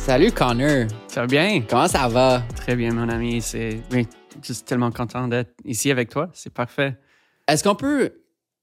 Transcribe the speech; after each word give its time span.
Salut 0.00 0.32
Connor. 0.32 0.88
Ça 1.08 1.20
va 1.20 1.26
bien? 1.26 1.62
Comment 1.68 1.86
ça 1.86 2.08
va? 2.08 2.42
Très 2.56 2.74
bien, 2.74 2.92
mon 2.92 3.08
ami. 3.08 3.42
C'est 3.42 3.80
oui, 3.92 4.08
juste 4.42 4.66
tellement 4.66 4.90
content 4.90 5.28
d'être 5.28 5.52
ici 5.64 5.90
avec 5.90 6.08
toi. 6.08 6.30
C'est 6.32 6.52
parfait. 6.52 6.96
Est-ce 7.46 7.62
qu'on 7.62 7.74
peut 7.74 8.10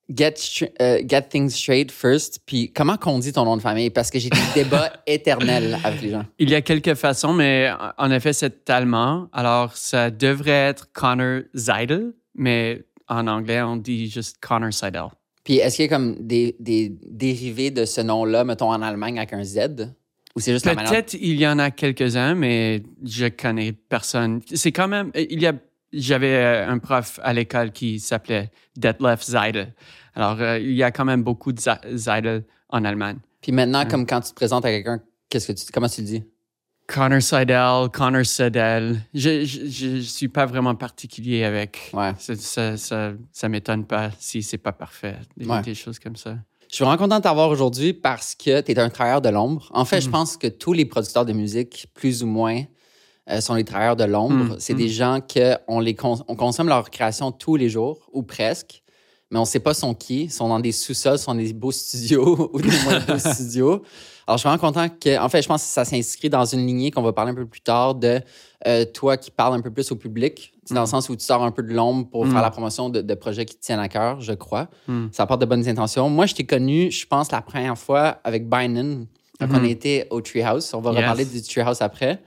get, 0.10 0.34
euh, 0.81 1.00
get 1.08 1.21
things 1.29 1.52
straight 1.52 1.92
first? 1.92 2.39
Puis 2.46 2.73
comment 2.73 2.97
qu'on 2.97 3.20
dit 3.20 3.31
ton 3.31 3.46
nom 3.46 3.55
de 3.55 3.62
famille? 3.62 3.92
Parce 3.92 4.10
que 4.10 4.18
j'ai 4.18 4.30
des 4.30 4.64
débats 4.64 4.92
éternels 5.08 5.78
avec 5.84 6.02
les 6.02 6.10
gens. 6.10 6.26
Il 6.39 6.50
y 6.50 6.55
a 6.55 6.62
quelques 6.62 6.96
façons, 6.96 7.34
mais 7.34 7.72
en 7.98 8.10
effet, 8.12 8.34
c'est 8.34 8.70
allemand. 8.70 9.30
Alors, 9.32 9.78
ça 9.78 10.10
devrait 10.10 10.52
être 10.52 10.92
Connor 10.92 11.44
Seidel, 11.54 12.14
mais 12.34 12.84
en 13.08 13.28
anglais, 13.28 13.62
on 13.62 13.78
dit 13.78 14.10
juste 14.10 14.38
Connor 14.42 14.74
Seidel. 14.74 15.10
Puis 15.44 15.58
est-ce 15.60 15.78
qu'il 15.78 15.86
y 15.86 15.88
a 15.88 15.90
comme 15.90 16.16
des, 16.20 16.58
des 16.60 16.94
dérivés 17.06 17.72
de 17.72 17.86
ce 17.86 18.02
nom-là, 18.02 18.44
mettons 18.44 18.72
en 18.72 18.82
Allemagne 18.82 19.20
avec 19.20 19.34
un 19.34 19.44
Z? 19.44 19.94
Ou 20.38 20.40
c'est 20.40 20.54
juste 20.54 20.66
la 20.68 20.76
manière? 20.76 20.91
Peut-être 20.91 21.16
il 21.16 21.34
y 21.40 21.48
en 21.48 21.58
a 21.58 21.72
quelques-uns, 21.72 22.36
mais 22.36 22.84
je 23.04 23.26
connais 23.26 23.72
personne. 23.73 24.40
C'est 24.54 24.72
quand 24.72 24.88
même. 24.88 25.12
Il 25.16 25.41
y 25.41 25.48
a. 25.48 25.54
J'avais 25.94 26.36
euh, 26.36 26.68
un 26.70 26.78
prof 26.80 27.20
à 27.23 27.34
l'école 27.34 27.72
qui 27.72 28.00
s'appelait 28.00 28.52
Detlef 28.76 29.22
Seidel. 29.23 29.73
Alors, 30.14 30.40
euh, 30.42 30.59
il 30.59 30.73
y 30.73 30.84
a 30.84 30.92
quand 30.92 31.05
même 31.05 31.23
beaucoup 31.23 31.52
de 31.54 31.59
Ze- 31.59 31.98
Seidel 31.98 32.44
en 32.70 32.84
Allemagne. 32.86 33.18
Puis 33.42 33.52
maintenant, 33.52 33.86
comme 33.86 34.05
quand 34.05 34.20
tu 34.22 34.30
te 34.30 34.36
présentes 34.36 34.66
à 34.66 34.70
quelqu'un, 34.70 35.02
qu'est-ce 35.30 35.48
que 35.48 35.54
tu, 35.54 35.66
comment 35.73 35.88
tu 35.90 36.02
le 36.02 36.08
dis? 36.08 36.23
Connor 36.88 37.22
Seidel, 37.22 37.90
Connor 37.94 38.26
Seidel. 38.26 38.98
Je, 39.14 39.45
je, 39.45 39.66
je, 39.66 39.95
je 39.98 40.02
suis 40.02 40.28
pas 40.28 40.45
vraiment 40.45 40.76
particulier 40.76 41.44
avec. 41.45 41.90
Ouais. 41.94 42.12
Ça, 42.20 42.36
ça, 42.36 42.78
ça, 42.78 43.14
ça 43.31 43.50
m'étonne 43.50 43.86
pas 43.86 44.12
si 44.20 44.44
c'est 44.44 44.58
pas 44.58 44.73
parfait. 44.73 45.16
Des, 45.38 45.45
Ouais. 45.48 45.62
des 45.62 45.73
choses 45.73 46.00
comme 46.00 46.16
ça. 46.17 46.38
Je 46.70 46.76
suis 46.76 46.84
vraiment 46.84 46.98
content 46.98 47.17
de 47.17 47.23
t'avoir 47.23 47.49
aujourd'hui 47.49 47.94
parce 47.94 48.35
que 48.35 48.62
tu 48.62 48.71
es 48.71 48.80
un 48.80 48.89
travailleur 48.89 49.21
de 49.21 49.30
l'ombre. 49.30 49.70
En 49.73 49.85
fait, 49.85 50.02
je 50.02 50.08
Mhm. 50.08 50.12
pense 50.12 50.38
que 50.38 50.48
tous 50.48 50.73
les 50.73 50.85
producteurs 50.85 51.25
de 51.25 51.34
musique, 51.34 51.88
plus 51.94 52.23
ou 52.23 52.28
moins, 52.28 52.64
euh, 53.30 53.39
sont 53.42 53.55
des 53.55 53.64
travailleurs 53.64 53.95
de 53.95 54.03
l'ombre. 54.03 54.53
Mhm. 54.53 54.55
C'est 54.59 54.73
des 54.73 54.89
gens 54.89 55.19
que 55.22 55.55
on 55.67 55.80
les 55.80 55.95
cons- 55.95 56.23
on 56.27 56.36
consomme 56.36 56.67
leur 56.67 56.89
création 56.89 57.31
tous 57.31 57.55
les 57.55 57.69
jours 57.69 58.09
ou 58.11 58.22
presque, 58.23 58.83
mais 59.31 59.39
on 59.39 59.45
sait 59.45 59.59
pas 59.59 59.73
sont 59.73 59.94
qui. 59.94 60.23
Ils 60.25 60.31
sont 60.31 60.47
dans 60.50 60.59
des 60.59 60.72
sous-sols, 60.72 61.17
sont 61.20 61.33
dans 61.33 61.42
des 61.42 61.53
beaux 61.53 61.72
studios 61.72 62.50
ou 62.53 62.61
des 62.61 62.70
moins 62.86 63.00
beaux 63.00 63.20
studios. 63.20 63.81
Alors, 64.25 64.38
je 64.38 64.42
suis 64.42 64.50
vraiment 64.50 64.59
content 64.61 64.88
que, 64.89 65.17
en 65.20 65.30
fait, 65.30 65.42
je 65.42 65.47
pense 65.47 65.64
que 65.64 65.70
ça 65.70 65.86
s'inscrit 65.86 66.30
dans 66.30 66.44
une 66.45 66.66
lignée 66.67 66.92
qu'on 66.92 67.02
va 67.02 67.14
parler 67.14 67.31
un 67.31 67.36
peu 67.36 67.45
plus 67.45 67.61
tard 67.61 67.95
de 67.95 68.20
euh, 68.67 68.83
toi 68.86 69.16
qui 69.16 69.31
parles 69.31 69.53
un 69.53 69.61
peu 69.61 69.72
plus 69.72 69.89
au 69.92 69.95
public, 69.95 70.53
sais, 70.66 70.73
dans 70.75 70.81
le 70.81 70.88
sens 70.88 71.08
où 71.08 71.16
tu 71.16 71.23
sors 71.23 71.44
un 71.44 71.52
peu 71.52 71.64
de 71.64 71.73
l'ombre 71.73 72.09
pour 72.09 72.25
Mhm. 72.25 72.31
faire 72.33 72.42
la 72.42 72.52
promotion 72.52 72.89
de, 72.89 73.00
de 73.02 73.14
projets 73.14 73.45
qui 73.45 73.55
te 73.55 73.61
tiennent 73.64 73.80
à 73.80 73.88
cœur, 73.88 74.20
je 74.20 74.33
crois. 74.33 74.67
Mhm. 74.88 75.09
Ça 75.14 75.23
apporte 75.23 75.39
de 75.42 75.45
bonnes 75.45 75.67
intentions. 75.70 76.09
Moi, 76.09 76.25
je 76.25 76.36
t'ai 76.36 76.45
connu, 76.45 76.92
je 76.92 77.05
pense, 77.08 77.31
la 77.31 77.42
première 77.42 77.78
fois 77.78 78.20
avec 78.25 78.50
Bynum, 78.50 79.05
quand 79.39 79.48
on 79.52 79.64
était 79.64 80.08
au 80.09 80.20
Treehouse. 80.20 80.73
On 80.73 80.81
va 80.81 80.92
Yes. 80.92 81.00
reparler 81.00 81.25
du 81.25 81.42
Treehouse 81.42 81.81
après. 81.81 82.22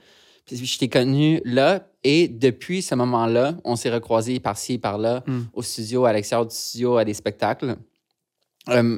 Puis 0.47 0.65
je 0.65 0.79
t'ai 0.79 0.89
connu 0.89 1.39
là, 1.45 1.81
et 2.03 2.27
depuis 2.27 2.81
ce 2.81 2.95
moment-là, 2.95 3.55
on 3.63 3.75
s'est 3.75 3.89
recroisés 3.91 4.39
par-ci, 4.39 4.77
par-là, 4.77 5.23
Mhm. 5.27 5.47
au 5.53 5.61
studio, 5.61 6.05
à 6.05 6.13
l'extérieur 6.13 6.45
du 6.47 6.55
studio, 6.55 6.97
à 6.97 7.05
des 7.05 7.13
spectacles. 7.13 7.75
Euh, 8.69 8.97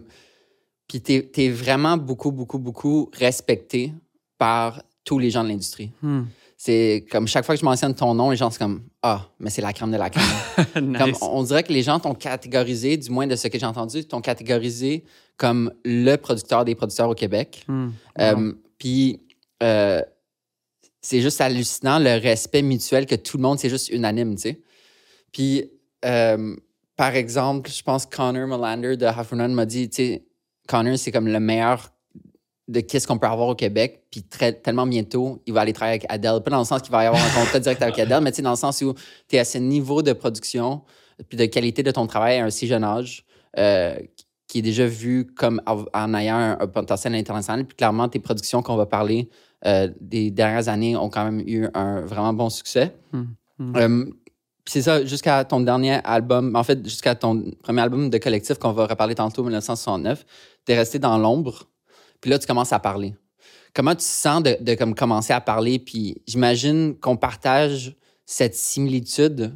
puis 0.88 1.02
t'es 1.02 1.30
es 1.38 1.50
vraiment 1.50 1.98
beaucoup, 1.98 2.31
beaucoup, 2.31 2.59
beaucoup 2.59 3.09
respecté 3.14 3.94
par 4.38 4.84
tous 5.04 5.20
les 5.20 5.30
gens 5.30 5.44
de 5.44 5.50
l'industrie. 5.50 5.92
Hmm. 6.02 6.24
C'est 6.58 7.06
comme 7.12 7.28
chaque 7.28 7.44
fois 7.46 7.56
que 7.56 7.59
je 7.62 7.66
mentionne 7.66 7.94
ton 7.94 8.14
nom, 8.14 8.30
les 8.30 8.38
gens 8.38 8.50
sont 8.50 8.58
comme 8.59 8.84
Ah, 9.02 9.28
mais 9.40 9.50
c'est 9.50 9.62
la 9.62 9.74
crème 9.74 9.92
de 9.92 9.98
la 9.98 10.09
crème. 10.09 10.24
Comme, 10.98 11.14
on 11.22 11.44
dirait 11.44 11.64
que 11.64 11.74
les 11.74 11.81
gens 11.84 12.00
t'ont 12.00 12.14
catégorisé, 12.14 12.96
du 12.96 13.09
moins 13.09 13.28
de 13.28 13.36
ce 13.36 13.50
que 13.50 13.59
j'ai 13.59 13.66
entendu, 13.66 14.06
t'ont 14.06 14.22
catégorisé 14.22 15.04
comme 15.36 15.74
le 15.84 16.16
producteur 16.16 16.64
des 16.64 16.74
producteurs 16.76 17.09
au 17.09 17.16
Québec. 17.16 17.66
Hmm. 17.68 17.90
Euh, 18.20 18.54
Puis 18.78 19.20
euh, 19.62 20.02
c'est 21.04 21.22
juste 21.22 21.42
hallucinant 21.42 22.00
le 22.00 22.18
respect 22.18 22.64
mutuel 22.64 23.06
que 23.06 23.16
tout 23.16 23.38
le 23.38 23.44
monde, 23.44 23.59
c'est 23.59 23.70
juste 23.70 23.90
unanime, 23.90 24.36
tu 24.36 24.42
sais. 24.42 24.62
Puis 25.31 25.69
euh, 26.06 26.56
par 26.96 27.16
exemple, 27.16 27.69
je 27.69 27.84
pense 27.84 28.06
que 28.06 28.16
Connor 28.16 28.47
Molander 28.47 28.97
de 28.97 29.06
Half 29.06 29.31
Run 29.31 29.50
m'a 29.50 29.66
dit, 29.66 29.90
tu 29.90 29.96
sais, 29.96 30.25
Connor, 30.68 30.97
c'est 30.97 31.12
comme 31.12 31.28
le 31.28 31.40
meilleur 31.40 31.90
de 32.69 32.80
qu'est-ce 32.80 33.08
qu'on 33.08 33.18
peut 33.18 33.28
avoir 33.28 33.50
au 33.50 33.56
Québec. 33.56 34.03
Puis 34.09 34.24
très, 34.24 34.53
tellement 34.53 34.88
bientôt, 34.88 35.41
il 35.46 35.53
va 35.53 35.62
aller 35.62 35.74
travailler 35.74 36.00
avec 36.00 36.06
Adele. 36.09 36.41
Pas 36.41 36.52
dans 36.52 36.59
le 36.59 36.66
sens 36.66 36.81
qu'il 36.81 36.91
va 36.91 37.03
y 37.03 37.08
avoir 37.08 37.22
un 37.22 37.40
contrat 37.41 37.59
direct 37.59 37.81
avec 37.81 38.00
Adele, 38.00 38.22
mais 38.22 38.31
tu 38.31 38.38
sais, 38.38 38.41
dans 38.41 38.52
le 38.52 38.56
sens 38.56 38.81
où 38.81 38.94
tu 39.28 39.35
es 39.35 39.40
à 39.40 39.46
ce 39.46 39.58
niveau 39.58 40.02
de 40.02 40.14
production 40.14 40.81
puis 41.28 41.38
de 41.38 41.46
qualité 41.46 41.84
de 41.84 41.91
ton 41.91 42.08
travail 42.08 42.40
à 42.40 42.46
un 42.46 42.50
si 42.50 42.68
jeune 42.68 42.84
âge 42.84 43.25
euh, 43.58 43.97
qui 44.47 44.59
est 44.59 44.62
déjà 44.64 44.85
vu 44.85 45.28
comme 45.35 45.62
en 45.66 46.14
ayant 46.14 46.35
un, 46.35 46.58
un 46.59 46.68
potentiel 46.68 47.16
international. 47.16 47.66
Puis 47.66 47.75
clairement, 47.75 48.08
tes 48.08 48.20
productions 48.20 48.62
qu'on 48.62 48.78
va 48.78 48.85
parler 48.85 49.30
euh, 49.66 49.90
des 50.00 50.31
dernières 50.31 50.68
années 50.69 50.96
ont 50.96 51.09
quand 51.09 51.24
même 51.24 51.41
eu 51.47 51.68
un 51.74 52.01
vraiment 52.01 52.34
bon 52.34 52.50
succès. 52.50 52.96
Hmm. 53.12 53.24
Hmm. 53.59 53.75
Euh, 53.75 54.06
puis 54.66 54.72
c'est 54.74 54.81
ça, 54.81 55.03
jusqu'à 55.06 55.44
ton 55.44 55.59
dernier 55.59 56.00
album, 56.03 56.56
en 56.56 56.63
fait, 56.63 56.84
jusqu'à 56.84 57.16
ton 57.16 57.51
premier 57.62 57.81
album 57.81 58.09
de 58.09 58.18
collectif 58.18 58.57
qu'on 58.57 58.72
va 58.72 58.88
reparler 58.88 59.16
tantôt, 59.16 59.44
1969, 59.44 60.25
tu 60.66 60.72
es 60.72 60.78
resté 60.78 61.00
dans 61.00 61.18
l'ombre. 61.18 61.63
Puis 62.22 62.31
là, 62.31 62.40
tu 62.40 62.47
commences 62.47 62.72
à 62.72 62.79
parler. 62.79 63.13
Comment 63.73 63.96
tu 63.96 64.06
sens 64.06 64.41
de, 64.44 64.57
de 64.62 64.75
comme 64.75 64.96
commencer 64.96 65.34
à 65.34 65.41
parler? 65.41 65.79
Puis 65.79 66.22
j'imagine 66.28 66.96
qu'on 67.00 67.18
partage 67.18 67.96
cette 68.25 68.56
similitude 68.56 69.53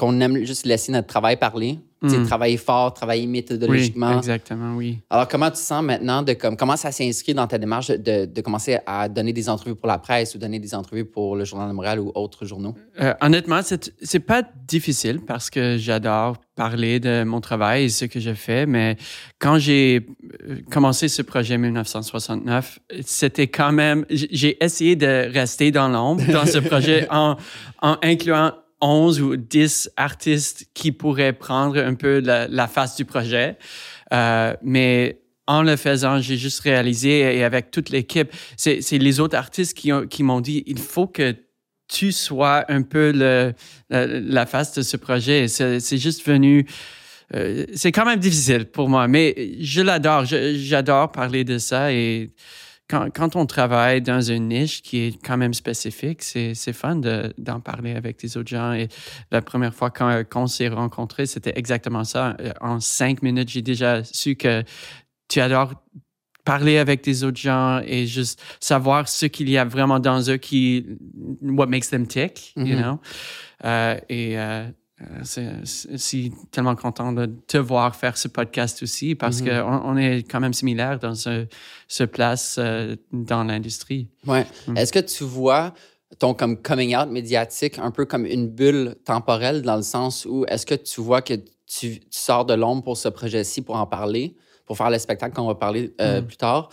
qu'on 0.00 0.18
aime 0.20 0.44
juste 0.44 0.64
laisser 0.66 0.90
notre 0.92 1.08
travail 1.08 1.36
parler. 1.36 1.78
Tu 2.02 2.08
sais, 2.08 2.18
Mm. 2.18 2.26
travailler 2.26 2.56
fort, 2.56 2.94
travailler 2.94 3.24
Oui, 3.26 3.28
méthodologiquement. 3.28 4.16
exactement, 4.16 4.74
oui. 4.74 5.00
Alors, 5.10 5.28
comment 5.28 5.50
tu 5.50 5.60
sens 5.60 5.84
maintenant 5.84 6.22
de 6.22 6.32
comme, 6.32 6.56
comment 6.56 6.76
ça 6.78 6.90
s'inscrit 6.92 7.34
dans 7.34 7.46
ta 7.46 7.58
démarche 7.58 7.88
de, 7.88 8.24
de 8.24 8.40
commencer 8.40 8.78
à 8.86 9.06
donner 9.10 9.34
des 9.34 9.50
entrevues 9.50 9.74
pour 9.74 9.86
la 9.86 9.98
presse 9.98 10.34
ou 10.34 10.38
donner 10.38 10.58
des 10.58 10.74
entrevues 10.74 11.04
pour 11.04 11.36
le 11.36 11.44
Journal 11.44 11.68
de 11.68 11.74
Montréal 11.74 12.00
ou 12.00 12.10
autres 12.14 12.46
journaux? 12.46 12.74
Euh, 13.02 13.12
honnêtement, 13.20 13.60
c'est 13.62 13.92
c'est 14.00 14.18
pas 14.20 14.42
difficile 14.66 15.20
parce 15.26 15.50
que 15.50 15.76
j'adore 15.76 16.38
parler 16.56 17.00
de 17.00 17.22
mon 17.24 17.42
travail 17.42 17.84
et 17.84 17.88
ce 17.90 18.06
que 18.06 18.18
je 18.18 18.32
fais, 18.32 18.64
mais 18.64 18.96
quand 19.38 19.58
j'ai 19.58 20.06
euh, 20.48 20.56
commencé 20.70 21.06
ce 21.08 21.20
projet 21.20 21.56
en 21.56 21.58
1969, 21.58 22.78
c'était 23.04 23.48
quand 23.48 23.72
même, 23.72 24.06
j'ai 24.08 24.56
essayé 24.64 24.96
de 24.96 25.30
rester 25.30 25.70
dans 25.70 25.88
l'ombre 25.88 26.22
dans 26.32 26.46
ce 26.46 26.58
projet 26.70 27.06
en, 27.10 27.36
en 27.82 27.96
incluant 28.02 28.52
11 28.80 29.20
ou 29.20 29.36
10 29.36 29.90
artistes 29.96 30.66
qui 30.74 30.92
pourraient 30.92 31.32
prendre 31.32 31.78
un 31.78 31.94
peu 31.94 32.20
la, 32.20 32.68
face 32.68 32.96
du 32.96 33.04
projet. 33.04 33.56
Euh, 34.12 34.54
mais 34.62 35.20
en 35.46 35.62
le 35.62 35.76
faisant, 35.76 36.20
j'ai 36.20 36.36
juste 36.36 36.60
réalisé, 36.60 37.36
et 37.38 37.44
avec 37.44 37.70
toute 37.70 37.90
l'équipe, 37.90 38.30
c'est 38.56 38.80
les 38.92 39.20
autres 39.20 39.36
artistes 39.36 39.76
qui, 39.76 39.92
ont- 39.92 40.06
qui 40.06 40.22
m'ont 40.22 40.40
dit, 40.40 40.62
il 40.66 40.78
faut 40.78 41.06
que 41.06 41.34
tu 41.88 42.12
sois 42.12 42.64
un 42.68 42.82
peu 42.82 43.10
la, 43.10 44.46
face 44.46 44.74
de 44.74 44.82
ce 44.82 44.96
projet. 44.96 45.48
C'est 45.48 45.98
juste 45.98 46.24
venu. 46.24 46.66
euh, 47.34 47.66
c'est 47.74 47.90
quand 47.92 48.04
même 48.04 48.20
difficile 48.20 48.66
pour 48.66 48.88
moi, 48.88 49.08
mais 49.08 49.56
je 49.60 49.80
l'adore. 49.82 50.24
J'adore 50.24 51.10
parler 51.10 51.42
de 51.44 51.58
ça 51.58 51.92
et 51.92 52.30
quand, 52.90 53.08
quand 53.14 53.36
on 53.36 53.46
travaille 53.46 54.00
dans 54.02 54.20
une 54.20 54.48
niche 54.48 54.82
qui 54.82 54.96
est 55.06 55.24
quand 55.26 55.36
même 55.36 55.54
spécifique, 55.54 56.22
c'est 56.22 56.54
c'est 56.54 56.72
fun 56.74 56.96
de- 56.96 57.32
d'en 57.38 57.60
parler 57.60 57.92
avec 57.94 58.18
des 58.20 58.36
autres 58.36 58.50
gens. 58.50 58.72
Et 58.72 58.88
la 59.30 59.40
première 59.42 59.74
fois 59.74 59.90
qu'on 59.90 60.24
qu'on 60.32 60.46
s'est 60.46 60.68
rencontrés, 60.68 61.26
c'était 61.26 61.52
exactement 61.56 62.04
ça. 62.04 62.36
Euh, 62.40 62.52
En 62.60 62.80
cinq 62.80 63.22
minutes, 63.22 63.48
j'ai 63.50 63.62
déjà 63.62 64.02
su 64.04 64.34
que 64.36 64.62
tu 65.28 65.40
adores 65.40 65.74
parler 66.44 66.78
avec 66.78 67.04
des 67.04 67.22
autres 67.22 67.38
gens 67.40 67.80
et 67.86 68.06
juste 68.06 68.42
savoir 68.60 69.08
ce 69.08 69.26
qu'il 69.26 69.48
y 69.50 69.58
a 69.58 69.64
vraiment 69.64 70.00
dans 70.00 70.20
eux 70.30 70.38
qui 70.38 70.86
what 71.42 71.66
makes 71.66 71.90
them 71.90 72.06
tick, 72.06 72.52
you 72.56 72.74
Mhm. 72.76 72.82
know? 72.82 72.98
Euh, 73.64 73.96
et 74.08 74.38
euh, 74.38 74.66
euh, 75.02 75.60
c'est 75.64 76.30
tellement 76.50 76.76
content 76.76 77.12
de 77.12 77.26
te 77.46 77.56
voir 77.58 77.94
faire 77.96 78.16
ce 78.16 78.28
podcast 78.28 78.82
aussi 78.82 79.14
parce 79.14 79.40
Mhm. 79.40 79.48
qu'on 79.48 79.80
on 79.92 79.96
est 79.96 80.22
quand 80.30 80.40
même 80.40 80.52
similaires 80.52 80.98
dans 80.98 81.14
ce, 81.14 81.46
ce 81.88 82.04
place 82.04 82.56
euh, 82.58 82.96
dans 83.12 83.44
l'industrie. 83.44 84.08
Ouais. 84.26 84.46
Mm. 84.66 84.76
Est-ce 84.76 84.92
que 84.92 84.98
tu 84.98 85.24
vois 85.24 85.72
ton 86.18 86.34
comme 86.34 86.56
coming 86.60 86.96
out 86.96 87.08
médiatique 87.08 87.78
un 87.78 87.90
peu 87.90 88.04
comme 88.04 88.26
une 88.26 88.48
bulle 88.48 88.96
temporelle 89.04 89.62
dans 89.62 89.76
le 89.76 89.82
sens 89.82 90.26
où 90.28 90.44
est-ce 90.48 90.66
que 90.66 90.74
tu 90.74 91.00
vois 91.00 91.22
que 91.22 91.34
tu, 91.34 92.00
tu 92.00 92.00
sors 92.10 92.44
de 92.44 92.54
l'ombre 92.54 92.82
pour 92.82 92.96
ce 92.96 93.08
projet-ci 93.08 93.62
pour 93.62 93.76
en 93.76 93.86
parler, 93.86 94.36
pour 94.66 94.76
faire 94.76 94.90
le 94.90 94.98
spectacle 94.98 95.34
qu'on 95.36 95.46
va 95.46 95.54
parler 95.54 95.94
euh, 96.00 96.20
Mm. 96.20 96.26
plus 96.26 96.36
tard, 96.36 96.68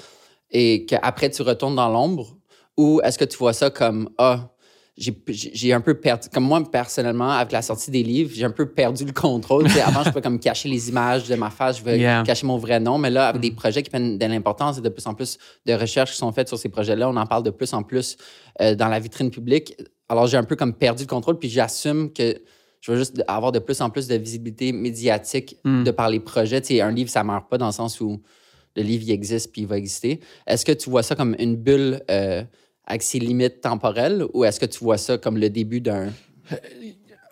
et 0.52 0.86
qu'après 0.86 1.30
tu 1.30 1.42
retournes 1.44 1.76
dans 1.76 1.90
l'ombre, 1.90 2.36
ou 2.78 3.00
est-ce 3.04 3.18
que 3.18 3.26
tu 3.26 3.38
vois 3.38 3.54
ça 3.54 3.70
comme 3.70 4.10
ah 4.18 4.50
j'ai 4.98 5.74
un 5.74 5.82
peu 5.82 5.94
perdu, 5.94 6.28
comme 6.34 6.46
moi 6.46 6.62
personnellement, 6.72 7.30
avec 7.32 7.52
la 7.52 7.62
sortie 7.62 7.92
des 7.92 8.02
livres, 8.02 8.32
j'ai 8.34 8.44
un 8.46 8.50
peu 8.52 8.68
perdu 8.68 9.06
le 9.06 9.12
contrôle. 9.12 9.68
Avant, 9.86 10.04
je 10.04 10.10
pouvais 10.10 10.22
comme 10.24 10.40
cacher 10.40 10.70
les 10.70 10.90
images 10.90 11.28
de 11.28 11.36
ma 11.36 11.50
face, 11.52 11.78
je 11.80 11.84
veux 11.84 11.98
Yeah. 11.98 12.24
cacher 12.26 12.48
mon 12.48 12.58
vrai 12.58 12.80
nom, 12.80 12.98
mais 12.98 13.10
là, 13.12 13.28
avec 13.28 13.42
des 13.42 13.52
projets 13.52 13.84
qui 13.84 13.90
prennent 13.90 14.18
de 14.18 14.26
l'importance 14.26 14.78
et 14.80 14.82
de 14.82 14.90
plus 14.90 15.06
en 15.06 15.14
plus 15.14 15.38
de 15.66 15.74
recherches 15.74 16.12
qui 16.12 16.18
sont 16.18 16.32
faites 16.32 16.48
sur 16.48 16.58
ces 16.58 16.70
projets-là, 16.70 17.10
on 17.10 17.16
en 17.16 17.26
parle 17.28 17.44
de 17.44 17.52
plus 17.52 17.74
en 17.74 17.84
plus 17.84 18.18
euh, 18.62 18.74
dans 18.76 18.88
la 18.88 19.00
vitrine 19.00 19.30
publique. 19.30 19.76
Alors, 20.10 20.26
j'ai 20.28 20.38
un 20.38 20.44
peu 20.44 20.56
comme 20.56 20.74
perdu 20.74 21.04
le 21.04 21.08
contrôle, 21.08 21.38
puis 21.38 21.50
j'assume 21.50 22.12
que 22.12 22.36
je 22.82 22.92
veux 22.92 22.98
juste 22.98 23.22
avoir 23.28 23.52
de 23.52 23.60
plus 23.60 23.82
en 23.82 23.90
plus 23.90 24.08
de 24.08 24.16
visibilité 24.16 24.72
médiatique 24.72 25.58
Mm. 25.64 25.84
de 25.84 25.92
par 25.92 26.10
les 26.10 26.20
projets. 26.20 26.62
Tu 26.62 26.76
sais, 26.76 26.82
un 26.82 26.92
livre, 26.92 27.10
ça 27.10 27.24
meurt 27.24 27.50
pas 27.50 27.58
dans 27.58 27.66
le 27.68 27.72
sens 27.72 28.02
où 28.02 28.22
le 28.76 28.84
livre, 28.84 29.04
il 29.06 29.12
existe 29.12 29.52
puis 29.52 29.62
il 29.62 29.68
va 29.68 29.78
exister. 29.78 30.20
Est-ce 30.46 30.64
que 30.66 30.72
tu 30.72 30.90
vois 30.90 31.04
ça 31.04 31.16
comme 31.16 31.36
une 31.40 31.56
bulle 31.56 32.02
euh, 32.12 32.44
avec 32.88 33.04
ses 33.04 33.20
limites 33.20 33.62
temporelles 33.62 34.26
ou 34.34 34.44
est-ce 34.46 34.60
que 34.60 34.66
tu 34.66 34.80
vois 34.80 34.98
ça 34.98 35.18
comme 35.18 35.38
le 35.38 35.50
début 35.50 35.82
d'un? 35.82 36.08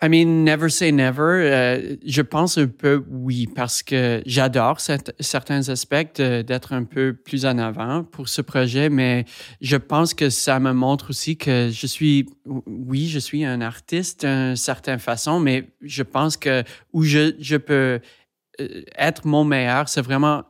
I 0.02 0.08
mean, 0.08 0.44
never 0.44 0.68
say 0.68 0.92
never. 0.92 1.50
Euh, 1.50 1.96
je 2.04 2.20
pense 2.20 2.58
un 2.58 2.66
peu 2.66 3.02
oui, 3.08 3.46
parce 3.46 3.82
que 3.82 4.22
j'adore 4.26 4.78
certains 4.78 5.68
aspects 5.70 6.20
d'être 6.20 6.74
un 6.74 6.84
peu 6.84 7.14
plus 7.14 7.46
en 7.46 7.56
avant 7.56 8.04
pour 8.04 8.28
ce 8.28 8.42
projet, 8.42 8.90
mais 8.90 9.24
je 9.62 9.76
pense 9.76 10.12
que 10.12 10.28
ça 10.28 10.60
me 10.60 10.72
montre 10.72 11.10
aussi 11.10 11.38
que 11.38 11.70
je 11.72 11.86
suis, 11.86 12.26
oui, 12.66 13.08
je 13.08 13.18
suis 13.18 13.44
un 13.44 13.62
artiste 13.62 14.26
d'une 14.26 14.56
certaine 14.56 14.98
façon, 14.98 15.40
mais 15.40 15.70
je 15.80 16.02
pense 16.02 16.36
que 16.36 16.62
où 16.92 17.02
je, 17.02 17.34
je 17.40 17.56
peux 17.56 18.00
euh, 18.60 18.82
être 18.98 19.26
mon 19.26 19.44
meilleur, 19.44 19.88
c'est 19.88 20.02
vraiment 20.02 20.44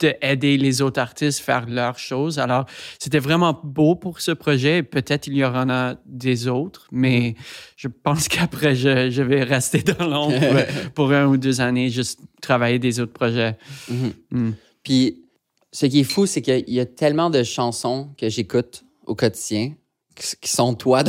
d'aider 0.00 0.56
les 0.56 0.82
autres 0.82 1.00
artistes 1.00 1.40
à 1.40 1.44
faire 1.44 1.66
leurs 1.68 1.98
choses. 1.98 2.38
Alors, 2.38 2.66
c'était 2.98 3.18
vraiment 3.18 3.58
beau 3.62 3.94
pour 3.94 4.20
ce 4.20 4.30
projet. 4.30 4.82
Peut-être 4.82 5.26
il 5.26 5.36
y 5.36 5.44
en 5.44 5.68
a 5.68 5.96
des 6.06 6.48
autres, 6.48 6.86
mais 6.92 7.34
mm. 7.36 7.42
je 7.76 7.88
pense 7.88 8.28
qu'après, 8.28 8.74
je, 8.74 9.10
je, 9.10 9.22
vais 9.22 9.42
rester 9.42 9.82
dans 9.82 10.06
l'ombre 10.06 10.64
pour 10.94 11.12
un 11.12 11.26
ou 11.26 11.36
deux 11.36 11.60
années, 11.60 11.90
juste 11.90 12.20
travailler 12.40 12.78
des 12.78 13.00
autres 13.00 13.12
projets. 13.12 13.56
Mm-hmm. 13.90 14.12
Mm. 14.30 14.52
Puis, 14.82 15.24
ce 15.72 15.86
qui 15.86 16.00
est 16.00 16.04
fou, 16.04 16.26
c'est 16.26 16.42
qu'il 16.42 16.70
y 16.70 16.80
a 16.80 16.86
tellement 16.86 17.30
de 17.30 17.42
chansons 17.42 18.10
que 18.16 18.28
j'écoute 18.28 18.84
au 19.06 19.14
quotidien 19.14 19.72
qui 20.40 20.50
sont 20.50 20.74
toi, 20.74 21.02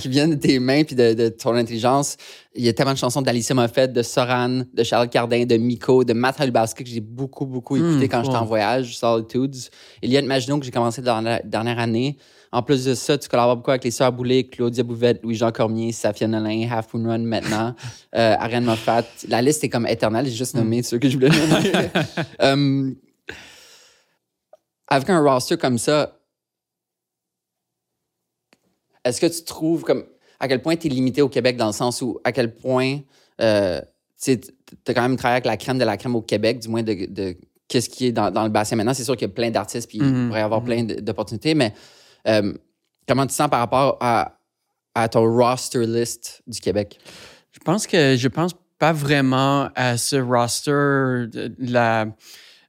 qui, 0.00 0.08
viennent 0.08 0.30
de 0.30 0.34
tes 0.36 0.58
mains 0.58 0.84
puis 0.84 0.96
de, 0.96 1.28
ton 1.28 1.54
intelligence. 1.54 2.16
Il 2.54 2.64
y 2.64 2.68
a 2.68 2.72
tellement 2.72 2.94
de 2.94 2.98
chansons 2.98 3.22
d'Alicia 3.22 3.54
Moffett, 3.54 3.92
de 3.92 4.02
Soran, 4.02 4.62
de 4.72 4.82
Charles 4.82 5.08
Cardin, 5.08 5.44
de 5.44 5.56
Miko, 5.56 6.04
de 6.04 6.12
Matt 6.12 6.40
Halubowski 6.40 6.84
que 6.84 6.90
j'ai 6.90 7.00
beaucoup, 7.00 7.46
beaucoup 7.46 7.76
hmm, 7.76 7.90
écouté 7.90 8.08
quand 8.08 8.24
j'étais 8.24 8.36
en 8.36 8.44
voyage, 8.44 8.96
Solitudes. 8.96 9.56
A 10.02 10.22
Maginot 10.22 10.58
que 10.58 10.64
j'ai 10.64 10.70
commencé 10.70 11.02
dans 11.02 11.20
la 11.20 11.40
dernière 11.42 11.78
année. 11.78 12.16
En 12.52 12.62
plus 12.62 12.84
de 12.84 12.94
ça, 12.94 13.18
tu 13.18 13.28
collabores 13.28 13.56
beaucoup 13.56 13.70
avec 13.70 13.84
les 13.84 13.90
Sœurs 13.90 14.12
Boulay, 14.12 14.44
Claudia 14.44 14.82
Bouvette, 14.82 15.22
Louis-Jean 15.22 15.52
Cormier, 15.52 15.92
Safia 15.92 16.26
Nolin, 16.26 16.68
Half 16.70 16.94
Moon 16.94 17.08
Run 17.08 17.18
maintenant, 17.18 17.74
euh, 18.14 18.34
Ariane 18.38 18.64
Moffat. 18.64 19.04
La 19.28 19.42
liste 19.42 19.62
est 19.64 19.68
comme 19.68 19.86
éternelle. 19.86 20.26
J'ai 20.26 20.32
juste 20.36 20.54
hmm. 20.54 20.58
nommé 20.58 20.82
ceux 20.82 20.98
que 20.98 21.08
je 21.08 21.14
voulais 21.14 21.28
nommer. 21.28 21.90
um, 22.40 22.96
avec 24.88 25.10
un 25.10 25.20
roster 25.20 25.56
comme 25.56 25.78
ça, 25.78 26.15
est-ce 29.06 29.20
que 29.20 29.26
tu 29.26 29.44
trouves 29.44 29.82
comme 29.82 30.04
à 30.40 30.48
quel 30.48 30.60
point 30.60 30.76
tu 30.76 30.88
es 30.88 30.90
limité 30.90 31.22
au 31.22 31.28
Québec 31.28 31.56
dans 31.56 31.66
le 31.66 31.72
sens 31.72 32.02
où 32.02 32.18
à 32.24 32.32
quel 32.32 32.54
point 32.54 32.98
euh, 33.40 33.80
tu 34.20 34.32
as 34.88 34.94
quand 34.94 35.02
même 35.02 35.16
travaillé 35.16 35.36
avec 35.36 35.46
la 35.46 35.56
crème 35.56 35.78
de 35.78 35.84
la 35.84 35.96
crème 35.96 36.16
au 36.16 36.22
Québec, 36.22 36.58
du 36.58 36.68
moins 36.68 36.82
de, 36.82 37.36
qu'est-ce 37.68 37.88
qui 37.88 38.06
est 38.06 38.12
dans, 38.12 38.30
le 38.30 38.48
bassin 38.48 38.76
maintenant. 38.76 38.94
C'est 38.94 39.04
sûr 39.04 39.16
qu'il 39.16 39.28
y 39.28 39.30
a 39.30 39.34
plein 39.34 39.50
d'artistes 39.50 39.88
puis 39.88 39.98
il 39.98 40.04
mm-hmm. 40.04 40.26
pourrait 40.28 40.40
y 40.40 40.42
avoir 40.42 40.62
plein 40.62 40.82
mm-hmm. 40.82 41.00
d'opportunités, 41.00 41.54
mais 41.54 41.72
euh, 42.26 42.52
comment 43.06 43.26
tu 43.26 43.34
sens 43.34 43.48
par 43.48 43.60
rapport 43.60 43.96
à, 44.00 44.38
à 44.94 45.08
ton 45.08 45.24
roster 45.24 45.86
list 45.86 46.42
du 46.46 46.58
Québec? 46.60 46.98
Je 47.52 47.60
pense 47.60 47.86
que 47.86 48.16
je 48.16 48.28
pense 48.28 48.52
pas 48.78 48.92
vraiment 48.92 49.70
à 49.74 49.96
ce 49.96 50.16
roster 50.16 51.30
de 51.30 51.54
la 51.60 52.06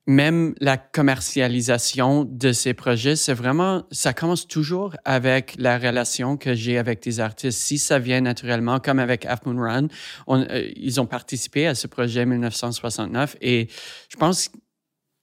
même 0.08 0.56
la 0.62 0.78
commercialisation 0.78 2.24
de 2.24 2.54
ces 2.54 2.74
projets, 2.74 3.18
c'est 3.18 3.34
vraiment, 3.34 3.84
ça 3.92 4.14
commence 4.14 4.48
toujours 4.48 4.96
avec 5.04 5.56
la 5.60 5.78
relation 5.78 6.38
que 6.38 6.54
j'ai 6.54 6.78
avec 6.78 7.04
des 7.04 7.20
artistes. 7.20 7.60
Si 7.60 7.78
ça 7.78 8.00
vient 8.00 8.22
naturellement, 8.22 8.80
comme 8.80 9.00
avec 9.00 9.26
Half 9.26 9.46
Moon 9.46 9.62
Run, 9.62 9.88
euh, 10.30 10.72
ils 10.78 11.02
ont 11.02 11.06
participé 11.06 11.68
à 11.68 11.76
ce 11.76 11.88
projet 11.88 12.26
1969 12.26 13.36
et 13.42 13.68
je 14.10 14.16
pense 14.16 14.50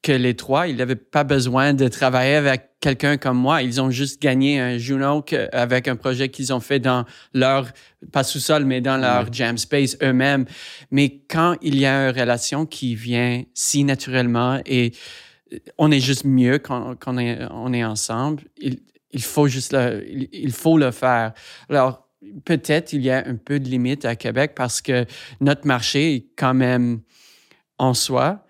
que 0.05 0.13
les 0.13 0.37
trois, 0.37 0.69
ils 0.69 0.77
n'avaient 0.77 0.97
pas 0.97 1.25
besoin 1.25 1.73
de 1.73 1.89
travailler 1.89 2.35
avec 2.35 2.79
quelqu'un 2.81 3.17
comme 3.17 3.39
moi. 3.39 3.63
Ils 3.63 3.81
ont 3.81 3.91
juste 3.91 4.21
gagné 4.21 4.61
un 4.61 4.77
Juno 4.77 5.25
avec 5.51 5.89
un 5.89 5.97
projet 5.97 6.29
qu'ils 6.29 6.53
ont 6.53 6.61
fait 6.61 6.79
dans 6.79 7.07
leur, 7.33 7.69
pas 8.13 8.23
sous-sol, 8.23 8.67
mais 8.67 8.83
dans 8.83 8.99
leur 8.99 9.33
jam 9.33 9.57
space 9.57 9.97
eux-mêmes. 10.03 10.45
Mais 10.91 11.23
quand 11.31 11.57
il 11.63 11.79
y 11.79 11.87
a 11.87 12.11
une 12.11 12.21
relation 12.21 12.67
qui 12.67 12.95
vient 12.95 13.45
si 13.55 13.83
naturellement 13.83 14.61
et 14.67 14.93
on 15.79 15.91
est 15.91 16.01
juste 16.01 16.27
mieux 16.27 16.59
quand, 16.59 16.97
on, 17.07 17.19
est, 17.19 17.39
on 17.51 17.73
est 17.73 17.85
ensemble, 17.85 18.43
il, 18.59 18.81
il 19.13 19.23
faut 19.23 19.49
juste 19.49 19.73
le, 19.73 20.05
il, 20.07 20.53
faut 20.53 20.77
le 20.77 20.91
faire. 20.91 21.33
Alors, 21.71 22.11
peut-être 22.45 22.93
il 22.93 23.01
y 23.01 23.11
a 23.11 23.27
un 23.27 23.37
peu 23.37 23.59
de 23.59 23.69
limite 23.71 24.05
à 24.05 24.17
Québec 24.17 24.53
parce 24.55 24.83
que 24.83 25.07
notre 25.41 25.67
marché 25.67 26.15
est 26.15 26.27
quand 26.37 26.53
même 26.55 27.01
en 27.79 27.95
soi, 27.95 28.44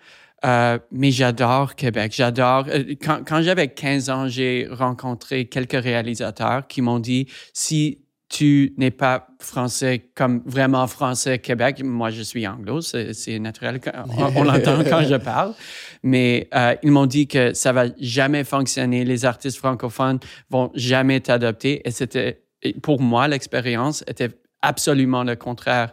euh, 0.44 0.78
mais 0.90 1.10
j'adore 1.10 1.74
Québec. 1.74 2.12
J'adore. 2.14 2.66
Euh, 2.68 2.94
quand, 3.02 3.20
quand 3.26 3.42
j'avais 3.42 3.68
15 3.68 4.10
ans, 4.10 4.28
j'ai 4.28 4.68
rencontré 4.70 5.46
quelques 5.46 5.82
réalisateurs 5.82 6.66
qui 6.66 6.82
m'ont 6.82 6.98
dit 6.98 7.26
si 7.52 8.00
tu 8.28 8.74
n'es 8.78 8.90
pas 8.90 9.28
français 9.38 10.10
comme 10.14 10.42
vraiment 10.44 10.86
français 10.86 11.38
Québec, 11.38 11.82
moi 11.84 12.10
je 12.10 12.22
suis 12.22 12.46
anglo, 12.46 12.80
c'est 12.80 13.38
naturel, 13.38 13.80
on, 14.18 14.42
l'entend 14.44 14.82
quand 14.82 15.02
je 15.02 15.14
parle, 15.16 15.54
mais 16.02 16.48
euh, 16.54 16.74
ils 16.82 16.90
m'ont 16.90 17.06
dit 17.06 17.28
que 17.28 17.52
ça 17.52 17.72
va 17.72 17.84
jamais 18.00 18.42
fonctionner, 18.42 19.04
les 19.04 19.24
artistes 19.24 19.58
francophones 19.58 20.18
vont 20.50 20.72
jamais 20.74 21.20
t'adopter 21.20 21.86
et 21.86 21.90
c'était 21.92 22.42
pour 22.82 23.00
moi 23.00 23.28
l'expérience 23.28 24.02
était 24.08 24.30
absolument 24.62 25.22
le 25.22 25.36
contraire. 25.36 25.92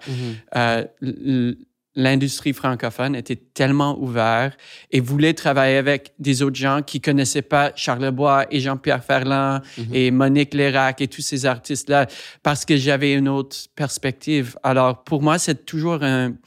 Mm-hmm 0.55 1.55
l'industrie 1.95 2.53
francophone 2.53 3.15
était 3.15 3.35
tellement 3.35 3.99
ouverte 3.99 4.57
et 4.91 4.99
voulait 4.99 5.33
travailler 5.33 5.77
avec 5.77 6.13
des 6.19 6.41
autres 6.41 6.55
gens 6.55 6.81
qui 6.81 7.01
connaissaient 7.01 7.41
pas 7.41 7.71
Charles 7.75 8.11
Bois 8.11 8.45
et 8.49 8.59
Jean-Pierre 8.59 9.03
Ferland 9.03 9.61
mhm. 9.77 9.85
et 9.93 10.11
Monique 10.11 10.53
Lérac 10.53 11.01
et 11.01 11.07
tous 11.07 11.21
ces 11.21 11.45
artistes-là 11.45 12.07
parce 12.43 12.65
que 12.65 12.77
j'avais 12.77 13.13
une 13.13 13.27
autre 13.27 13.57
perspective. 13.75 14.57
Alors, 14.63 15.03
pour 15.03 15.21
moi, 15.21 15.37
c'est 15.37 15.65
toujours 15.65 16.01
une 16.03 16.37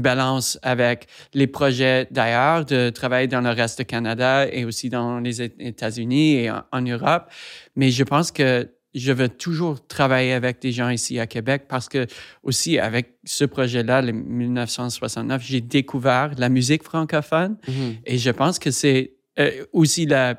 balance 0.00 0.58
avec 0.62 1.06
les 1.32 1.46
projets 1.46 2.06
d'ailleurs, 2.10 2.64
de 2.64 2.90
travailler 2.90 3.28
dans 3.28 3.40
le 3.40 3.50
reste 3.50 3.78
du 3.78 3.86
Canada 3.86 4.46
et 4.50 4.64
aussi 4.64 4.88
dans 4.90 5.20
les 5.20 5.42
États-Unis 5.42 6.34
et 6.34 6.50
en 6.50 6.80
Europe. 6.82 7.30
Mais 7.76 7.90
je 7.90 8.04
pense 8.04 8.30
que 8.30 8.68
je 8.94 9.12
veux 9.12 9.28
toujours 9.28 9.86
travailler 9.86 10.32
avec 10.32 10.60
des 10.60 10.72
gens 10.72 10.90
ici 10.90 11.18
à 11.18 11.26
Québec 11.26 11.64
parce 11.68 11.88
que 11.88 12.06
aussi 12.42 12.78
avec 12.78 13.14
ce 13.24 13.44
projet-là, 13.44 14.02
le 14.02 14.12
1969, 14.12 15.42
j'ai 15.42 15.60
découvert 15.60 16.32
la 16.36 16.48
musique 16.48 16.82
francophone 16.82 17.56
mm-hmm. 17.66 17.96
et 18.04 18.18
je 18.18 18.30
pense 18.30 18.58
que 18.58 18.70
c'est 18.70 19.14
euh, 19.38 19.64
aussi 19.72 20.06
la 20.06 20.38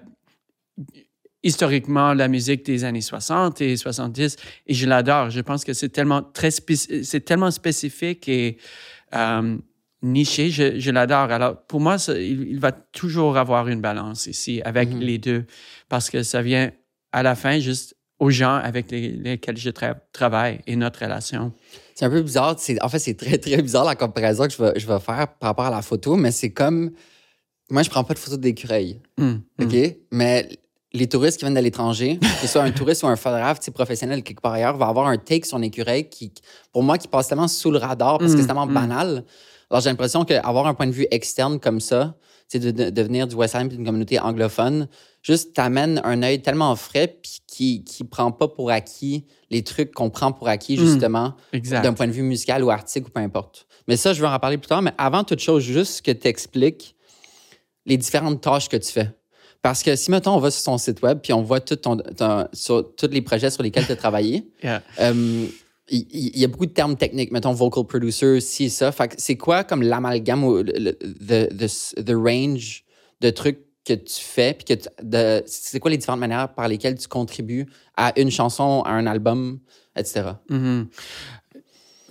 historiquement 1.42 2.14
la 2.14 2.28
musique 2.28 2.66
des 2.66 2.84
années 2.86 3.02
60 3.02 3.60
et 3.62 3.76
70 3.76 4.38
et 4.68 4.74
je 4.74 4.88
l'adore. 4.88 5.30
Je 5.30 5.42
pense 5.42 5.66
que 5.66 5.74
c'est 5.74 5.90
tellement 5.90 6.22
très 6.22 6.52
c'est 6.52 7.26
tellement 7.26 7.52
spécifique 7.52 8.30
et 8.30 8.58
euh, 9.14 9.58
niché. 10.04 10.50
Je, 10.52 10.80
je 10.80 10.92
l'adore. 10.92 11.32
Alors 11.32 11.62
pour 11.64 11.82
moi, 11.82 11.98
il, 12.08 12.60
va 12.60 12.72
toujours 12.72 13.38
avoir 13.38 13.68
une 13.68 13.82
balance 13.82 14.28
ici 14.28 14.62
avec 14.64 14.90
mm-hmm. 14.90 15.00
les 15.00 15.18
deux 15.18 15.46
parce 15.90 16.10
que 16.10 16.24
ça 16.24 16.42
vient 16.42 16.72
à 17.12 17.24
la 17.24 17.36
fin 17.36 17.60
juste 17.60 17.96
aux 18.24 18.30
gens 18.30 18.56
avec 18.56 18.90
lesquels 18.90 19.58
je 19.58 19.70
travaille 20.14 20.62
et 20.66 20.76
notre 20.76 21.02
relation. 21.02 21.52
C'est 21.94 22.06
un 22.06 22.10
peu 22.10 22.22
bizarre. 22.22 22.56
En 22.82 22.90
fait, 22.90 23.00
c'est 23.00 23.16
très, 23.16 23.38
très 23.38 23.62
bizarre 23.62 23.84
la 23.84 23.96
comparaison 23.96 24.46
que 24.46 24.54
je 24.54 24.64
vais, 24.64 24.80
je 24.80 24.88
vais, 24.88 25.00
faire 25.00 25.28
par 25.40 25.50
rapport 25.50 25.66
à 25.66 25.70
la 25.70 25.82
photo, 25.82 26.16
mais 26.16 26.32
c'est 26.32 26.52
comme. 26.52 26.92
Moi, 27.70 27.84
je 27.84 27.90
prends 27.90 28.04
pas 28.04 28.14
de 28.14 28.20
photos 28.20 28.40
d'écureuil. 28.40 29.02
Hum, 29.20 29.42
hum. 29.60 29.68
OK? 29.68 29.96
Mais 30.12 30.50
les 30.94 31.08
touristes 31.08 31.38
qui 31.38 31.46
viennent 31.46 31.56
de 31.56 31.60
l'étranger, 31.60 32.18
que 32.22 32.26
ce 32.42 32.48
soit 32.48 32.64
un 32.64 32.72
touriste 32.72 33.04
ou 33.04 33.08
un 33.08 33.16
photographe 33.16 33.60
professionnel 33.72 34.24
quelque 34.24 34.42
part 34.42 34.54
ailleurs, 34.54 34.78
va 34.78 34.88
avoir 34.88 35.08
un 35.08 35.18
take 35.18 35.46
sur 35.46 35.58
un 35.58 35.62
écureuil 35.62 36.08
qui, 36.08 36.32
pour 36.72 36.84
moi, 36.84 36.98
qui 36.98 37.08
passe 37.08 37.28
tellement 37.28 37.48
sous 37.48 37.72
le 37.72 37.78
radar 37.78 38.20
parce 38.20 38.32
que 38.32 38.38
c'est 38.38 38.44
hum, 38.44 38.48
tellement 38.48 38.68
banal. 38.68 39.24
Alors, 39.70 39.82
j'ai 39.82 39.90
l'impression 39.90 40.24
qu'avoir 40.24 40.68
un 40.68 40.74
point 40.74 40.88
de 40.88 40.92
vue 40.92 41.08
externe 41.12 41.60
comme 41.60 41.82
ça, 41.82 42.16
c'est 42.48 42.60
de, 42.60 42.90
de, 42.90 43.02
venir 43.02 43.28
du 43.28 43.36
West 43.36 43.56
Ham 43.56 43.68
d'une 43.68 43.86
communauté 43.86 44.20
anglophone, 44.20 44.88
juste 45.22 45.54
t'amène 45.54 46.02
un 46.04 46.22
œil 46.24 46.42
tellement 46.42 46.76
frais 46.76 47.08
puis 47.22 47.40
qui 47.48 47.84
qui 47.84 48.04
prend 48.04 48.32
pas 48.32 48.48
pour 48.48 48.72
acquis 48.72 49.26
les 49.50 49.64
trucs 49.64 49.92
qu'on 49.94 50.10
prend 50.10 50.32
pour 50.32 50.48
acquis 50.48 50.78
hmm. 50.78 50.86
justement 50.86 51.36
d'un 51.54 51.94
point 51.94 52.08
de 52.08 52.12
vue 52.12 52.24
musical 52.24 52.64
ou 52.64 52.70
artistique 52.70 53.08
ou 53.08 53.12
peu 53.12 53.22
importe. 53.22 53.68
Mais 53.88 53.98
ça, 53.98 54.14
je 54.14 54.22
vais 54.22 54.28
en 54.28 54.34
reparler 54.34 54.58
plus 54.58 54.68
tard. 54.68 54.82
Mais 54.82 54.94
avant 54.98 55.24
toute 55.24 55.40
chose, 55.40 55.64
juste 55.64 56.02
que 56.02 56.12
tu 56.12 56.28
expliques 56.28 56.96
les 57.86 57.98
différentes 57.98 58.42
tâches 58.42 58.70
que 58.70 58.78
tu 58.78 58.92
fais. 58.92 59.10
Parce 59.62 59.82
que 59.82 59.96
si, 59.96 60.12
mettons, 60.12 60.36
on 60.36 60.40
va 60.40 60.52
sur 60.52 60.64
ton 60.64 60.78
site 60.78 61.02
web 61.02 61.20
puis 61.22 61.32
on 61.32 61.42
voit 61.42 61.62
tout 61.62 61.78
ton, 61.78 61.98
sur, 62.52 62.96
tous 62.96 63.08
les 63.08 63.22
projets 63.22 63.50
sur 63.50 63.64
lesquels 63.64 63.86
tu 63.86 63.94
as 63.94 63.96
travaillé, 63.96 64.46
euh, 65.00 65.48
il 65.90 66.38
y, 66.38 66.46
a 66.46 66.48
beaucoup 66.48 66.66
de 66.66 66.72
termes 66.72 66.96
techniques, 66.96 67.32
mettons 67.32 67.52
vocal 67.52 67.86
producer, 67.86 68.40
si 68.40 68.70
ça. 68.70 68.92
Fait 68.92 69.14
c'est 69.18 69.36
quoi 69.36 69.64
comme 69.64 69.82
l'amalgame 69.82 70.44
ou 70.44 70.64
le, 70.64 70.92
the, 70.92 72.14
range 72.14 72.86
de 73.20 73.30
trucs 73.30 73.60
que 73.86 73.94
tu 73.94 74.24
fais, 74.24 74.54
puis 74.54 74.78
que 74.78 75.44
c'est 75.46 75.80
quoi 75.80 75.92
les 75.92 75.98
différentes 75.98 76.22
manières 76.22 76.54
par 76.54 76.70
lesquelles 76.70 76.98
tu 76.98 77.10
contribues 77.10 77.68
à 77.98 78.18
une 78.18 78.32
chanson, 78.32 78.82
à 78.86 78.92
un 78.92 79.06
album, 79.06 79.60
etc. 79.98 80.32
Mm-hmm. 80.50 80.86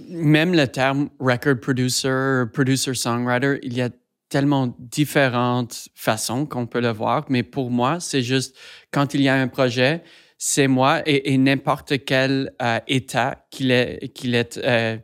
Même 0.08 0.54
le 0.54 0.66
terme 0.66 1.08
record 1.18 1.58
producer, 1.58 2.44
producer 2.52 2.94
songwriter, 2.94 3.58
il 3.62 3.72
y 3.72 3.80
a 3.80 3.88
tellement 4.28 4.74
différentes 4.78 5.88
façons 5.94 6.46
qu'on 6.46 6.66
peut 6.66 6.80
le 6.80 6.90
voir, 6.90 7.24
mais 7.28 7.42
pour 7.42 7.70
moi, 7.70 8.00
c'est 8.00 8.22
juste 8.22 8.56
quand 8.90 9.14
il 9.14 9.22
y 9.22 9.28
a 9.28 9.34
un 9.34 9.48
projet, 9.48 10.02
c'est 10.44 10.66
moi 10.66 11.02
et, 11.06 11.38
n'importe 11.38 12.04
quel 12.04 12.52
euh, 12.60 12.80
état 12.88 13.46
qu'il 13.48 13.70
est, 13.70 14.12
qu'il 14.12 14.34
est, 14.34 14.58
euh, 14.58 14.98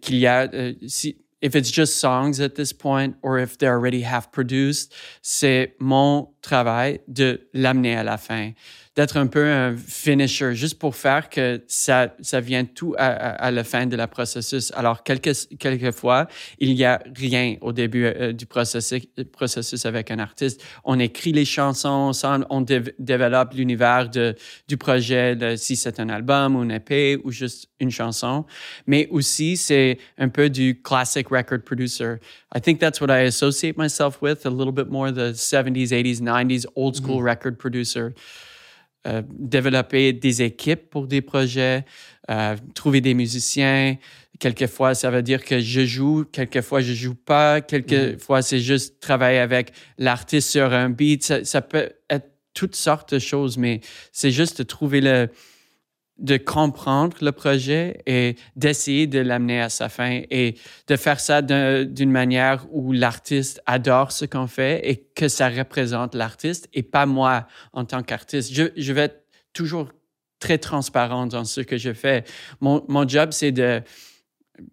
qu'il 0.00 0.18
y 0.18 0.26
a. 0.28 0.48
Euh, 0.54 0.74
si, 0.86 1.16
if 1.42 1.56
it's 1.56 1.72
just 1.72 1.96
songs 1.96 2.40
at 2.40 2.50
this 2.50 2.72
point 2.72 3.16
or 3.22 3.40
if 3.40 3.58
they're 3.58 3.74
already 3.74 4.02
half 4.02 4.30
produced, 4.30 4.94
c'est 5.20 5.74
mon 5.80 6.28
travail 6.42 7.00
de 7.08 7.48
l'amener 7.52 7.96
à 7.96 8.04
la 8.04 8.18
fin 8.18 8.52
d'être 8.94 9.16
un 9.16 9.26
peu 9.26 9.46
un 9.46 9.74
finisher, 9.74 10.54
juste 10.54 10.78
pour 10.78 10.94
faire 10.94 11.30
que 11.30 11.62
ça, 11.66 12.14
ça 12.20 12.40
vient 12.40 12.66
tout 12.66 12.94
à, 12.98 13.06
à, 13.06 13.50
la 13.50 13.64
fin 13.64 13.86
de 13.86 13.96
la 13.96 14.06
processus. 14.06 14.70
Alors, 14.76 15.02
quelques, 15.02 15.32
quelquefois, 15.58 16.28
il 16.58 16.74
n'y 16.74 16.84
a 16.84 17.02
rien 17.16 17.56
au 17.62 17.72
début 17.72 18.04
euh, 18.04 18.32
du 18.32 18.44
processus, 18.44 19.02
processus 19.32 19.86
avec 19.86 20.10
un 20.10 20.18
artiste. 20.18 20.62
On 20.84 20.98
écrit 20.98 21.32
les 21.32 21.46
chansons 21.46 21.88
ensemble, 21.88 22.46
on 22.50 22.60
développe 22.60 23.54
l'univers 23.54 24.10
du 24.10 24.76
projet, 24.76 25.36
de, 25.36 25.56
si 25.56 25.76
c'est 25.76 25.98
un 25.98 26.10
album 26.10 26.54
ou 26.56 26.62
une 26.62 26.72
EP 26.72 27.16
ou 27.24 27.30
juste 27.30 27.70
une 27.80 27.90
chanson. 27.90 28.44
Mais 28.86 29.08
aussi, 29.10 29.56
c'est 29.56 29.98
un 30.18 30.28
peu 30.28 30.50
du 30.50 30.82
classic 30.82 31.28
record 31.28 31.62
producer. 31.64 32.16
I 32.54 32.60
think 32.60 32.78
that's 32.78 33.00
what 33.00 33.08
I 33.10 33.24
associate 33.24 33.78
myself 33.78 34.20
with 34.20 34.44
a 34.44 34.50
little 34.50 34.72
bit 34.72 34.90
more 34.90 35.10
the 35.10 35.32
70s, 35.32 35.92
80s, 35.92 36.20
90s 36.20 36.66
old 36.76 36.96
school 36.96 37.20
mm 37.20 37.22
-hmm. 37.22 37.30
record 37.30 37.56
producer. 37.56 38.12
Euh, 39.08 39.20
développer 39.28 40.12
des 40.12 40.42
équipes 40.42 40.88
pour 40.88 41.08
des 41.08 41.22
projets, 41.22 41.84
euh, 42.30 42.56
trouver 42.72 43.00
des 43.00 43.14
musiciens. 43.14 43.96
Quelquefois, 44.38 44.94
ça 44.94 45.10
veut 45.10 45.22
dire 45.22 45.44
que 45.44 45.58
je 45.58 45.84
joue, 45.84 46.24
quelquefois, 46.30 46.82
je 46.82 46.92
joue 46.92 47.16
pas. 47.16 47.60
Quelquefois, 47.60 48.38
mm-hmm. 48.38 48.42
c'est 48.42 48.60
juste 48.60 49.00
travailler 49.00 49.40
avec 49.40 49.72
l'artiste 49.98 50.50
sur 50.50 50.72
un 50.72 50.88
beat. 50.88 51.24
Ça, 51.24 51.44
ça, 51.44 51.62
peut 51.62 51.90
être 52.08 52.28
toutes 52.54 52.76
sortes 52.76 53.14
de 53.14 53.18
choses, 53.18 53.58
mais 53.58 53.80
c'est 54.12 54.30
juste 54.30 54.58
de 54.58 54.62
trouver 54.62 55.00
le, 55.00 55.28
de 56.22 56.36
comprendre 56.36 57.16
le 57.20 57.32
projet 57.32 58.00
et 58.06 58.36
d'essayer 58.54 59.06
de 59.08 59.18
l'amener 59.18 59.60
à 59.60 59.68
sa 59.68 59.88
fin 59.88 60.22
et 60.30 60.54
de 60.86 60.96
faire 60.96 61.18
ça 61.18 61.42
d'une 61.42 62.10
manière 62.10 62.64
où 62.70 62.92
l'artiste 62.92 63.60
adore 63.66 64.12
ce 64.12 64.24
qu'on 64.24 64.46
fait 64.46 64.88
et 64.88 65.08
que 65.14 65.28
ça 65.28 65.48
représente 65.48 66.14
l'artiste 66.14 66.68
et 66.72 66.84
pas 66.84 67.06
moi 67.06 67.48
en 67.72 67.84
tant 67.84 68.02
qu'artiste. 68.02 68.54
Je, 68.54 68.64
je, 68.76 68.92
vais 68.92 69.02
être 69.02 69.24
toujours 69.52 69.88
très 70.38 70.58
transparent 70.58 71.26
dans 71.26 71.44
ce 71.44 71.60
que 71.60 71.76
je 71.76 71.92
fais. 71.92 72.24
Mon, 72.60 72.84
mon 72.88 73.06
job, 73.06 73.30
c'est 73.32 73.52
de 73.52 73.82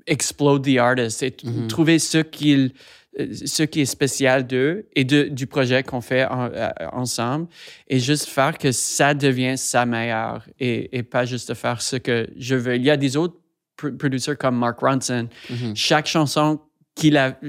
explode 0.06 0.64
the 0.64 0.78
artist 0.78 1.24
et 1.24 1.32
mm-hmm. 1.32 1.68
trouver 1.68 1.98
ce 1.98 2.20
qu'il 2.20 2.74
ce 3.18 3.64
qui 3.64 3.82
est 3.82 3.86
spécial 3.86 4.46
d'eux 4.46 4.88
et 4.96 5.04
de, 5.04 5.24
du 5.24 5.48
projet 5.48 5.84
qu'on 5.84 6.02
fait 6.02 6.28
euh, 6.30 6.70
ensemble 6.94 7.48
et 7.88 8.00
juste 8.00 8.28
faire 8.28 8.58
que 8.58 8.72
ça 8.72 9.14
devienne 9.14 9.58
sa 9.58 9.86
meilleure 9.86 10.46
et, 10.60 10.98
et, 10.98 11.04
pas 11.04 11.26
juste 11.26 11.54
faire 11.54 11.82
ce 11.82 11.96
que 11.96 12.30
je 12.38 12.56
veux. 12.56 12.76
Il 12.76 12.84
y 12.84 12.90
a 12.90 12.98
des 12.98 13.18
autres 13.18 13.36
producteurs 13.76 14.38
comme 14.38 14.58
Mark 14.58 14.80
Ronson. 14.80 15.28
Mm-hmm. 15.50 15.76
Chaque 15.76 16.08
chanson 16.08 16.60
qu'il 16.96 17.18
a, 17.18 17.40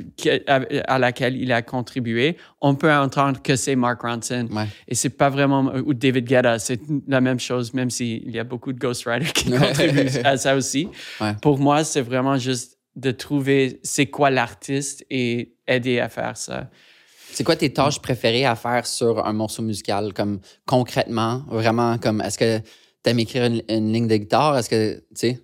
à 0.86 0.98
laquelle 0.98 1.36
il 1.36 1.52
a 1.52 1.60
contribué, 1.62 2.36
on 2.60 2.76
peut 2.76 2.92
entendre 2.92 3.42
que 3.42 3.56
c'est 3.56 3.74
Mark 3.74 4.00
Ronson. 4.02 4.48
Et 4.86 4.94
c'est 4.94 5.10
pas 5.10 5.28
vraiment, 5.28 5.72
ou 5.84 5.92
David 5.92 6.24
Guetta, 6.24 6.58
c'est 6.58 6.80
la 7.08 7.20
même 7.20 7.40
chose, 7.40 7.74
même 7.74 7.90
s'il 7.90 8.30
y 8.30 8.38
a 8.38 8.44
beaucoup 8.44 8.72
de 8.72 8.78
ghostwriters 8.78 9.32
qui 9.32 9.50
contribuent 9.58 10.18
à 10.24 10.36
ça 10.36 10.54
aussi. 10.54 10.88
Pour 11.42 11.58
moi, 11.58 11.84
c'est 11.84 12.02
vraiment 12.02 12.38
juste 12.38 12.79
de 12.96 13.10
trouver 13.10 13.80
c'est 13.82 14.06
quoi 14.06 14.30
l'artiste 14.30 15.04
et 15.10 15.54
aider 15.66 16.00
à 16.00 16.08
faire 16.08 16.36
ça. 16.36 16.68
C'est 17.32 17.44
quoi 17.44 17.56
tes 17.56 17.72
tâches 17.72 18.00
préférées 18.00 18.44
à 18.44 18.56
faire 18.56 18.86
sur 18.86 19.24
un 19.24 19.32
morceau 19.32 19.62
musical, 19.62 20.12
comme 20.12 20.40
concrètement, 20.66 21.44
vraiment, 21.48 21.98
comme 21.98 22.20
est-ce 22.20 22.38
que 22.38 22.58
tu 22.58 23.10
aimes 23.10 23.20
écrire 23.20 23.44
une, 23.44 23.62
une, 23.68 23.92
ligne 23.92 24.08
de 24.08 24.16
guitare, 24.16 24.58
est-ce 24.58 24.68
que, 24.68 24.94
tu 24.96 25.04
sais? 25.14 25.40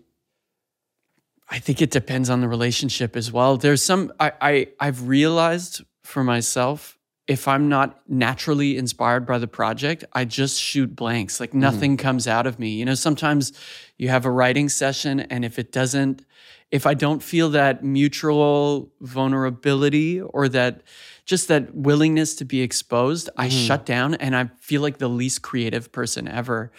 I 1.50 1.60
think 1.60 1.80
it 1.80 1.92
depends 1.92 2.28
on 2.28 2.40
the 2.40 2.48
relationship 2.48 3.16
as 3.16 3.32
well. 3.32 3.56
There's 3.56 3.82
some, 3.82 4.12
I, 4.18 4.32
I, 4.40 4.66
I've 4.80 5.08
realized 5.08 5.84
for 6.02 6.24
myself, 6.24 6.98
if 7.28 7.46
I'm 7.46 7.68
not 7.68 8.00
naturally 8.08 8.76
inspired 8.76 9.26
by 9.26 9.38
the 9.38 9.46
project, 9.46 10.04
I 10.12 10.24
just 10.24 10.60
shoot 10.60 10.94
blanks. 10.94 11.40
Like 11.40 11.54
nothing 11.54 11.96
mm. 11.96 12.00
comes 12.00 12.26
out 12.26 12.46
of 12.46 12.58
me. 12.58 12.70
You 12.70 12.84
know, 12.84 12.94
sometimes 12.94 13.52
you 13.96 14.08
have 14.08 14.26
a 14.26 14.30
writing 14.30 14.68
session 14.68 15.20
and 15.20 15.44
if 15.44 15.58
it 15.58 15.72
doesn't, 15.72 16.24
if 16.70 16.86
I 16.86 16.94
don't 16.94 17.22
feel 17.22 17.50
that 17.50 17.84
mutual 17.84 18.92
vulnerability 19.00 20.20
or 20.20 20.48
that 20.48 20.82
just 21.24 21.48
that 21.48 21.74
willingness 21.74 22.34
to 22.36 22.44
be 22.44 22.62
exposed, 22.62 23.28
mm-hmm. 23.28 23.42
I 23.42 23.48
shut 23.48 23.86
down 23.86 24.14
and 24.14 24.36
I 24.36 24.50
feel 24.60 24.82
like 24.82 24.98
the 24.98 25.08
least 25.08 25.42
creative 25.42 25.92
person 25.92 26.28
ever. 26.28 26.72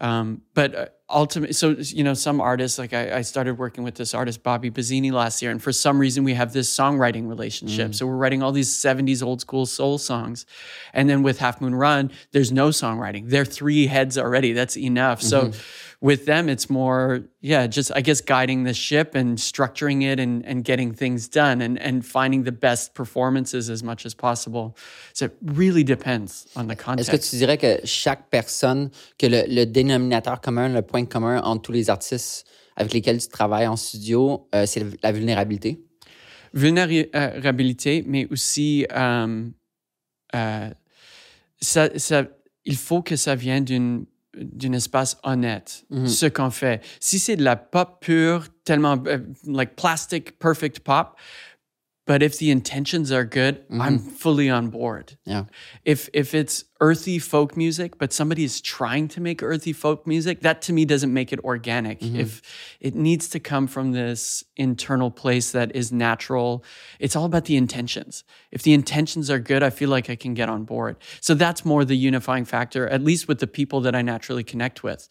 Um, 0.00 0.42
but 0.54 0.74
uh, 0.74 0.86
ultimately, 1.08 1.52
so 1.52 1.70
you 1.78 2.02
know, 2.02 2.14
some 2.14 2.40
artists 2.40 2.78
like 2.80 2.92
I, 2.92 3.18
I, 3.18 3.22
started 3.22 3.58
working 3.58 3.84
with 3.84 3.94
this 3.94 4.12
artist 4.12 4.42
Bobby 4.42 4.68
Bazzini 4.70 5.12
last 5.12 5.40
year, 5.40 5.52
and 5.52 5.62
for 5.62 5.70
some 5.72 5.98
reason 6.00 6.24
we 6.24 6.34
have 6.34 6.52
this 6.52 6.74
songwriting 6.74 7.28
relationship. 7.28 7.92
Mm. 7.92 7.94
So 7.94 8.06
we're 8.06 8.16
writing 8.16 8.42
all 8.42 8.50
these 8.50 8.68
'70s 8.68 9.22
old 9.22 9.40
school 9.40 9.66
soul 9.66 9.98
songs, 9.98 10.46
and 10.92 11.08
then 11.08 11.22
with 11.22 11.38
Half 11.38 11.60
Moon 11.60 11.76
Run, 11.76 12.10
there's 12.32 12.50
no 12.50 12.70
songwriting. 12.70 13.28
They're 13.28 13.44
three 13.44 13.86
heads 13.86 14.18
already. 14.18 14.52
That's 14.52 14.76
enough. 14.76 15.20
Mm-hmm. 15.20 15.52
So 15.52 15.58
with 16.04 16.26
them, 16.26 16.50
it's 16.50 16.68
more, 16.68 17.22
yeah, 17.40 17.66
just 17.66 17.90
I 17.96 18.02
guess 18.02 18.20
guiding 18.20 18.64
the 18.64 18.74
ship 18.74 19.14
and 19.14 19.38
structuring 19.38 20.02
it 20.02 20.20
and, 20.20 20.44
and 20.44 20.62
getting 20.62 20.92
things 20.92 21.28
done 21.28 21.62
and, 21.62 21.78
and 21.80 22.04
finding 22.04 22.44
the 22.44 22.52
best 22.52 22.92
performances 22.92 23.70
as 23.70 23.82
much 23.82 24.04
as 24.04 24.14
possible. 24.14 24.76
So 25.14 25.24
it 25.24 25.36
really 25.42 25.82
depends 25.82 26.46
on 26.56 26.66
the 26.68 26.76
context. 26.76 27.08
Est-ce 27.08 27.10
que 27.10 27.30
tu 27.30 27.36
dirais 27.36 27.56
que 27.56 27.80
chaque 27.86 28.28
personne, 28.28 28.90
que 29.18 29.26
le, 29.26 29.44
le 29.48 29.64
dénominateur 29.64 30.42
commun, 30.42 30.68
le 30.68 30.82
point 30.82 31.06
commun 31.06 31.40
entre 31.40 31.62
tous 31.62 31.72
les 31.72 31.88
artistes 31.88 32.46
avec 32.76 32.92
lesquels 32.92 33.22
tu 33.22 33.28
travailles 33.28 33.66
en 33.66 33.76
studio, 33.76 34.46
euh, 34.54 34.66
c'est 34.66 34.84
la 35.02 35.10
vulnérabilité? 35.10 35.80
Vulnérabilité, 36.52 38.04
mais 38.06 38.26
aussi 38.30 38.86
euh, 38.94 39.48
euh, 40.34 40.70
ça, 41.62 41.88
ça, 41.98 42.26
il 42.66 42.76
faut 42.76 43.00
que 43.00 43.16
ça 43.16 43.34
vienne 43.34 43.64
d'une 43.64 44.04
d'un 44.36 44.72
espace 44.72 45.16
honnête, 45.22 45.84
mm 45.90 46.04
-hmm. 46.04 46.08
ce 46.08 46.26
qu'on 46.26 46.50
fait. 46.50 46.82
Si 47.00 47.18
c'est 47.18 47.36
de 47.36 47.44
la 47.44 47.56
pop 47.56 47.98
pure, 48.00 48.46
tellement 48.64 48.96
uh, 49.06 49.20
like 49.46 49.76
plastic 49.76 50.38
perfect 50.38 50.80
pop, 50.80 51.16
but 52.06 52.22
if 52.22 52.38
the 52.38 52.50
intentions 52.50 53.10
are 53.10 53.24
good, 53.24 53.66
mm 53.68 53.76
-hmm. 53.76 53.86
I'm 53.86 53.98
fully 53.98 54.50
on 54.50 54.70
board. 54.70 55.16
Yeah. 55.24 55.44
If 55.84 56.08
if 56.12 56.34
it's 56.34 56.64
earthy 56.80 57.18
folk 57.18 57.56
music, 57.56 57.98
but 57.98 58.12
somebody 58.12 58.44
is 58.44 58.60
trying 58.60 59.08
to 59.08 59.20
make 59.20 59.42
earthy 59.42 59.72
folk 59.72 60.06
music, 60.06 60.40
that 60.40 60.62
to 60.62 60.72
me 60.72 60.84
doesn't 60.84 61.12
make 61.12 61.32
it 61.32 61.40
organic. 61.44 62.00
Mm-hmm. 62.00 62.20
If 62.20 62.42
it 62.80 62.94
needs 62.94 63.28
to 63.28 63.38
come 63.38 63.68
from 63.68 63.92
this 63.92 64.44
internal 64.54 65.10
place 65.10 65.50
that 65.58 65.74
is 65.74 65.90
natural, 65.90 66.64
it's 66.98 67.16
all 67.16 67.24
about 67.24 67.44
the 67.44 67.56
intentions. 67.56 68.24
If 68.50 68.62
the 68.62 68.72
intentions 68.72 69.30
are 69.30 69.40
good, 69.40 69.62
I 69.62 69.70
feel 69.70 69.90
like 69.94 70.12
I 70.12 70.16
can 70.16 70.34
get 70.34 70.48
on 70.48 70.64
board. 70.64 70.96
So 71.20 71.34
that's 71.34 71.64
more 71.64 71.84
the 71.84 72.08
unifying 72.08 72.46
factor, 72.46 72.88
at 72.88 73.02
least 73.02 73.28
with 73.28 73.38
the 73.38 73.46
people 73.46 73.80
that 73.80 73.94
I 73.94 74.02
naturally 74.02 74.44
connect 74.44 74.82
with 74.82 75.08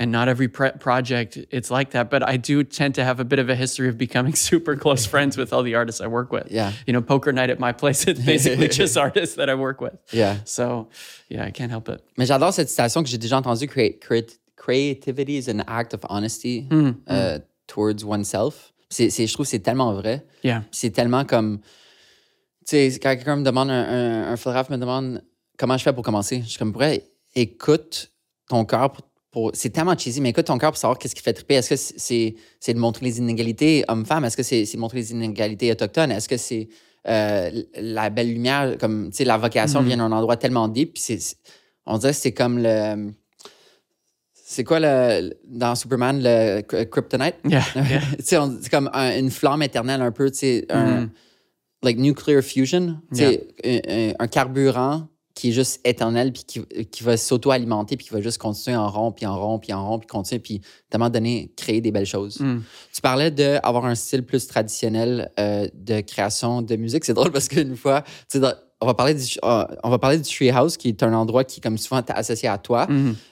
and 0.00 0.10
not 0.10 0.28
every 0.28 0.48
project 0.48 1.38
it's 1.50 1.70
like 1.70 1.90
that 1.90 2.10
but 2.10 2.22
i 2.26 2.36
do 2.36 2.64
tend 2.64 2.94
to 2.94 3.04
have 3.04 3.20
a 3.20 3.24
bit 3.24 3.38
of 3.38 3.48
a 3.50 3.54
history 3.54 3.88
of 3.88 3.96
becoming 3.98 4.34
super 4.50 4.74
close 4.74 5.04
friends 5.06 5.36
with 5.36 5.52
all 5.52 5.62
the 5.62 5.74
artists 5.74 6.00
i 6.00 6.06
work 6.06 6.32
with. 6.32 6.50
Yeah. 6.50 6.72
You 6.86 6.94
know 6.94 7.02
poker 7.02 7.32
night 7.32 7.50
at 7.50 7.60
my 7.60 7.72
place 7.72 8.08
it's 8.08 8.24
basically 8.24 8.68
just 8.82 8.96
artists 8.96 9.36
that 9.36 9.48
i 9.50 9.54
work 9.54 9.80
with. 9.80 9.96
Yeah. 10.10 10.38
So 10.44 10.88
yeah 11.28 11.44
i 11.44 11.50
can't 11.50 11.70
help 11.70 11.88
it. 11.88 12.00
Mais 12.16 12.26
j'adore 12.26 12.52
cette 12.52 12.70
citation 12.70 13.02
que 13.02 13.10
j'ai 13.10 13.18
déjà 13.18 13.36
entendue 13.36 13.68
create, 13.68 14.00
create, 14.00 14.38
creativity 14.56 15.36
is 15.36 15.48
an 15.48 15.62
act 15.68 15.92
of 15.92 16.00
honesty 16.08 16.66
mm, 16.70 16.96
uh, 17.06 17.12
mm. 17.12 17.42
towards 17.68 18.04
oneself. 18.04 18.72
C'est, 18.88 19.10
c'est, 19.10 19.26
je 19.26 19.34
trouve 19.34 19.46
c'est 19.46 19.60
tellement 19.60 19.92
vrai. 19.92 20.24
Yeah. 20.42 20.64
c'est 20.72 20.90
tellement 20.90 21.24
comme 21.24 21.60
tu 22.66 22.76
sais 22.76 22.98
quand 22.98 23.14
quelqu'un 23.14 23.36
me 23.36 23.44
demande 23.44 23.70
un, 23.70 23.84
un, 23.84 24.32
un 24.32 24.36
photographe 24.36 24.70
me 24.70 24.78
demande 24.78 25.22
comment 25.58 25.76
je 25.76 25.84
fais 25.84 25.92
pour 25.92 26.02
commencer 26.02 26.40
je 26.42 26.48
suis 26.48 26.58
comme 26.58 26.72
pourrais 26.72 27.04
écoute 27.34 28.10
ton 28.48 28.64
cœur 28.64 28.90
pour 29.30 29.50
c'est 29.54 29.70
tellement 29.70 29.96
cheesy, 29.96 30.20
mais 30.20 30.30
écoute 30.30 30.46
ton 30.46 30.58
cœur 30.58 30.70
pour 30.70 30.78
savoir 30.78 30.98
qu'est-ce 30.98 31.14
qui 31.14 31.22
fait 31.22 31.32
triper. 31.32 31.54
Est-ce 31.54 31.70
que 31.70 31.76
c'est, 31.76 32.34
c'est 32.58 32.74
de 32.74 32.78
montrer 32.78 33.06
les 33.06 33.18
inégalités 33.18 33.84
hommes-femmes? 33.88 34.24
Est-ce 34.24 34.36
que 34.36 34.42
c'est, 34.42 34.64
c'est 34.64 34.76
de 34.76 34.80
montrer 34.80 34.98
les 34.98 35.12
inégalités 35.12 35.70
autochtones? 35.70 36.10
Est-ce 36.10 36.28
que 36.28 36.36
c'est 36.36 36.68
euh, 37.08 37.50
la 37.76 38.10
belle 38.10 38.32
lumière, 38.32 38.76
comme, 38.78 39.10
tu 39.10 39.18
sais, 39.18 39.24
la 39.24 39.38
vocation 39.38 39.80
mm-hmm. 39.82 39.86
vient 39.86 39.96
d'un 39.98 40.12
endroit 40.12 40.36
tellement 40.36 40.68
deep, 40.68 40.94
puis 40.94 41.02
c'est, 41.02 41.36
on 41.86 41.98
dirait 41.98 42.12
que 42.12 42.18
c'est 42.18 42.32
comme 42.32 42.58
le... 42.58 43.12
C'est 44.34 44.64
quoi 44.64 44.80
le, 44.80 45.32
dans 45.46 45.76
Superman, 45.76 46.20
le 46.20 46.62
kryptonite? 46.62 47.36
Yeah, 47.44 47.62
c'est 48.18 48.36
comme 48.70 48.88
une 48.88 49.30
flamme 49.30 49.62
éternelle 49.62 50.02
un 50.02 50.10
peu, 50.10 50.30
tu 50.30 50.38
sais, 50.38 50.66
un... 50.70 51.02
Mm-hmm. 51.02 51.08
Like 51.82 51.96
nuclear 51.96 52.42
fusion, 52.42 53.00
tu 53.10 53.20
sais, 53.20 54.14
un 54.18 54.26
carburant 54.26 55.08
qui 55.40 55.48
est 55.48 55.52
juste 55.52 55.80
éternel, 55.84 56.32
puis 56.32 56.44
qui, 56.46 56.60
qui 56.86 57.02
va 57.02 57.16
s'auto-alimenter, 57.16 57.96
puis 57.96 58.06
qui 58.06 58.12
va 58.12 58.20
juste 58.20 58.38
continuer 58.38 58.76
en 58.76 58.90
rond, 58.90 59.10
puis 59.10 59.24
en 59.24 59.38
rond, 59.40 59.58
puis 59.58 59.72
en 59.72 59.88
rond, 59.88 59.98
puis 59.98 60.06
continuer, 60.06 60.38
puis 60.38 60.60
à 60.92 60.96
un 60.96 60.98
moment 60.98 61.10
donné, 61.10 61.50
créer 61.56 61.80
des 61.80 61.90
belles 61.92 62.04
choses. 62.06 62.38
Hmm. 62.40 62.60
Tu 62.92 63.00
parlais 63.00 63.30
d'avoir 63.30 63.86
un 63.86 63.94
style 63.94 64.22
plus 64.24 64.46
traditionnel 64.46 65.30
euh, 65.40 65.66
de 65.74 66.00
création 66.02 66.60
de 66.62 66.76
musique. 66.76 67.04
C'est 67.04 67.14
drôle 67.14 67.32
parce 67.32 67.48
qu'une 67.48 67.76
fois, 67.76 68.02
tu 68.30 68.38
sais, 68.38 68.46
on 68.82 68.86
va 68.86 68.94
parler 68.94 69.14
du, 69.14 69.24
euh, 69.44 69.64
on 69.82 69.90
va 69.90 69.98
parler 69.98 70.18
du 70.18 70.28
Treehouse, 70.30 70.76
qui 70.76 70.88
est 70.88 71.02
un 71.02 71.12
endroit 71.14 71.44
qui, 71.44 71.60
comme 71.60 71.78
souvent, 71.78 71.98
est 72.00 72.10
associé 72.10 72.48
à 72.48 72.58
toi. 72.58 72.86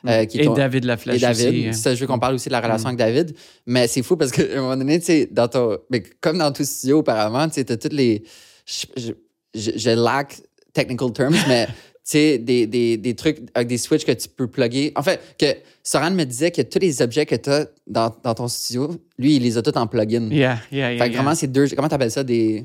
Euh, 0.07 0.25
qui 0.27 0.39
est 0.39 0.43
Et 0.43 0.47
ton- 0.47 0.55
David 0.55 0.85
Laflèche 0.85 1.17
et 1.17 1.21
David. 1.21 1.75
Ça, 1.75 1.95
je 1.95 2.01
veux 2.01 2.07
qu'on 2.07 2.19
parle 2.19 2.35
aussi 2.35 2.49
de 2.49 2.53
la 2.53 2.61
relation 2.61 2.89
Mm. 2.91 2.93
avec 2.93 2.99
David. 2.99 3.35
Mais 3.67 3.87
c'est 3.87 4.03
fou 4.03 4.17
parce 4.17 4.31
qu'à 4.31 4.43
un 4.57 4.61
moment 4.63 4.77
donné, 4.77 4.99
tu 4.99 5.07
sais, 5.07 5.29
dans 5.31 5.49
ton. 5.49 5.77
Mais 5.91 6.03
comme 6.21 6.39
dans 6.39 6.53
tout 6.53 6.65
studio 6.65 6.99
auparavant, 6.99 7.49
tu 7.49 7.55
sais, 7.55 7.65
t'as 7.65 7.77
toutes 7.77 7.93
les. 7.93 8.25
Je, 8.67 8.87
je, 8.97 9.13
je, 9.55 9.71
je 9.77 9.91
lack 9.91 10.41
technical 10.75 11.11
terms, 11.13 11.35
mais 11.49 11.67
sais, 12.11 12.39
des, 12.39 12.67
des, 12.67 12.97
des 12.97 13.15
trucs 13.15 13.39
avec 13.55 13.69
des 13.69 13.79
switches 13.79 14.05
que 14.05 14.13
tu 14.13 14.29
peux 14.29 14.47
plugger. 14.47 14.93
En 14.97 15.03
fait, 15.03 15.21
que 15.39 15.47
Soran 15.83 16.11
me 16.11 16.25
disait 16.25 16.51
que 16.51 16.63
tous 16.63 16.79
les 16.79 17.03
objets 17.03 17.27
que 17.27 17.35
tu 17.37 17.51
as 17.51 17.67
dans, 17.87 18.15
dans 18.23 18.35
ton 18.35 18.49
studio, 18.49 18.91
lui, 19.19 19.37
il 19.37 19.43
les 19.43 19.57
a 19.59 19.63
tous 19.63 19.79
en 19.79 19.87
plugin. 19.87 20.29
Yeah, 20.31 20.59
yeah, 20.71 20.93
yeah. 20.93 21.05
fait 21.05 21.09
que 21.11 21.15
yeah. 21.15 21.23
vraiment, 21.23 21.35
c'est 21.35 21.47
deux. 21.49 21.69
Comment 21.69 21.89
t'appelles 21.89 22.11
ça? 22.11 22.25
Des. 22.25 22.65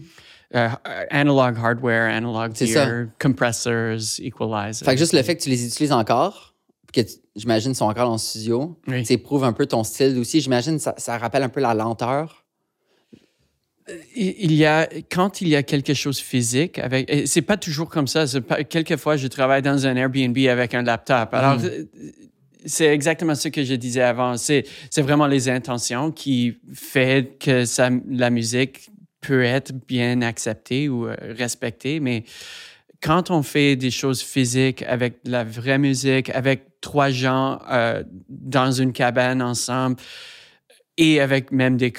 Euh, 0.56 0.70
analog 1.10 1.58
hardware, 1.58 2.16
analog 2.16 2.56
gear, 2.56 3.08
compressors, 3.20 4.20
equalizers. 4.20 4.86
Fait 4.86 4.94
que 4.94 5.00
juste 5.00 5.14
le 5.14 5.24
fait 5.24 5.36
que 5.36 5.42
tu 5.42 5.50
les 5.50 5.66
utilises 5.66 5.92
encore, 5.92 6.54
que 6.94 7.02
j'imagine 7.36 7.74
sont 7.74 7.86
encore 7.86 8.06
dans 8.06 8.14
le 8.14 8.18
studio, 8.20 8.78
Oui. 8.88 9.04
sais, 9.04 9.18
prouve 9.18 9.44
un 9.46 9.54
peu 9.54 9.66
ton 9.66 9.84
style 9.84 10.16
aussi. 10.20 10.42
J'imagine 10.42 10.76
que 10.76 10.84
ça, 10.84 10.94
ça 10.98 11.18
rappelle 11.18 11.42
un 11.42 11.50
peu 11.50 11.60
la 11.60 11.74
lenteur. 11.74 12.43
Il 14.16 14.54
y 14.54 14.66
a 14.66 14.88
quand 15.12 15.42
il 15.42 15.50
y 15.50 15.56
a 15.56 15.64
quelque 15.64 15.94
chose 15.94 16.20
physique 16.20 16.80
avec 16.80 17.12
c'est 17.26 17.42
pas 17.42 17.58
toujours 17.58 17.90
comme 17.90 18.08
ça. 18.08 18.26
pas- 18.42 18.64
quelquefois 18.64 19.18
je 19.18 19.28
travaille 19.28 19.62
dans 19.62 19.86
un 19.86 19.96
Airbnb 19.96 20.38
avec 20.50 20.74
un 20.74 20.84
laptop. 20.84 21.34
Alors 21.34 21.58
Mhm. 21.60 21.66
euh, 21.66 21.84
c'est 22.66 22.86
exactement 22.88 23.36
ce 23.36 23.50
que 23.50 23.64
je 23.64 23.74
disais 23.76 24.02
avant. 24.02 24.38
C'est 24.38 24.64
c'est 24.90 25.02
vraiment 25.02 25.28
les 25.28 25.50
intentions 25.50 26.12
qui 26.12 26.58
fait 26.74 27.38
que 27.40 27.66
ça, 27.66 27.90
la 28.10 28.30
musique 28.30 28.90
peut 29.20 29.44
être 29.44 29.74
bien 29.88 30.22
acceptée 30.22 30.88
ou 30.88 31.08
euh, 31.08 31.16
respectée, 31.38 32.00
mais 32.00 32.24
quand 33.02 33.32
on 33.32 33.44
fait 33.44 33.76
des 33.76 33.92
choses 33.92 34.22
physiques 34.22 34.82
avec 34.84 35.26
de 35.26 35.32
la 35.32 35.44
vraie 35.44 35.78
musique, 35.78 36.30
avec 36.30 36.80
trois 36.80 37.10
gens 37.10 37.60
euh, 37.70 38.02
dans 38.30 38.72
une 38.72 38.94
cabane 38.94 39.42
ensemble, 39.42 39.98
et 40.98 41.20
avec 41.20 41.52
même 41.52 41.76
des 41.76 41.92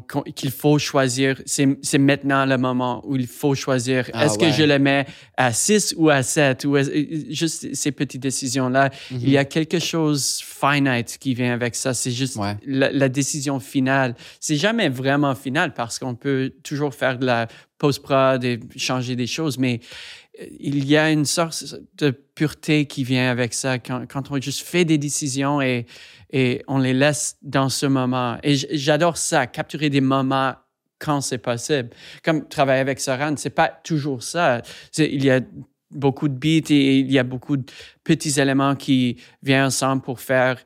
qu'on- 0.00 0.22
qu'il 0.34 0.50
faut 0.50 0.78
choisir. 0.78 1.40
C'est 1.44 1.98
maintenant 1.98 2.46
le 2.46 2.56
moment 2.56 3.02
où 3.06 3.16
il 3.16 3.26
faut 3.26 3.54
choisir. 3.54 4.08
Ah 4.14 4.24
Est-ce 4.24 4.38
ouais. 4.38 4.46
que 4.50 4.52
je 4.56 4.62
le 4.62 4.78
mets 4.78 5.04
à 5.36 5.52
6 5.52 5.94
ou 5.98 6.08
à 6.08 6.22
7? 6.22 6.64
Ou 6.64 6.78
est- 6.78 7.30
juste 7.30 7.74
ces 7.74 7.92
petites 7.92 8.22
décisions-là. 8.22 8.88
Mhm. 9.10 9.18
Il 9.22 9.28
y 9.30 9.36
a 9.36 9.44
quelque 9.44 9.78
chose 9.78 10.40
finite 10.42 11.18
qui 11.18 11.34
vient 11.34 11.52
avec 11.52 11.74
ça. 11.74 11.92
C'est 11.92 12.10
juste 12.10 12.36
Ouais. 12.36 12.56
la, 12.66 12.90
la 12.90 13.08
décision 13.10 13.60
finale. 13.60 14.14
C'est 14.40 14.56
jamais 14.56 14.88
vraiment 14.88 15.34
final 15.34 15.74
parce 15.74 15.98
qu'on 15.98 16.14
peut 16.14 16.52
toujours 16.62 16.94
faire 16.94 17.18
de 17.18 17.26
la 17.26 17.48
post-prod 17.76 18.42
et 18.44 18.60
changer 18.76 19.16
des 19.16 19.26
choses, 19.26 19.56
mais 19.58 19.80
il 20.38 20.84
y 20.86 20.96
a 20.96 21.10
une 21.10 21.24
sorte 21.24 21.76
de 21.98 22.10
pureté 22.10 22.86
qui 22.86 23.04
vient 23.04 23.30
avec 23.30 23.52
ça 23.52 23.78
quand, 23.78 24.06
quand 24.10 24.30
on 24.30 24.40
juste 24.40 24.66
fait 24.66 24.84
des 24.84 24.98
décisions 24.98 25.60
et, 25.60 25.86
et 26.30 26.62
on 26.68 26.78
les 26.78 26.94
laisse 26.94 27.36
dans 27.42 27.68
ce 27.68 27.86
moment. 27.86 28.38
Et 28.42 28.54
j'adore 28.54 29.16
ça, 29.16 29.46
capturer 29.46 29.90
des 29.90 30.00
moments 30.00 30.54
quand 30.98 31.20
c'est 31.20 31.38
possible. 31.38 31.90
Comme 32.22 32.46
travailler 32.46 32.80
avec 32.80 33.00
Soran, 33.00 33.34
c'est 33.36 33.50
pas 33.50 33.68
toujours 33.68 34.22
ça. 34.22 34.62
Il 34.98 35.24
y 35.24 35.30
a 35.30 35.40
beaucoup 35.90 36.28
de 36.28 36.34
beats 36.34 36.70
et 36.70 36.98
il 36.98 37.10
y 37.10 37.18
a 37.18 37.24
beaucoup 37.24 37.56
de 37.56 37.64
petits 38.04 38.38
éléments 38.40 38.76
qui 38.76 39.16
viennent 39.42 39.64
ensemble 39.64 40.02
pour 40.02 40.20
faire 40.20 40.58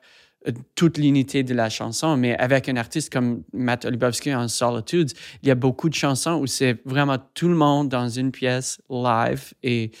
toute 0.75 0.97
l'unité 0.97 1.43
de 1.43 1.53
la 1.53 1.69
chanson. 1.69 2.17
Mais 2.17 2.37
avec 2.37 2.69
un 2.69 2.75
artiste 2.75 3.11
comme 3.11 3.43
Matt 3.53 3.85
Olubowski 3.85 4.33
en 4.33 4.47
Solitudes, 4.47 5.11
il 5.43 5.49
y 5.49 5.51
a 5.51 5.55
beaucoup 5.55 5.89
de 5.89 5.95
chansons 5.95 6.35
où 6.35 6.47
c'est 6.47 6.77
vraiment 6.85 7.17
tout 7.33 7.47
le 7.47 7.55
monde 7.55 7.89
dans 7.89 8.09
une 8.09 8.31
pièce 8.31 8.81
live 8.89 9.53
et 9.63 9.91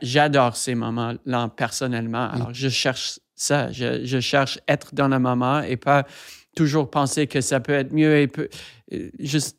j'adore 0.00 0.56
ces 0.56 0.74
moments-là 0.74 1.48
personnellement. 1.56 2.28
Alors, 2.30 2.54
je 2.54 2.68
cherche 2.68 3.18
ça. 3.34 3.70
Je, 3.72 4.04
je 4.04 4.20
cherche 4.20 4.58
être 4.68 4.94
dans 4.94 5.08
le 5.08 5.18
moment 5.18 5.60
et 5.60 5.76
pas 5.76 6.06
toujours 6.54 6.90
penser 6.90 7.26
que 7.26 7.40
ça 7.40 7.60
peut 7.60 7.72
être 7.72 7.92
mieux 7.92 8.18
et 8.18 8.28
peut, 8.28 8.48
euh, 8.92 9.10
juste 9.18 9.58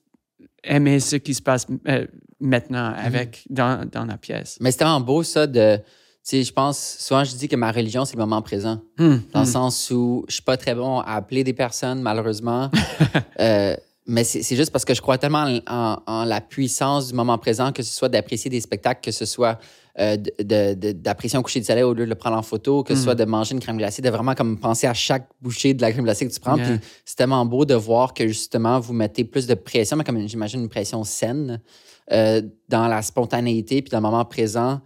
aimer 0.63 0.99
ce 0.99 1.17
qui 1.17 1.33
se 1.33 1.41
passe 1.41 1.67
euh, 1.87 2.07
maintenant 2.39 2.93
avec 2.95 3.45
dans, 3.49 3.87
dans 3.89 4.05
la 4.05 4.17
pièce. 4.17 4.57
Mais 4.61 4.71
c'est 4.71 4.83
vraiment 4.83 5.01
beau, 5.01 5.23
ça, 5.23 5.47
de. 5.47 5.79
Sais, 6.27 6.41
je 6.41 6.51
pense, 6.51 6.97
souvent, 6.99 7.23
je 7.23 7.35
dis 7.35 7.47
que 7.47 7.55
ma 7.55 7.71
religion, 7.71 8.03
c'est 8.03 8.15
le 8.15 8.19
moment 8.21 8.41
présent. 8.41 8.79
Hmm, 8.97 9.17
Dans 9.31 9.41
le 9.41 9.45
hmm. 9.45 9.49
sens 9.49 9.91
où 9.91 10.25
je 10.27 10.33
suis 10.33 10.41
pas 10.41 10.57
très 10.57 10.73
bon 10.73 10.99
à 11.01 11.13
appeler 11.17 11.43
des 11.43 11.53
personnes, 11.53 12.01
malheureusement. 12.01 12.69
Euh, 13.39 13.75
mais 14.07 14.23
c'est 14.23 14.55
juste 14.55 14.71
parce 14.71 14.85
que 14.85 14.93
je 14.93 15.01
crois 15.01 15.17
tellement 15.17 15.43
en, 15.43 15.59
en- 15.67 15.97
en 16.07 16.23
la 16.25 16.39
puissance 16.41 17.09
du 17.09 17.13
moment 17.13 17.37
présent, 17.37 17.71
que 17.73 17.83
ce 17.83 17.91
soit 17.93 18.07
d'apprécier 18.07 18.49
des 18.49 18.61
spectacles, 18.61 19.01
que 19.03 19.11
ce 19.11 19.25
soit 19.25 19.59
euh, 19.99 20.15
de- 20.17 20.31
de- 20.41 20.73
de- 20.73 20.91
d'apprécier 20.93 21.37
un 21.37 21.41
coucher 21.41 21.59
de 21.59 21.65
soleil 21.65 21.83
au 21.83 21.93
lieu 21.93 22.05
de 22.05 22.09
le 22.09 22.15
prendre 22.15 22.37
en 22.37 22.41
photo, 22.41 22.81
que 22.83 22.95
ce 22.95 23.01
Mm. 23.01 23.03
soit 23.03 23.15
de 23.15 23.25
manger 23.25 23.53
une 23.55 23.59
crème 23.59 23.77
glacée, 23.77 24.01
de 24.01 24.09
vraiment 24.09 24.33
comme 24.35 24.57
penser 24.59 24.87
à 24.87 24.93
chaque 24.93 25.27
bouchée 25.41 25.73
de 25.73 25.81
la 25.81 25.91
crème 25.91 26.05
glacée 26.05 26.25
que 26.27 26.33
tu 26.33 26.39
prends. 26.39 26.55
Yeah. 26.57 26.65
Puis 26.77 26.79
c'est 27.03 27.15
tellement 27.17 27.45
beau 27.45 27.65
de 27.65 27.75
voir 27.75 28.13
que 28.13 28.25
justement, 28.27 28.79
vous 28.79 28.93
mettez 28.93 29.25
plus 29.25 29.47
de 29.47 29.53
pression, 29.53 29.97
mais 29.97 30.03
comme 30.05 30.25
j'imagine 30.27 30.61
une 30.61 30.69
pression 30.69 31.03
saine, 31.03 31.59
euh, 32.11 32.41
dans 32.69 32.87
la 32.87 33.01
spontanéité, 33.01 33.81
puis 33.81 33.89
dans 33.91 33.97
le 33.97 34.03
moment 34.03 34.23
présent, 34.25 34.79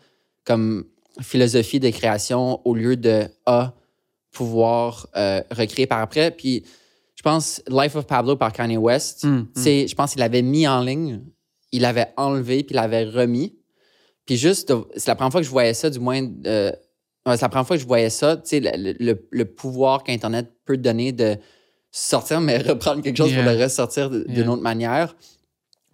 comme 0.45 0.85
philosophie 1.21 1.79
de 1.79 1.89
création 1.89 2.61
au 2.65 2.73
lieu 2.75 2.95
de 2.95 3.25
A, 3.45 3.73
pouvoir 4.31 5.07
euh, 5.15 5.41
recréer 5.51 5.87
par 5.87 5.99
après. 5.99 6.31
Puis 6.31 6.63
je 7.15 7.21
pense 7.21 7.61
Life 7.67 7.95
of 7.95 8.05
Pablo 8.05 8.35
par 8.35 8.53
Kanye 8.53 8.77
West, 8.77 9.23
Mm, 9.25 9.43
sais, 9.55 9.87
je 9.87 9.95
pense 9.95 10.11
qu'il 10.11 10.19
l'avait 10.19 10.41
mis 10.41 10.67
en 10.67 10.81
ligne, 10.81 11.21
il 11.71 11.81
l'avait 11.81 12.13
enlevé, 12.17 12.63
puis 12.63 12.73
il 12.73 12.75
l'avait 12.77 13.03
remis. 13.05 13.55
Puis 14.25 14.37
juste, 14.37 14.71
c'est 14.95 15.07
la 15.07 15.15
première 15.15 15.31
fois 15.31 15.41
que 15.41 15.45
je 15.45 15.51
voyais 15.51 15.73
ça, 15.73 15.89
du 15.89 15.99
moins, 15.99 16.21
euh, 16.45 16.71
c'est 17.25 17.41
la 17.41 17.49
première 17.49 17.67
fois 17.67 17.75
que 17.75 17.81
je 17.81 17.87
voyais 17.87 18.09
ça, 18.09 18.37
tu 18.37 18.43
sais, 18.45 18.59
le, 18.59 18.93
le- 18.99 19.27
le 19.29 19.45
pouvoir 19.45 20.03
qu'Internet 20.03 20.51
peut 20.65 20.77
donner 20.77 21.11
de 21.11 21.35
sortir, 21.91 22.39
mais 22.39 22.57
reprendre 22.59 23.01
quelque 23.01 23.17
chose 23.17 23.31
Yeah. 23.31 23.43
pour 23.43 23.51
le 23.51 23.63
ressortir 23.63 24.09
d'une 24.09 24.25
Yeah. 24.35 24.49
autre 24.51 24.61
manière. 24.61 25.15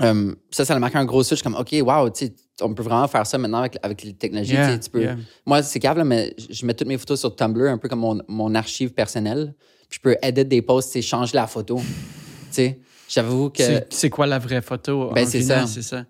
Euh, 0.01 0.35
ça, 0.51 0.65
ça 0.65 0.75
a 0.75 0.79
marqué 0.79 0.97
un 0.97 1.05
gros 1.05 1.23
switch 1.23 1.41
comme, 1.41 1.55
OK, 1.55 1.73
wow, 1.81 2.09
tu 2.09 2.25
sais, 2.27 2.35
on 2.61 2.73
peut 2.73 2.83
vraiment 2.83 3.07
faire 3.07 3.25
ça 3.27 3.37
maintenant 3.37 3.59
avec, 3.59 3.77
avec 3.83 4.03
les 4.03 4.13
technologies. 4.13 4.51
tu 4.51 4.57
sais, 4.57 4.69
Yeah, 4.69 4.79
tu 4.79 4.89
peux, 4.89 5.01
yeah. 5.01 5.17
Moi, 5.45 5.61
c'est 5.63 5.79
là, 5.83 6.03
mais 6.03 6.35
je 6.49 6.65
mets 6.65 6.73
toutes 6.73 6.87
mes 6.87 6.97
photos 6.97 7.19
sur 7.19 7.35
Tumblr, 7.35 7.69
un 7.69 7.77
peu 7.77 7.89
comme 7.89 7.99
mon, 7.99 8.21
mon 8.27 8.55
archive 8.55 8.91
personnelle. 8.93 9.53
Puis 9.89 9.97
je 9.97 10.01
peux 10.01 10.15
edit 10.21 10.45
des 10.45 10.61
posts, 10.61 10.99
changer 11.01 11.35
la 11.35 11.47
photo. 11.47 11.77
tu 11.77 11.83
sais, 12.51 12.79
j'avoue 13.09 13.49
que. 13.49 13.63
C'est- 13.89 14.09
quoi 14.09 14.25
la 14.25 14.39
vraie 14.39 14.61
photo? 14.61 15.11
Ben, 15.13 15.25
en 15.25 15.29
c'est 15.29 15.41
ça. 15.41 15.67
C'est 15.67 15.81
ça. 15.81 16.05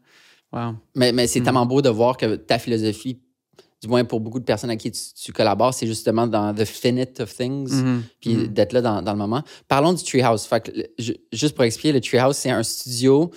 Wow. 0.53 0.75
Mais, 0.95 1.11
mais 1.11 1.27
c'est 1.27 1.39
Mhm. 1.39 1.45
tellement 1.45 1.65
beau 1.65 1.81
de 1.81 1.89
voir 1.89 2.15
que 2.15 2.35
ta 2.35 2.59
philosophie, 2.59 3.19
du 3.81 3.87
moins 3.89 4.05
pour 4.05 4.21
beaucoup 4.21 4.39
de 4.39 4.45
personnes 4.45 4.69
à 4.69 4.77
qui 4.77 4.89
tu, 4.91 5.01
tu 5.21 5.33
collabores, 5.33 5.73
c'est 5.73 5.85
justement 5.87 6.25
dans 6.27 6.53
the 6.55 6.63
finite 6.63 7.19
of 7.19 7.35
things, 7.35 7.71
Mhm, 7.73 8.03
puis 8.21 8.33
mhm. 8.35 8.47
d'être 8.47 8.71
là 8.71 8.81
dans, 8.81 9.01
dans 9.01 9.11
le 9.11 9.17
moment. 9.17 9.43
Parlons 9.67 9.91
du 9.93 10.03
Treehouse. 10.03 10.45
Fait 10.45 10.61
que, 10.63 10.71
juste 11.33 11.55
pour 11.55 11.65
expliquer, 11.65 11.91
le 11.91 11.99
Treehouse, 12.01 12.37
c'est 12.37 12.51
un 12.51 12.63
studio 12.63 13.31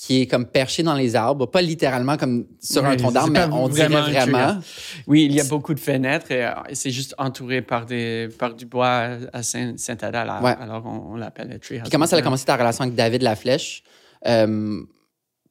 qui 0.00 0.20
est 0.22 0.26
comme 0.28 0.46
perché 0.46 0.84
dans 0.84 0.94
les 0.94 1.16
arbres, 1.16 1.46
pas 1.46 1.60
littéralement 1.60 2.16
comme 2.16 2.46
sur 2.60 2.84
un 2.86 2.90
Oui, 2.92 2.96
tronc 2.98 3.10
d'arbre, 3.10 3.32
mais 3.32 3.44
on 3.52 3.68
dirait 3.68 3.88
vraiment 3.88 4.06
un 4.06 4.10
vraiment. 4.26 4.60
Oui, 5.08 5.24
il 5.24 5.34
y 5.34 5.40
a 5.40 5.44
beaucoup 5.44 5.74
de 5.74 5.80
fenêtres 5.80 6.30
et 6.30 6.46
euh, 6.46 6.50
c'est 6.72 6.92
juste 6.92 7.16
entouré 7.18 7.62
par, 7.62 7.84
des, 7.84 8.28
par 8.38 8.54
du 8.54 8.64
bois 8.64 9.08
à 9.32 9.42
Saint- 9.42 9.76
Saint-Adèle. 9.76 10.14
Alors, 10.30 10.40
Ouais. 10.42 10.54
alors 10.60 10.86
on, 10.86 11.14
on 11.14 11.16
l'appelle 11.16 11.48
le 11.48 11.58
treehouse. 11.58 11.82
Puis 11.82 11.90
comment 11.90 12.06
ça 12.06 12.16
a 12.16 12.22
commencé 12.22 12.44
ta 12.44 12.56
relation 12.56 12.82
avec 12.84 12.94
David 12.94 13.22
Laflèche, 13.22 13.82
euh, 14.26 14.80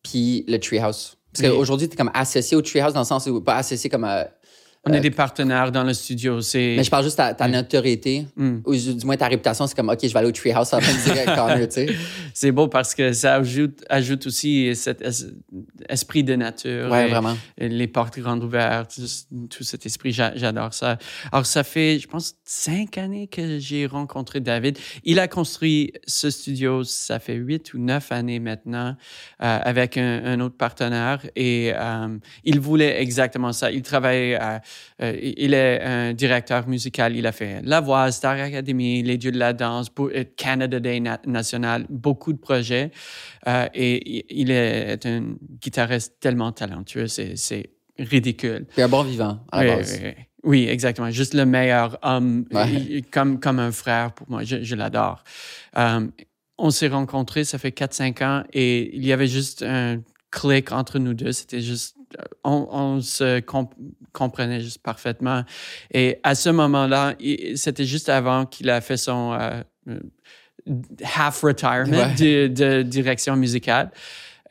puis 0.02 0.46
le 0.48 0.58
Treehouse? 0.60 1.18
Parce 1.34 1.46
Oui. 1.46 1.54
qu'aujourd'hui, 1.54 1.90
tu 1.90 1.94
es 1.96 1.98
comme 1.98 2.12
associé 2.14 2.56
au 2.56 2.62
Treehouse 2.62 2.94
dans 2.94 3.02
le 3.02 3.06
sens 3.06 3.28
où, 3.28 3.42
pas 3.42 3.58
associé 3.58 3.90
comme. 3.90 4.06
euh, 4.06 4.24
On 4.90 4.94
est 4.94 5.00
des 5.00 5.12
partenaires 5.12 5.72
dans 5.72 5.84
le 5.84 5.94
studio. 5.94 6.42
C'est 6.42 6.76
mais 6.78 6.84
je 6.84 6.90
parle 6.90 7.04
juste 7.04 7.18
ta, 7.18 7.34
ta 7.34 7.48
notoriété, 7.48 8.26
Mm. 8.36 8.58
ou 8.66 8.76
du 8.76 9.06
moins 9.06 9.18
ta 9.18 9.28
réputation, 9.28 9.68
c'est 9.68 9.76
comme, 9.76 9.90
OK, 9.90 10.00
je 10.04 10.08
vais 10.08 10.18
aller 10.20 10.28
au 10.28 10.32
Treehouse 10.32 10.74
en 10.74 10.80
train 10.80 10.94
de 10.94 11.04
dire 11.04 11.12
avec 11.14 11.26
Connor, 11.26 11.58
tu 11.68 11.72
sais. 11.72 11.88
c'est 12.34 12.52
beau 12.52 12.68
parce 12.68 12.94
que 12.96 13.12
ça 13.14 13.36
ajoute, 13.36 13.84
ajoute 13.90 14.28
aussi 14.28 14.76
cet 14.76 15.02
es- 15.02 15.28
esprit 15.90 16.24
de 16.24 16.36
nature. 16.36 16.96
Et- 16.96 17.08
vraiment. 17.10 17.38
les 17.58 17.88
portes 17.88 18.20
grandes 18.20 18.44
ouvertes, 18.44 19.00
tout, 19.50 19.64
cet 19.64 19.86
esprit, 19.86 20.12
j'a- 20.12 20.36
j'adore 20.36 20.74
ça. 20.74 20.98
Alors, 21.32 21.46
ça 21.46 21.64
fait, 21.64 22.00
je 22.00 22.08
pense, 22.08 22.36
cinq 22.44 22.98
années 22.98 23.28
que 23.28 23.60
j'ai 23.60 23.86
rencontré 23.86 24.40
David. 24.40 24.78
Il 25.04 25.20
a 25.20 25.28
construit 25.28 25.94
ce 26.06 26.30
studio, 26.30 26.84
ça 26.84 27.20
fait 27.20 27.36
huit 27.36 27.74
ou 27.74 27.80
neuf 27.80 28.12
années 28.12 28.40
maintenant, 28.40 28.96
euh, 29.44 29.60
avec 29.64 29.98
un, 29.98 30.22
un 30.26 30.40
autre 30.40 30.56
partenaire. 30.58 31.26
Et 31.36 31.72
euh, 31.76 32.18
il 32.44 32.60
voulait 32.60 33.02
exactement 33.02 33.54
ça. 33.54 33.72
Il 33.72 33.82
travaille, 33.82 34.36
à- 34.36 34.62
euh, 35.02 35.18
il 35.22 35.54
est 35.54 35.82
un 35.82 36.14
directeur 36.14 36.68
musical. 36.68 37.16
Il 37.16 37.26
a 37.28 37.32
fait 37.32 37.62
La 37.64 37.82
Voix, 37.82 38.12
Star 38.12 38.38
Academy, 38.40 39.04
Les 39.04 39.18
Dieux 39.18 39.32
de 39.32 39.38
la 39.40 39.54
danse, 39.54 39.88
euh, 40.00 40.24
Canada 40.36 40.80
Day 40.80 41.00
na- 41.00 41.22
national, 41.26 41.86
beaucoup 41.90 42.34
de 42.34 42.40
projets. 42.40 42.92
Euh, 43.48 43.68
et 43.74 44.26
il 44.40 44.52
est 44.52 45.06
un 45.06 45.36
guitariste 45.62 46.16
tellement 46.20 46.52
talentueux, 46.52 47.08
c'est 47.08 47.36
c'est 47.36 47.70
ridicule. 48.00 48.66
Puis 48.74 48.82
un 48.82 48.88
bon 48.90 49.04
vivant, 49.04 49.40
à 49.52 49.64
la 49.64 49.72
Oui, 49.72 49.78
base. 49.78 50.00
oui, 50.02 50.08
oui. 50.10 50.24
Oui, 50.44 50.68
exactement. 50.70 51.10
Juste 51.12 51.34
le 51.34 51.46
meilleur 51.46 51.98
homme, 52.04 52.46
Ouais. 52.54 53.02
Comme, 53.12 53.40
comme 53.40 53.60
un 53.60 53.72
frère 53.72 54.14
pour 54.14 54.30
moi. 54.30 54.44
Je, 54.44 54.64
je 54.64 54.76
l'adore. 54.76 55.24
On 56.60 56.70
s'est 56.72 56.88
rencontrés, 56.88 57.44
ça 57.44 57.58
fait 57.60 57.70
4-5 57.72 58.24
ans, 58.24 58.44
et 58.54 58.96
il 58.96 59.06
y 59.06 59.12
avait 59.12 59.28
juste 59.28 59.62
un 59.64 60.02
clic 60.32 60.72
entre 60.72 60.98
nous 61.00 61.14
deux. 61.14 61.32
C'était 61.32 61.62
juste 61.62 61.97
on, 62.44 62.68
on 62.72 63.02
se 63.02 63.40
comp- 63.40 63.74
comprenait 64.14 64.62
juste 64.62 64.80
parfaitement. 64.82 65.44
Et 65.94 66.20
à 66.24 66.36
ce 66.36 66.50
moment-là, 66.50 67.16
c'était 67.56 67.86
juste 67.86 68.10
avant 68.10 68.46
qu'il 68.46 68.70
a 68.70 68.82
fait 68.82 68.98
son 68.98 69.34
euh, 69.34 69.62
half 71.18 71.42
retirement 71.42 71.98
Ouais. 71.98 72.16
de, 72.16 72.48
de 72.48 72.82
direction 72.84 73.36
musicale. 73.36 73.92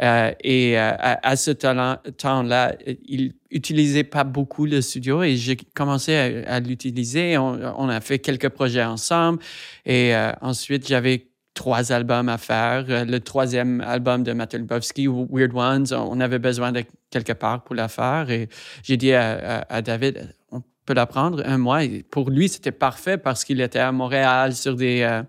Euh, 0.02 0.30
et 0.44 0.78
euh, 0.78 0.90
à, 0.98 1.26
à 1.26 1.36
ce 1.36 1.50
temps-là, 1.50 2.74
il 3.06 3.32
utilisait 3.50 4.04
pas 4.04 4.24
beaucoup 4.24 4.66
le 4.66 4.82
studio 4.82 5.22
et 5.22 5.36
j'ai 5.36 5.56
commencé 5.56 6.14
à, 6.14 6.56
à 6.56 6.60
l'utiliser. 6.60 7.38
On, 7.38 7.58
on 7.78 7.88
a 7.88 8.00
fait 8.02 8.18
quelques 8.18 8.50
projets 8.50 8.84
ensemble 8.84 9.38
et 9.86 10.14
euh, 10.14 10.32
ensuite 10.42 10.86
j'avais 10.86 11.28
trois 11.54 11.92
albums 11.92 12.28
à 12.28 12.36
faire. 12.36 12.84
Le 12.86 13.18
troisième 13.20 13.80
album 13.80 14.22
de 14.22 14.32
Lubowski, 14.58 15.06
Weird 15.08 15.54
Ones, 15.54 15.86
on 15.94 16.20
avait 16.20 16.38
besoin 16.38 16.72
de 16.72 16.82
quelque 17.10 17.32
part 17.32 17.62
pour 17.64 17.74
la 17.74 17.88
faire 17.88 18.30
et 18.30 18.48
j'ai 18.82 18.96
dit 18.96 19.12
à, 19.12 19.64
à- 19.68 19.82
David, 19.82 20.34
on 20.50 20.62
peut 20.84 20.94
la 20.94 21.06
prendre 21.06 21.42
un 21.46 21.58
mois. 21.58 21.80
Pour 22.10 22.30
lui, 22.30 22.48
c'était 22.48 22.72
parfait 22.72 23.18
parce 23.18 23.44
qu'il 23.44 23.60
était 23.60 23.78
à 23.78 23.92
Montréal 23.92 24.54
sur 24.54 24.76
des 24.76 25.02
euh, 25.02 25.22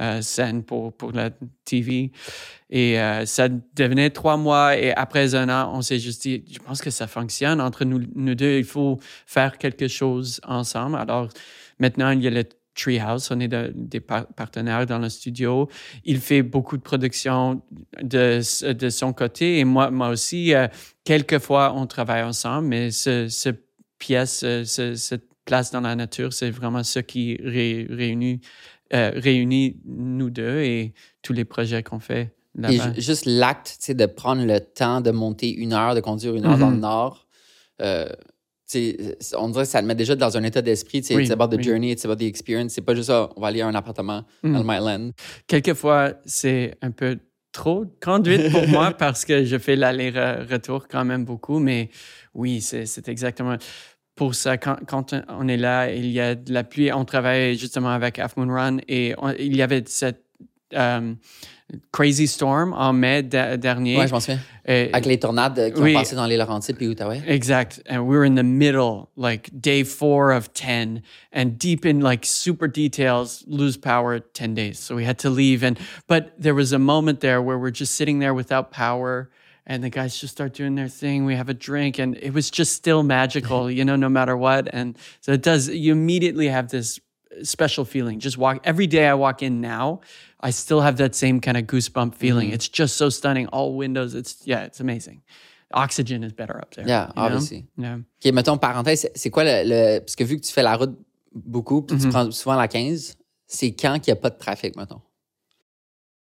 euh, 0.00 0.22
scènes 0.22 0.62
pour, 0.64 0.92
pour 0.96 1.12
la 1.12 1.30
TV. 1.64 2.12
Et 2.70 2.98
euh, 2.98 3.26
ça 3.26 3.48
devenait 3.48 4.10
trois 4.10 4.36
mois. 4.36 4.76
Et 4.76 4.92
après 4.94 5.34
un 5.34 5.48
an, 5.48 5.72
on 5.74 5.82
s'est 5.82 5.98
juste 5.98 6.22
dit, 6.22 6.44
je 6.50 6.58
pense 6.58 6.80
que 6.80 6.90
ça 6.90 7.06
fonctionne 7.06 7.60
entre 7.60 7.84
nous, 7.84 8.02
nous 8.14 8.34
deux. 8.34 8.58
Il 8.58 8.64
faut 8.64 8.98
faire 9.26 9.58
quelque 9.58 9.88
chose 9.88 10.40
ensemble. 10.44 10.96
Alors 10.96 11.28
maintenant, 11.78 12.10
il 12.10 12.22
y 12.22 12.26
a 12.26 12.30
le 12.30 12.44
Treehouse. 12.74 13.30
On 13.30 13.40
est 13.40 13.48
de- 13.48 13.72
des 13.74 14.00
par- 14.00 14.26
partenaires 14.26 14.86
dans 14.86 14.98
le 14.98 15.08
studio. 15.08 15.68
Il 16.04 16.18
fait 16.20 16.42
beaucoup 16.42 16.76
de 16.76 16.82
production 16.82 17.62
de, 18.02 18.40
de 18.72 18.88
son 18.90 19.12
côté. 19.12 19.58
Et 19.58 19.64
moi, 19.64 19.90
moi 19.90 20.08
aussi, 20.08 20.54
euh, 20.54 20.68
quelquefois, 21.04 21.74
on 21.76 21.86
travaille 21.86 22.22
ensemble. 22.22 22.68
Mais 22.68 22.90
ce, 22.90 23.28
ce 23.28 23.50
pièce, 23.98 24.42
euh, 24.44 24.64
ce- 24.64 24.94
cette 24.94 25.24
place 25.44 25.70
dans 25.70 25.80
la 25.80 25.94
nature, 25.96 26.32
c'est 26.32 26.50
vraiment 26.50 26.82
ce 26.82 27.00
qui 27.00 27.36
ré- 27.42 27.86
réunit, 27.90 28.40
euh, 28.94 29.10
réunit 29.14 29.76
nous 29.84 30.30
deux 30.30 30.60
et 30.60 30.94
tous 31.22 31.32
les 31.32 31.44
projets 31.44 31.82
qu'on 31.82 31.98
fait 32.00 32.32
Et 32.70 33.00
juste 33.00 33.24
l'acte, 33.26 33.90
de 33.90 34.06
prendre 34.06 34.44
le 34.44 34.60
temps 34.60 35.00
de 35.00 35.10
monter 35.10 35.50
une 35.52 35.72
heure, 35.72 35.94
de 35.94 36.00
conduire 36.00 36.34
une 36.34 36.44
heure 36.46 36.58
dans 36.58 36.68
le 36.70 36.76
Mhm. 36.76 36.80
nord, 36.82 37.26
euh, 37.80 38.06
on 39.36 39.48
dirait 39.50 39.64
que 39.64 39.70
ça 39.70 39.80
le 39.80 39.86
met 39.86 39.94
déjà 39.94 40.14
dans 40.16 40.36
un 40.36 40.42
état 40.42 40.62
d'esprit. 40.62 41.02
Oui, 41.10 41.22
It's 41.24 41.30
about 41.30 41.48
the 41.48 41.58
oui. 41.58 41.62
journey, 41.64 41.90
it's 41.92 42.04
about 42.04 42.16
the 42.16 42.22
experience. 42.22 42.72
C'est 42.74 42.80
pas 42.82 42.94
juste 42.94 43.08
ça, 43.08 43.30
on 43.36 43.40
va 43.40 43.48
aller 43.48 43.60
à 43.60 43.66
un 43.68 43.74
appartement 43.74 44.24
Mhm. 44.42 44.52
dans 44.52 44.58
le 44.58 44.64
Myland. 44.64 45.10
Quelquefois, 45.46 46.14
c'est 46.24 46.74
un 46.82 46.90
peu 46.90 47.18
trop 47.52 47.84
de 47.84 47.90
conduite 48.02 48.50
pour 48.50 48.66
moi 48.68 48.92
parce 48.98 49.24
que 49.24 49.44
je 49.44 49.58
fais 49.58 49.76
l'aller-retour 49.76 50.88
quand 50.88 51.04
même 51.04 51.24
beaucoup. 51.24 51.58
Mais 51.58 51.90
oui, 52.34 52.60
c'est 52.60 52.86
c'est 52.86 53.08
exactement 53.08 53.56
pour 54.14 54.34
ça. 54.34 54.56
Quand, 54.58 54.76
quand 54.86 55.14
on 55.28 55.48
est 55.48 55.56
là, 55.56 55.92
il 55.92 56.06
y 56.10 56.20
a 56.20 56.34
de 56.34 56.52
la 56.52 56.64
pluie. 56.64 56.92
On 56.92 57.04
travaille 57.04 57.56
justement 57.58 57.90
avec 57.90 58.18
Half 58.18 58.36
Moon 58.36 58.48
Run 58.52 58.78
et 58.88 59.14
on- 59.18 59.30
il 59.30 59.56
y 59.56 59.62
avait 59.62 59.82
cette 59.86 60.22
euh, 60.74 61.12
crazy 61.92 62.26
storm 62.26 62.72
en 62.74 62.92
mai 62.92 63.22
de- 63.22 63.56
dernier. 63.56 63.96
Ouais, 63.98 64.06
je 64.06 64.12
m'en 64.12 64.20
souviens. 64.20 64.40
Et- 64.66 64.90
Avec 64.92 65.06
les 65.06 65.18
tornades 65.18 65.58
euh, 65.58 65.70
qui 65.70 65.80
Oui. 65.80 65.94
ont 65.96 65.98
passé 66.00 66.14
dans 66.16 66.26
les 66.26 66.36
Laurentides 66.36 66.76
puis 66.76 66.86
l'Outaouais. 66.86 67.22
Exact. 67.26 67.82
And 67.90 68.00
we 68.06 68.16
were 68.16 68.24
in 68.26 68.34
the 68.34 68.44
middle, 68.44 69.08
like 69.16 69.50
day 69.58 69.82
four 69.84 70.32
of 70.32 70.52
10, 70.52 71.02
and 71.32 71.56
deep 71.58 71.84
in 71.86 72.00
like 72.00 72.24
super 72.26 72.68
details, 72.68 73.44
lose 73.46 73.76
power 73.76 74.20
10 74.20 74.54
days. 74.54 74.78
So 74.78 74.94
we 74.94 75.04
had 75.06 75.18
to 75.20 75.30
leave. 75.30 75.64
And, 75.64 75.78
but 76.08 76.32
there 76.38 76.54
was 76.54 76.72
a 76.72 76.78
moment 76.78 77.20
there 77.20 77.40
where 77.42 77.58
we're 77.58 77.70
just 77.72 77.94
sitting 77.94 78.18
there 78.20 78.34
without 78.34 78.70
power, 78.70 79.30
and 79.66 79.82
the 79.82 79.90
guys 79.90 80.18
just 80.20 80.32
start 80.32 80.52
doing 80.54 80.74
their 80.74 80.88
thing. 80.88 81.24
We 81.24 81.36
have 81.36 81.48
a 81.48 81.54
drink, 81.54 81.98
and 81.98 82.16
it 82.20 82.32
was 82.34 82.50
just 82.50 82.72
still 82.74 83.02
magical, 83.02 83.70
you 83.70 83.84
know, 83.84 83.96
no 83.96 84.08
matter 84.08 84.36
what. 84.36 84.68
And 84.72 84.96
so 85.20 85.32
it 85.32 85.42
does, 85.42 85.68
you 85.68 85.92
immediately 85.92 86.48
have 86.48 86.68
this 86.70 86.98
special 87.42 87.84
feeling. 87.84 88.18
Just 88.20 88.36
walk, 88.38 88.60
every 88.64 88.86
day 88.86 89.06
I 89.06 89.14
walk 89.14 89.42
in 89.42 89.60
now, 89.60 90.00
I 90.40 90.50
still 90.50 90.80
have 90.80 90.96
that 90.98 91.14
same 91.14 91.40
kind 91.40 91.56
of 91.56 91.64
goosebump 91.64 92.14
feeling. 92.14 92.50
It's 92.50 92.68
just 92.68 92.96
so 92.96 93.08
stunning. 93.10 93.46
All 93.48 93.74
windows, 93.74 94.14
it's, 94.14 94.36
yeah, 94.46 94.64
it's 94.64 94.80
amazing. 94.80 95.22
Oxygen 95.74 96.22
is 96.22 96.32
better 96.32 96.56
up 96.58 96.74
there. 96.74 96.86
Yeah, 96.86 97.10
obviously. 97.16 97.66
Yeah. 97.78 97.98
OK, 98.24 98.32
mettons, 98.32 98.58
parenthèse, 98.58 99.00
c'est- 99.00 99.12
c'est 99.16 99.30
quoi 99.30 99.44
le, 99.44 99.62
le- 99.64 100.00
Parce 100.00 100.14
que 100.16 100.24
vu 100.24 100.36
que 100.36 100.42
tu 100.46 100.52
fais 100.52 100.62
la 100.62 100.76
route 100.76 100.94
beaucoup, 101.34 101.82
puis 101.82 101.96
tu 101.98 102.06
Mhm. 102.06 102.12
prends 102.12 102.30
souvent 102.34 102.56
la 102.56 102.68
15, 102.68 103.16
c'est 103.46 103.72
quand 103.72 103.98
qu'il 104.02 104.12
n'y 104.12 104.18
a 104.18 104.20
pas 104.20 104.30
de 104.30 104.36
trafic, 104.38 104.76
mettons? 104.76 105.00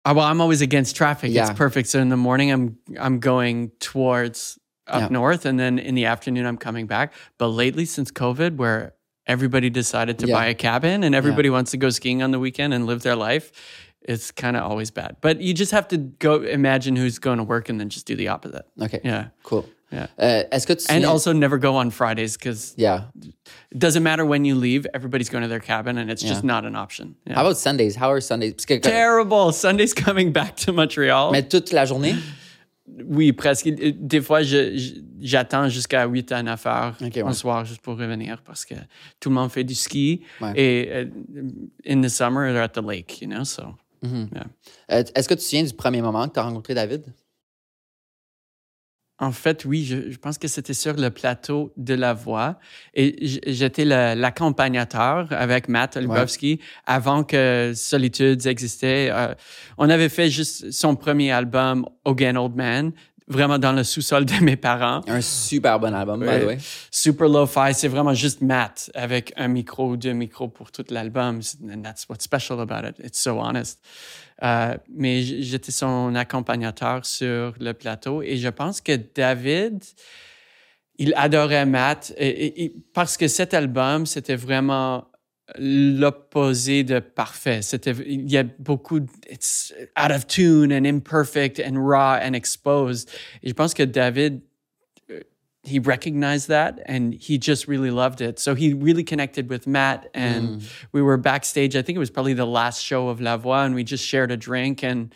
Uh, 0.05 0.13
well, 0.15 0.25
I'm 0.25 0.39
always 0.41 0.61
against 0.61 0.95
traffic. 0.95 1.31
Yeah. 1.31 1.47
It's 1.49 1.57
perfect. 1.57 1.87
So 1.89 1.99
in 1.99 2.09
the 2.09 2.15
morning, 2.17 2.49
I'm 2.51 2.77
I'm 2.97 3.19
going 3.19 3.69
towards 3.79 4.57
up 4.87 5.01
Yeah. 5.01 5.07
north, 5.09 5.45
and 5.45 5.59
then 5.59 5.77
in 5.77 5.93
the 5.95 6.05
afternoon, 6.05 6.45
I'm 6.47 6.57
coming 6.57 6.87
back. 6.87 7.13
But 7.37 7.49
lately, 7.49 7.85
since 7.85 8.09
COVID, 8.11 8.55
where 8.57 8.93
everybody 9.27 9.69
decided 9.69 10.17
to 10.19 10.27
Yeah. 10.27 10.35
buy 10.35 10.45
a 10.47 10.53
cabin 10.53 11.03
and 11.03 11.13
everybody 11.15 11.49
wants 11.49 11.71
to 11.71 11.77
go 11.77 11.89
skiing 11.89 12.21
on 12.23 12.31
the 12.31 12.39
weekend 12.39 12.73
and 12.73 12.85
live 12.85 13.01
their 13.03 13.15
life, 13.15 13.51
it's 14.01 14.31
kind 14.31 14.57
of 14.57 14.63
always 14.63 14.91
bad. 14.91 15.15
But 15.21 15.41
you 15.41 15.53
just 15.53 15.71
have 15.71 15.87
to 15.89 15.97
go 15.97 16.41
imagine 16.41 16.95
who's 16.95 17.19
going 17.19 17.37
to 17.37 17.43
work 17.43 17.69
and 17.69 17.79
then 17.79 17.89
just 17.89 18.05
do 18.07 18.15
the 18.15 18.29
opposite. 18.29 18.65
OK, 18.79 18.99
Yeah. 19.03 19.25
cool. 19.43 19.65
Yeah. 19.91 20.07
Euh, 20.17 20.43
Est-ce 20.53 20.85
And 20.89 21.05
also 21.05 21.33
never 21.33 21.57
go 21.59 21.75
on 21.75 21.91
Fridays 21.91 22.37
because 22.37 22.73
Yeah. 22.77 23.01
it 23.71 23.77
doesn't 23.77 24.03
matter 24.03 24.25
when 24.25 24.45
you 24.45 24.55
leave. 24.55 24.87
Everybody's 24.93 25.29
going 25.29 25.41
to 25.43 25.49
their 25.49 25.59
cabin 25.59 25.97
and 25.97 26.09
it's 26.09 26.23
just 26.23 26.43
not 26.45 26.63
an 26.65 26.75
option. 26.77 27.15
Yeah. 27.27 27.35
How 27.35 27.41
about 27.41 27.57
Sundays? 27.57 27.97
How 27.97 28.09
are 28.09 28.21
Sundays? 28.21 28.53
Terrible. 28.65 29.51
Sunday's 29.51 29.93
coming 30.05 30.31
back 30.31 30.55
to 30.65 30.71
Montreal. 30.71 31.31
mais 31.33 31.43
toute 31.43 31.73
la 31.73 31.83
journée? 31.85 32.15
Oui, 33.05 33.31
presque. 33.31 33.69
Des 33.69 34.21
fois, 34.21 34.41
j'attends 35.21 35.69
jusqu'à 35.69 36.05
8 36.05 36.31
à 36.31 36.43
9 36.43 36.65
heures 36.67 36.97
Ok, 37.01 37.15
le 37.15 37.23
ouais. 37.23 37.33
soir 37.33 37.65
juste 37.65 37.81
pour 37.81 37.97
revenir 37.97 38.41
parce 38.43 38.65
que 38.65 38.75
tout 39.19 39.29
le 39.29 39.35
monde 39.35 39.49
fait 39.51 39.63
du 39.63 39.75
ski. 39.75 40.21
Ouais. 40.41 40.53
Et 40.55 40.89
euh, 40.91 41.05
in 41.87 42.01
the 42.01 42.09
summer, 42.09 42.51
they're 42.51 42.63
at 42.63 42.69
the 42.69 42.83
lake, 42.85 43.21
you 43.21 43.27
know, 43.27 43.43
so. 43.43 43.75
Mhm. 44.03 44.29
Yeah. 44.33 44.43
Euh, 44.91 45.03
Est-ce 45.15 45.29
que 45.29 45.35
tu 45.35 45.39
te 45.39 45.43
souviens 45.45 45.63
du 45.63 45.73
premier 45.73 46.01
moment 46.01 46.27
que 46.27 46.33
tu 46.33 46.39
as 46.39 46.43
rencontré 46.43 46.73
David? 46.73 47.03
En 49.21 49.31
fait, 49.31 49.65
oui, 49.65 49.85
je, 49.85 50.09
je 50.11 50.17
pense 50.17 50.37
que 50.39 50.47
c'était 50.47 50.73
sur 50.73 50.95
le 50.95 51.11
plateau 51.11 51.71
de 51.77 51.93
la 51.93 52.13
voix. 52.13 52.57
Et 52.95 53.15
j'étais 53.45 53.85
l'accompagnateur 53.85 55.27
avec 55.29 55.69
Matt 55.69 55.95
Lubowski 55.95 56.59
avant 56.87 57.23
que 57.23 57.71
Solitudes 57.75 58.47
existait. 58.47 59.09
Euh, 59.11 59.33
on 59.77 59.89
avait 59.89 60.09
fait 60.09 60.29
juste 60.29 60.71
son 60.71 60.95
premier 60.95 61.31
album, 61.31 61.85
Again 62.03 62.35
Old 62.35 62.55
Man, 62.55 62.91
vraiment 63.27 63.59
dans 63.59 63.73
le 63.73 63.83
sous-sol 63.83 64.25
de 64.25 64.43
mes 64.43 64.55
parents. 64.57 65.01
Un 65.07 65.21
super 65.21 65.79
bon 65.79 65.93
album, 65.93 66.19
by 66.21 66.25
the 66.25 66.29
Ouais. 66.29 66.45
way. 66.45 66.57
super 66.89 67.29
lo-fi. 67.29 67.73
C'est 67.73 67.87
vraiment 67.87 68.13
juste 68.15 68.41
Matt 68.41 68.89
avec 68.95 69.31
un 69.37 69.47
micro 69.47 69.89
ou 69.91 69.97
deux 69.97 70.13
micros 70.13 70.47
pour 70.49 70.71
tout 70.71 70.83
l'album. 70.89 71.41
And 71.71 71.81
that's 71.83 72.07
what's 72.09 72.23
special 72.23 72.59
about 72.59 72.87
it. 72.89 72.95
It's 73.05 73.19
so 73.21 73.39
honest. 73.39 73.79
Euh, 74.43 74.75
mais 74.89 75.21
j'étais 75.21 75.71
son 75.71 76.15
accompagnateur 76.15 77.05
sur 77.05 77.53
le 77.59 77.73
plateau 77.73 78.23
et 78.23 78.37
je 78.37 78.49
pense 78.49 78.81
que 78.81 78.99
David, 79.13 79.83
il 80.97 81.13
adorait 81.15 81.67
Matt 81.67 82.13
parce 82.93 83.17
que 83.17 83.27
cet 83.27 83.53
album, 83.53 84.07
c'était 84.07 84.35
vraiment 84.35 85.11
l'opposé 85.57 86.83
de 86.83 86.99
parfait. 86.99 87.61
C'était, 87.61 87.91
il 88.05 88.31
y 88.31 88.37
a 88.37 88.43
beaucoup, 88.43 89.01
it's 89.29 89.73
out 89.97 90.11
of 90.11 90.25
tune 90.25 90.71
and 90.71 90.85
imperfect 90.85 91.59
and 91.59 91.75
raw 91.75 92.17
and 92.21 92.33
exposed. 92.33 93.09
Et 93.43 93.49
je 93.49 93.53
pense 93.53 93.73
que 93.73 93.83
David 93.83 94.41
he 95.63 95.77
recognized 95.77 96.47
that 96.47 96.79
and 96.85 97.13
he 97.13 97.37
just 97.37 97.67
really 97.67 97.91
loved 97.91 98.19
it. 98.21 98.39
So 98.39 98.55
he 98.55 98.73
really 98.73 99.03
connected 99.03 99.49
with 99.49 99.67
Matt 99.67 100.09
and 100.13 100.63
we 100.91 101.01
were 101.01 101.17
backstage. 101.17 101.75
I 101.75 101.83
think 101.83 101.95
it 101.95 101.99
was 101.99 102.09
probably 102.09 102.33
the 102.33 102.47
last 102.47 102.83
show 102.83 103.09
of 103.09 103.21
La 103.21 103.37
Voix 103.37 103.59
and 103.59 103.75
we 103.75 103.83
just 103.83 104.05
shared 104.05 104.31
a 104.31 104.37
drink 104.37 104.83
and 104.83 105.13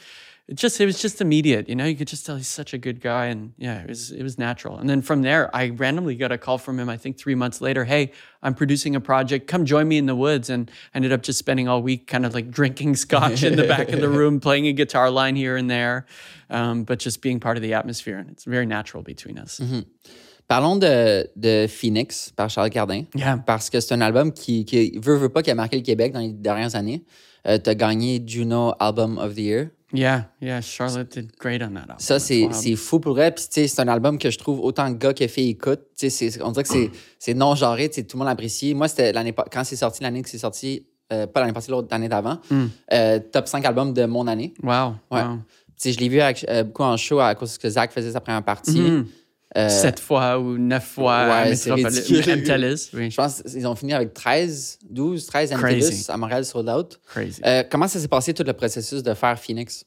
it 0.48 0.58
just 0.58 0.80
it 0.80 0.86
was 0.86 1.02
just 1.02 1.22
immediate, 1.22 1.68
you 1.68 1.76
know, 1.76 1.86
you 1.86 1.96
could 1.96 2.08
just 2.08 2.24
tell 2.24 2.36
he's 2.36 2.48
such 2.48 2.76
a 2.76 2.78
good 2.78 3.02
guy 3.02 3.26
and 3.26 3.54
yeah, 3.58 3.82
it 3.82 3.90
was 3.90 4.12
it 4.12 4.22
was 4.22 4.38
natural. 4.38 4.78
And 4.78 4.88
then 4.88 5.02
from 5.02 5.24
there 5.24 5.50
I 5.56 5.70
randomly 5.70 6.16
got 6.16 6.32
a 6.32 6.38
call 6.38 6.60
from 6.60 6.80
him 6.80 6.88
I 6.90 6.98
think 6.98 7.18
3 7.18 7.34
months 7.34 7.62
later, 7.62 7.84
"Hey, 7.84 8.12
I'm 8.44 8.54
producing 8.54 8.96
a 8.96 9.02
project. 9.02 9.48
Come 9.48 9.66
join 9.66 9.88
me 9.88 9.98
in 9.98 10.06
the 10.06 10.16
woods." 10.16 10.52
And 10.52 10.70
I 10.94 10.98
ended 10.98 11.12
up 11.12 11.24
just 11.24 11.40
spending 11.40 11.68
all 11.68 11.82
week 11.82 12.06
kind 12.06 12.24
of 12.24 12.36
like 12.36 12.52
drinking 12.52 12.96
scotch 13.06 13.42
in 13.42 13.56
the 13.56 13.64
back 13.64 13.90
of 13.90 14.00
the 14.00 14.10
room, 14.20 14.40
playing 14.40 14.68
a 14.68 14.74
guitar 14.74 15.10
line 15.10 15.36
here 15.36 15.58
and 15.58 15.68
there, 15.68 16.06
um, 16.52 16.84
but 16.84 17.00
just 17.00 17.24
being 17.24 17.40
part 17.40 17.58
of 17.58 17.64
the 17.64 17.74
atmosphere 17.74 18.20
and 18.20 18.30
it's 18.30 18.44
very 18.44 18.68
natural 18.68 19.02
between 19.02 19.40
us. 19.40 19.60
Parlons 20.48 20.76
de, 20.76 21.28
de 21.36 21.66
Phoenix 21.68 22.32
par 22.36 22.50
Charles 22.50 22.70
Cardin. 22.70 23.04
Yeah. 23.16 23.38
Parce 23.46 23.70
que 23.70 23.80
c'est 23.80 23.94
un 23.94 24.02
album 24.02 24.32
qui, 24.32 24.64
qui 24.66 24.98
veut, 25.02 25.16
veut 25.16 25.30
pas, 25.30 25.42
qui 25.42 25.50
a 25.52 25.56
marqué 25.56 25.76
le 25.78 25.82
Québec 25.84 26.14
dans 26.14 26.20
les 26.20 26.34
dernières 26.34 26.76
années. 26.76 27.04
tu 27.46 27.52
as 27.70 27.76
gagné 27.76 28.22
Juno 28.26 28.74
Album 28.80 29.18
of 29.18 29.34
the 29.34 29.40
Year. 29.40 29.68
Yeah, 29.94 30.30
yeah. 30.42 30.62
Charlotte 30.62 31.10
did 31.12 31.32
great 31.40 31.62
on 31.64 31.70
that 31.74 31.82
album. 31.82 31.96
Ça, 32.00 32.20
c'est 32.20 32.76
fou 32.76 33.00
pour 33.00 33.20
elle. 33.20 33.34
Puis, 33.34 33.46
tu 33.46 33.62
sais, 33.62 33.68
c'est 33.68 33.82
un 33.82 33.88
album 33.88 34.18
que 34.18 34.30
je 34.30 34.38
trouve 34.38 34.60
autant 34.60 34.90
gars 34.92 35.14
que 35.14 35.26
filles 35.28 35.52
écoutent. 35.52 35.86
Tu 35.98 36.10
sais, 36.10 36.30
c'est- 36.30 36.42
on 36.42 36.52
dirait 36.52 36.64
que 36.64 36.70
c'est- 36.70 36.92
c'est 37.18 37.34
non-genré. 37.34 37.90
Tout 37.90 38.04
le 38.14 38.18
monde 38.20 38.28
l'apprécie. 38.28 38.74
Moi, 38.74 38.88
c'était 38.88 39.14
l'année 39.14 39.34
quand 39.52 39.64
c'est 39.64 39.76
sorti, 39.78 40.04
l'année 40.04 40.22
que 40.22 40.30
c'est 40.30 40.38
sorti, 40.40 40.86
euh, 41.14 41.28
pas 41.28 41.40
l'année 41.40 41.54
passée, 41.54 41.72
l'autre 41.72 41.88
l'année 41.92 42.10
d'avant, 42.10 42.40
euh, 42.94 43.20
top 43.32 43.48
5 43.48 43.64
albums 43.66 43.94
de 43.94 44.06
mon 44.06 44.28
année. 44.28 44.54
Wow. 44.62 44.96
Ouais. 45.12 45.22
Wow. 45.22 45.38
Tu 45.78 45.90
sais, 45.90 45.92
je 45.94 46.00
l'ai 46.00 46.10
vu 46.10 46.20
avec- 46.20 46.46
euh, 46.50 46.64
beaucoup 46.64 46.84
en 46.84 46.98
show 46.98 47.20
à 47.20 47.34
cause 47.36 47.58
que 47.58 47.70
Zach 47.70 47.92
faisait 47.94 48.12
sa 48.12 48.20
première 48.20 48.44
partie. 48.44 48.80
Mhm. 48.82 48.98
Euh, 49.00 49.04
Sept 49.56 50.00
fois 50.00 50.38
ou 50.40 50.58
neuf 50.58 50.86
fois 50.86 51.28
Ouais, 51.30 51.54
oui. 52.94 53.10
Je 53.10 53.16
pense 53.16 53.42
qu'ils 53.42 53.68
ont 53.68 53.76
fini 53.76 53.94
avec 53.94 54.14
13, 54.14 54.80
12, 54.90 55.26
13 55.26 55.52
Crazy. 55.52 55.78
MTLUS 55.88 56.10
à 56.10 56.18
Montréal 56.18 56.46
sold 56.46 56.70
out. 56.70 57.00
Crazy. 57.08 57.42
Euh, 57.46 57.64
comment 57.70 57.88
ça 57.88 58.00
s'est 58.00 58.08
passé 58.10 58.34
tout 58.34 58.44
le 58.44 58.54
processus 58.54 59.02
de 59.02 59.14
faire 59.14 59.40
Phoenix? 59.40 59.86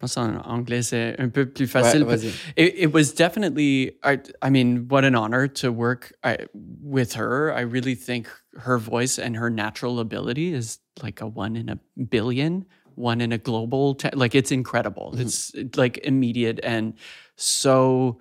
Pense 0.00 0.16
en 0.16 0.34
anglais, 0.40 0.82
c'est 0.82 1.14
un 1.18 1.28
peu 1.28 1.46
plus 1.46 1.64
Ouais, 1.66 1.82
facile. 1.82 2.02
vas-y. 2.02 2.26
It, 2.56 2.74
it 2.76 2.92
was 2.92 3.14
definitely, 3.14 3.92
I, 4.02 4.18
I 4.42 4.50
mean, 4.50 4.86
what 4.90 5.04
an 5.04 5.14
honor 5.14 5.46
to 5.62 5.70
work 5.70 6.12
I, 6.24 6.38
with 6.82 7.14
her. 7.14 7.52
I 7.56 7.60
really 7.62 7.94
think 7.94 8.26
her 8.56 8.76
voice 8.78 9.18
and 9.18 9.36
her 9.36 9.48
natural 9.50 10.00
ability 10.00 10.52
is 10.52 10.80
like 11.02 11.20
a 11.20 11.26
one 11.26 11.54
in 11.56 11.68
a 11.68 11.78
billion, 12.10 12.64
one 12.96 13.20
in 13.20 13.30
a 13.32 13.38
global, 13.38 13.96
like 14.14 14.34
it's 14.34 14.50
incredible. 14.50 15.14
It's 15.16 15.52
like 15.76 15.98
immediate 15.98 16.58
and 16.64 16.94
so 17.36 18.18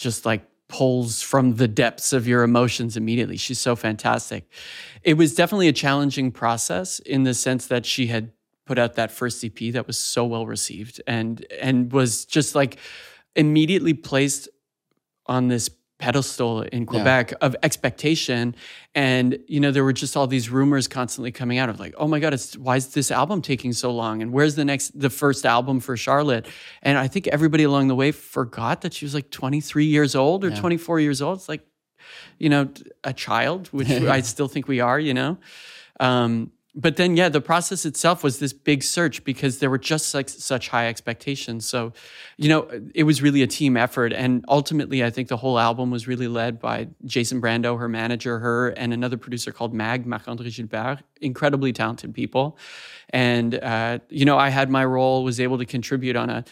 just 0.00 0.26
like 0.26 0.46
pulls 0.68 1.20
from 1.20 1.56
the 1.56 1.68
depths 1.68 2.12
of 2.12 2.26
your 2.26 2.42
emotions 2.42 2.96
immediately. 2.96 3.36
She's 3.36 3.58
so 3.58 3.74
fantastic. 3.76 4.48
It 5.02 5.14
was 5.14 5.34
definitely 5.34 5.68
a 5.68 5.72
challenging 5.72 6.30
process 6.30 7.00
in 7.00 7.24
the 7.24 7.34
sense 7.34 7.66
that 7.66 7.84
she 7.84 8.06
had 8.06 8.32
put 8.66 8.78
out 8.78 8.94
that 8.94 9.10
first 9.10 9.44
EP 9.44 9.72
that 9.72 9.86
was 9.86 9.98
so 9.98 10.24
well 10.24 10.46
received 10.46 11.02
and 11.06 11.44
and 11.60 11.92
was 11.92 12.24
just 12.24 12.54
like 12.54 12.78
immediately 13.34 13.94
placed 13.94 14.48
on 15.26 15.48
this 15.48 15.68
pedestal 16.00 16.62
in 16.62 16.86
Quebec 16.86 17.34
of 17.40 17.54
expectation. 17.62 18.56
And 18.94 19.38
you 19.46 19.60
know 19.60 19.70
there 19.70 19.84
were 19.84 19.92
just 19.92 20.16
all 20.16 20.26
these 20.26 20.50
rumors 20.50 20.88
constantly 20.88 21.30
coming 21.30 21.58
out 21.58 21.68
of 21.68 21.78
like 21.78 21.94
oh 21.96 22.08
my 22.08 22.18
god 22.18 22.34
it's 22.34 22.56
why 22.58 22.76
is 22.76 22.88
this 22.94 23.10
album 23.10 23.42
taking 23.42 23.72
so 23.72 23.92
long? 23.92 24.22
And 24.22 24.32
where's 24.32 24.56
the 24.56 24.64
next 24.64 24.98
the 24.98 25.10
first 25.10 25.46
album 25.46 25.78
for 25.78 25.96
Charlotte? 25.96 26.48
And 26.82 26.98
I 26.98 27.06
think 27.06 27.28
everybody 27.28 27.62
along 27.64 27.88
the 27.88 27.94
way 27.94 28.10
forgot 28.10 28.80
that 28.80 28.92
she 28.94 29.04
was 29.04 29.14
like 29.14 29.30
23 29.30 29.84
years 29.84 30.16
old 30.16 30.44
or 30.44 30.48
Yeah. 30.48 30.56
24 30.60 31.00
years 31.00 31.22
old. 31.22 31.38
It's 31.38 31.48
like 31.48 31.64
you 32.38 32.48
know 32.48 32.68
a 33.04 33.12
child 33.12 33.68
which 33.68 33.90
I 34.16 34.22
still 34.22 34.48
think 34.48 34.66
we 34.66 34.80
are 34.80 34.98
you 34.98 35.14
know? 35.14 35.38
Um, 36.00 36.50
but 36.74 36.96
then 36.96 37.16
yeah 37.16 37.28
the 37.28 37.40
process 37.40 37.84
itself 37.84 38.22
was 38.22 38.38
this 38.38 38.52
big 38.52 38.82
search 38.82 39.24
because 39.24 39.58
there 39.58 39.70
were 39.70 39.78
just 39.78 40.14
like 40.14 40.28
such 40.28 40.68
high 40.68 40.88
expectations. 40.88 41.66
So 41.66 41.92
you 42.36 42.48
know 42.48 42.68
it 42.94 43.04
was 43.04 43.22
really 43.22 43.42
a 43.42 43.46
team 43.46 43.76
effort. 43.76 44.12
And 44.12 44.44
ultimately 44.48 45.02
i 45.04 45.10
think 45.10 45.28
the 45.28 45.36
whole 45.36 45.58
album 45.58 45.90
was 45.90 46.06
really 46.06 46.28
led 46.28 46.60
by 46.60 46.88
jason 47.04 47.40
brando 47.40 47.78
her 47.78 47.88
manager 47.88 48.38
her 48.38 48.68
and 48.70 48.92
another 48.92 49.16
producer 49.16 49.52
called 49.52 49.74
mag 49.74 50.06
marc-andré 50.06 50.54
gilbert 50.54 51.02
incredibly 51.20 51.72
talented 51.72 52.14
people. 52.14 52.56
And 53.10 53.54
uh, 53.54 53.98
you 54.08 54.24
know 54.24 54.38
i 54.38 54.48
had 54.48 54.70
my 54.70 54.84
role 54.84 55.24
was 55.24 55.40
able 55.40 55.58
to 55.58 55.66
contribute 55.66 56.16
on 56.16 56.30
a 56.30 56.44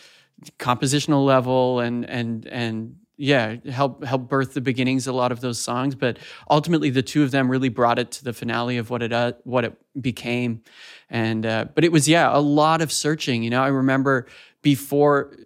compositional 0.59 1.24
level 1.24 1.81
and 1.81 2.04
and 2.09 2.46
and 2.46 2.96
yeah 3.18 3.57
help 3.70 4.02
help 4.04 4.28
birth 4.28 4.54
the 4.54 4.61
beginnings 4.61 5.07
of 5.07 5.14
a 5.14 5.16
lot 5.16 5.33
of 5.33 5.40
those 5.40 5.61
songs 5.61 5.94
but 5.94 6.18
ultimately 6.50 6.88
the 6.88 7.02
two 7.02 7.22
of 7.22 7.31
them 7.31 7.50
really 7.50 7.68
brought 7.68 7.98
it 7.98 8.11
to 8.11 8.24
the 8.24 8.33
finale 8.33 8.78
of 8.78 8.88
what 8.88 9.02
it 9.02 9.12
uh, 9.12 9.33
what 9.44 9.64
it 9.64 9.76
became. 10.00 10.62
And 11.11 11.44
uh, 11.44 11.66
but 11.74 11.85
it 11.85 11.92
was 11.92 12.09
yeah 12.09 12.35
a 12.35 12.40
lot 12.40 12.81
of 12.81 12.92
searching 12.92 13.42
you 13.42 13.50
know? 13.50 13.62
I 13.62 13.68
remember 13.68 14.26
before 14.62 15.37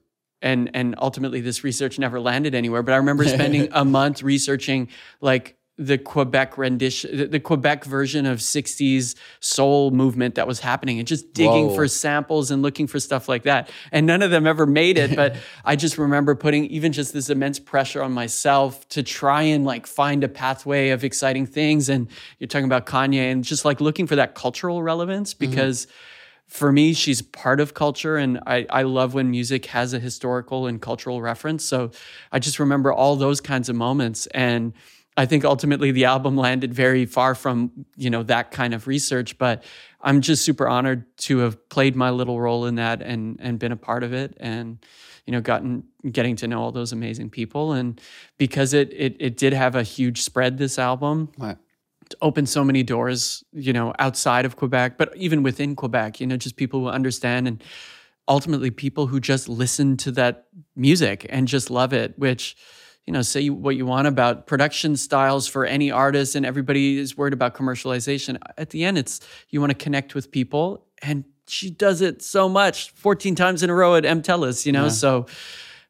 and 0.40 0.70
and 0.74 0.94
ultimately 0.98 1.40
this 1.40 1.64
research 1.64 1.98
never 1.98 2.18
landed 2.18 2.54
anywhere 2.54 2.82
but 2.82 2.92
i 2.92 2.96
remember 2.96 3.24
spending 3.28 3.68
a 3.72 3.84
month 3.84 4.22
researching 4.22 4.88
like 5.20 5.56
the 5.86 5.98
Quebec 5.98 6.56
rendition, 6.58 7.30
the- 7.30 7.40
Quebec 7.40 7.84
version 7.84 8.26
of 8.26 8.38
60s 8.38 9.14
soul 9.40 9.90
movement 9.90 10.36
that 10.36 10.46
was 10.46 10.60
happening 10.60 10.98
and 10.98 11.08
just 11.08 11.32
digging 11.32 11.68
Whoa. 11.68 11.74
for 11.74 11.88
samples 11.88 12.50
and 12.50 12.62
looking 12.62 12.86
for 12.86 13.00
stuff 13.00 13.28
like 13.28 13.42
that. 13.44 13.70
And 13.90 14.06
none 14.06 14.22
of 14.22 14.30
them 14.30 14.46
ever 14.46 14.66
made 14.66 14.98
it, 14.98 15.16
but 15.16 15.36
I 15.64 15.76
just 15.76 15.98
remember 15.98 16.34
putting 16.34 16.66
even 16.66 16.92
just 16.92 17.12
this 17.12 17.30
immense 17.30 17.58
pressure 17.58 18.02
on 18.02 18.12
myself 18.12 18.88
to 18.90 19.02
try 19.02 19.42
and 19.42 19.64
like 19.64 19.86
find 19.86 20.24
a 20.24 20.28
pathway 20.28 20.90
of 20.90 21.04
exciting 21.04 21.46
things. 21.46 21.88
And 21.88 22.08
you're 22.38 22.48
talking 22.48 22.66
about 22.66 22.86
Kanye 22.86 23.32
and 23.32 23.44
just 23.44 23.64
like 23.64 23.80
looking 23.80 24.06
for 24.06 24.16
that 24.16 24.34
cultural 24.34 24.82
relevance 24.82 25.34
mm-hmm. 25.34 25.50
because 25.50 25.86
for 26.52 26.70
me, 26.70 26.92
she's 26.92 27.22
part 27.22 27.60
of 27.60 27.72
culture, 27.72 28.18
and 28.18 28.38
I, 28.46 28.66
I 28.68 28.82
love 28.82 29.14
when 29.14 29.30
music 29.30 29.64
has 29.66 29.94
a 29.94 29.98
historical 29.98 30.66
and 30.66 30.82
cultural 30.82 31.22
reference. 31.22 31.64
So 31.64 31.92
I 32.30 32.40
just 32.40 32.58
remember 32.58 32.92
all 32.92 33.16
those 33.16 33.40
kinds 33.40 33.70
of 33.70 33.76
moments. 33.76 34.26
And 34.26 34.74
I 35.16 35.26
think 35.26 35.44
ultimately 35.44 35.90
the 35.92 36.06
album 36.06 36.36
landed 36.36 36.72
very 36.72 37.04
far 37.04 37.34
from, 37.34 37.70
you 37.96 38.08
know, 38.08 38.22
that 38.24 38.50
kind 38.50 38.72
of 38.72 38.86
research. 38.86 39.36
But 39.36 39.62
I'm 40.00 40.20
just 40.22 40.44
super 40.44 40.66
honored 40.68 41.04
to 41.18 41.38
have 41.38 41.68
played 41.68 41.94
my 41.96 42.10
little 42.10 42.40
role 42.40 42.66
in 42.66 42.76
that 42.76 43.02
and 43.02 43.38
and 43.40 43.58
been 43.58 43.72
a 43.72 43.76
part 43.76 44.02
of 44.04 44.12
it 44.12 44.36
and 44.40 44.78
you 45.26 45.32
know 45.32 45.40
gotten 45.40 45.84
getting 46.10 46.34
to 46.36 46.48
know 46.48 46.60
all 46.60 46.72
those 46.72 46.90
amazing 46.92 47.30
people 47.30 47.72
and 47.72 48.00
because 48.38 48.72
it 48.74 48.92
it 48.92 49.16
it 49.20 49.36
did 49.36 49.52
have 49.52 49.76
a 49.76 49.82
huge 49.84 50.22
spread 50.22 50.58
this 50.58 50.78
album 50.78 51.28
Ouais. 51.38 51.56
opened 52.20 52.48
so 52.48 52.64
many 52.64 52.82
doors, 52.82 53.44
you 53.52 53.72
know, 53.72 53.94
outside 53.98 54.44
of 54.44 54.56
Quebec, 54.56 54.98
but 54.98 55.16
even 55.16 55.42
within 55.44 55.76
Quebec, 55.76 56.20
you 56.20 56.26
know, 56.26 56.36
just 56.36 56.56
people 56.56 56.80
who 56.80 56.88
understand 56.88 57.46
and 57.46 57.62
ultimately 58.28 58.70
people 58.70 59.06
who 59.06 59.20
just 59.20 59.48
listen 59.48 59.96
to 59.98 60.10
that 60.12 60.46
music 60.74 61.26
and 61.30 61.46
just 61.48 61.70
love 61.70 61.92
it, 61.92 62.18
which, 62.18 62.56
you 63.06 63.12
know, 63.12 63.22
say 63.22 63.48
what 63.50 63.74
you 63.76 63.84
want 63.86 64.06
about 64.06 64.46
production 64.46 64.96
styles 64.96 65.48
for 65.48 65.64
any 65.66 65.90
artist 65.90 66.34
and 66.36 66.46
everybody 66.46 66.98
is 66.98 67.16
worried 67.16 67.32
about 67.32 67.54
commercialization. 67.54 68.38
At 68.56 68.70
the 68.70 68.84
end, 68.84 68.96
it's 68.98 69.20
you 69.50 69.60
want 69.60 69.70
to 69.70 69.84
connect 69.84 70.14
with 70.14 70.30
people 70.30 70.86
and 71.02 71.24
she 71.48 71.68
does 71.70 72.00
it 72.00 72.22
so 72.22 72.48
much 72.48 72.90
14 72.94 73.34
times 73.34 73.62
in 73.64 73.70
a 73.70 73.74
row 73.74 73.96
at 73.96 74.04
MTELUS, 74.04 74.64
you 74.66 74.72
know? 74.72 74.88
So 74.88 75.26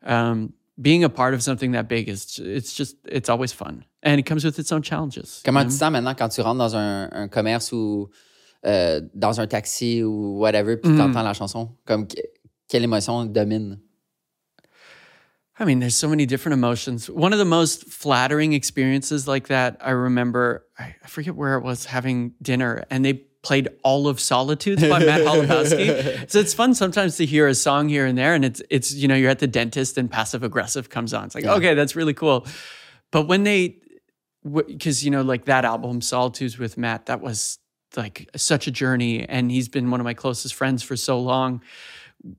um, 0.04 0.54
being 0.80 1.04
a 1.04 1.10
part 1.10 1.34
of 1.34 1.42
something 1.42 1.72
that 1.72 1.86
big 1.88 2.08
is 2.08 2.38
it's 2.38 2.72
just 2.74 2.96
it's 3.06 3.28
always 3.28 3.52
fun. 3.52 3.84
And 4.02 4.18
it 4.18 4.24
comes 4.24 4.44
with 4.44 4.58
its 4.58 4.72
own 4.72 4.82
challenges. 4.82 5.42
Comment 5.44 5.64
you 5.64 5.70
tu 5.70 5.74
know? 5.74 5.76
te 5.76 5.78
sens 5.78 5.92
maintenant 5.92 6.14
quand 6.16 6.30
tu 6.34 6.40
rentres 6.40 6.58
dans 6.58 6.74
un, 6.74 7.08
un 7.12 7.28
commerce 7.28 7.72
ou 7.72 8.08
euh, 8.64 9.00
dans 9.14 9.38
un 9.38 9.46
taxi 9.46 10.02
ou 10.02 10.38
whatever, 10.40 10.76
puis 10.76 10.90
Mm. 10.90 10.96
tu 10.96 11.02
entends 11.02 11.22
la 11.22 11.34
chanson? 11.34 11.68
Comme 11.84 12.06
que- 12.06 12.16
quelle 12.68 12.84
émotion 12.84 13.26
domine? 13.26 13.78
I 15.62 15.64
mean, 15.64 15.78
there's 15.78 15.94
so 15.94 16.08
many 16.08 16.26
different 16.26 16.54
emotions. 16.54 17.08
One 17.08 17.32
of 17.32 17.38
the 17.38 17.44
most 17.44 17.84
flattering 17.84 18.52
experiences 18.52 19.28
like 19.28 19.46
that, 19.46 19.76
I 19.80 19.90
remember, 19.90 20.66
I 20.76 20.96
forget 21.06 21.36
where 21.36 21.54
it 21.54 21.62
was 21.62 21.84
having 21.84 22.34
dinner, 22.42 22.84
and 22.90 23.04
they 23.04 23.22
played 23.42 23.68
all 23.84 24.08
of 24.08 24.18
Solitudes 24.18 24.82
by 24.82 24.98
Matt 24.98 25.20
Holubowski. 25.26 26.28
so 26.28 26.40
it's 26.40 26.52
fun 26.52 26.74
sometimes 26.74 27.16
to 27.18 27.26
hear 27.26 27.46
a 27.46 27.54
song 27.54 27.88
here 27.88 28.06
and 28.06 28.18
there, 28.18 28.34
and 28.34 28.44
it's 28.44 28.60
it's 28.70 28.92
you 28.92 29.06
know 29.06 29.14
you're 29.14 29.30
at 29.30 29.38
the 29.38 29.46
dentist 29.46 29.96
and 29.98 30.10
passive 30.10 30.42
aggressive 30.42 30.90
comes 30.90 31.14
on. 31.14 31.26
It's 31.26 31.36
like 31.36 31.44
okay, 31.44 31.74
that's 31.74 31.94
really 31.94 32.14
cool. 32.14 32.44
But 33.12 33.28
when 33.28 33.44
they, 33.44 33.76
because 34.42 35.04
you 35.04 35.12
know 35.12 35.22
like 35.22 35.44
that 35.44 35.64
album 35.64 36.00
Solitudes 36.00 36.58
with 36.58 36.76
Matt, 36.76 37.06
that 37.06 37.20
was 37.20 37.60
like 37.96 38.28
such 38.34 38.66
a 38.66 38.72
journey, 38.72 39.28
and 39.28 39.48
he's 39.48 39.68
been 39.68 39.92
one 39.92 40.00
of 40.00 40.04
my 40.04 40.14
closest 40.14 40.54
friends 40.54 40.82
for 40.82 40.96
so 40.96 41.20
long. 41.20 41.62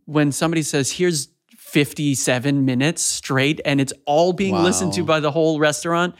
When 0.03 0.33
somebody 0.33 0.61
says, 0.61 0.91
"Here's 0.91 1.29
57 1.73 2.65
minutes 2.65 3.01
straight 3.01 3.59
and 3.65 3.81
it's 3.81 3.93
all 4.05 4.31
being 4.33 4.55
listened 4.63 4.93
to 4.93 5.03
by 5.03 5.19
the 5.19 5.31
whole 5.31 5.59
restaurant. 5.59 6.13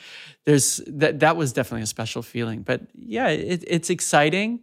There's 0.46 0.82
that 0.88 1.20
that 1.20 1.36
was 1.38 1.54
definitely 1.54 1.84
a 1.84 1.88
special 1.98 2.22
feeling. 2.24 2.64
But 2.64 2.82
yeah 2.96 3.30
it, 3.30 3.64
it's 3.68 3.90
exciting 3.90 4.60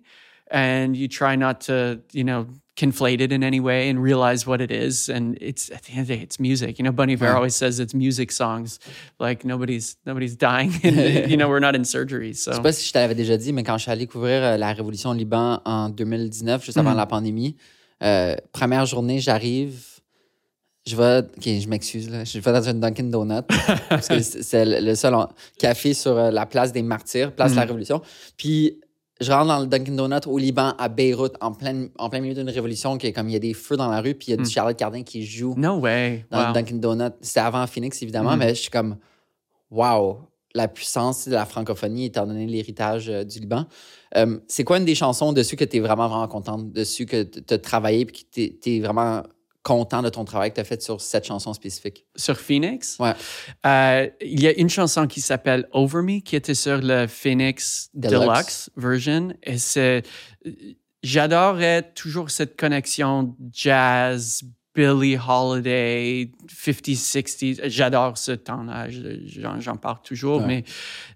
and 0.50 0.96
you 0.96 1.06
try 1.08 1.36
not 1.36 1.60
to 1.68 2.00
you 2.12 2.24
know 2.24 2.46
conflate 2.76 3.20
it 3.20 3.30
in 3.30 3.42
any 3.44 3.60
way 3.60 3.88
and 3.90 4.02
realize 4.02 4.46
what 4.46 4.60
it 4.60 4.70
is. 4.70 5.08
And 5.08 5.36
it's 5.40 5.70
at 5.70 5.82
the 5.84 5.92
end 5.92 6.00
of 6.02 6.08
the 6.08 6.16
day 6.16 6.22
it's 6.22 6.38
music. 6.40 6.78
You 6.78 6.84
know 6.84 6.92
bunny 6.92 7.16
Bear 7.16 7.36
always 7.36 7.54
says 7.54 7.78
it's 7.78 7.94
music 7.94 8.32
songs. 8.32 8.78
Like 9.20 9.44
nobody's 9.44 9.96
nobody's 10.06 10.34
dying. 10.36 10.72
And 10.84 11.30
you 11.30 11.36
know 11.36 11.48
we're 11.48 11.60
not 11.68 11.74
in 11.76 11.84
surgery 11.84 12.34
so. 12.34 12.50
Je 12.50 12.56
sais 12.56 12.62
pas 12.62 12.72
si 12.72 12.86
je 12.88 12.92
t'avais 12.92 13.14
déjà 13.14 13.36
dit, 13.36 13.52
mais 13.52 13.62
quand 13.62 13.76
je 13.78 13.82
suis 13.82 13.92
allé 13.92 14.06
couvrir 14.06 14.42
euh, 14.42 14.56
la 14.56 14.72
révolution 14.72 15.10
au 15.10 15.14
Liban 15.14 15.60
en 15.64 15.88
2019, 15.88 16.64
juste 16.64 16.78
avant 16.78 16.90
Mhm. 16.92 16.96
la 16.96 17.06
pandémie, 17.06 17.56
euh, 18.02 18.34
première 18.52 18.86
journée, 18.86 19.20
j'arrive, 19.20 19.84
je 20.90 20.96
vais, 20.96 21.18
ok, 21.20 21.44
je 21.62 21.68
m'excuse, 21.68 22.10
là, 22.10 22.24
je 22.24 22.38
vais 22.38 22.52
dans 22.52 22.68
un 22.68 22.74
Dunkin' 22.74 23.10
Donut, 23.10 23.42
parce 23.88 24.08
que 24.08 24.20
c'est 24.20 24.64
le 24.64 24.94
seul 24.94 25.14
café 25.58 25.94
sur 25.94 26.16
euh, 26.16 26.30
la 26.30 26.46
place 26.46 26.72
des 26.72 26.82
martyrs, 26.82 27.32
place 27.34 27.52
de 27.52 27.56
la 27.56 27.62
Mhm. 27.62 27.68
révolution. 27.68 28.02
Puis 28.36 28.80
je 29.20 29.30
rentre 29.32 29.48
dans 29.48 29.60
le 29.60 29.66
Dunkin' 29.66 29.96
Donut 29.96 30.26
au 30.26 30.38
Liban, 30.38 30.74
à 30.78 30.88
Beyrouth, 30.88 31.34
en 31.40 31.52
plein, 31.52 31.88
en 31.98 32.08
plein 32.08 32.20
milieu 32.20 32.34
d'une 32.34 32.48
révolution, 32.50 32.96
qui 32.98 33.06
est 33.08 33.12
comme 33.12 33.28
il 33.28 33.32
y 33.32 33.36
a 33.36 33.40
des 33.40 33.54
feux 33.54 33.76
dans 33.76 33.88
la 33.90 34.00
rue, 34.00 34.14
puis 34.14 34.28
il 34.28 34.30
y 34.30 34.34
a 34.34 34.36
du 34.36 34.42
Mhm. 34.44 34.48
Charlotte 34.50 34.76
Cardin 34.78 35.02
qui 35.02 35.24
joue 35.26 35.54
no 35.56 35.74
way 35.78 36.24
dans 36.30 36.38
wow. 36.40 36.46
le 36.48 36.52
Dunkin' 36.54 36.80
Donut. 36.80 37.12
C'était 37.20 37.40
avant 37.40 37.66
Phoenix, 37.66 38.02
évidemment, 38.02 38.32
Mhm. 38.32 38.38
mais 38.38 38.48
je 38.54 38.60
suis 38.62 38.70
comme, 38.70 38.96
wow, 39.70 40.18
la 40.54 40.66
puissance 40.68 41.28
de 41.28 41.32
la 41.34 41.46
francophonie, 41.46 42.06
étant 42.06 42.26
donné 42.26 42.46
l'héritage 42.46 43.08
euh, 43.08 43.22
du 43.24 43.38
Liban. 43.38 43.66
Euh, 44.16 44.38
c'est 44.48 44.64
quoi 44.64 44.78
une 44.78 44.84
des 44.84 44.96
chansons 44.96 45.32
dessus 45.32 45.54
que 45.54 45.64
tu 45.64 45.76
es 45.76 45.80
vraiment, 45.80 46.08
vraiment 46.08 46.26
contente, 46.26 46.72
dessus 46.72 47.06
que 47.06 47.22
tu 47.22 47.54
as 47.54 47.58
travaillé 47.58 48.00
et 48.00 48.06
que 48.06 48.18
tu 48.32 48.58
es, 48.66 48.80
vraiment 48.80 49.22
content 49.62 50.02
de 50.02 50.08
ton 50.08 50.24
travail 50.24 50.50
que 50.50 50.56
tu 50.56 50.60
as 50.60 50.64
fait 50.64 50.82
sur 50.82 51.00
cette 51.00 51.26
chanson 51.26 51.52
spécifique? 51.52 52.06
sur 52.16 52.38
Phoenix? 52.38 52.96
Ouais. 52.98 53.14
Euh, 53.66 54.08
il 54.20 54.40
y 54.40 54.46
a 54.46 54.58
une 54.58 54.70
chanson 54.70 55.06
qui 55.06 55.20
s'appelle 55.20 55.68
Over 55.72 56.02
Me 56.02 56.20
qui 56.20 56.36
était 56.36 56.54
sur 56.54 56.78
le 56.78 57.06
Phoenix 57.06 57.90
Deluxe. 57.94 58.20
Deluxe, 58.20 58.70
version. 58.76 59.34
Et 59.42 59.58
c'est. 59.58 60.02
J'adorais 61.02 61.92
toujours 61.94 62.30
cette 62.30 62.58
connexion 62.58 63.34
jazz, 63.52 64.42
Billie 64.74 65.16
Holiday, 65.16 66.30
50s, 66.46 66.96
60s. 66.96 67.60
J'adore 67.68 68.18
ce 68.18 68.32
temps-là. 68.32 68.88
J'en, 68.90 69.60
j'en 69.60 69.76
parle 69.76 70.00
toujours, 70.02 70.42
mais 70.42 70.64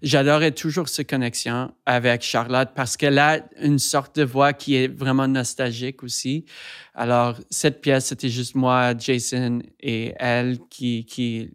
j'adorais 0.01 0.51
toujours 0.51 0.89
cette 0.89 1.09
connexion 1.09 1.71
avec 1.85 2.21
Charlotte 2.21 2.69
parce 2.75 2.97
qu'elle 2.97 3.19
a 3.19 3.45
une 3.61 3.79
sorte 3.79 4.15
de 4.17 4.23
voix 4.23 4.53
qui 4.53 4.75
est 4.75 4.87
vraiment 4.87 5.27
nostalgique 5.27 6.03
aussi. 6.03 6.45
Alors, 6.97 7.35
cette 7.49 7.81
pièce, 7.81 8.05
c'était 8.05 8.29
juste 8.29 8.55
moi, 8.55 8.97
Jason 8.97 9.59
et 9.81 10.13
elle 10.17 10.59
qui, 10.69 11.03
qui 11.05 11.51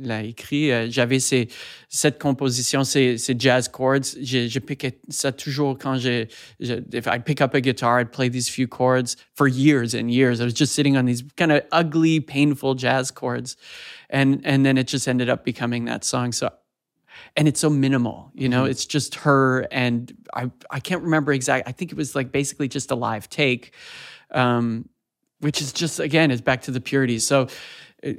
l'a 0.00 0.22
écrit. 0.22 0.72
Euh, 0.72 0.86
j'avais 0.90 1.20
ces, 1.20 1.48
cette 1.90 2.18
composition, 2.18 2.84
ces, 2.84 3.18
ces 3.18 3.36
jazz 3.38 3.68
chords. 3.68 4.16
Je, 4.18 4.48
je 4.48 4.58
piquais 4.58 4.98
ça 5.10 5.30
toujours 5.30 5.76
quand 5.76 5.96
j'ai, 5.96 6.28
if 6.58 7.06
I'd 7.06 7.24
pick 7.26 7.42
up 7.42 7.54
a 7.54 7.60
guitar, 7.60 8.00
I'd 8.00 8.10
play 8.10 8.30
these 8.30 8.48
few 8.48 8.66
chords 8.66 9.16
for 9.34 9.46
years 9.46 9.94
and 9.94 10.10
years. 10.10 10.40
I 10.40 10.44
was 10.44 10.54
just 10.54 10.74
sitting 10.74 10.96
on 10.96 11.04
these 11.04 11.22
kind 11.36 11.52
of 11.52 11.60
ugly, 11.70 12.20
painful 12.20 12.74
jazz 12.74 13.10
chords. 13.10 13.58
And, 14.08 14.40
and 14.42 14.64
then 14.64 14.78
it 14.78 14.88
just 14.88 15.06
ended 15.06 15.28
up 15.28 15.44
becoming 15.44 15.84
that 15.84 16.02
song. 16.02 16.32
So 16.32 16.50
and 17.36 17.48
it's 17.48 17.60
so 17.60 17.68
minimal 17.68 18.30
you 18.34 18.48
know 18.48 18.62
mm-hmm. 18.62 18.70
it's 18.70 18.86
just 18.86 19.16
her 19.16 19.66
and 19.72 20.14
i 20.34 20.48
i 20.70 20.78
can't 20.78 21.02
remember 21.02 21.32
exactly 21.32 21.68
i 21.68 21.72
think 21.72 21.90
it 21.90 21.96
was 21.96 22.14
like 22.14 22.30
basically 22.30 22.68
just 22.68 22.90
a 22.90 22.94
live 22.94 23.28
take 23.28 23.74
um, 24.32 24.88
which 25.40 25.60
is 25.60 25.72
just 25.72 26.00
again 26.00 26.30
is 26.30 26.40
back 26.40 26.62
to 26.62 26.70
the 26.70 26.80
purity. 26.80 27.18
So 27.18 27.46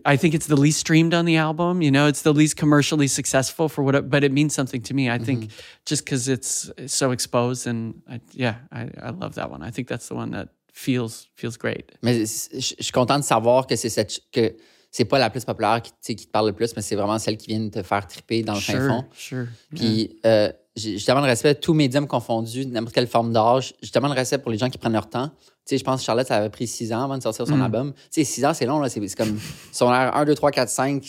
I 0.05 0.17
think 0.17 0.33
it's 0.33 0.47
the 0.47 0.57
least 0.57 0.79
streamed 0.79 1.13
on 1.13 1.25
the 1.25 1.37
album. 1.37 1.81
You 1.81 1.91
know, 1.91 2.07
it's 2.07 2.21
the 2.21 2.33
least 2.33 2.57
commercially 2.57 3.07
successful 3.07 3.69
for 3.69 3.81
what, 3.81 3.95
it, 3.95 4.09
but 4.09 4.23
it 4.23 4.31
means 4.31 4.53
something 4.53 4.81
to 4.81 4.93
me. 4.93 5.09
I 5.09 5.17
think 5.19 5.45
mm-hmm. 5.45 5.85
just 5.85 6.03
because 6.03 6.27
it's 6.27 6.69
so 6.87 7.11
exposed, 7.11 7.65
and 7.65 8.01
I, 8.09 8.19
yeah, 8.33 8.55
I, 8.71 8.89
I 9.01 9.11
love 9.11 9.35
that 9.35 9.49
one. 9.49 9.63
I 9.63 9.71
think 9.71 9.87
that's 9.87 10.09
the 10.09 10.15
one 10.15 10.31
that 10.31 10.49
feels 10.73 11.27
feels 11.35 11.57
great. 11.57 11.93
Mais 12.01 12.25
je 12.25 12.75
suis 12.79 12.91
content 12.91 13.19
de 13.19 13.23
savoir 13.23 13.67
que 13.67 13.75
c'est 13.77 13.89
cette 13.89 14.19
que 14.31 14.57
c'est 14.91 15.05
pas 15.05 15.19
la 15.19 15.29
plus 15.29 15.45
populaire 15.45 15.81
qui, 15.81 16.15
qui 16.15 16.25
te 16.25 16.31
parle 16.31 16.47
le 16.47 16.53
plus, 16.53 16.75
mais 16.75 16.81
c'est 16.81 16.95
vraiment 16.95 17.19
celle 17.19 17.37
qui 17.37 17.47
vient 17.47 17.59
de 17.59 17.69
te 17.69 17.83
faire 17.83 18.05
triper 18.05 18.43
dans 18.43 18.55
le 18.55 18.59
sure, 18.59 18.75
fin 18.75 18.87
fond. 18.87 19.05
Sure. 19.13 19.47
Puis 19.75 20.17
yeah. 20.23 20.47
euh, 20.47 20.51
j'ai 20.75 20.99
tellement 20.99 21.21
de 21.21 21.27
respect, 21.27 21.55
tous 21.55 21.73
médiums 21.73 22.07
confondus, 22.07 22.65
n'importe 22.65 22.95
quelle 22.95 23.07
forme 23.07 23.31
d'âge. 23.31 23.73
J'ai 23.81 23.91
tellement 23.91 24.09
de 24.09 24.15
respect 24.15 24.39
pour 24.39 24.51
les 24.51 24.57
gens 24.57 24.69
qui 24.69 24.77
prennent 24.77 24.93
leur 24.93 25.09
temps. 25.09 25.31
Sais, 25.69 25.77
je 25.77 25.83
pense 25.83 25.99
que 25.99 26.05
Charlotte, 26.05 26.25
ça 26.25 26.37
avait 26.37 26.49
pris 26.49 26.65
six 26.65 26.91
ans 26.91 27.03
avant 27.03 27.15
de 27.15 27.21
sortir 27.21 27.45
son 27.45 27.57
mm. 27.57 27.61
album. 27.61 27.93
Tu 27.93 28.01
sais, 28.09 28.23
six 28.23 28.43
ans, 28.43 28.55
c'est 28.55 28.65
long, 28.65 28.79
là. 28.79 28.89
C'est 28.89 29.15
comme 29.15 29.39
son 29.71 29.93
air 29.93 30.15
1, 30.15 30.25
2, 30.25 30.33
3, 30.33 30.49
4, 30.49 30.67
5, 30.67 31.03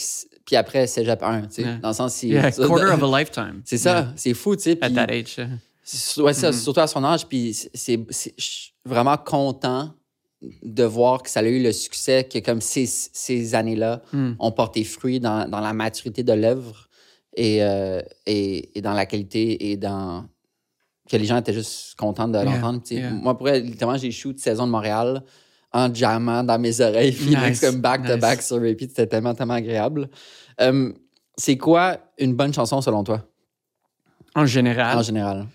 puis 0.44 0.54
après, 0.54 0.86
cégep 0.86 1.22
1, 1.22 1.42
tu 1.42 1.62
sais. 1.62 1.78
Dans 1.80 1.88
le 1.88 1.94
sens, 1.94 2.12
c'est. 2.12 2.26
Yeah, 2.26 2.50
quarter 2.52 2.92
of 2.92 3.02
a 3.02 3.18
lifetime. 3.18 3.62
C'est 3.64 3.78
ça, 3.78 4.08
c'est 4.16 4.34
fou, 4.34 4.56
tu 4.56 4.64
sais. 4.64 4.78
At 4.82 4.90
that 4.90 5.06
age. 5.10 5.38
Ouais, 6.18 6.34
ça, 6.34 6.50
mm-hmm. 6.50 6.62
surtout 6.62 6.80
à 6.80 6.86
son 6.86 7.02
âge. 7.04 7.26
Puis 7.26 7.54
c'est, 7.72 7.98
je 8.10 8.44
suis 8.44 8.74
vraiment 8.84 9.16
content 9.16 9.94
de 10.62 10.84
voir 10.84 11.22
que 11.22 11.30
ça 11.30 11.40
a 11.40 11.44
eu 11.44 11.62
le 11.62 11.72
succès, 11.72 12.24
que 12.24 12.38
comme 12.40 12.60
ces, 12.60 12.84
ces 12.86 13.54
années-là 13.54 14.02
mm. 14.12 14.32
ont 14.38 14.52
porté 14.52 14.84
fruit 14.84 15.20
dans, 15.20 15.48
dans 15.48 15.60
la 15.60 15.72
maturité 15.72 16.22
de 16.22 16.34
l'œuvre 16.34 16.88
et, 17.34 17.62
euh, 17.64 18.02
et, 18.26 18.76
et, 18.78 18.82
dans 18.82 18.92
la 18.92 19.06
qualité 19.06 19.70
et 19.70 19.76
dans 19.76 20.26
que 21.10 21.16
les 21.16 21.24
gens 21.24 21.38
étaient 21.38 21.52
juste 21.52 21.96
contents 21.96 22.28
de 22.28 22.38
l'entendre. 22.38 22.82
Moi, 23.20 23.36
pour 23.36 23.48
elle, 23.48 23.64
littéralement, 23.64 23.98
j'ai 23.98 24.12
shoot 24.12 24.38
saison 24.38 24.66
de 24.66 24.70
Montréal 24.70 25.24
en 25.72 25.92
jammant 25.92 26.44
dans 26.44 26.58
mes 26.58 26.80
oreilles, 26.80 27.12
puis 27.12 27.36
comme 27.60 27.80
back-to-back 27.80 28.42
sur 28.42 28.56
repeat. 28.56 28.90
C'était 28.90 29.06
tellement, 29.06 29.34
tellement 29.34 29.54
agréable. 29.54 30.08
Euh, 30.60 30.92
c'est 31.36 31.56
quoi 31.56 31.98
une 32.18 32.34
bonne 32.34 32.54
chanson 32.54 32.80
selon 32.80 33.02
toi? 33.02 33.26
En 34.34 34.46
général? 34.46 34.98
En 34.98 35.02
général. 35.02 35.46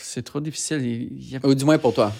C'est 0.00 0.22
trop 0.22 0.40
difficile. 0.40 1.10
Ou 1.44 1.54
du 1.54 1.64
moins 1.64 1.78
pour 1.78 1.92
toi. 1.92 2.12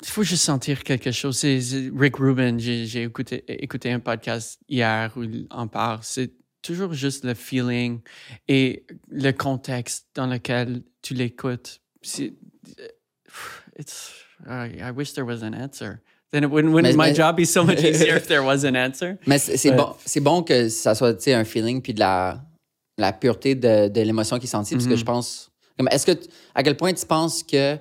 Il 0.00 0.08
faut 0.08 0.22
juste 0.22 0.44
sentir 0.44 0.84
quelque 0.84 1.10
chose. 1.12 1.38
C'est 1.38 1.60
Rick 1.94 2.16
Rubin, 2.16 2.56
j'ai 2.58 3.02
écouté, 3.02 3.44
écouté 3.48 3.90
un 3.90 4.00
podcast 4.00 4.60
hier 4.68 5.12
où 5.16 5.22
il 5.22 5.46
en 5.50 5.66
parle. 5.66 5.98
C'est 6.02 6.32
toujours 6.64 6.92
juste 6.94 7.24
le 7.24 7.34
feeling 7.34 8.00
et 8.48 8.84
le 9.10 9.30
contexte 9.32 10.06
dans 10.14 10.26
lequel 10.26 10.82
tu 11.02 11.14
l'écoutes. 11.14 11.80
It's, 13.78 14.12
I 14.46 14.90
wish 14.90 15.12
there 15.12 15.24
was 15.24 15.42
an 15.42 15.54
answer. 15.54 16.00
Then 16.32 16.42
it 16.42 16.50
wouldn't, 16.50 16.72
wouldn't 16.72 16.96
my 16.96 17.12
job 17.12 17.36
be 17.36 17.44
so 17.44 17.62
much 17.62 17.84
easier 17.84 18.16
if 18.16 18.26
there 18.26 18.42
was 18.42 18.64
an 18.64 18.74
answer? 18.74 19.18
Mais 19.26 19.38
c'est 19.38 19.70
bon, 19.70 19.94
bon 20.22 20.42
que 20.42 20.68
ça 20.68 20.94
soit 20.94 21.28
un 21.28 21.44
feeling 21.44 21.80
puis 21.80 21.94
de 21.94 22.00
la, 22.00 22.42
la 22.98 23.12
pureté 23.12 23.54
de, 23.54 23.88
de 23.88 24.00
l'émotion 24.00 24.38
qui 24.38 24.46
est 24.46 24.48
sentie. 24.48 24.74
Parce 24.74 24.86
que 24.86 24.94
mm-hmm. 24.94 24.98
je 24.98 25.04
pense. 25.04 25.50
Est-ce 25.90 26.06
que, 26.06 26.18
à 26.54 26.62
quel 26.62 26.76
point 26.76 26.92
tu 26.92 27.06
penses 27.06 27.42
que 27.42 27.76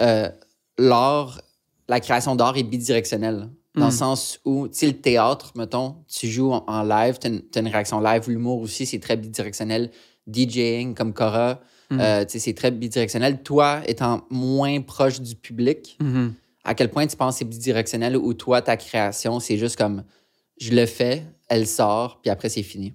euh, 0.00 0.30
l'art 0.78 1.40
la 1.88 2.00
création 2.00 2.36
d'art 2.36 2.56
est 2.56 2.62
bidirectionnelle? 2.62 3.48
Dans 3.78 3.86
le 3.86 3.92
hmm. 3.92 3.96
sens 3.96 4.40
où, 4.44 4.68
tu 4.68 4.78
sais, 4.78 4.86
le 4.86 5.00
théâtre, 5.00 5.52
mettons, 5.54 5.96
tu 6.08 6.28
joues 6.28 6.52
en, 6.52 6.82
live, 6.82 7.18
tu 7.18 7.28
as, 7.28 7.60
une 7.60 7.68
réaction 7.68 8.00
live. 8.00 8.28
L'humour 8.28 8.60
aussi, 8.60 8.86
c'est 8.86 8.98
très 8.98 9.16
bidirectionnel. 9.16 9.90
DJing, 10.26 10.94
comme 10.94 11.12
Cora, 11.12 11.60
hmm. 11.90 12.00
euh, 12.00 12.24
tu 12.24 12.32
sais, 12.32 12.38
c'est 12.38 12.54
très 12.54 12.70
bidirectionnel. 12.70 13.42
Toi, 13.42 13.80
étant 13.86 14.22
moins 14.30 14.80
proche 14.80 15.20
du 15.20 15.34
public, 15.34 15.96
hmm. 16.00 16.28
à 16.64 16.74
quel 16.74 16.90
point 16.90 17.06
tu 17.06 17.16
penses 17.16 17.34
que 17.34 17.38
c'est 17.40 17.44
bidirectionnel 17.44 18.16
ou 18.16 18.34
toi, 18.34 18.60
ta 18.60 18.76
création, 18.76 19.40
c'est 19.40 19.56
juste 19.56 19.76
comme 19.76 20.04
je 20.60 20.72
le 20.72 20.86
fais, 20.86 21.24
elle 21.48 21.66
sort, 21.66 22.20
puis 22.20 22.30
après, 22.30 22.48
c'est 22.48 22.62
fini? 22.62 22.94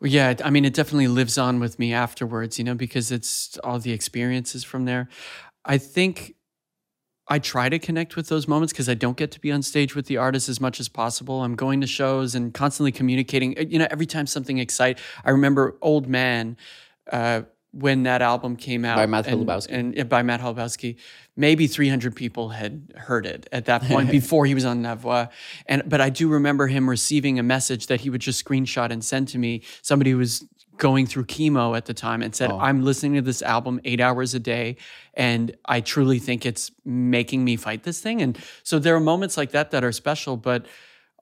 Yeah, 0.00 0.36
I 0.44 0.50
mean, 0.50 0.64
it 0.64 0.74
definitely 0.74 1.08
lives 1.08 1.38
on 1.38 1.58
with 1.58 1.78
me 1.78 1.92
afterwards, 1.92 2.56
you 2.56 2.64
know, 2.64 2.76
because 2.76 3.10
it's 3.10 3.58
all 3.64 3.80
the 3.80 3.90
experiences 3.90 4.64
from 4.64 4.84
there. 4.84 5.08
I 5.64 5.78
think 5.78 6.36
I 7.28 7.38
try 7.38 7.68
to 7.68 7.78
connect 7.78 8.16
with 8.16 8.28
those 8.28 8.48
moments 8.48 8.72
because 8.72 8.88
I 8.88 8.94
don't 8.94 9.16
get 9.16 9.30
to 9.32 9.40
be 9.40 9.52
on 9.52 9.62
stage 9.62 9.94
with 9.94 10.06
the 10.06 10.16
artist 10.16 10.48
as 10.48 10.60
much 10.60 10.80
as 10.80 10.88
possible. 10.88 11.42
I'm 11.42 11.56
going 11.56 11.80
to 11.82 11.86
shows 11.86 12.34
and 12.34 12.54
constantly 12.54 12.92
communicating. 12.92 13.58
Uh, 13.58 13.62
you 13.62 13.78
know, 13.78 13.86
every 13.90 14.06
time 14.06 14.26
something 14.26 14.58
excites, 14.58 15.02
I 15.24 15.30
remember 15.30 15.76
Old 15.82 16.08
Man 16.08 16.56
uh, 17.12 17.42
when 17.72 18.04
that 18.04 18.22
album 18.22 18.56
came 18.56 18.84
out 18.84 18.96
by 18.96 19.06
Matt 19.06 19.26
and, 19.26 19.48
and, 19.70 19.98
and, 19.98 20.08
by 20.08 20.22
Matt 20.22 20.40
Holubowski. 20.40 20.96
Maybe 21.36 21.66
300 21.66 22.16
people 22.16 22.48
had 22.48 22.92
heard 22.96 23.26
it 23.26 23.46
at 23.52 23.66
that 23.66 23.82
point 23.84 24.10
before 24.10 24.46
he 24.46 24.54
was 24.54 24.64
on 24.64 24.82
La 24.82 24.94
Voix. 24.94 25.28
And 25.66 25.82
but 25.86 26.00
I 26.00 26.08
do 26.08 26.28
remember 26.28 26.66
him 26.66 26.88
receiving 26.88 27.38
a 27.38 27.42
message 27.42 27.88
that 27.88 28.00
he 28.00 28.10
would 28.10 28.22
just 28.22 28.42
screenshot 28.42 28.90
and 28.90 29.04
send 29.04 29.28
to 29.28 29.38
me. 29.38 29.62
Somebody 29.82 30.14
was 30.14 30.46
going 30.78 31.06
through 31.06 31.24
chemo 31.24 31.76
at 31.76 31.86
the 31.86 31.94
time 31.94 32.22
and 32.22 32.34
said, 32.34 32.50
oh. 32.50 32.58
I'm 32.58 32.84
listening 32.84 33.14
to 33.14 33.22
this 33.22 33.42
album 33.42 33.80
eight 33.84 34.00
hours 34.00 34.34
a 34.34 34.40
day, 34.40 34.76
and 35.14 35.54
I 35.64 35.80
truly 35.80 36.18
think 36.18 36.46
it's 36.46 36.70
making 36.84 37.44
me 37.44 37.56
fight 37.56 37.82
this 37.82 38.00
thing. 38.00 38.22
And 38.22 38.38
so 38.62 38.78
there 38.78 38.94
are 38.94 39.00
moments 39.00 39.36
like 39.36 39.50
that 39.50 39.70
that 39.72 39.84
are 39.84 39.92
special, 39.92 40.36
but 40.36 40.66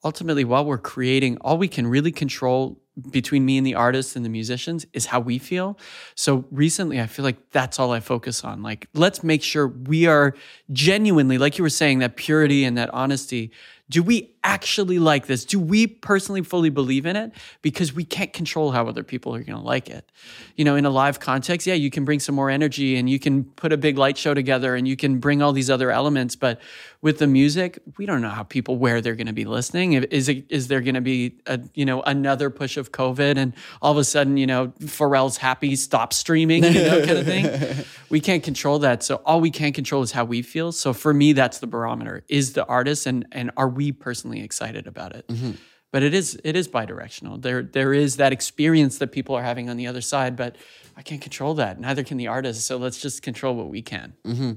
ultimately, 0.05 0.45
while 0.45 0.65
we're 0.65 0.79
creating, 0.79 1.39
all 1.39 1.59
we 1.59 1.69
can 1.69 1.87
really 1.87 2.13
control 2.13 2.81
between 3.11 3.45
me 3.45 3.59
and 3.59 3.67
the 3.67 3.75
artists 3.75 4.17
and 4.17 4.25
the 4.25 4.31
musicians 4.31 4.87
is 4.95 5.07
how 5.07 5.21
we 5.21 5.39
feel. 5.39 5.79
So 6.15 6.47
recently, 6.51 6.99
I 7.01 7.07
feel 7.07 7.25
like 7.25 7.51
that's 7.51 7.79
all 7.79 7.93
I 7.93 8.01
focus 8.01 8.43
on. 8.43 8.63
Like, 8.63 8.89
let's 8.95 9.23
make 9.23 9.43
sure 9.43 9.69
we 9.69 10.07
are 10.07 10.35
genuinely, 10.73 11.37
like 11.37 11.59
you 11.59 11.63
were 11.63 11.69
saying, 11.69 11.99
that 11.99 12.17
purity 12.17 12.65
and 12.65 12.79
that 12.79 12.89
honesty 12.95 13.51
do 13.89 14.03
we 14.03 14.35
actually 14.47 15.01
like 15.01 15.27
this? 15.27 15.45
Do 15.45 15.59
we 15.59 15.89
personally 15.89 16.41
fully 16.43 16.71
believe 16.71 17.05
in 17.05 17.17
it? 17.17 17.33
Because 17.63 17.93
we 17.93 18.05
can't 18.05 18.33
control 18.33 18.71
how 18.71 18.87
other 18.87 19.03
people 19.03 19.35
are 19.35 19.43
going 19.43 19.59
to 19.59 19.65
like 19.65 19.91
it. 19.91 20.11
You 20.55 20.65
know, 20.65 20.77
in 20.77 20.85
a 20.85 20.91
live 20.91 21.19
context, 21.19 21.67
yeah, 21.67 21.75
you 21.75 21.91
can 21.91 22.05
bring 22.05 22.21
some 22.21 22.37
more 22.37 22.49
energy 22.49 22.97
and 22.97 23.11
you 23.11 23.19
can 23.19 23.43
put 23.45 23.73
a 23.73 23.77
big 23.77 23.99
light 23.99 24.17
show 24.17 24.35
together 24.35 24.77
and 24.77 24.87
you 24.87 24.97
can 24.97 25.19
bring 25.19 25.43
all 25.43 25.53
these 25.53 25.69
other 25.69 25.91
elements. 25.91 26.37
But 26.37 26.61
with 27.03 27.19
the 27.19 27.27
music, 27.27 27.81
we 27.99 28.07
don't 28.07 28.23
know 28.23 28.31
how 28.31 28.45
people 28.45 28.79
where 28.79 29.01
they're 29.01 29.17
going 29.17 29.27
to 29.27 29.33
be 29.33 29.45
listening. 29.45 29.93
Is 29.93 30.29
it 30.29 30.47
is 30.49 30.69
there 30.69 30.81
going 30.81 30.95
to 30.95 31.01
be 31.01 31.39
a 31.47 31.61
you 31.75 31.85
know 31.85 32.03
another 32.03 32.51
push 32.51 32.77
of 32.77 32.93
COVID 32.93 33.37
and 33.37 33.53
all 33.83 33.93
of 33.93 33.99
a 33.99 34.05
sudden 34.05 34.37
you 34.37 34.47
know 34.47 34.69
Pharrell's 34.81 35.37
happy 35.37 35.77
stop 35.77 36.13
streaming 36.13 36.65
you 36.65 36.83
know 36.83 37.05
kind 37.05 37.19
of 37.19 37.27
thing? 37.27 37.85
we 38.11 38.21
can't 38.21 38.43
control 38.43 38.79
that. 38.81 39.03
So 39.03 39.17
all 39.25 39.41
we 39.41 39.51
can 39.51 39.73
control 39.73 40.03
is 40.03 40.13
how 40.13 40.25
we 40.25 40.43
feel. 40.43 40.73
So 40.73 40.93
for 40.93 41.13
me, 41.13 41.33
that's 41.33 41.59
the 41.59 41.67
barometer: 41.67 42.25
is 42.29 42.55
the 42.55 42.65
artist 42.67 43.07
and 43.07 43.27
and 43.33 43.51
are 43.57 43.69
we 43.69 43.93
personally 43.93 44.36
excited 44.43 44.87
about 44.87 45.15
it? 45.15 45.27
Mm-hmm. 45.29 45.53
But 45.93 46.03
it 46.03 46.15
is 46.15 46.39
it 46.45 46.57
is 46.57 46.69
bidirectional. 46.69 47.41
There 47.41 47.63
there 47.63 47.93
is 47.95 48.17
that 48.17 48.33
experience 48.33 48.99
that 48.99 49.13
people 49.13 49.35
are 49.35 49.43
having 49.43 49.71
on 49.71 49.77
the 49.77 49.87
other 49.87 50.01
side, 50.01 50.37
but 50.37 50.57
I 50.97 51.03
can't 51.03 51.21
control 51.23 51.55
that. 51.55 51.81
Neither 51.81 52.03
can 52.05 52.17
the 52.17 52.27
artist. 52.27 52.67
So 52.67 52.77
let's 52.77 53.01
just 53.01 53.23
control 53.23 53.55
what 53.55 53.69
we 53.69 53.83
can. 53.83 54.15
Mm-hmm. 54.25 54.53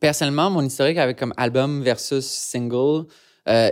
Personnellement, 0.00 0.50
mon 0.50 0.64
historique 0.64 0.96
avec 0.96 1.18
comme 1.18 1.34
album 1.36 1.82
versus 1.82 2.26
single, 2.26 3.08
euh, 3.46 3.70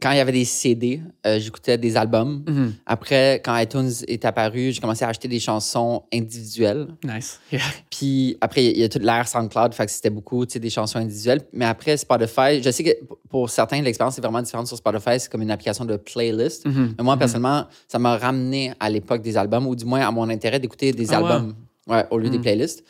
quand 0.00 0.10
il 0.12 0.16
y 0.16 0.20
avait 0.20 0.32
des 0.32 0.44
CD, 0.44 1.02
euh, 1.26 1.38
j'écoutais 1.38 1.76
des 1.76 1.96
albums. 1.96 2.42
Mm-hmm. 2.46 2.70
Après, 2.86 3.40
quand 3.44 3.56
iTunes 3.56 3.90
est 4.08 4.24
apparu, 4.24 4.72
j'ai 4.72 4.80
commencé 4.80 5.04
à 5.04 5.08
acheter 5.08 5.28
des 5.28 5.40
chansons 5.40 6.02
individuelles. 6.12 6.88
Nice. 7.04 7.38
Yeah. 7.50 7.62
Puis 7.90 8.36
après, 8.40 8.64
il 8.64 8.78
y 8.78 8.84
a 8.84 8.88
toute 8.88 9.02
l'ère 9.02 9.26
SoundCloud, 9.26 9.74
fait 9.74 9.86
que 9.86 9.90
c'était 9.90 10.10
beaucoup 10.10 10.46
des 10.46 10.70
chansons 10.70 10.98
individuelles. 10.98 11.40
Mais 11.52 11.64
après, 11.64 11.96
Spotify, 11.96 12.62
je 12.62 12.70
sais 12.70 12.84
que 12.84 12.90
pour 13.28 13.50
certains, 13.50 13.82
l'expérience 13.82 14.16
est 14.18 14.20
vraiment 14.20 14.40
différente 14.40 14.68
sur 14.68 14.76
Spotify. 14.76 15.18
C'est 15.18 15.30
comme 15.30 15.42
une 15.42 15.50
application 15.50 15.84
de 15.84 15.96
playlist. 15.96 16.64
Mm-hmm. 16.64 16.94
Mais 16.96 17.04
moi, 17.04 17.16
mm-hmm. 17.16 17.18
personnellement, 17.18 17.66
ça 17.88 17.98
m'a 17.98 18.16
ramené 18.16 18.72
à 18.78 18.88
l'époque 18.88 19.20
des 19.20 19.36
albums, 19.36 19.66
ou 19.66 19.74
du 19.74 19.84
moins 19.84 20.06
à 20.06 20.12
mon 20.12 20.28
intérêt 20.28 20.60
d'écouter 20.60 20.92
des 20.92 21.10
oh, 21.10 21.14
albums 21.14 21.54
ouais, 21.88 22.06
au 22.10 22.18
lieu 22.18 22.30
des 22.30 22.38
playlists. 22.38 22.84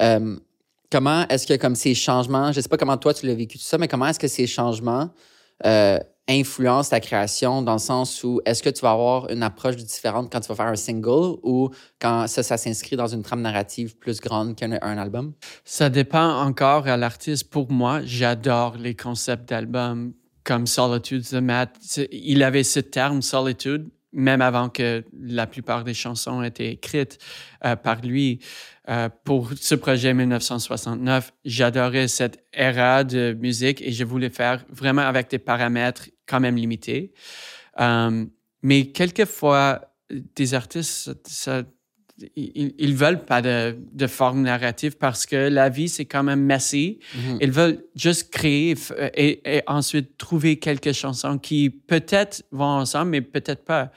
Euh, 0.00 0.36
comment 0.90 1.26
est-ce 1.28 1.46
que 1.46 1.54
comme 1.54 1.74
ces 1.74 1.94
changements, 1.94 2.52
je 2.52 2.60
sais 2.60 2.68
pas 2.68 2.78
comment 2.78 2.96
toi 2.96 3.12
tu 3.12 3.26
l'as 3.26 3.34
vécu 3.34 3.58
tout 3.58 3.64
ça, 3.64 3.78
mais 3.78 3.88
comment 3.88 4.06
est-ce 4.06 4.18
que 4.18 4.28
ces 4.28 4.46
changements 4.46 5.10
euh, 5.64 5.98
influencent 6.28 6.90
ta 6.90 7.00
création 7.00 7.62
dans 7.62 7.74
le 7.74 7.78
sens 7.78 8.24
où 8.24 8.40
est-ce 8.44 8.62
que 8.62 8.70
tu 8.70 8.80
vas 8.82 8.92
avoir 8.92 9.30
une 9.30 9.42
approche 9.42 9.76
différente 9.76 10.30
quand 10.30 10.40
tu 10.40 10.48
vas 10.48 10.54
faire 10.54 10.66
un 10.66 10.76
single 10.76 11.38
ou 11.42 11.70
quand 12.00 12.26
ça, 12.26 12.42
s'inscrit 12.42 12.96
dans 12.96 13.06
une 13.06 13.22
trame 13.22 13.42
narrative 13.42 13.96
plus 13.96 14.20
grande 14.20 14.56
qu'un 14.56 14.72
un 14.72 14.98
album? 14.98 15.34
Ça 15.64 15.88
dépend 15.88 16.40
encore 16.40 16.88
à 16.88 16.96
l'artiste. 16.96 17.50
Pour 17.50 17.70
moi, 17.70 18.00
j'adore 18.04 18.76
les 18.76 18.94
concepts 18.94 19.48
d'albums 19.48 20.12
comme 20.42 20.66
Solitude 20.66 21.24
the 21.24 21.34
Mat. 21.34 22.00
Il 22.10 22.42
avait 22.42 22.64
ce 22.64 22.80
terme 22.80 23.22
Solitude 23.22 23.88
même 24.16 24.40
avant 24.40 24.70
que 24.70 25.04
la 25.20 25.46
plupart 25.46 25.84
des 25.84 25.94
chansons 25.94 26.42
aient 26.42 26.48
été 26.48 26.70
écrites 26.70 27.18
euh, 27.64 27.76
par 27.76 28.00
lui. 28.00 28.40
Euh, 28.88 29.08
pour 29.24 29.50
ce 29.60 29.74
projet 29.74 30.14
1969, 30.14 31.32
j'adorais 31.44 32.08
cette 32.08 32.42
ère 32.52 33.04
de 33.04 33.36
musique 33.38 33.82
et 33.82 33.92
je 33.92 34.04
voulais 34.04 34.30
faire 34.30 34.64
vraiment 34.70 35.02
avec 35.02 35.28
des 35.28 35.38
paramètres 35.38 36.08
quand 36.26 36.40
même 36.40 36.56
limités. 36.56 37.12
Euh, 37.80 38.24
mais 38.62 38.92
quelquefois, 38.92 39.94
des 40.10 40.54
artistes, 40.54 41.16
ça, 41.26 41.62
ils, 42.36 42.74
ils 42.78 42.94
veulent 42.94 43.24
pas 43.24 43.42
de, 43.42 43.76
de, 43.92 44.06
forme 44.06 44.42
narrative 44.42 44.96
parce 44.96 45.26
que 45.26 45.36
la 45.36 45.68
vie, 45.68 45.88
c'est 45.88 46.06
quand 46.06 46.22
même 46.22 46.40
messy. 46.40 46.98
Mhm. 47.14 47.38
Ils 47.40 47.50
veulent 47.50 47.84
juste 47.94 48.30
créer 48.30 48.74
et, 49.14 49.56
et, 49.56 49.62
ensuite 49.66 50.16
trouver 50.16 50.58
quelques 50.58 50.92
chansons 50.92 51.38
qui 51.38 51.68
peut-être 51.68 52.42
vont 52.52 52.64
ensemble, 52.64 53.10
mais 53.10 53.20
peut-être 53.20 53.64
pas. 53.64 53.90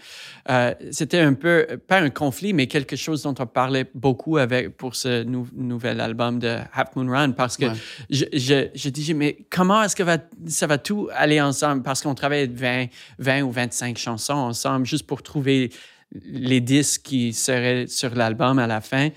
Euh, 0.49 0.73
C'était 0.91 1.19
un 1.19 1.33
peu, 1.33 1.65
pas 1.87 1.99
un 1.99 2.09
conflit, 2.09 2.53
mais 2.53 2.67
quelque 2.67 2.95
chose 2.95 3.23
dont 3.23 3.35
on 3.39 3.45
parlait 3.45 3.89
beaucoup 3.93 4.37
avec, 4.37 4.75
pour 4.75 4.95
ce 4.95 5.23
nouvel 5.23 6.01
album 6.01 6.39
de 6.39 6.57
Half 6.73 6.95
Moon 6.95 7.09
Run 7.09 7.31
parce 7.31 7.55
que 7.55 7.67
je, 8.09 8.25
je, 8.33 8.67
je 8.73 8.89
disais, 8.89 9.13
mais 9.13 9.37
comment 9.49 9.81
est-ce 9.83 9.95
que 9.95 10.03
va, 10.03 10.17
ça 10.47 10.67
va 10.67 10.77
tout 10.77 11.07
aller 11.13 11.39
ensemble? 11.39 11.83
Parce 11.83 12.01
qu'on 12.01 12.15
travaille 12.15 12.47
20, 12.47 12.87
20 13.19 13.41
ou 13.43 13.51
25 13.51 13.97
chansons 13.97 14.33
ensemble 14.33 14.85
juste 14.85 15.07
pour 15.07 15.23
trouver 15.23 15.71
les 16.11 16.61
disques 16.61 17.03
qui 17.03 17.33
seraient 17.33 17.87
sur 17.87 18.15
l'album 18.15 18.59
à 18.59 18.67
la 18.67 18.81
fin. 18.81 19.09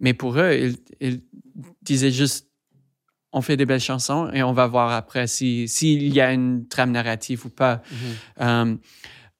Mais 0.00 0.14
pour 0.14 0.38
eux, 0.38 0.74
ils, 1.00 1.20
disaient 1.82 2.10
juste 2.10 2.48
on 3.32 3.42
fait 3.42 3.56
des 3.56 3.66
belles 3.66 3.80
chansons 3.80 4.30
et 4.32 4.44
on 4.44 4.52
va 4.52 4.68
voir 4.68 4.92
après 4.92 5.26
s'il 5.26 6.14
y 6.14 6.20
a 6.20 6.32
une 6.32 6.68
trame 6.68 6.92
narrative 6.92 7.46
ou 7.46 7.48
pas. 7.48 7.76
Mm-hmm. 7.76 8.42
Euh, 8.42 8.76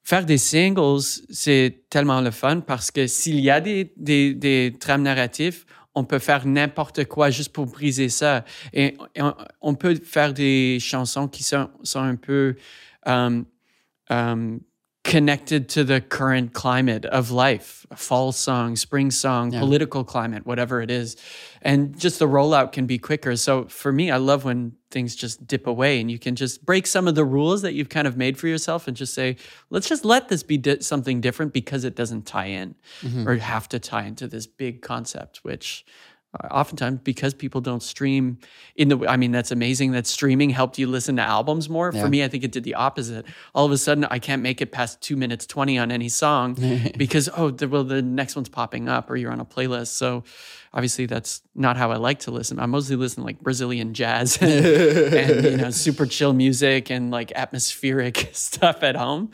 faire 0.02 0.26
des 0.26 0.38
singles, 0.38 1.00
c'est 1.30 1.84
tellement 1.90 2.20
le 2.20 2.32
fun 2.32 2.61
parce 2.61 2.90
que 2.90 3.07
s'il 3.07 3.38
y 3.40 3.50
a 3.50 3.61
des, 3.61 3.92
des, 3.96 4.34
des, 4.34 4.74
trames 4.78 5.02
narratives, 5.02 5.64
on 5.94 6.05
peut 6.05 6.18
faire 6.18 6.46
n'importe 6.46 7.05
quoi 7.05 7.30
juste 7.30 7.52
pour 7.52 7.66
briser 7.66 8.09
ça. 8.09 8.44
Et, 8.72 8.96
on, 9.61 9.74
peut 9.74 9.94
faire 9.94 10.34
des 10.34 10.78
chansons 10.80 11.28
qui 11.28 11.42
sont, 11.42 11.70
sont 11.84 12.00
un 12.00 12.16
peu 12.16 12.57
euh, 13.07 13.42
euh, 14.11 14.59
connected 15.05 15.68
to 15.68 15.84
the 15.84 16.00
current 16.00 16.55
climate 16.55 17.05
of 17.05 17.30
life 17.30 17.84
fall 17.94 18.32
song 18.32 18.74
spring 18.74 19.11
song 19.11 19.52
yeah. 19.52 19.61
political 19.61 20.02
climate 20.02 20.46
whatever 20.46 20.80
it 20.80 20.90
is 20.90 21.14
and 21.61 21.98
just 21.98 22.18
the 22.18 22.26
rollout 22.26 22.72
can 22.72 22.86
be 22.86 22.98
quicker 22.98 23.36
so 23.36 23.66
for 23.66 23.92
me 23.92 24.11
i 24.11 24.16
love 24.16 24.44
when 24.44 24.72
things 24.90 25.14
just 25.14 25.46
dip 25.46 25.66
away 25.66 26.00
and 26.00 26.11
you 26.11 26.18
can 26.18 26.34
just 26.34 26.64
break 26.64 26.86
some 26.86 27.07
of 27.07 27.14
the 27.14 27.24
rules 27.24 27.61
that 27.61 27.74
you've 27.74 27.90
kind 27.90 28.07
of 28.07 28.16
made 28.16 28.38
for 28.38 28.48
yourself 28.48 28.88
and 28.88 28.96
just 28.96 29.12
say 29.12 29.36
let's 29.68 29.88
just 29.88 30.07
let 30.07 30.28
this 30.28 30.42
be 30.42 30.57
di- 30.57 30.80
something 30.80 31.20
different 31.20 31.52
because 31.52 31.84
it 31.84 31.94
doesn't 31.94 32.24
tie 32.24 32.46
in 32.46 32.74
mm-hmm. 33.02 33.28
or 33.28 33.36
have 33.36 33.68
to 33.68 33.78
tie 33.78 34.05
into 34.05 34.26
this 34.26 34.46
big 34.46 34.80
concept 34.80 35.44
which 35.44 35.84
oftentimes 36.51 37.01
because 37.03 37.35
people 37.35 37.61
don't 37.61 37.82
stream 37.82 38.39
in 38.76 38.89
the 38.89 38.99
i 39.09 39.16
mean 39.16 39.30
that's 39.30 39.51
amazing 39.51 39.93
that 39.93 40.07
streaming 40.07 40.51
helped 40.51 40.78
you 40.78 40.87
listen 40.87 41.16
to 41.16 41.22
albums 41.22 41.68
more. 41.68 41.91
Yeah. 41.95 42.03
for 42.03 42.09
me 42.09 42.24
i 42.24 42.28
think 42.28 42.45
it 42.45 42.53
did 42.53 42.64
the 42.64 42.74
opposite. 42.74 43.26
All 43.55 43.64
of 43.64 43.72
a 43.72 43.78
sudden 43.78 44.05
i 44.11 44.18
can't 44.18 44.43
make 44.43 44.61
it 44.61 44.72
past 44.72 45.01
two 45.01 45.16
minutes 45.16 45.47
20 45.47 45.78
on 45.78 45.91
any 45.93 46.09
song 46.09 46.55
because 46.97 47.28
oh 47.37 47.51
the, 47.51 47.68
well 47.68 47.85
the 47.85 48.03
next 48.03 48.37
one's 48.37 48.49
popping 48.49 48.89
up 48.89 49.11
or 49.11 49.16
you're 49.16 49.32
on 49.32 49.41
a 49.41 49.45
playlist. 49.45 49.89
So 49.89 50.24
obviously 50.72 51.07
that's 51.07 51.43
not 51.55 51.76
how 51.76 51.91
i 51.93 51.97
like 51.97 52.20
to 52.20 52.30
listen. 52.30 52.59
I 52.59 52.66
mostly 52.66 52.97
listen 52.97 53.22
to 53.22 53.26
like 53.26 53.41
brazilian 53.41 53.95
jazz 53.95 54.39
and, 54.41 54.66
and 54.66 55.45
you 55.45 55.57
know 55.57 55.70
super 55.70 56.07
chill 56.07 56.32
music 56.32 56.91
and 56.91 57.11
like 57.11 57.32
atmospheric 57.32 58.30
stuff 58.32 58.82
at 58.82 58.97
home. 58.97 59.30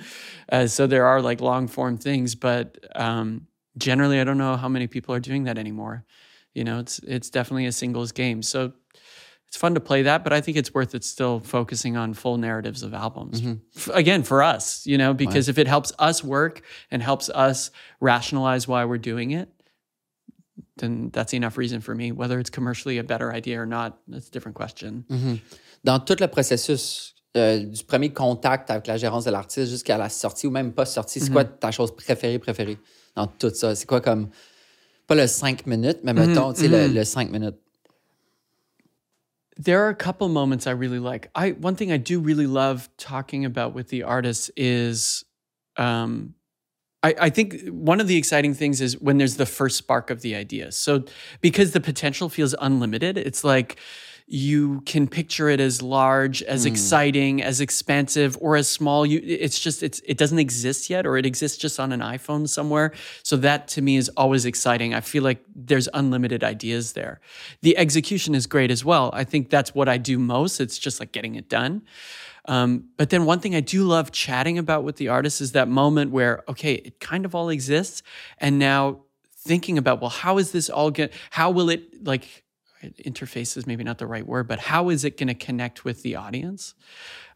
Uh, 0.51 0.67
so 0.67 0.87
there 0.87 1.07
are 1.07 1.23
like 1.23 1.41
long 1.41 1.69
form 1.69 1.97
things 1.97 2.35
but 2.35 2.79
um, 2.97 3.47
generally 3.79 4.21
i 4.21 4.25
don't 4.25 4.39
know 4.39 4.57
how 4.57 4.69
many 4.69 4.87
people 4.87 5.15
are 5.15 5.21
doing 5.21 5.45
that 5.45 5.57
anymore 5.59 6.05
you 6.55 6.65
know, 6.65 6.81
it's 6.81 6.99
it's 7.01 7.31
definitely 7.31 7.67
a 7.67 7.73
singles 7.73 8.13
game. 8.13 8.43
So 8.43 8.73
it's 9.51 9.57
fun 9.57 9.75
to 9.75 9.81
play 9.81 10.03
that, 10.03 10.23
but 10.23 10.33
I 10.33 10.41
think 10.41 10.57
it's 10.57 10.73
worth 10.73 10.95
it 10.95 11.03
still 11.03 11.41
focusing 11.41 11.97
on 11.97 12.15
full 12.15 12.39
narratives 12.39 12.85
of 12.85 12.95
albums. 12.95 13.41
Mm-hmm. 13.41 13.91
Again, 13.93 14.23
for 14.23 14.45
us, 14.45 14.87
you 14.87 14.97
know, 14.97 15.13
because 15.13 15.49
right. 15.49 15.55
if 15.55 15.59
it 15.59 15.67
helps 15.67 15.93
us 15.99 16.23
work 16.23 16.63
and 16.91 17.03
helps 17.03 17.29
us 17.31 17.73
rationalize 18.01 18.69
why 18.69 18.85
we're 18.85 18.99
doing 18.99 19.33
it, 19.33 19.49
then 20.77 21.11
that's 21.13 21.35
enough 21.35 21.59
reason 21.59 21.81
for 21.81 21.97
me. 21.97 22.13
Whether 22.13 22.39
it's 22.39 22.51
commercially 22.51 22.99
a 22.99 23.05
better 23.05 23.33
idea 23.33 23.61
or 23.61 23.67
not, 23.67 23.99
that's 24.07 24.29
a 24.29 24.31
different 24.31 24.55
question. 24.55 25.05
Mm-hmm. 25.11 25.37
Dans 25.83 25.99
tout 25.99 26.21
le 26.21 26.29
processus 26.29 27.15
euh, 27.37 27.59
du 27.65 27.83
premier 27.85 28.11
contact 28.11 28.71
avec 28.71 28.87
la 28.87 28.97
gérance 28.99 29.25
de 29.25 29.33
l'artiste 29.33 29.71
jusqu'à 29.71 29.99
la 29.99 30.09
sortie 30.09 30.47
ou 30.47 30.51
même 30.51 30.73
pas 30.73 30.85
sortie, 30.85 31.19
c'est 31.19 31.31
mm-hmm. 31.31 31.33
quoi 31.33 31.45
ta 31.45 31.73
chose 31.73 31.95
préférée, 31.97 32.39
préférée 32.39 32.79
dans 33.17 33.27
tout 33.27 33.51
ça? 33.51 33.75
C'est 33.75 33.87
quoi 33.87 34.01
comme 34.01 34.29
pas 35.11 35.17
le 35.17 35.27
5 35.27 35.67
minutes, 35.67 36.05
mais 36.05 36.13
mm-hmm, 36.13 36.27
mettons, 36.29 36.53
tu 36.53 36.61
sais, 36.61 36.69
mm-hmm. 36.69 36.95
le 36.95 37.05
5 37.05 37.31
minutes. 37.33 37.57
There 39.57 39.81
are 39.81 39.89
a 39.89 39.95
couple 39.95 40.29
moments 40.29 40.69
I 40.69 40.71
really 40.71 41.01
like. 41.01 41.29
I 41.35 41.51
one 41.51 41.75
thing 41.75 41.91
I 41.91 41.99
do 41.99 42.21
really 42.21 42.47
love 42.47 42.89
talking 42.97 43.45
about 43.45 43.75
with 43.75 43.89
the 43.89 44.05
artists 44.05 44.51
is 44.57 45.25
um, 45.77 46.35
I, 47.03 47.15
I, 47.21 47.31
think 47.31 47.69
one 47.69 48.01
of 48.01 48.07
the 48.07 48.17
exciting 48.17 48.55
things 48.55 48.81
is 48.81 48.99
when 48.99 49.19
there's 49.19 49.37
the 49.37 49.47
first 49.47 49.77
spark 49.77 50.11
of 50.11 50.23
the 50.23 50.35
idea. 50.35 50.73
So 50.73 51.05
because 51.41 51.73
the 51.73 51.81
potential 51.81 52.29
feels 52.31 52.55
unlimited, 52.59 53.19
it's 53.19 53.45
like 53.45 53.79
you 54.33 54.81
can 54.83 55.09
picture 55.09 55.49
it 55.49 55.59
as 55.59 55.83
large, 55.83 56.41
as 56.45 56.65
mm. 56.65 56.69
exciting, 56.69 57.43
as 57.43 57.61
expansive, 57.61 58.39
or 58.41 58.55
as 58.55 58.69
small. 58.69 59.05
You, 59.05 59.21
it's 59.25 59.59
just 59.59 59.83
it's 59.83 60.01
it 60.05 60.19
doesn't 60.19 60.39
exist 60.39 60.89
yet, 60.89 61.05
or 61.05 61.17
it 61.17 61.27
exists 61.27 61.59
just 61.59 61.81
on 61.81 61.91
an 61.91 61.99
iPhone 61.99 62.49
somewhere. 62.49 62.93
So 63.25 63.37
that 63.39 63.67
to 63.69 63.83
me 63.83 63.97
is 63.97 64.09
always 64.11 64.47
exciting. 64.47 64.95
I 64.95 65.01
feel 65.01 65.25
like 65.25 65.45
there's 65.57 65.89
unlimited 65.93 66.45
ideas 66.45 66.93
there. 66.93 67.21
The 67.63 67.77
execution 67.77 68.37
is 68.37 68.47
great 68.47 68.71
as 68.71 68.85
well. 68.85 69.11
I 69.13 69.25
think 69.25 69.51
that's 69.51 69.75
what 69.75 69.89
I 69.89 69.99
do 69.99 70.17
most. 70.17 70.61
It's 70.61 70.79
just 70.79 71.01
like 71.01 71.11
getting 71.11 71.35
it 71.35 71.49
done. 71.49 71.83
Um, 72.45 72.85
but 72.97 73.11
then 73.11 73.25
one 73.25 73.41
thing 73.41 73.57
I 73.57 73.61
do 73.61 73.83
love 73.83 74.13
chatting 74.13 74.59
about 74.59 74.85
with 74.85 74.95
the 74.95 75.09
artist 75.09 75.41
is 75.41 75.53
that 75.53 75.67
moment 75.67 76.13
where 76.13 76.45
okay, 76.49 76.75
it 76.75 77.01
kind 77.01 77.25
of 77.25 77.35
all 77.35 77.49
exists, 77.49 78.05
and 78.39 78.61
now 78.61 79.01
thinking 79.37 79.77
about 79.77 80.01
well, 80.01 80.11
how 80.11 80.39
is 80.39 80.53
this 80.53 80.71
all 80.71 80.93
going? 80.93 81.11
How 81.31 81.51
will 81.51 81.69
it 81.69 82.07
like? 82.07 82.45
Interface 82.83 83.57
is 83.57 83.67
maybe 83.67 83.85
not 83.85 83.99
the 83.99 84.07
right 84.07 84.27
word, 84.27 84.49
but 84.49 84.59
how 84.61 84.89
is 84.89 85.05
it 85.05 85.17
going 85.17 85.29
to 85.29 85.35
connect 85.35 85.85
with 85.85 86.03
the 86.03 86.17
audience? 86.17 86.75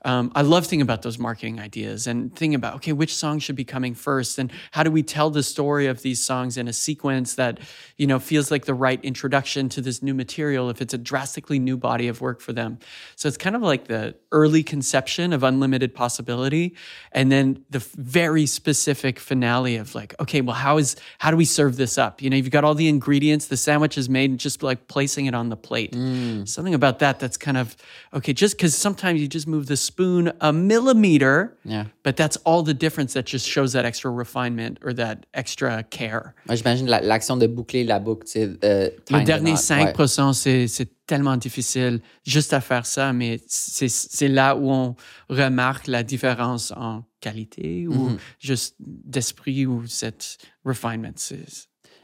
Um, 0.05 0.31
I 0.35 0.43
love 0.43 0.67
thinking 0.67 0.83
about 0.83 1.03
those 1.03 1.19
marketing 1.19 1.61
ideas 1.61 2.07
and 2.07 2.31
thinking 2.35 2.55
about, 2.55 2.75
okay, 2.77 2.93
which 2.93 3.15
song 3.15 3.39
should 3.39 3.57
be 3.57 3.65
coming 3.65 3.95
first? 3.95 4.39
And 4.39 4.53
how 4.73 4.83
do 4.83 4.91
we 4.91 5.03
tell 5.03 5.31
the 5.31 5.43
story 5.43 5.87
of 5.87 6.03
these 6.03 6.21
songs 6.21 6.57
in 6.57 6.69
a 6.69 6.73
sequence 6.73 7.35
that, 7.37 7.59
you 7.97 8.07
know, 8.07 8.19
feels 8.19 8.51
like 8.51 8.67
the 8.67 8.75
right 8.75 9.03
introduction 9.03 9.69
to 9.71 9.81
this 9.81 10.03
new 10.03 10.13
material 10.13 10.69
if 10.69 10.83
it's 10.83 10.93
a 10.93 10.99
drastically 10.99 11.59
new 11.59 11.77
body 11.77 12.09
of 12.09 12.21
work 12.21 12.41
for 12.41 12.53
them? 12.53 12.79
So 13.17 13.29
it's 13.29 13.39
kind 13.39 13.57
of 13.57 13.63
like 13.63 13.87
the 13.87 14.15
early 14.31 14.63
conception 14.63 15.33
of 15.33 15.43
unlimited 15.43 15.95
possibility. 15.95 16.77
And 17.13 17.33
then 17.33 17.65
the 17.71 17.79
very 17.97 18.47
specific 18.47 19.19
finale 19.19 19.77
of 19.77 19.95
like, 19.95 20.15
okay, 20.21 20.43
well, 20.43 20.57
how 20.57 20.77
is, 20.77 20.97
how 21.19 21.31
do 21.31 21.37
we 21.37 21.47
serve 21.47 21.77
this 21.77 21.97
up? 21.97 22.21
You 22.21 22.29
know, 22.29 22.37
you've 22.37 22.51
got 22.51 22.65
all 22.65 22.75
the 22.75 22.89
ingredients, 22.89 23.47
the 23.47 23.57
sandwich 23.57 23.97
is 23.97 24.09
made, 24.09 24.29
and 24.29 24.39
just 24.39 24.63
like 24.63 24.87
placing 24.89 25.27
it 25.27 25.35
on 25.35 25.49
the 25.49 25.57
plate. 25.57 25.93
Mm. 25.93 26.47
Something 26.47 26.75
about 26.75 26.99
that 26.99 27.21
that's 27.21 27.37
kind 27.37 27.57
of, 27.57 27.75
okay, 28.13 28.33
just 28.35 28.57
because 28.57 28.75
sometimes 28.75 29.21
you 29.21 29.29
just 29.29 29.47
move 29.47 29.67
this 29.67 29.81
spoon 29.95 30.33
a 30.41 30.53
millimeter. 30.53 31.57
Yeah. 31.65 31.85
But 32.03 32.17
that's 32.17 32.37
all 32.45 32.63
the 32.63 32.75
difference 32.75 33.15
that 33.15 33.27
just 33.27 33.47
shows 33.47 33.73
that 33.73 33.85
extra 33.85 34.11
refinement 34.11 34.79
or 34.85 34.93
that 34.95 35.27
extra 35.33 35.83
care. 35.85 36.35
Moi, 36.47 36.57
j'imagine 36.57 36.87
l'action 36.87 37.37
de 37.37 37.47
boucler 37.47 37.85
la 37.85 38.01
boucle. 38.01 38.27
Euh, 38.65 38.91
le 39.11 39.25
dernier 39.25 39.57
5 39.57 39.97
ouais. 39.99 40.69
c'est 40.69 40.89
tellement 41.07 41.37
difficile 41.37 42.01
juste 42.25 42.53
à 42.53 42.61
faire 42.61 42.87
ça, 42.87 43.13
mais 43.13 43.41
c'est 43.47 44.29
là 44.29 44.57
où 44.57 44.71
on 44.71 44.97
remarque 45.29 45.87
la 45.87 46.03
différence 46.03 46.73
en 46.77 47.05
qualité 47.21 47.87
ou 47.87 47.95
mm 47.95 48.15
-hmm. 48.15 48.19
juste 48.39 48.75
d'esprit 48.81 49.67
ou 49.67 49.87
cette 49.87 50.39
refinement. 50.65 51.15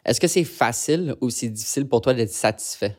Est-ce 0.04 0.20
que 0.20 0.28
c'est 0.28 0.44
facile 0.44 1.14
ou 1.20 1.30
c'est 1.30 1.48
difficile 1.48 1.86
pour 1.86 2.00
toi 2.00 2.14
d'être 2.14 2.32
satisfait? 2.32 2.96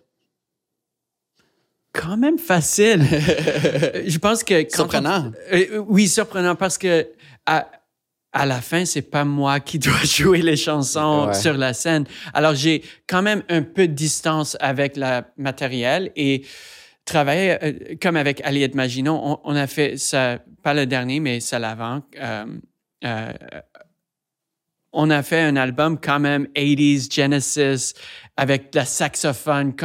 Quand 1.94 2.18
même 2.18 2.38
facile. 2.40 3.04
je 4.08 4.18
pense 4.18 4.44
que... 4.44 4.66
surprenant. 4.70 5.32
Euh, 5.52 5.78
oui, 5.88 6.08
surprenant 6.08 6.56
parce 6.56 6.78
que 6.78 7.08
à 8.34 8.46
la 8.46 8.62
fin, 8.62 8.86
c'est 8.86 9.02
pas 9.02 9.26
moi 9.26 9.60
qui 9.60 9.78
dois 9.78 9.98
jouer 10.06 10.42
les 10.42 10.56
chansons 10.56 11.28
Ouais. 11.28 11.34
sur 11.34 11.54
la 11.58 11.74
scène. 11.74 12.06
Alors, 12.34 12.56
j'ai 12.56 12.82
quand 13.08 13.22
même 13.22 13.44
un 13.50 13.62
peu 13.62 13.88
de 13.90 13.94
distance 13.94 14.56
avec 14.62 14.96
le 14.96 15.22
matériel 15.38 16.12
et 16.16 16.46
travailler 17.04 17.58
euh, 17.62 17.74
comme 18.02 18.16
avec 18.16 18.40
Aliette 18.46 18.74
Maginot. 18.76 19.20
On, 19.22 19.40
on 19.44 19.56
a 19.56 19.68
fait 19.68 19.98
ça, 19.98 20.40
pas 20.64 20.74
le 20.74 20.86
dernier, 20.86 21.20
mais 21.20 21.42
ça 21.42 21.60
l'avant. 21.60 22.04
euh, 22.22 23.34
on 24.94 25.10
a 25.10 25.24
fait 25.24 25.40
un 25.42 25.56
album 25.56 25.98
quand 26.00 26.20
même 26.20 26.48
80s 26.56 27.14
Genesis 27.14 27.94
avec 28.42 28.74
la 28.74 28.86
saxophone 28.86 29.76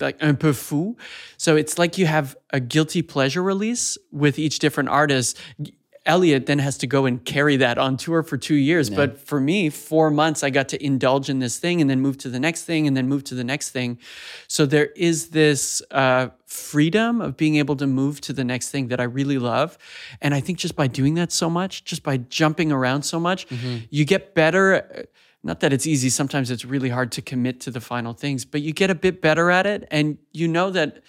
like, 0.00 0.16
un 0.20 0.34
peu 0.34 0.52
fou. 0.52 0.96
So 1.36 1.56
it's 1.56 1.78
like 1.78 1.98
you 1.98 2.06
have 2.06 2.36
a 2.50 2.60
guilty 2.60 3.02
pleasure 3.02 3.42
release 3.42 3.98
with 4.12 4.38
each 4.38 4.60
different 4.60 4.88
artist. 4.88 5.36
Elliot 6.06 6.46
then 6.46 6.58
has 6.58 6.78
to 6.78 6.86
go 6.86 7.06
and 7.06 7.24
carry 7.24 7.56
that 7.56 7.76
on 7.78 7.96
tour 7.96 8.22
for 8.22 8.36
two 8.36 8.54
years. 8.54 8.88
Yeah. 8.88 8.96
But 8.96 9.18
for 9.18 9.40
me, 9.40 9.70
four 9.70 10.10
months, 10.10 10.44
I 10.44 10.50
got 10.50 10.68
to 10.68 10.84
indulge 10.84 11.28
in 11.28 11.40
this 11.40 11.58
thing 11.58 11.80
and 11.80 11.88
then 11.90 12.00
move 12.00 12.18
to 12.18 12.28
the 12.28 12.38
next 12.38 12.64
thing 12.64 12.86
and 12.86 12.96
then 12.96 13.08
move 13.08 13.24
to 13.24 13.34
the 13.34 13.42
next 13.42 13.70
thing. 13.70 13.98
So 14.46 14.66
there 14.66 14.90
is 14.94 15.30
this 15.30 15.82
uh, 15.90 16.28
freedom 16.46 17.20
of 17.20 17.36
being 17.36 17.56
able 17.56 17.74
to 17.76 17.86
move 17.86 18.20
to 18.20 18.32
the 18.32 18.44
next 18.44 18.70
thing 18.70 18.88
that 18.88 19.00
I 19.00 19.04
really 19.04 19.38
love. 19.38 19.76
And 20.20 20.34
I 20.34 20.40
think 20.40 20.58
just 20.58 20.76
by 20.76 20.86
doing 20.86 21.14
that 21.14 21.32
so 21.32 21.50
much, 21.50 21.84
just 21.84 22.02
by 22.04 22.18
jumping 22.18 22.70
around 22.70 23.02
so 23.02 23.18
much, 23.18 23.46
you 23.90 24.04
get 24.04 24.34
better. 24.34 25.06
Not 25.44 25.60
that 25.60 25.74
it's 25.74 25.86
easy, 25.86 26.08
sometimes 26.08 26.50
it's 26.50 26.64
really 26.64 26.88
hard 26.88 27.12
to 27.12 27.22
commit 27.22 27.60
to 27.60 27.70
the 27.70 27.80
final 27.80 28.14
things, 28.14 28.46
but 28.46 28.62
you 28.62 28.72
get 28.72 28.88
a 28.90 28.94
bit 28.94 29.20
better 29.20 29.50
at 29.50 29.66
it. 29.66 29.86
And 29.90 30.16
you 30.32 30.48
know 30.48 30.70
that, 30.70 31.02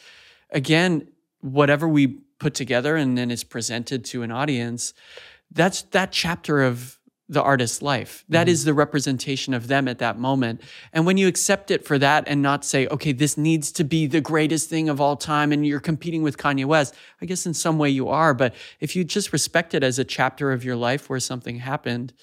again, 0.50 1.08
whatever 1.40 1.88
we 1.88 2.08
put 2.38 2.54
together 2.54 2.98
and 2.98 3.18
then 3.18 3.32
is 3.32 3.46
presented 3.46 4.04
to 4.06 4.24
an 4.24 4.32
audience, 4.32 4.94
that's 5.52 5.84
that 5.84 6.12
chapter 6.12 6.64
of 6.64 7.00
the 7.28 7.42
artist's 7.42 7.82
life. 7.82 8.24
That 8.30 8.42
mm-hmm. 8.42 8.52
is 8.52 8.66
the 8.66 8.74
representation 8.74 9.54
of 9.54 9.68
them 9.68 9.88
at 9.88 10.00
that 10.00 10.20
moment. 10.20 10.62
And 10.94 11.06
when 11.06 11.18
you 11.18 11.28
accept 11.28 11.72
it 11.72 11.86
for 11.86 11.98
that 11.98 12.26
and 12.28 12.42
not 12.42 12.64
say, 12.64 12.88
okay, 12.88 13.14
this 13.14 13.38
needs 13.38 13.72
to 13.72 13.84
be 13.84 14.06
the 14.06 14.22
greatest 14.22 14.70
thing 14.70 14.90
of 14.90 15.02
all 15.02 15.16
time 15.16 15.52
and 15.52 15.66
you're 15.66 15.80
competing 15.80 16.24
with 16.24 16.38
Kanye 16.38 16.66
West, 16.66 16.94
I 17.22 17.26
guess 17.26 17.46
in 17.46 17.54
some 17.54 17.80
way 17.80 17.90
you 17.90 18.10
are. 18.10 18.34
But 18.34 18.54
if 18.80 18.96
you 18.96 19.04
just 19.06 19.34
respect 19.34 19.74
it 19.74 19.82
as 19.82 19.98
a 19.98 20.04
chapter 20.04 20.52
of 20.52 20.64
your 20.64 20.76
life 20.76 21.10
where 21.10 21.20
something 21.20 21.60
happened, 21.60 22.14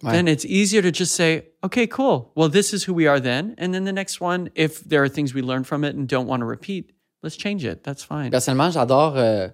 Then 0.00 0.28
it's 0.28 0.44
easier 0.44 0.80
to 0.82 0.90
just 0.92 1.14
say, 1.16 1.42
okay, 1.64 1.86
cool. 1.88 2.30
Well, 2.36 2.48
this 2.48 2.72
is 2.72 2.84
who 2.88 2.94
we 2.94 3.08
are 3.08 3.20
then. 3.20 3.54
And 3.58 3.72
then 3.72 3.84
the 3.84 3.92
next 3.92 4.20
one, 4.20 4.48
if 4.54 4.84
there 4.84 5.02
are 5.02 5.08
things 5.08 5.34
we 5.34 5.42
learn 5.42 5.64
from 5.64 5.82
it 5.84 5.96
and 5.96 6.06
don't 6.06 6.26
want 6.28 6.40
to 6.40 6.46
repeat, 6.46 6.92
let's 7.24 7.36
change 7.36 7.64
it. 7.64 7.82
That's 7.82 8.04
fine. 8.04 8.30
Personnellement, 8.30 8.70
j'adore. 8.70 9.16
euh, 9.16 9.48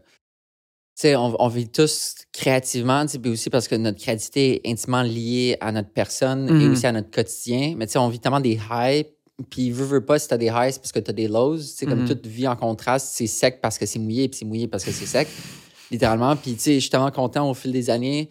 tu 0.96 1.08
sais, 1.08 1.16
on, 1.16 1.34
on 1.42 1.48
vit 1.48 1.68
tous 1.68 2.14
créativement, 2.32 3.06
tu 3.06 3.12
sais, 3.12 3.18
puis 3.18 3.30
aussi 3.32 3.48
parce 3.50 3.66
que 3.68 3.74
notre 3.74 3.98
créativité 3.98 4.60
est 4.68 4.70
intimement 4.70 5.02
liée 5.02 5.56
à 5.60 5.72
notre 5.72 5.88
personne 5.90 6.48
et 6.50 6.52
Mhm. 6.66 6.72
aussi 6.72 6.86
à 6.86 6.92
notre 6.92 7.10
quotidien. 7.10 7.74
Mais 7.76 7.86
tu 7.86 7.92
sais, 7.94 7.98
on 7.98 8.08
vit 8.08 8.20
tellement 8.20 8.38
des 8.40 8.60
highs, 8.70 9.06
puis 9.50 9.70
veux, 9.72 9.84
veux 9.86 10.04
pas, 10.04 10.18
si 10.18 10.28
t'as 10.28 10.36
des 10.36 10.50
highs, 10.50 10.74
c'est 10.74 10.78
parce 10.80 10.92
que 10.92 11.00
t'as 11.00 11.12
des 11.14 11.26
lows. 11.26 11.56
Tu 11.56 11.62
sais, 11.64 11.86
comme 11.86 12.02
Mhm. 12.02 12.08
toute 12.08 12.26
vie 12.26 12.46
en 12.46 12.54
contraste, 12.54 13.08
c'est 13.14 13.26
sec 13.26 13.60
parce 13.62 13.76
que 13.78 13.86
c'est 13.86 13.98
mouillé, 13.98 14.28
puis 14.28 14.38
c'est 14.38 14.44
mouillé 14.44 14.68
parce 14.68 14.84
que 14.84 14.92
c'est 14.92 15.06
sec, 15.06 15.26
littéralement. 15.90 16.36
Puis 16.36 16.52
tu 16.54 16.60
sais, 16.60 16.74
je 16.74 16.80
suis 16.80 16.90
tellement 16.90 17.10
content 17.10 17.50
au 17.50 17.54
fil 17.54 17.72
des 17.72 17.88
années, 17.90 18.28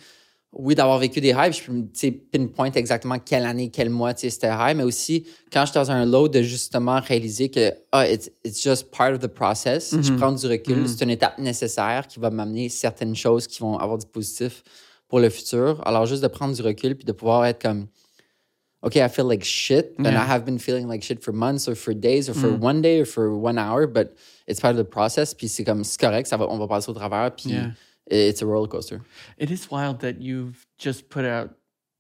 oui, 0.56 0.76
d'avoir 0.76 1.00
vécu 1.00 1.20
des 1.20 1.32
highs, 1.34 1.52
je 1.54 1.64
peux, 1.64 1.84
sais, 1.94 2.12
pinpoint 2.12 2.72
exactement 2.72 3.18
quelle 3.20 3.46
année, 3.46 3.70
quel 3.70 3.90
mois, 3.90 4.14
tu 4.14 4.22
sais, 4.22 4.30
c'était 4.30 4.52
high, 4.52 4.76
mais 4.76 4.84
aussi 4.84 5.26
quand 5.52 5.66
j'étais 5.66 5.80
dans 5.80 5.92
un 5.92 6.06
low, 6.06 6.28
de 6.28 6.42
justement 6.42 7.00
réaliser 7.00 7.50
que, 7.50 7.74
ah, 7.92 8.08
it's, 8.08 8.30
it's 8.46 8.62
just 8.64 8.92
part 8.92 9.14
of 9.14 9.20
the 9.20 9.28
process. 9.28 9.92
Je 10.00 10.12
Mhm. 10.12 10.18
prends 10.20 10.32
du 10.32 10.46
recul. 10.48 10.78
Mhm. 10.78 10.88
C'est 10.88 11.04
une 11.04 11.10
étape 11.10 11.40
nécessaire 11.40 12.08
qui 12.08 12.20
va 12.20 12.30
m'amener 12.30 12.70
certaines 12.70 13.16
choses 13.16 13.48
qui 13.48 13.60
vont 13.62 13.78
avoir 13.78 13.98
du 13.98 14.06
positif 14.06 14.64
pour 15.08 15.20
le 15.20 15.30
futur. 15.30 15.82
Alors, 15.88 16.06
juste 16.06 16.22
de 16.24 16.28
prendre 16.28 16.54
du 16.56 16.62
recul 16.62 16.96
puis 16.96 17.06
de 17.06 17.12
pouvoir 17.14 17.46
être 17.46 17.62
comme, 17.62 17.88
OK, 18.84 18.96
I 18.98 19.08
feel 19.10 19.26
like 19.28 19.44
shit. 19.44 19.92
And 19.98 20.04
Yeah. 20.04 20.24
I 20.24 20.30
have 20.30 20.44
been 20.44 20.60
feeling 20.60 20.88
like 20.88 21.02
shit 21.04 21.24
for 21.24 21.34
months 21.34 21.68
or 21.70 21.76
for 21.76 21.94
days 21.94 22.30
or 22.30 22.36
for 22.36 22.50
Mm. 22.52 22.62
one 22.64 22.82
day 22.82 23.02
or 23.02 23.06
for 23.08 23.30
one 23.30 23.58
hour, 23.58 23.88
but 23.88 24.10
it's 24.48 24.60
part 24.60 24.76
of 24.78 24.86
the 24.86 24.90
process. 24.90 25.34
Puis 25.34 25.48
c'est 25.48 25.64
comme, 25.64 25.84
c'est 25.84 26.00
correct, 26.00 26.28
ça 26.28 26.36
va, 26.38 26.48
on 26.50 26.58
va 26.58 26.68
passer 26.68 26.90
au 26.92 26.94
travers. 26.94 27.32
Puis 27.36 27.52
Yeah. 27.52 27.72
It's 28.08 28.42
a 28.42 28.46
roller 28.46 28.68
coaster. 28.68 29.02
It 29.38 29.50
is 29.52 29.70
wild 29.72 30.00
that 30.02 30.22
you've 30.22 30.66
just 30.78 31.10
put 31.10 31.26
out 31.26 31.52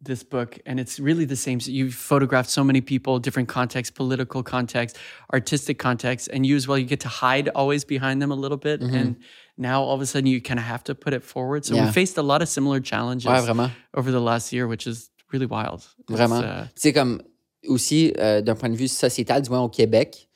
this 0.02 0.22
book 0.22 0.60
and 0.66 0.80
it's 0.82 1.00
really 1.00 1.24
the 1.26 1.36
same. 1.36 1.60
You've 1.64 1.94
photographed 1.94 2.50
so 2.50 2.62
many 2.64 2.82
people, 2.82 3.20
different 3.20 3.48
contexts, 3.48 3.90
political 3.96 4.44
context, 4.44 4.98
artistic 5.32 5.80
context, 5.80 6.28
and 6.34 6.46
you 6.46 6.58
as 6.58 6.68
well, 6.68 6.78
you 6.78 6.86
get 6.86 7.00
to 7.02 7.08
hide 7.08 7.48
always 7.56 7.86
behind 7.86 8.22
them 8.22 8.30
a 8.32 8.36
little 8.36 8.58
bit. 8.58 8.82
And 8.82 9.16
now 9.58 9.82
all 9.82 9.96
of 9.96 10.02
a 10.02 10.06
sudden 10.06 10.28
you 10.28 10.42
kind 10.42 10.60
of 10.60 10.66
have 10.66 10.84
to 10.86 10.96
put 10.96 11.14
it 11.14 11.24
forward. 11.24 11.64
So 11.64 11.76
Yeah. 11.76 11.86
we 11.86 11.92
faced 11.94 12.18
a 12.18 12.22
lot 12.22 12.42
of 12.42 12.50
similar 12.50 12.82
challenges 12.82 13.28
Ouais, 13.32 13.72
over 13.94 14.12
the 14.12 14.20
last 14.20 14.52
year, 14.52 14.68
which 14.68 14.86
is 14.88 15.10
really 15.32 15.46
wild. 15.48 15.82
Vraiment. 16.10 16.44
uh, 16.44 16.66
Tu 16.76 16.92
comme 16.92 17.22
aussi, 17.70 18.12
euh, 18.20 18.42
d'un 18.42 18.56
point 18.56 18.70
de 18.70 18.76
vue 18.76 18.90
sociétal, 18.90 19.42
du 19.42 19.50
moins 19.50 19.62
au 19.62 19.70
Québec, 19.70 20.28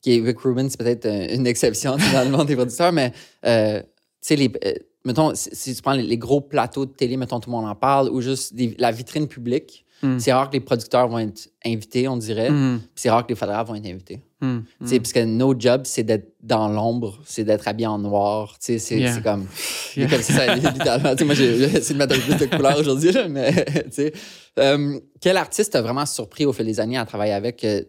qui 0.00 0.16
est 0.16 0.22
Rick 0.24 0.38
Rubin, 0.42 0.68
c'est 0.68 0.78
peut-être 0.78 1.06
euh, 1.06 1.34
une 1.34 1.46
exception 1.48 1.96
dans 1.96 2.22
le 2.24 2.30
monde 2.30 2.46
des 2.46 2.54
producteurs, 2.54 2.92
mais 2.92 3.12
euh, 3.44 3.80
tu 3.80 3.86
sais, 4.20 4.36
les, 4.36 4.48
euh, 4.64 4.74
mettons, 5.04 5.34
si, 5.34 5.50
si 5.52 5.74
tu 5.74 5.82
prends 5.82 5.92
les, 5.92 6.02
les 6.02 6.18
gros 6.18 6.40
plateaux 6.40 6.86
de 6.86 6.92
télé, 6.92 7.16
mettons, 7.16 7.40
tout 7.40 7.50
le 7.50 7.56
monde 7.56 7.66
en 7.68 7.74
parle, 7.74 8.08
ou 8.10 8.20
juste 8.20 8.54
des- 8.54 8.74
la 8.78 8.90
vitrine 8.92 9.26
publique, 9.28 9.84
Mm. 10.00 10.20
c'est 10.20 10.32
rare 10.32 10.48
que 10.48 10.52
les 10.52 10.60
producteurs 10.60 11.08
vont 11.08 11.18
être 11.18 11.48
invités, 11.66 12.06
on 12.06 12.16
dirait, 12.16 12.50
mm, 12.50 12.78
puis 12.78 12.88
c'est 12.94 13.10
rare 13.10 13.24
que 13.26 13.30
les 13.30 13.34
photographes 13.34 13.66
vont 13.66 13.74
être 13.74 13.84
invités. 13.88 14.22
mm, 14.40 14.58
Parce 14.80 15.12
que 15.12 15.24
nos 15.24 15.58
jobs, 15.58 15.82
c'est 15.86 16.04
d'être 16.04 16.34
dans 16.40 16.68
l'ombre, 16.68 17.18
c'est 17.24 17.42
d'être 17.42 17.66
habillé 17.66 17.88
en 17.88 17.98
noir. 17.98 18.54
C'est 18.60 18.78
Yeah. 18.92 19.20
comme. 19.22 19.48
Yeah. 19.96 20.08
comme 20.08 20.22
ça, 20.22 20.54
littéralement. 20.54 21.14
Moi, 21.24 21.34
j'ai 21.34 21.62
essayé 21.64 21.94
de 21.94 21.98
mettre 21.98 22.14
un 22.14 22.36
peu 22.38 22.46
de 22.46 22.56
couleur 22.56 22.78
aujourd'hui, 22.78 23.10
mais. 23.28 23.52
Euh, 24.58 25.00
quel 25.20 25.36
artiste 25.36 25.72
t'a 25.72 25.82
vraiment 25.82 26.06
surpris 26.06 26.44
au 26.46 26.52
fil 26.52 26.66
des 26.66 26.80
années 26.80 26.96
à 26.98 27.04
travailler 27.04 27.32
avec? 27.32 27.64
euh, 27.64 27.82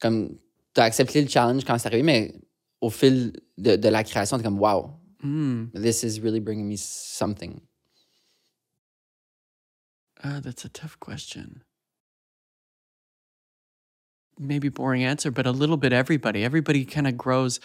comme, 0.00 0.30
t'as 0.74 0.84
accepté 0.84 1.20
le 1.22 1.28
challenge 1.28 1.64
quand 1.64 1.76
c'est 1.78 1.86
arrivé, 1.88 2.02
mais 2.02 2.34
au 2.80 2.90
fil 2.90 3.32
de, 3.58 3.76
de 3.76 3.88
la 3.88 4.04
création, 4.04 4.36
t'es 4.36 4.42
comme, 4.44 4.58
wow, 4.60 4.86
mm. 5.24 5.70
this 5.72 6.04
is 6.04 6.20
really 6.20 6.40
bringing 6.40 6.68
me 6.68 6.76
something. 6.76 7.62
Uh, 10.22 10.40
that's 10.40 10.64
a 10.64 10.68
tough 10.68 10.98
question. 11.00 11.62
Maybe 14.38 14.68
boring 14.68 15.04
answer, 15.04 15.30
but 15.30 15.46
a 15.46 15.50
little 15.50 15.76
bit 15.76 15.92
everybody. 15.92 16.44
Everybody 16.44 16.84
kind 16.84 17.06
of 17.06 17.16
grows. 17.16 17.60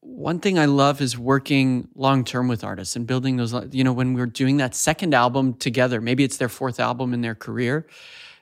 One 0.00 0.40
thing 0.40 0.58
I 0.58 0.64
love 0.64 1.00
is 1.00 1.18
working 1.18 1.88
long 1.94 2.24
term 2.24 2.48
with 2.48 2.64
artists 2.64 2.96
and 2.96 3.06
building 3.06 3.36
those. 3.36 3.54
You 3.72 3.84
know, 3.84 3.92
when 3.92 4.14
we're 4.14 4.26
doing 4.26 4.56
that 4.56 4.74
second 4.74 5.14
album 5.14 5.54
together, 5.54 6.00
maybe 6.00 6.24
it's 6.24 6.36
their 6.36 6.48
fourth 6.48 6.80
album 6.80 7.14
in 7.14 7.20
their 7.20 7.34
career. 7.34 7.86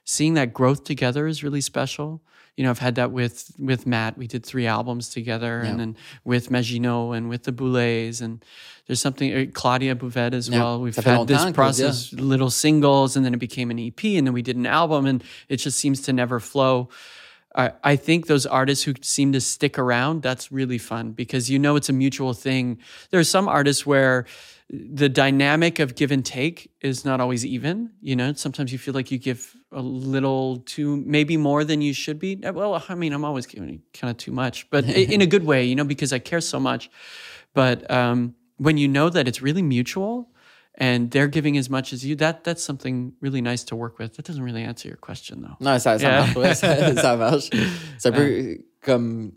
Seeing 0.04 0.34
that 0.34 0.54
growth 0.54 0.84
together 0.84 1.26
is 1.26 1.42
really 1.44 1.60
special. 1.60 2.22
You 2.56 2.64
know, 2.64 2.70
I've 2.70 2.78
had 2.78 2.96
that 2.96 3.10
with 3.12 3.52
with 3.58 3.86
Matt. 3.86 4.18
We 4.18 4.26
did 4.26 4.44
three 4.44 4.66
albums 4.66 5.08
together, 5.08 5.62
Yeah. 5.64 5.70
and 5.70 5.80
then 5.80 5.96
with 6.24 6.50
Maginot 6.50 7.16
and 7.16 7.28
with 7.28 7.44
the 7.44 7.52
Boulets, 7.52 8.20
and 8.20 8.44
there's 8.86 9.00
something 9.00 9.32
uh, 9.32 9.46
Claudia 9.52 9.94
Bouvet 9.94 10.34
as 10.34 10.48
Yeah. 10.48 10.58
well. 10.58 10.80
We've 10.80 10.94
Ça 10.94 11.04
had 11.18 11.26
this 11.28 11.52
process 11.52 12.12
little 12.12 12.50
singles 12.50 13.16
and 13.16 13.24
then 13.24 13.32
it 13.34 13.38
became 13.40 13.70
an 13.70 13.78
EP 13.78 14.02
and 14.18 14.26
then 14.26 14.34
we 14.34 14.42
did 14.42 14.56
an 14.56 14.66
album 14.66 15.06
and 15.06 15.22
it 15.48 15.56
just 15.58 15.78
seems 15.78 16.00
to 16.02 16.12
never 16.12 16.40
flow. 16.40 16.88
I, 17.54 17.72
I 17.82 17.96
think 17.96 18.26
those 18.26 18.46
artists 18.46 18.84
who 18.84 18.94
seem 19.00 19.32
to 19.32 19.40
stick 19.40 19.78
around, 19.78 20.22
that's 20.22 20.52
really 20.52 20.78
fun 20.78 21.12
because 21.12 21.48
you 21.50 21.58
know 21.58 21.76
it's 21.76 21.88
a 21.88 21.92
mutual 21.92 22.32
thing. 22.34 22.78
There 23.10 23.20
are 23.20 23.24
some 23.24 23.48
artists 23.48 23.84
where 23.86 24.26
the 24.68 25.08
dynamic 25.08 25.78
of 25.80 25.94
give 25.96 26.12
and 26.12 26.24
take 26.24 26.70
is 26.80 27.04
not 27.04 27.20
always 27.20 27.44
even. 27.44 27.90
You 28.02 28.14
know, 28.16 28.32
sometimes 28.34 28.70
you 28.72 28.78
feel 28.78 28.94
like 28.94 29.10
you 29.10 29.18
give 29.18 29.56
a 29.72 29.80
little 29.82 30.58
too, 30.66 30.96
maybe 31.06 31.36
more 31.36 31.64
than 31.64 31.80
you 31.80 31.92
should 31.92 32.18
be. 32.18 32.36
Well, 32.36 32.82
I 32.88 32.94
mean, 32.94 33.12
I'm 33.12 33.24
always 33.24 33.46
giving 33.46 33.82
kind 33.94 34.10
of 34.10 34.16
too 34.16 34.32
much, 34.32 34.68
but 34.70 34.84
in 34.88 35.20
a 35.20 35.26
good 35.26 35.44
way, 35.44 35.64
you 35.64 35.74
know, 35.76 35.84
because 35.84 36.12
I 36.12 36.18
care 36.18 36.40
so 36.40 36.58
much. 36.58 36.90
But 37.54 37.88
um, 37.90 38.34
when 38.58 38.76
you 38.78 38.88
know 38.88 39.08
that 39.10 39.26
it's 39.28 39.40
really 39.42 39.62
mutual 39.62 40.30
and 40.76 41.10
they're 41.10 41.28
giving 41.28 41.56
as 41.56 41.68
much 41.70 41.92
as 41.92 42.04
you, 42.04 42.16
that 42.16 42.42
that's 42.44 42.62
something 42.62 43.12
really 43.20 43.40
nice 43.40 43.64
to 43.64 43.76
work 43.76 43.98
with. 43.98 44.16
That 44.16 44.24
doesn't 44.24 44.42
really 44.42 44.62
answer 44.62 44.88
your 44.88 44.96
question 44.96 45.42
though. 45.42 45.56
Non, 45.60 45.76
ça, 45.78 45.98
ça 45.98 46.02
Yeah. 46.02 46.20
marche, 46.20 46.36
ouais, 46.36 46.54
ça, 46.54 46.94
ça 47.00 47.16
marche. 47.18 47.50
C'est 47.98 48.08
un 48.08 48.12
peu 48.12 48.56
comme. 48.82 49.32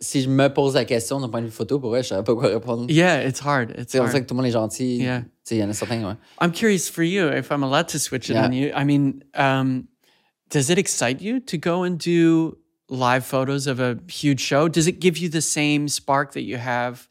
Si 0.00 0.22
je 0.22 0.28
me 0.28 0.48
pose 0.48 0.74
la 0.74 0.84
question 0.84 1.20
d'un 1.20 1.28
point 1.28 1.40
de 1.40 1.46
vue 1.46 1.52
photo, 1.52 1.78
pour 1.78 1.90
vrai, 1.90 2.02
je 2.02 2.08
savais 2.08 2.22
pas 2.24 2.34
quoi 2.34 2.48
répondre. 2.48 2.90
Yeah, 2.90 3.26
it's 3.26 3.40
hard. 3.44 3.70
It's 3.78 3.92
C'est 3.92 3.98
hard. 3.98 4.12
que 4.12 4.18
tout 4.20 4.34
le 4.34 4.36
monde 4.36 4.46
est 4.46 4.50
gentil. 4.52 4.96
Yeah. 4.98 5.20
Tu 5.22 5.26
sais, 5.44 5.56
Il 5.56 5.60
y 5.60 5.64
en 5.64 5.70
a 5.70 5.72
certains, 5.74 6.02
ouais. 6.02 6.14
I'm 6.40 6.52
curious 6.52 6.88
for 6.90 7.02
you, 7.04 7.28
if 7.28 7.50
I'm 7.50 7.62
allowed 7.62 7.88
to 7.88 7.98
switch 7.98 8.30
it 8.30 8.34
Yeah. 8.34 8.46
on 8.46 8.52
you. 8.52 8.70
I 8.74 8.84
mean, 8.84 9.22
um, 9.34 9.84
does 10.50 10.70
it 10.70 10.78
excite 10.78 11.20
you 11.20 11.40
to 11.40 11.56
go 11.58 11.82
and 11.84 11.96
do 11.98 12.56
live 12.88 13.24
photos 13.24 13.66
of 13.66 13.80
a 13.80 13.96
huge 14.08 14.40
show? 14.40 14.68
Does 14.68 14.86
it 14.86 15.00
give 15.00 15.18
you 15.18 15.28
the 15.28 15.40
same 15.40 15.88
spark 15.88 16.32
that 16.34 16.42
you 16.42 16.56
have 16.58 17.08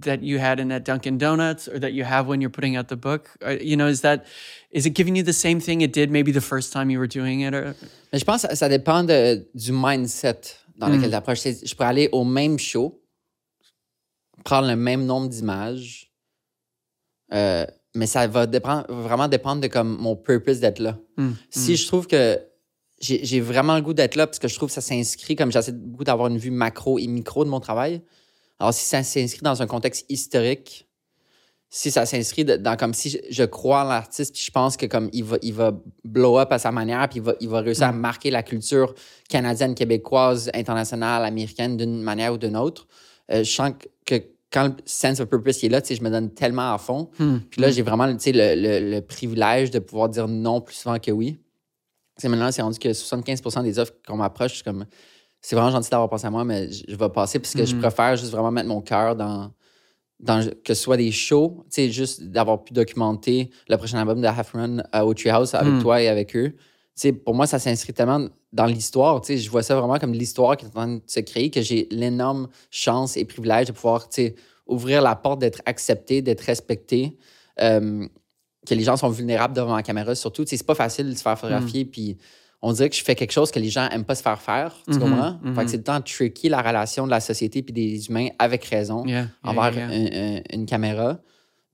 that 0.00 0.22
you 0.22 0.38
had 0.38 0.58
in 0.58 0.68
that 0.68 0.86
Dunkin' 0.86 1.18
Donuts 1.18 1.68
or 1.68 1.78
that 1.78 1.92
you 1.92 2.02
have 2.04 2.26
when 2.26 2.40
you're 2.40 2.48
putting 2.50 2.76
out 2.76 2.88
the 2.88 2.96
book? 2.96 3.28
Uh, 3.44 3.56
you 3.60 3.76
know, 3.76 3.86
is 3.88 4.00
that 4.00 4.24
is 4.70 4.86
it 4.86 4.94
giving 4.94 5.14
you 5.16 5.22
the 5.22 5.34
same 5.34 5.60
thing 5.60 5.82
it 5.82 5.92
did 5.92 6.10
maybe 6.10 6.32
the 6.32 6.40
first 6.40 6.72
time 6.72 6.88
you 6.90 6.98
were 6.98 7.06
doing 7.06 7.40
it? 7.42 7.52
Or, 7.54 7.74
Mais 8.10 8.18
je 8.18 8.24
pense 8.24 8.46
que 8.46 8.54
ça 8.56 8.68
dépend 8.70 9.04
de- 9.06 9.44
du 9.54 9.72
mindset 9.72 10.56
dans 10.76 10.88
lequel 10.88 11.10
tu 11.10 11.14
approches. 11.16 11.42
Je 11.42 11.74
pourrais 11.74 11.88
aller 11.88 12.08
au 12.12 12.24
même 12.24 12.58
show, 12.58 13.02
prendre 14.44 14.68
le 14.68 14.76
même 14.76 15.04
nombre 15.04 15.28
d'images, 15.28 16.12
euh, 17.32 17.66
mais 17.94 18.06
ça 18.06 18.26
va 18.26 18.46
dépendre, 18.46 18.84
vraiment 18.88 19.28
dépendre 19.28 19.60
de 19.62 19.68
comme 19.68 19.96
mon 19.96 20.16
purpose 20.16 20.60
d'être 20.60 20.78
là. 20.78 20.98
Mm, 21.16 21.30
Si 21.50 21.76
je 21.76 21.86
trouve 21.86 22.06
que 22.06 22.38
j'ai 23.00 23.24
j'ai 23.24 23.40
vraiment 23.40 23.74
le 23.76 23.82
goût 23.82 23.94
d'être 23.94 24.14
là 24.16 24.26
parce 24.26 24.38
que 24.38 24.48
je 24.48 24.54
trouve 24.54 24.68
que 24.68 24.74
ça 24.74 24.80
s'inscrit, 24.80 25.34
comme 25.36 25.50
j'essaie 25.50 25.72
beaucoup 25.72 26.04
d'avoir 26.04 26.28
une 26.28 26.38
vue 26.38 26.50
macro 26.50 26.98
et 26.98 27.06
micro 27.06 27.44
de 27.44 27.50
mon 27.50 27.60
travail. 27.60 28.02
Alors, 28.58 28.72
si 28.72 28.86
ça 28.86 29.02
s'inscrit 29.02 29.42
dans 29.42 29.60
un 29.60 29.66
contexte 29.66 30.06
historique, 30.08 30.85
si 31.68 31.90
ça 31.90 32.06
s'inscrit 32.06 32.44
dans 32.44 32.76
comme 32.76 32.94
si 32.94 33.10
je, 33.10 33.18
je 33.28 33.44
crois 33.44 33.82
en 33.82 33.88
l'artiste, 33.88 34.34
puis 34.34 34.42
je 34.44 34.50
pense 34.50 34.76
que 34.76 34.86
comme 34.86 35.10
il 35.12 35.24
va, 35.24 35.36
il 35.42 35.52
va 35.52 35.72
blow 36.04 36.38
up 36.38 36.52
à 36.52 36.58
sa 36.58 36.70
manière, 36.70 37.08
puis 37.08 37.18
il 37.18 37.22
va, 37.22 37.34
il 37.40 37.48
va 37.48 37.60
réussir 37.60 37.88
à 37.88 37.92
marquer 37.92 38.30
la 38.30 38.42
culture 38.42 38.94
canadienne, 39.28 39.74
québécoise, 39.74 40.50
internationale, 40.54 41.24
américaine 41.24 41.76
d'une 41.76 42.00
manière 42.02 42.32
ou 42.32 42.38
d'une 42.38 42.56
autre, 42.56 42.86
euh, 43.32 43.42
je 43.42 43.50
sens 43.50 43.72
que, 44.04 44.14
quand 44.52 44.68
le 44.68 44.74
sense 44.84 45.18
of 45.20 45.28
purpose 45.28 45.64
est 45.64 45.68
là, 45.68 45.80
je 45.88 46.00
me 46.02 46.08
donne 46.08 46.30
tellement 46.32 46.72
à 46.72 46.78
fond. 46.78 47.10
Hmm. 47.18 47.38
Puis 47.50 47.60
là, 47.60 47.70
j'ai 47.70 47.82
vraiment 47.82 48.10
tu 48.14 48.20
sais, 48.20 48.32
le, 48.32 48.54
le- 48.54 48.90
le 48.90 49.00
privilège 49.00 49.72
de 49.72 49.80
pouvoir 49.80 50.08
dire 50.08 50.28
non 50.28 50.60
plus 50.60 50.76
souvent 50.76 50.98
que 50.98 51.10
oui. 51.10 51.38
C'est 52.16 52.28
maintenant, 52.28 52.50
c'est 52.52 52.62
rendu 52.62 52.78
que 52.78 52.92
75 52.92 53.42
des 53.64 53.78
offres 53.78 53.92
qu'on 54.06 54.16
m'approche, 54.16 54.62
comme, 54.62 54.86
c'est 55.42 55.56
vraiment 55.56 55.72
gentil 55.72 55.90
d'avoir 55.90 56.08
pensé 56.08 56.26
à 56.26 56.30
moi, 56.30 56.44
mais 56.44 56.70
je, 56.70 56.84
je 56.88 56.94
vais 56.94 57.08
passer 57.10 57.38
parce 57.40 57.52
que 57.54 57.66
je 57.66 57.74
préfère 57.76 58.16
juste 58.16 58.30
vraiment 58.30 58.52
mettre 58.52 58.68
mon 58.68 58.80
cœur 58.80 59.16
dans, 59.16 59.50
dans 60.20 60.42
que 60.64 60.74
ce 60.74 60.82
soit 60.82 60.96
des 60.96 61.12
shows, 61.12 61.58
tu 61.64 61.74
sais, 61.82 61.90
juste 61.90 62.22
d'avoir 62.22 62.64
pu 62.64 62.72
documenter 62.72 63.50
le 63.68 63.76
prochain 63.76 63.98
album 63.98 64.20
de 64.20 64.26
Half 64.26 64.52
Run 64.52 64.78
euh, 64.94 65.00
au 65.00 65.12
Treehouse 65.14 65.54
avec 65.54 65.74
Mhm. 65.74 65.82
toi 65.82 66.00
et 66.02 66.08
avec 66.08 66.34
eux. 66.36 66.52
Tu 66.52 66.56
sais, 66.94 67.12
pour 67.12 67.34
moi, 67.34 67.46
ça 67.46 67.58
s'inscrit 67.58 67.92
tellement 67.92 68.28
dans 68.52 68.64
l'histoire. 68.64 69.20
Tu 69.20 69.26
sais, 69.34 69.38
je 69.38 69.50
vois 69.50 69.62
ça 69.62 69.76
vraiment 69.76 69.98
comme 69.98 70.12
l'histoire 70.14 70.56
qui 70.56 70.64
est 70.64 70.68
en 70.68 70.72
train 70.72 70.88
de 70.96 71.02
se 71.06 71.20
créer, 71.20 71.50
que 71.50 71.60
j'ai 71.60 71.86
l'énorme 71.90 72.48
chance 72.70 73.18
et 73.18 73.24
privilège 73.26 73.66
de 73.66 73.72
pouvoir, 73.72 74.08
tu 74.08 74.22
sais, 74.22 74.34
ouvrir 74.66 75.02
la 75.02 75.14
porte, 75.14 75.38
d'être 75.40 75.60
accepté, 75.66 76.22
d'être 76.22 76.40
respecté. 76.40 77.16
euh, 77.60 78.06
que 78.66 78.74
les 78.74 78.82
gens 78.82 78.96
sont 78.96 79.08
vulnérables 79.10 79.54
devant 79.54 79.76
la 79.76 79.82
caméra, 79.82 80.14
surtout. 80.14 80.44
Tu 80.44 80.50
sais, 80.50 80.56
c'est 80.56 80.66
pas 80.66 80.74
facile 80.74 81.08
de 81.08 81.14
se 81.14 81.22
faire 81.22 81.38
photographier, 81.38 81.84
puis 81.84 82.16
on 82.62 82.72
dirait 82.72 82.88
que 82.90 82.96
je 82.96 83.04
fais 83.04 83.14
quelque 83.14 83.32
chose 83.32 83.50
que 83.50 83.58
les 83.58 83.68
gens 83.68 83.88
aiment 83.90 84.04
pas 84.04 84.14
se 84.14 84.22
faire 84.22 84.40
faire. 84.40 84.74
Tu 84.86 84.94
Mhm, 84.94 84.98
comprends? 85.00 85.38
mhm. 85.42 85.54
Fait 85.54 85.64
que 85.64 85.70
c'est 85.70 85.76
le 85.76 85.82
temps 85.82 85.98
de 86.00 86.04
tricky 86.04 86.48
la 86.48 86.62
relation 86.62 87.04
de 87.06 87.10
la 87.10 87.20
société 87.20 87.62
puis 87.62 87.72
des 87.72 88.08
humains 88.08 88.28
avec 88.38 88.64
raison 88.64 89.04
Yeah, 89.06 89.28
envers 89.44 89.74
yeah. 89.74 89.86
un- 89.88 90.36
un- 90.38 90.40
une 90.52 90.66
caméra. 90.66 91.18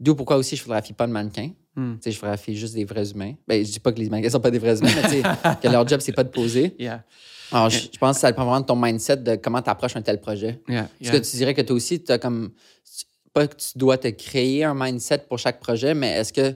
D'où 0.00 0.14
pourquoi 0.14 0.36
aussi 0.36 0.56
je 0.56 0.62
photographie 0.62 0.92
pas 0.92 1.06
de 1.06 1.12
mannequins. 1.12 1.50
Hmm. 1.76 1.94
Sais, 2.00 2.10
je 2.10 2.16
photographie 2.18 2.56
juste 2.56 2.74
des 2.74 2.84
vrais 2.84 3.10
humains. 3.12 3.34
Ben, 3.48 3.64
je 3.64 3.70
dis 3.70 3.80
pas 3.80 3.92
que 3.92 3.98
les 4.00 4.10
mannequins 4.10 4.30
sont 4.30 4.40
pas 4.40 4.50
des 4.50 4.58
vrais 4.58 4.78
humains, 4.78 4.90
mais 4.94 5.22
que 5.62 5.68
leur 5.68 5.86
job, 5.88 6.00
c'est 6.00 6.12
pas 6.12 6.24
de 6.24 6.28
poser. 6.28 6.74
Yeah, 6.78 7.04
Alors, 7.52 7.70
je, 7.70 7.78
je 7.92 7.98
pense 7.98 8.16
que 8.16 8.20
ça 8.20 8.30
dépend 8.32 8.44
vraiment 8.44 8.60
de 8.60 8.66
ton 8.66 8.76
mindset, 8.76 9.18
de 9.18 9.36
comment 9.36 9.62
tu 9.62 9.70
approches 9.70 9.96
un 9.96 10.02
tel 10.02 10.20
projet. 10.20 10.60
yeah, 10.68 10.88
Est-ce 11.00 11.12
que 11.12 11.16
tu 11.18 11.36
dirais 11.36 11.54
que 11.54 11.62
toi 11.62 11.76
aussi, 11.76 12.02
tu 12.02 12.10
as 12.12 12.18
comme. 12.18 12.50
Pas 13.32 13.46
que 13.46 13.54
tu 13.56 13.78
dois 13.78 13.96
te 13.96 14.08
créer 14.08 14.62
un 14.64 14.74
mindset 14.74 15.18
pour 15.26 15.38
chaque 15.38 15.58
projet, 15.60 15.94
mais 15.94 16.08
est-ce 16.18 16.32
que. 16.34 16.54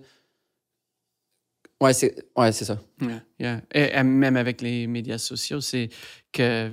Ouais, 1.81 1.93
c'est 1.93 2.15
ouais, 2.37 2.53
c'est 2.53 2.65
ça. 2.65 2.79
Yeah, 3.01 3.21
yeah. 3.39 3.61
Et, 3.75 3.99
et 3.99 4.03
même 4.03 4.37
avec 4.37 4.63
les 4.63 4.87
médias 4.87 5.19
sociaux, 5.19 5.61
c'est 5.61 5.91
que 6.33 6.71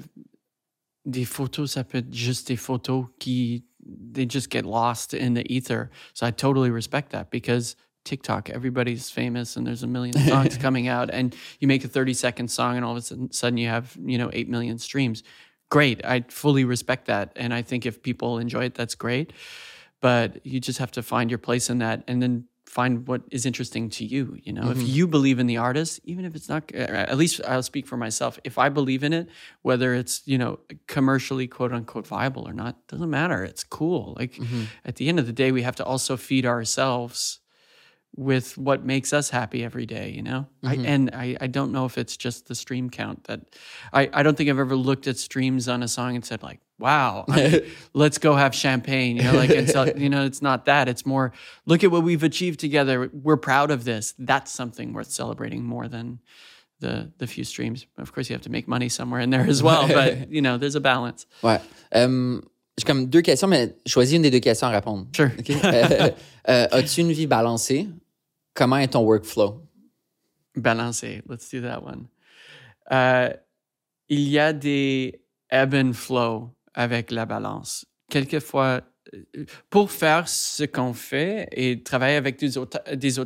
des 1.06 1.26
photos, 1.26 1.72
ça 1.72 1.84
peut 1.84 1.98
être 1.98 2.14
juste 2.14 2.48
des 2.48 2.56
photos 2.56 3.06
qui 3.20 3.66
they 3.86 4.26
just 4.26 4.50
get 4.50 4.66
lost 4.66 5.14
in 5.14 5.34
the 5.34 5.44
ether. 5.50 5.90
So 6.14 6.26
I 6.26 6.32
totally 6.32 6.70
respect 6.70 7.12
that 7.12 7.30
because 7.32 7.76
TikTok, 8.06 8.50
everybody's 8.50 9.10
famous 9.10 9.56
and 9.58 9.66
there's 9.66 9.84
a 9.84 9.88
million 9.88 10.18
songs 10.30 10.58
coming 10.58 10.88
out, 10.88 11.10
and 11.12 11.36
you 11.60 11.68
make 11.68 11.84
a 11.84 11.88
30 11.88 12.14
second 12.14 12.50
song, 12.50 12.76
and 12.78 12.86
all 12.86 12.92
of 12.92 12.98
a 12.98 13.02
sudden, 13.02 13.32
sudden 13.32 13.58
you 13.58 13.68
have 13.68 13.98
you 14.04 14.18
know 14.18 14.30
eight 14.34 14.50
million 14.50 14.78
streams. 14.78 15.24
Great, 15.70 16.06
I 16.06 16.24
fully 16.30 16.66
respect 16.66 17.08
that, 17.08 17.34
and 17.36 17.54
I 17.54 17.62
think 17.62 17.86
if 17.86 18.02
people 18.02 18.38
enjoy 18.38 18.66
it, 18.66 18.76
that's 18.76 18.96
great. 18.96 19.34
But 20.02 20.46
you 20.46 20.60
just 20.60 20.80
have 20.80 20.92
to 20.92 21.02
find 21.02 21.30
your 21.32 21.40
place 21.40 21.70
in 21.70 21.80
that, 21.80 22.04
and 22.08 22.22
then 22.22 22.46
find 22.74 23.08
what 23.08 23.22
is 23.30 23.46
interesting 23.46 23.88
to 23.88 24.04
you. 24.04 24.36
You 24.44 24.52
know, 24.52 24.72
if 24.72 24.78
mm-hmm. 24.78 24.88
you 24.88 25.08
believe 25.08 25.38
in 25.38 25.46
the 25.46 25.58
artist, 25.58 26.00
even 26.06 26.26
if 26.26 26.36
it's 26.36 26.50
not, 26.50 26.72
uh, 26.74 26.80
uh, 26.80 27.06
at 27.14 27.18
least 27.18 27.40
I'll 27.48 27.62
speak 27.62 27.86
for 27.86 27.98
myself. 27.98 28.40
If 28.44 28.58
I 28.58 28.70
believe 28.70 29.04
in 29.04 29.14
it, 29.14 29.30
whether 29.62 29.94
it's 29.94 30.24
you 30.26 30.40
know 30.40 30.60
commercially 30.88 31.48
quote 31.48 31.72
unquote 31.72 32.08
viable 32.08 32.48
or 32.48 32.54
not, 32.54 32.88
doesn't 32.88 33.10
matter. 33.10 33.44
It's 33.44 33.64
cool. 33.64 34.16
Like 34.18 34.34
mm-hmm. 34.34 34.64
at 34.86 34.96
the 34.96 35.08
end 35.08 35.20
of 35.20 35.28
the 35.28 35.34
day, 35.34 35.52
we 35.52 35.62
have 35.62 35.76
to 35.76 35.86
also 35.86 36.18
feed 36.18 36.46
ourselves 36.46 37.40
with 38.16 38.58
what 38.58 38.86
makes 38.86 39.12
us 39.12 39.30
happy 39.30 39.64
every 39.64 39.88
day, 39.88 40.12
you 40.12 40.22
know? 40.22 40.46
I, 40.64 40.76
mm-hmm. 40.76 40.86
and 40.86 41.10
I, 41.14 41.36
I 41.42 41.48
don't 41.48 41.72
know 41.72 41.86
if 41.86 41.98
it's 41.98 42.16
just 42.16 42.48
the 42.48 42.54
stream 42.54 42.92
count 42.92 43.24
that 43.24 43.42
I, 43.92 44.08
I 44.14 44.22
don't 44.22 44.38
think 44.38 44.52
I've 44.52 44.60
ever 44.60 44.76
looked 44.76 45.08
at 45.08 45.18
streams 45.18 45.68
on 45.68 45.82
a 45.82 45.88
song 45.88 46.16
and 46.16 46.24
said 46.24 46.44
like, 46.44 46.60
wow, 46.84 47.24
I- 47.30 47.64
let's 47.94 48.18
go 48.20 48.36
have 48.36 48.54
champagne. 48.54 49.16
You 49.18 49.24
know, 49.24 49.34
like, 49.36 49.50
it's, 49.50 49.74
uh, 49.74 49.94
you 49.98 50.10
know, 50.10 50.26
it's 50.26 50.42
not 50.42 50.66
that. 50.66 50.88
It's 50.90 51.06
more, 51.06 51.32
look 51.66 51.84
at 51.84 51.92
what 51.92 52.04
we've 52.04 52.24
achieved 52.24 52.60
together. 52.60 53.10
We're 53.14 53.38
proud 53.38 53.72
of 53.72 53.86
this. 53.86 54.14
That's 54.20 54.52
something 54.52 54.92
worth 54.94 55.10
celebrating 55.10 55.64
more 55.64 55.88
than 55.88 56.20
the, 56.82 57.10
the 57.20 57.26
few 57.26 57.46
streams. 57.46 57.88
Of 57.98 58.12
course, 58.14 58.30
you 58.30 58.34
have 58.36 58.44
to 58.44 58.52
make 58.52 58.68
money 58.68 58.90
somewhere 58.90 59.22
in 59.22 59.30
there 59.30 59.48
as 59.48 59.64
well, 59.64 59.88
but 59.88 60.30
you 60.36 60.42
know, 60.42 60.58
there's 60.58 60.76
a 60.76 60.82
balance. 60.82 61.26
Ouais. 61.42 61.62
Euh, 61.96 62.42
J'ai 62.78 62.86
comme 62.86 63.06
deux 63.06 63.22
questions, 63.22 63.48
mais 63.48 63.74
choisis 63.86 64.16
une 64.16 64.24
des 64.24 64.32
deux 64.32 64.40
questions 64.42 64.68
à 64.68 64.72
répondre. 64.72 65.08
Sure. 65.16 65.32
OK? 65.40 65.50
Euh, 65.64 66.10
euh, 66.50 66.68
As-tu 66.72 67.02
une 67.02 67.12
vie 67.14 67.28
balancée? 67.28 67.88
Comment 68.56 68.78
est 68.78 68.90
ton 68.94 69.04
workflow? 69.06 69.62
Balancer. 70.56 71.22
Let's 71.30 71.50
do 71.50 71.62
that 71.62 71.82
one. 71.84 72.08
Euh, 72.92 73.30
il 74.10 74.28
y 74.28 74.38
a 74.40 74.52
des 74.54 75.22
ebb 75.50 75.74
and 75.76 75.94
flow 75.94 76.50
avec 76.74 77.12
la 77.12 77.26
balance. 77.26 77.86
Quelquefois, 78.10 78.82
euh, 79.14 79.46
pour 79.70 79.92
faire 79.92 80.28
ce 80.28 80.64
qu'on 80.64 80.94
fait 80.94 81.48
et 81.52 81.84
travailler 81.84 82.16
avec 82.16 82.40
des 82.40 82.58
autres, 82.58 82.80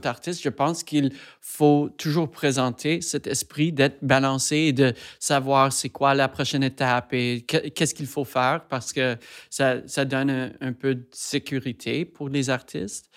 artistes, 0.05 0.41
je 0.41 0.49
pense 0.49 0.83
qu'il 0.83 1.11
faut 1.39 1.89
toujours 1.97 2.31
présenter 2.31 3.01
cet 3.01 3.27
esprit 3.27 3.71
d'être 3.71 3.99
balancé 4.01 4.55
et 4.57 4.73
de 4.73 4.93
savoir 5.19 5.71
c'est 5.71 5.89
quoi 5.89 6.13
la 6.13 6.27
prochaine 6.27 6.63
étape 6.63 7.13
et 7.13 7.45
que- 7.47 7.69
qu'est-ce 7.69 7.93
qu'il 7.93 8.07
faut 8.07 8.25
faire 8.25 8.65
parce 8.69 8.91
que 8.91 9.17
ça, 9.49 10.05
donne 10.05 10.53
un, 10.61 10.73
peu 10.73 10.95
de 10.95 11.07
sécurité 11.11 12.05
pour 12.05 12.29
les 12.29 12.49
artistes. 12.49 13.09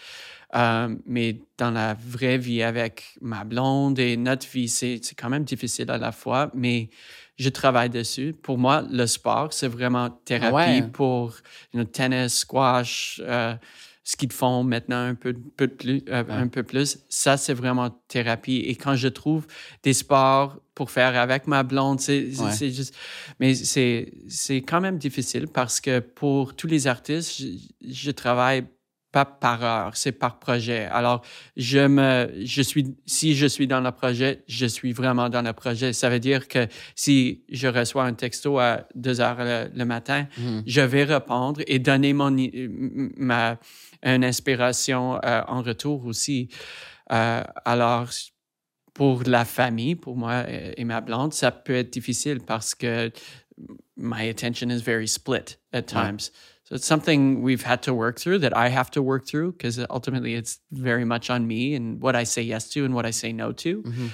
Euh, 0.56 0.96
mais 1.06 1.40
dans 1.58 1.70
la 1.70 1.94
vraie 1.94 2.38
vie 2.38 2.62
avec 2.62 3.04
ma 3.20 3.44
blonde 3.44 3.98
et 4.00 4.16
notre 4.16 4.48
vie, 4.48 4.68
c'est 4.68 5.00
quand 5.16 5.28
même 5.28 5.44
difficile 5.44 5.90
à 5.90 5.98
la 5.98 6.10
fois, 6.10 6.50
mais 6.54 6.90
je 7.40 7.48
travaille 7.48 7.90
dessus. 7.90 8.34
Pour 8.42 8.56
moi, 8.58 8.84
le 8.90 9.06
sport, 9.06 9.52
c'est 9.52 9.68
vraiment 9.68 10.10
thérapie 10.24 10.54
Ouais. 10.54 10.82
pour 10.92 11.34
you 11.72 11.80
know, 11.80 11.84
tennis, 11.84 12.34
squash, 12.40 13.20
euh, 13.24 13.54
ski 14.04 14.26
de 14.26 14.32
fond 14.32 14.64
maintenant 14.64 15.02
un 15.12 15.14
peu, 15.14 15.32
peu 15.56 15.66
de 15.68 15.72
plus, 15.74 16.02
euh, 16.08 16.24
un 16.28 16.48
peu 16.48 16.62
plus. 16.62 16.98
Ça, 17.08 17.36
c'est 17.36 17.54
vraiment 17.54 17.90
thérapie. 18.08 18.56
Et 18.66 18.74
quand 18.74 18.94
je 18.96 19.08
trouve 19.08 19.46
des 19.82 19.92
sports 19.94 20.58
pour 20.74 20.90
faire 20.90 21.16
avec 21.18 21.46
ma 21.46 21.62
blonde, 21.62 22.00
c'est 22.00 22.26
Ouais. 22.38 22.70
juste... 22.70 22.94
Mais 23.38 23.54
c'est 23.54 24.12
c'est 24.28 24.62
quand 24.62 24.80
même 24.80 24.98
difficile 24.98 25.46
parce 25.48 25.80
que 25.80 26.00
pour 26.00 26.54
tous 26.56 26.66
les 26.66 26.86
artistes, 26.86 27.32
je, 27.40 27.46
je 28.04 28.10
travaille 28.10 28.64
pas 29.12 29.24
par 29.24 29.64
heure, 29.64 29.96
c'est 29.96 30.12
par 30.12 30.38
projet. 30.38 30.84
Alors, 30.84 31.22
je 31.56 31.80
me, 31.86 32.30
je 32.44 32.62
suis, 32.62 32.94
si 33.06 33.34
je 33.34 33.46
suis 33.46 33.66
dans 33.66 33.80
le 33.80 33.90
projet, 33.90 34.44
je 34.46 34.66
suis 34.66 34.92
vraiment 34.92 35.28
dans 35.28 35.42
le 35.42 35.52
projet. 35.52 35.92
Ça 35.92 36.08
veut 36.08 36.20
dire 36.20 36.46
que 36.46 36.66
si 36.94 37.42
je 37.50 37.66
reçois 37.68 38.04
un 38.04 38.14
texto 38.14 38.58
à 38.58 38.86
2 38.94 39.20
heures 39.20 39.36
le, 39.40 39.70
le 39.74 39.84
matin, 39.84 40.26
Mhm. 40.38 40.62
je 40.66 40.80
vais 40.80 41.04
répondre 41.04 41.60
et 41.66 41.78
donner 41.78 42.12
mon, 42.12 42.30
ma, 43.16 43.58
une 44.02 44.24
inspiration 44.24 45.18
euh, 45.24 45.42
en 45.48 45.62
retour 45.62 46.04
aussi. 46.06 46.48
Euh, 47.12 47.42
alors, 47.64 48.08
pour 48.94 49.22
la 49.26 49.44
famille, 49.44 49.94
pour 49.96 50.16
moi 50.16 50.48
et 50.48 50.74
et 50.80 50.84
ma 50.84 51.00
blonde, 51.00 51.32
ça 51.32 51.50
peut 51.50 51.74
être 51.74 51.90
difficile 51.92 52.38
parce 52.46 52.74
que 52.74 53.10
my 53.96 54.28
attention 54.28 54.68
is 54.70 54.80
very 54.82 55.08
split 55.08 55.58
at 55.72 55.82
times. 55.82 56.30
So 56.70 56.76
it's 56.76 56.86
something 56.86 57.42
we've 57.42 57.64
had 57.64 57.82
to 57.82 57.92
work 57.92 58.20
through 58.20 58.38
that 58.38 58.56
I 58.56 58.68
have 58.68 58.92
to 58.92 59.02
work 59.02 59.26
through 59.26 59.52
because 59.52 59.84
ultimately 59.90 60.36
it's 60.36 60.60
very 60.70 61.04
much 61.04 61.28
on 61.28 61.44
me 61.44 61.74
and 61.74 62.00
what 62.00 62.14
I 62.14 62.22
say 62.22 62.42
yes 62.42 62.68
to 62.70 62.84
and 62.84 62.94
what 62.94 63.04
I 63.04 63.10
say 63.10 63.32
no 63.32 63.50
to. 63.50 63.82
Mm-hmm. 63.82 64.06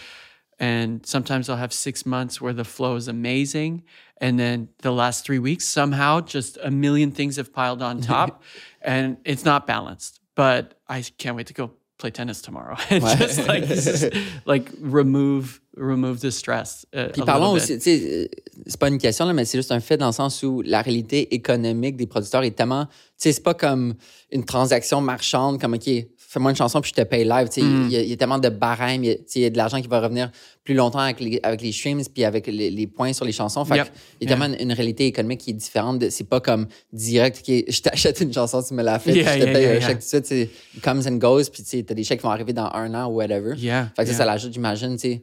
And 0.58 1.04
sometimes 1.04 1.50
I'll 1.50 1.58
have 1.58 1.74
six 1.74 2.06
months 2.06 2.40
where 2.40 2.54
the 2.54 2.64
flow 2.64 2.96
is 2.96 3.08
amazing. 3.08 3.82
And 4.22 4.38
then 4.38 4.70
the 4.78 4.90
last 4.90 5.26
three 5.26 5.38
weeks, 5.38 5.66
somehow 5.68 6.22
just 6.22 6.56
a 6.62 6.70
million 6.70 7.10
things 7.10 7.36
have 7.36 7.52
piled 7.52 7.82
on 7.82 8.00
top 8.00 8.42
and 8.80 9.18
it's 9.26 9.44
not 9.44 9.66
balanced. 9.66 10.20
But 10.34 10.80
I 10.88 11.02
can't 11.02 11.36
wait 11.36 11.48
to 11.48 11.54
go 11.54 11.72
play 11.98 12.10
tennis 12.10 12.40
tomorrow 12.40 12.76
and 12.90 13.04
just 13.04 13.46
like, 13.46 13.66
just, 13.66 14.14
like 14.46 14.70
remove, 14.80 15.60
remove 15.76 16.18
the 16.20 16.30
stress. 16.30 16.86
uh, 16.94 17.10
Puis 17.12 17.22
parlons 17.22 17.52
aussi, 17.52 17.74
tu 17.78 17.82
sais, 17.84 18.00
euh, 18.04 18.26
c'est 18.66 18.78
pas 18.80 18.88
une 18.88 18.98
question, 18.98 19.26
là, 19.26 19.32
mais 19.32 19.44
c'est 19.44 19.58
juste 19.58 19.72
un 19.72 19.80
fait 19.80 19.96
dans 19.96 20.06
le 20.06 20.12
sens 20.12 20.42
où 20.42 20.62
la 20.62 20.80
réalité 20.82 21.34
économique 21.34 21.96
des 21.96 22.06
producteurs 22.06 22.42
est 22.44 22.52
tellement. 22.52 22.86
Tu 22.86 22.92
sais, 23.18 23.32
c'est 23.32 23.42
pas 23.42 23.54
comme 23.54 23.94
une 24.32 24.44
transaction 24.44 25.00
marchande, 25.00 25.60
comme, 25.60 25.74
OK, 25.74 25.88
fais-moi 26.28 26.50
une 26.50 26.56
chanson 26.56 26.80
puis 26.80 26.90
je 26.94 27.00
te 27.02 27.06
paye 27.06 27.24
live. 27.24 27.48
Sais, 27.50 27.62
Mm. 27.62 27.86
Il 27.86 27.92
y, 27.92 27.96
a- 27.96 28.02
il 28.02 28.08
y 28.08 28.12
a 28.12 28.16
tellement 28.16 28.38
de 28.38 28.48
barèmes, 28.48 29.04
il 29.04 29.10
y 29.10 29.12
a, 29.12 29.16
il 29.36 29.42
y 29.44 29.50
de 29.50 29.56
l'argent 29.56 29.80
qui 29.80 29.86
va 29.88 30.00
revenir 30.00 30.30
plus 30.64 30.74
longtemps 30.74 30.98
avec 30.98 31.20
les, 31.20 31.38
avec 31.42 31.62
les 31.62 31.72
streams 31.72 32.02
puis 32.12 32.24
avec 32.24 32.46
les, 32.48 32.68
les 32.70 32.86
points 32.86 33.12
sur 33.12 33.24
les 33.24 33.32
chansons. 33.32 33.64
Fait 33.64 33.76
Yep. 33.76 33.88
il 34.20 34.28
y 34.28 34.32
a 34.32 34.36
tellement 34.36 34.52
une, 34.54 34.60
une 34.60 34.72
réalité 34.72 35.06
économique 35.06 35.40
qui 35.40 35.50
est 35.50 35.54
différente. 35.54 36.02
C'est 36.10 36.28
pas 36.28 36.40
comme 36.40 36.66
direct, 36.92 37.42
OK, 37.46 37.64
je 37.68 37.80
t'achète 37.80 38.20
une 38.20 38.32
chanson, 38.32 38.62
tu 38.62 38.74
me 38.74 38.82
l'as 38.82 38.98
fait, 38.98 39.12
Yeah, 39.14 39.34
je 39.34 39.38
te 39.40 39.44
yeah, 39.44 39.52
paye 39.52 39.66
un 39.66 39.80
chèque 39.80 39.98
tout 40.00 40.04
de 40.18 40.24
suite. 40.24 40.26
C'est 40.26 40.50
comes 40.82 41.02
and 41.06 41.16
goes, 41.16 41.44
puis 41.52 41.62
tu 41.62 41.84
t'as 41.84 41.94
des 41.94 42.02
chèques 42.04 42.20
qui 42.20 42.24
vont 42.26 42.32
arriver 42.32 42.52
dans 42.52 42.70
un 42.74 42.92
an 42.94 43.06
ou 43.08 43.14
whatever. 43.16 43.54
Yeah, 43.56 43.90
Fait 43.96 44.04
que 44.04 44.10
ça, 44.10 44.16
ça 44.18 44.24
l'ajoute, 44.26 44.52
j'imagine, 44.52 44.94
tu 44.96 45.00
sais. 45.08 45.22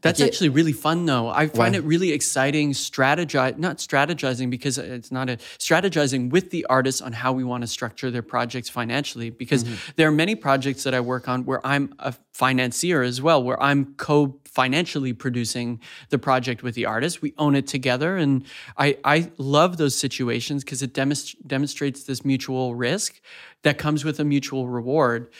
That's 0.00 0.20
actually 0.20 0.50
really 0.50 0.72
fun, 0.72 1.06
though. 1.06 1.28
I 1.28 1.48
find 1.48 1.74
it 1.74 1.82
really 1.82 2.12
exciting. 2.12 2.72
Strategize, 2.72 3.58
not 3.58 3.78
strategizing 3.78 4.48
because 4.48 4.78
it's 4.78 5.10
not 5.10 5.28
a 5.28 5.38
strategizing 5.58 6.30
with 6.30 6.50
the 6.50 6.64
artists 6.66 7.00
on 7.00 7.12
how 7.12 7.32
we 7.32 7.42
want 7.42 7.62
to 7.62 7.66
structure 7.66 8.10
their 8.10 8.22
projects 8.22 8.68
financially. 8.68 9.30
Because 9.30 9.64
mm-hmm. 9.64 9.92
there 9.96 10.08
are 10.08 10.12
many 10.12 10.36
projects 10.36 10.84
that 10.84 10.94
I 10.94 11.00
work 11.00 11.28
on 11.28 11.44
where 11.44 11.64
I'm 11.66 11.94
a 11.98 12.14
financier 12.32 13.02
as 13.02 13.20
well, 13.20 13.42
where 13.42 13.60
I'm 13.60 13.94
co 13.96 14.38
financially 14.44 15.12
producing 15.12 15.80
the 16.10 16.18
project 16.18 16.62
with 16.62 16.74
the 16.74 16.86
artist. 16.86 17.20
We 17.20 17.34
own 17.36 17.56
it 17.56 17.66
together, 17.66 18.16
and 18.16 18.44
I 18.76 18.98
I 19.04 19.32
love 19.36 19.78
those 19.78 19.96
situations 19.96 20.62
because 20.62 20.80
it 20.80 20.94
demonst- 20.94 21.36
demonstrates 21.46 22.04
this 22.04 22.24
mutual 22.24 22.76
risk 22.76 23.20
that 23.62 23.78
comes 23.78 24.04
with 24.04 24.20
a 24.20 24.24
mutual 24.24 24.68
reward. 24.68 25.32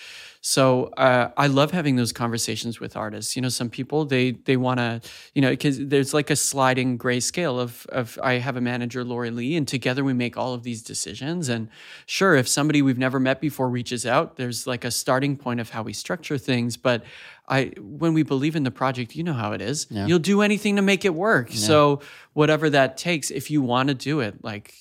So 0.48 0.86
uh, 0.96 1.28
I 1.36 1.46
love 1.46 1.72
having 1.72 1.96
those 1.96 2.10
conversations 2.10 2.80
with 2.80 2.96
artists. 2.96 3.36
You 3.36 3.42
know, 3.42 3.50
some 3.50 3.68
people 3.68 4.06
they 4.06 4.30
they 4.30 4.56
want 4.56 4.78
to, 4.78 5.02
you 5.34 5.42
know, 5.42 5.50
because 5.50 5.78
there's 5.78 6.14
like 6.14 6.30
a 6.30 6.36
sliding 6.36 6.96
gray 6.96 7.20
scale 7.20 7.60
of 7.60 7.86
of 7.90 8.18
I 8.22 8.38
have 8.38 8.56
a 8.56 8.62
manager, 8.62 9.04
Lori 9.04 9.30
Lee, 9.30 9.56
and 9.56 9.68
together 9.68 10.02
we 10.02 10.14
make 10.14 10.38
all 10.38 10.54
of 10.54 10.62
these 10.62 10.82
decisions. 10.82 11.50
And 11.50 11.68
sure, 12.06 12.34
if 12.34 12.48
somebody 12.48 12.80
we've 12.80 12.96
never 12.96 13.20
met 13.20 13.42
before 13.42 13.68
reaches 13.68 14.06
out, 14.06 14.36
there's 14.36 14.66
like 14.66 14.86
a 14.86 14.90
starting 14.90 15.36
point 15.36 15.60
of 15.60 15.68
how 15.68 15.82
we 15.82 15.92
structure 15.92 16.38
things. 16.38 16.78
But 16.78 17.04
I 17.46 17.72
when 17.78 18.14
we 18.14 18.22
believe 18.22 18.56
in 18.56 18.62
the 18.62 18.70
project, 18.70 19.14
you 19.14 19.24
know 19.24 19.34
how 19.34 19.52
it 19.52 19.60
is. 19.60 19.86
You'll 20.06 20.18
do 20.18 20.40
anything 20.40 20.76
to 20.76 20.82
make 20.82 21.04
it 21.04 21.12
work. 21.12 21.48
So 21.52 22.00
whatever 22.32 22.70
that 22.70 22.96
takes, 22.96 23.30
if 23.30 23.50
you 23.50 23.60
want 23.60 23.88
to 23.90 23.94
do 23.94 24.20
it, 24.20 24.42
like 24.42 24.72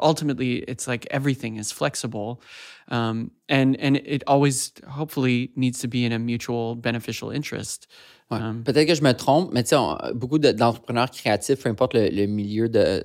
ultimately 0.00 0.64
it's 0.68 0.86
like 0.86 1.06
everything 1.10 1.56
is 1.58 1.72
flexible 1.72 2.38
um, 2.90 3.30
and 3.48 3.76
and 3.80 3.96
it 4.04 4.22
always 4.26 4.72
hopefully 4.88 5.50
needs 5.56 5.80
to 5.80 5.88
be 5.88 6.04
in 6.04 6.12
a 6.12 6.18
mutual 6.18 6.74
beneficial 6.76 7.30
interest 7.30 7.86
Ouais. 8.28 8.38
Um, 8.40 8.64
Peut-être 8.64 8.88
que 8.88 8.94
je 8.96 9.02
me 9.02 9.12
trompe, 9.12 9.52
mais 9.52 9.62
tu 9.62 9.68
sais, 9.76 10.12
beaucoup 10.14 10.40
de- 10.40 10.50
d'entrepreneurs 10.50 11.12
créatifs, 11.12 11.62
peu 11.62 11.68
importe 11.68 11.94
le, 11.94 12.08
le 12.08 12.26
milieu 12.26 12.68
de, 12.68 13.00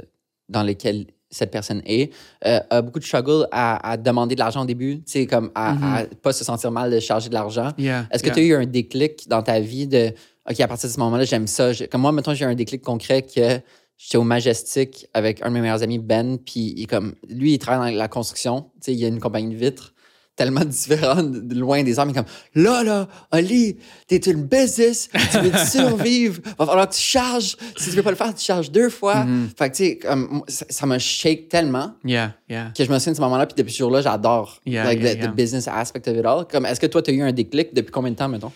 dans 0.49 0.63
lequel 0.63 1.05
cette 1.29 1.51
personne 1.51 1.83
est, 1.85 2.11
euh, 2.47 2.59
a 2.71 2.81
beaucoup 2.81 2.97
de 2.97 3.03
struggle 3.03 3.47
à, 3.51 3.91
à 3.91 3.97
demander 3.97 4.33
de 4.33 4.39
l'argent 4.39 4.63
au 4.63 4.65
début, 4.65 4.95
tu 5.03 5.11
sais, 5.11 5.27
comme 5.27 5.51
à, 5.53 5.99
à 5.99 6.05
pas 6.05 6.33
se 6.33 6.43
sentir 6.43 6.71
mal 6.71 6.89
de 6.89 6.99
charger 6.99 7.29
de 7.29 7.35
l'argent. 7.35 7.71
Yeah, 7.77 8.07
Est-ce 8.11 8.23
que 8.23 8.29
yeah. 8.29 8.33
tu 8.35 8.39
as 8.41 8.43
eu 8.45 8.55
un 8.55 8.65
déclic 8.65 9.27
dans 9.29 9.43
ta 9.43 9.59
vie 9.59 9.85
de, 9.85 10.11
OK, 10.49 10.59
à 10.59 10.67
partir 10.67 10.89
de 10.89 10.93
ce 10.95 10.99
moment-là, 10.99 11.23
j'aime 11.23 11.45
ça. 11.45 11.69
Comme 11.91 12.01
moi, 12.01 12.11
mettons, 12.11 12.33
j'ai 12.33 12.43
eu 12.43 12.47
un 12.47 12.55
déclic 12.55 12.81
concret 12.81 13.21
que 13.21 13.59
j'étais 14.01 14.17
au 14.17 14.23
Majestic 14.23 15.07
avec 15.13 15.43
un 15.43 15.49
de 15.49 15.53
mes 15.53 15.61
meilleurs 15.61 15.83
amis, 15.83 15.99
Ben, 15.99 16.37
puis 16.37 16.73
il 16.75 16.87
comme, 16.87 17.13
lui, 17.29 17.53
il 17.53 17.59
travaille 17.59 17.93
dans 17.93 17.97
la 17.97 18.07
construction, 18.07 18.71
tu 18.75 18.85
sais, 18.85 18.93
il 18.93 18.99
y 18.99 19.05
a 19.05 19.07
une 19.07 19.19
compagnie 19.19 19.53
de 19.53 19.59
vitres 19.59 19.93
tellement 20.35 20.65
différente, 20.65 21.31
de 21.31 21.59
loin 21.59 21.83
des 21.83 21.99
hommes, 21.99 22.07
mais 22.07 22.13
comme, 22.15 22.25
là, 22.55 22.83
là, 22.83 23.07
Ali, 23.29 23.77
t'es 24.07 24.17
une 24.17 24.45
business, 24.45 25.07
tu 25.31 25.37
veux 25.37 25.65
survivre, 25.65 26.41
va 26.57 26.65
falloir 26.65 26.89
que 26.89 26.95
tu 26.95 27.01
charges. 27.01 27.55
Si 27.77 27.91
tu 27.91 27.95
veux 27.95 28.01
pas 28.01 28.09
le 28.09 28.15
faire, 28.15 28.33
tu 28.33 28.43
charges 28.43 28.71
deux 28.71 28.89
fois. 28.89 29.25
Fait 29.55 29.69
que, 29.69 29.75
tu 29.75 29.99
sais, 30.47 30.65
ça 30.69 30.87
me 30.87 30.97
shake 30.97 31.49
tellement 31.49 31.93
yeah 32.03 32.33
yeah 32.49 32.71
que 32.75 32.83
je 32.83 32.89
me 32.89 32.97
souviens 32.97 33.11
de 33.11 33.17
ce 33.17 33.21
moment-là, 33.21 33.45
puis 33.45 33.55
depuis 33.55 33.73
ce 33.73 33.79
jour-là, 33.79 34.01
j'adore 34.01 34.59
Yeah, 34.65 34.85
like, 34.85 35.01
the, 35.19 35.27
business 35.27 35.67
aspect 35.67 36.09
of 36.09 36.17
it 36.17 36.25
all. 36.25 36.45
Comme, 36.49 36.65
est-ce 36.65 36.79
que 36.79 36.87
toi, 36.87 37.03
tu 37.03 37.11
as 37.11 37.13
eu 37.13 37.21
un 37.21 37.31
déclic 37.31 37.73
depuis 37.73 37.91
combien 37.91 38.11
de 38.11 38.15
temps, 38.15 38.29
mettons? 38.29 38.51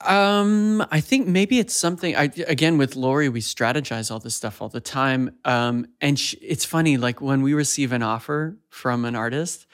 Um, 0.00 0.84
I 0.90 1.00
think 1.00 1.26
maybe 1.26 1.58
it's 1.58 1.74
something. 1.74 2.14
I 2.16 2.24
again 2.46 2.78
with 2.78 2.96
Lori, 2.96 3.28
we 3.28 3.40
strategize 3.40 4.10
all 4.10 4.18
this 4.18 4.34
stuff 4.34 4.60
all 4.60 4.68
the 4.68 4.80
time. 4.80 5.36
Um, 5.44 5.86
and 6.00 6.18
sh 6.18 6.34
it's 6.42 6.64
funny, 6.64 6.96
like 6.96 7.20
when 7.20 7.42
we 7.42 7.54
receive 7.54 7.92
an 7.92 8.02
offer 8.02 8.58
from 8.68 9.04
an 9.04 9.14
artist, 9.14 9.66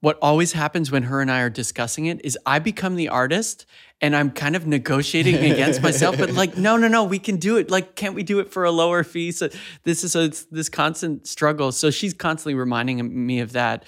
what 0.00 0.18
always 0.20 0.52
happens 0.52 0.90
when 0.90 1.04
her 1.04 1.20
and 1.20 1.30
I 1.30 1.40
are 1.40 1.50
discussing 1.50 2.06
it 2.06 2.24
is 2.24 2.38
I 2.46 2.58
become 2.58 2.96
the 2.96 3.08
artist 3.08 3.66
and 4.00 4.16
I'm 4.16 4.30
kind 4.30 4.56
of 4.56 4.66
negotiating 4.66 5.36
against 5.52 5.82
myself. 5.82 6.18
But 6.18 6.32
like, 6.32 6.56
no, 6.56 6.76
no, 6.76 6.88
no, 6.88 7.04
we 7.04 7.18
can 7.18 7.36
do 7.36 7.58
it. 7.58 7.70
Like, 7.70 7.96
can't 7.96 8.14
we 8.14 8.22
do 8.22 8.40
it 8.40 8.50
for 8.50 8.64
a 8.64 8.70
lower 8.70 9.04
fee? 9.04 9.30
So 9.30 9.50
this 9.84 10.02
is 10.02 10.16
a, 10.16 10.32
this 10.50 10.70
constant 10.70 11.26
struggle. 11.26 11.70
So 11.70 11.90
she's 11.90 12.14
constantly 12.14 12.54
reminding 12.54 13.26
me 13.26 13.40
of 13.40 13.52
that. 13.52 13.84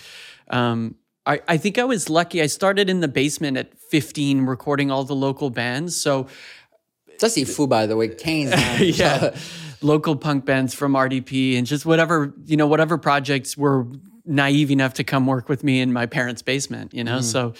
Um, 0.49 0.97
I, 1.25 1.41
I 1.47 1.57
think 1.57 1.79
I 1.79 1.85
was 1.85 2.11
lucky. 2.11 2.43
I 2.43 2.47
started 2.47 2.91
in 2.91 3.01
the 3.01 3.09
basement 3.09 3.57
at 3.57 3.79
15 3.79 4.43
recording 4.43 4.91
all 4.91 5.05
the 5.05 5.15
local 5.15 5.51
bands. 5.51 5.97
So 5.97 6.27
c'est 7.19 7.45
fou, 7.45 7.67
by 7.67 7.87
the 7.87 7.97
way. 7.97 8.09
15 8.19 8.53
ans. 8.53 8.99
yeah, 8.99 9.35
local 9.81 10.17
punk 10.17 10.45
bands 10.45 10.75
from 10.75 10.95
RDP 10.95 11.57
and 11.57 11.67
just 11.67 11.87
whatever, 11.87 12.35
you 12.47 12.57
know, 12.57 12.67
whatever 12.67 12.99
projects 12.99 13.57
were 13.57 13.87
naive 14.25 14.71
enough 14.71 14.95
to 14.95 15.05
come 15.05 15.27
work 15.27 15.49
with 15.49 15.63
me 15.65 15.81
in 15.81 15.93
my 15.93 16.07
parents' 16.07 16.43
basement, 16.43 16.95
you 16.95 17.05
know? 17.05 17.19
Mm-hmm. 17.19 17.23
So 17.23 17.55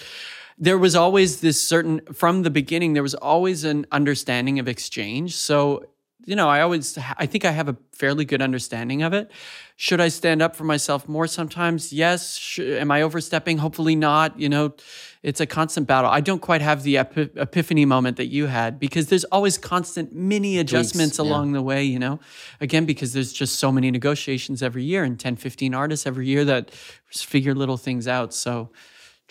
there 0.57 0.77
was 0.77 0.95
always 0.95 1.41
this 1.41 1.61
certain, 1.61 2.01
from 2.13 2.43
the 2.43 2.49
beginning, 2.49 2.93
there 2.93 3.03
was 3.03 3.15
always 3.15 3.63
an 3.63 3.85
understanding 3.91 4.59
of 4.59 4.67
exchange. 4.67 5.35
So, 5.35 5.85
you 6.25 6.35
know, 6.35 6.49
I 6.49 6.61
always, 6.61 6.97
I 7.17 7.25
think 7.25 7.45
I 7.45 7.51
have 7.51 7.67
a 7.67 7.77
fairly 7.91 8.25
good 8.25 8.41
understanding 8.41 9.03
of 9.03 9.13
it. 9.13 9.31
Should 9.75 9.99
I 9.99 10.07
stand 10.07 10.41
up 10.41 10.55
for 10.55 10.63
myself 10.63 11.07
more 11.07 11.27
sometimes? 11.27 11.91
Yes. 11.91 12.37
Sh- 12.37 12.59
am 12.59 12.91
I 12.91 13.01
overstepping? 13.01 13.57
Hopefully 13.57 13.95
not. 13.95 14.39
You 14.39 14.49
know, 14.49 14.75
it's 15.21 15.41
a 15.41 15.45
constant 15.45 15.87
battle. 15.87 16.09
I 16.09 16.21
don't 16.21 16.41
quite 16.41 16.61
have 16.61 16.83
the 16.83 16.97
epi- 16.97 17.31
epiphany 17.35 17.85
moment 17.85 18.17
that 18.17 18.27
you 18.27 18.45
had 18.45 18.79
because 18.79 19.07
there's 19.07 19.23
always 19.25 19.57
constant 19.57 20.13
mini 20.13 20.59
adjustments 20.59 21.17
yeah. 21.17 21.25
along 21.25 21.53
the 21.53 21.61
way, 21.61 21.83
you 21.83 21.99
know? 21.99 22.19
Again, 22.61 22.85
because 22.85 23.13
there's 23.13 23.33
just 23.33 23.55
so 23.59 23.71
many 23.71 23.91
negotiations 23.91 24.63
every 24.63 24.83
year 24.83 25.03
and 25.03 25.19
10, 25.19 25.35
15 25.35 25.73
artists 25.73 26.05
every 26.05 26.27
year 26.27 26.45
that 26.45 26.71
figure 27.11 27.55
little 27.55 27.77
things 27.77 28.07
out. 28.07 28.33
So 28.33 28.69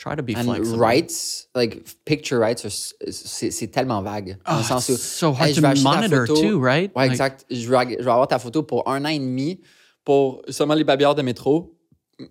try 0.03 0.17
to 0.17 0.23
be 0.23 0.35
And 0.37 0.45
flexible. 0.45 0.79
rights, 0.79 1.49
like 1.55 1.83
picture 2.05 2.39
rights, 2.39 2.65
are 2.65 2.71
c'est 3.13 3.51
c'est 3.51 3.69
tellement 3.69 4.03
vague. 4.03 4.37
Dans 4.47 4.57
le 4.57 4.61
Oh, 4.61 4.65
sens 4.65 4.89
où, 4.89 4.93
it's 4.93 5.01
so 5.03 5.29
hard 5.33 5.49
hey, 5.49 5.51
to 5.51 5.57
je 5.57 5.61
vais 5.61 5.69
acheter 5.69 5.85
ta 5.85 5.97
monitor 5.97 6.27
photo. 6.27 6.41
too, 6.41 6.61
right? 6.61 6.91
Ouais, 6.97 7.03
Like- 7.05 7.13
exact. 7.13 7.47
Je 7.51 7.69
vais, 7.71 7.97
je 7.99 8.05
vais 8.05 8.11
avoir 8.11 8.27
ta 8.29 8.39
photo 8.39 8.63
pour 8.63 8.89
un 8.89 9.05
an 9.05 9.09
et 9.09 9.19
demi 9.19 9.61
pour 10.05 10.43
seulement 10.49 10.75
les 10.75 10.85
babillards 10.85 11.15
de 11.15 11.23
métro, 11.23 11.79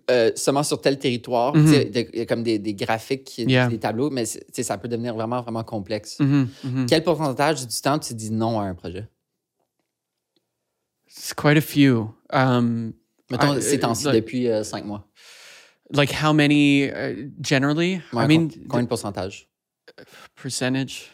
euh, 0.09 0.31
seulement 0.35 0.63
sur 0.63 0.81
tel 0.81 0.99
territoire. 0.99 1.53
Tu 1.53 1.67
sais, 1.67 1.85
de- 1.85 2.07
Il 2.13 2.19
y 2.19 2.21
a 2.21 2.25
comme 2.25 2.43
des, 2.43 2.59
des 2.59 2.73
graphiques, 2.73 3.35
Mm-hmm. 3.39 3.49
Yeah. 3.49 3.67
des 3.69 3.79
tableaux, 3.79 4.09
mais 4.09 4.25
c'est- 4.25 4.39
tu 4.39 4.51
sais, 4.55 4.63
ça 4.63 4.77
peut 4.77 4.87
devenir 4.89 5.13
vraiment, 5.15 5.41
vraiment 5.41 5.63
complexe. 5.63 6.19
Mhm, 6.19 6.47
mhm. 6.63 6.85
Quel 6.87 7.03
pourcentage 7.03 7.65
du 7.65 7.81
temps 7.81 7.97
tu 7.99 8.13
dis 8.13 8.31
non 8.31 8.59
à 8.59 8.63
un 8.65 8.75
projet? 8.75 9.07
It's 11.07 11.33
quite 11.33 11.57
a 11.57 11.61
few. 11.61 12.09
Um, 12.31 12.93
Mettons, 13.29 13.59
ces 13.61 13.79
temps-ci, 13.79 14.05
like- 14.05 14.15
depuis 14.15 14.47
euh, 14.49 14.63
cinq 14.63 14.85
mois. 14.85 15.07
Like 15.91 16.11
how 16.11 16.33
many 16.33 16.91
uh, 16.91 17.15
generally? 17.41 18.01
I 18.15 18.27
mean, 18.27 18.47
de 18.47 18.87
pourcentage? 18.87 19.47
percentage. 20.35 21.09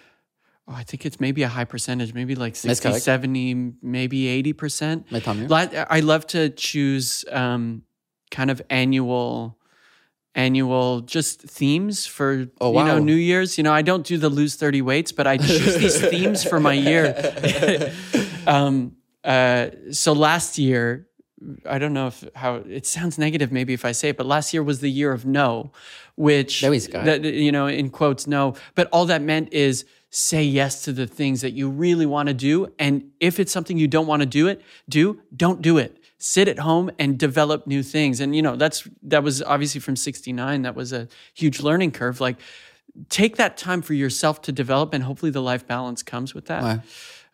Oh, 0.67 0.73
I 0.73 0.83
think 0.83 1.05
it's 1.05 1.19
maybe 1.19 1.43
a 1.43 1.47
high 1.47 1.63
percentage, 1.63 2.13
maybe 2.13 2.35
like 2.35 2.53
That's 2.53 2.81
60, 2.81 2.89
correct. 2.89 3.03
70, 3.03 3.73
maybe 3.81 4.43
80%. 4.53 5.05
Mais 5.11 5.21
tant 5.21 5.37
mieux. 5.37 5.47
Li- 5.47 5.77
I 5.89 6.01
love 6.01 6.27
to 6.27 6.49
choose 6.49 7.23
um, 7.31 7.83
kind 8.31 8.51
of 8.51 8.61
annual 8.69 9.57
annual 10.35 11.01
just 11.01 11.41
themes 11.41 12.05
for 12.05 12.47
Oh, 12.61 12.71
you 12.77 12.83
know. 12.85 12.99
New 12.99 13.15
Year's. 13.15 13.57
You 13.57 13.63
know, 13.63 13.73
I 13.73 13.81
don't 13.81 14.05
do 14.05 14.17
the 14.17 14.29
lose 14.29 14.55
30 14.55 14.81
weights, 14.83 15.11
but 15.11 15.25
I 15.25 15.37
choose 15.37 15.77
these 15.77 15.99
themes 16.09 16.43
for 16.43 16.59
my 16.59 16.73
year. 16.73 17.15
um, 18.47 18.97
uh, 19.23 19.69
so 19.91 20.13
last 20.13 20.59
year, 20.59 21.06
I 21.65 21.77
don't 21.77 21.93
know 21.93 22.07
if 22.07 22.23
how 22.35 22.55
it 22.55 22.85
sounds 22.85 23.17
negative 23.17 23.51
maybe 23.51 23.73
if 23.73 23.85
I 23.85 23.91
say 23.91 24.09
it, 24.09 24.17
but 24.17 24.25
last 24.25 24.53
year 24.53 24.63
was 24.63 24.79
the 24.79 24.89
year 24.89 25.11
of 25.11 25.25
no, 25.25 25.71
which 26.15 26.61
That 26.61 26.71
was 26.71 26.87
good. 26.87 27.05
that, 27.05 27.23
you 27.23 27.51
know 27.51 27.67
in 27.67 27.89
quotes 27.89 28.25
no, 28.27 28.55
but 28.75 28.87
all 28.91 29.05
that 29.05 29.21
meant 29.21 29.53
is 29.53 29.85
say 30.09 30.43
yes 30.43 30.83
to 30.85 30.93
the 30.93 31.05
things 31.05 31.41
that 31.41 31.51
you 31.51 31.69
really 31.69 32.05
want 32.05 32.27
to 32.27 32.33
do, 32.33 32.73
and 32.79 33.11
if 33.19 33.39
it's 33.39 33.51
something 33.51 33.77
you 33.77 33.87
don't 33.87 34.07
want 34.07 34.21
to 34.21 34.25
do 34.25 34.47
it, 34.47 34.61
do 34.89 35.19
don't 35.35 35.61
do 35.61 35.77
it. 35.77 35.99
Sit 36.17 36.47
at 36.47 36.59
home 36.59 36.89
and 36.97 37.19
develop 37.19 37.67
new 37.67 37.83
things, 37.83 38.19
and 38.19 38.35
you 38.35 38.41
know 38.41 38.55
that's 38.55 38.87
that 39.03 39.21
was 39.23 39.43
obviously 39.43 39.79
from 39.81 39.95
'69. 39.95 40.63
That 40.63 40.75
was 40.75 40.91
a 40.91 41.07
huge 41.35 41.59
learning 41.61 41.91
curve. 41.91 42.19
Like 42.19 42.37
take 43.09 43.35
that 43.35 43.57
time 43.57 43.83
for 43.83 43.93
yourself 43.93 44.41
to 44.43 44.51
develop, 44.51 44.93
and 44.95 45.03
hopefully 45.03 45.31
the 45.31 45.41
life 45.41 45.67
balance 45.67 46.01
comes 46.01 46.33
with 46.33 46.45
that. 46.45 46.63
Ouais. 46.63 46.81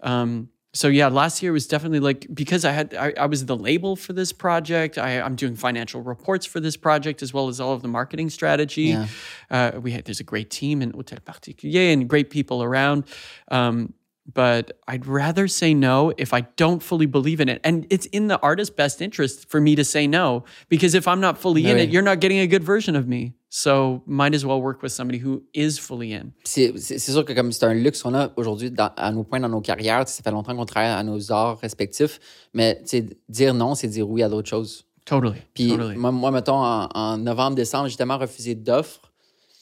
Um, 0.02 0.50
so 0.76 0.88
yeah, 0.88 1.08
last 1.08 1.44
year 1.44 1.52
was 1.52 1.68
definitely 1.68 2.00
like 2.00 2.26
because 2.34 2.66
I 2.66 2.72
had 2.72 2.96
I, 2.96 3.14
I 3.18 3.26
was 3.28 3.46
the 3.46 3.56
label 3.56 3.96
for 3.96 4.12
this 4.12 4.34
project. 4.34 4.98
I, 4.98 5.22
I'm 5.22 5.36
doing 5.36 5.56
financial 5.56 6.02
reports 6.02 6.48
for 6.48 6.60
this 6.60 6.76
project 6.76 7.22
as 7.22 7.32
well 7.32 7.48
as 7.48 7.60
all 7.60 7.74
of 7.74 7.84
the 7.84 7.88
marketing 7.88 8.32
strategy. 8.32 8.84
Yeah. 8.84 9.08
Uh, 9.52 9.80
we 9.80 9.92
had 9.92 10.06
there's 10.06 10.20
a 10.20 10.24
great 10.24 10.50
team 10.50 10.82
in 10.82 10.92
Hotel 10.92 11.20
Particulier 11.24 11.94
and 11.94 12.10
great 12.10 12.32
people 12.32 12.64
around. 12.64 13.06
Um, 13.52 13.94
but 14.32 14.80
I'd 14.88 15.06
rather 15.06 15.48
say 15.48 15.74
no 15.74 16.14
if 16.18 16.34
I 16.34 16.42
don't 16.56 16.82
fully 16.82 17.06
believe 17.06 17.42
in 17.42 17.50
it. 17.50 17.60
And 17.64 17.86
it's 17.90 18.06
in 18.08 18.28
the 18.28 18.40
artist's 18.42 18.74
best 18.74 19.02
interest 19.02 19.50
for 19.50 19.60
me 19.60 19.76
to 19.76 19.84
say 19.84 20.08
no 20.08 20.44
because 20.70 20.96
if 20.96 21.08
I'm 21.08 21.20
not 21.20 21.38
fully 21.38 21.66
in 21.66 21.78
it, 21.78 21.90
you're 21.90 22.02
not 22.04 22.20
getting 22.22 22.40
a 22.40 22.48
good 22.48 22.64
version 22.64 22.96
of 22.96 23.08
me. 23.08 23.34
So 23.50 24.02
might 24.08 24.34
as 24.34 24.44
well 24.46 24.60
work 24.62 24.82
with 24.82 24.92
somebody 24.92 25.20
who 25.20 25.44
is 25.54 25.78
fully 25.78 26.12
in. 26.14 26.32
C'est 26.44 26.74
sûr 27.00 27.24
que 27.24 27.34
comme 27.34 27.52
c'est 27.52 27.66
un 27.66 27.74
luxe 27.76 28.02
qu'on 28.02 28.16
a 28.16 28.32
aujourd'hui 28.36 28.72
à 28.78 29.12
nos 29.12 29.24
points 29.24 29.42
dans 29.42 29.50
nos 29.50 29.62
carrières, 29.62 30.08
ça 30.08 30.24
fait 30.24 30.32
longtemps 30.32 30.56
qu'on 30.56 30.66
travaille 30.66 30.90
à 30.90 31.04
nos 31.04 31.32
arts 31.32 31.60
respectifs, 31.60 32.20
mais 32.54 32.82
tu 32.82 32.88
sais, 32.98 33.06
dire 33.30 33.54
non, 33.54 33.76
c'est 33.76 33.88
dire 33.90 34.10
oui 34.10 34.24
à 34.24 34.30
d'autres 34.30 34.50
choses. 34.50 34.86
Totally. 35.06 35.36
Puis 35.54 35.68
totally. 35.70 35.98
moi, 35.98 36.12
moi, 36.12 36.32
mettons, 36.32 36.56
en, 36.64 36.88
en 36.96 37.18
novembre, 37.18 37.56
décembre, 37.56 37.90
j'ai 37.90 37.96
tellement 37.98 38.18
refusé 38.18 38.56
d'offres. 38.56 39.12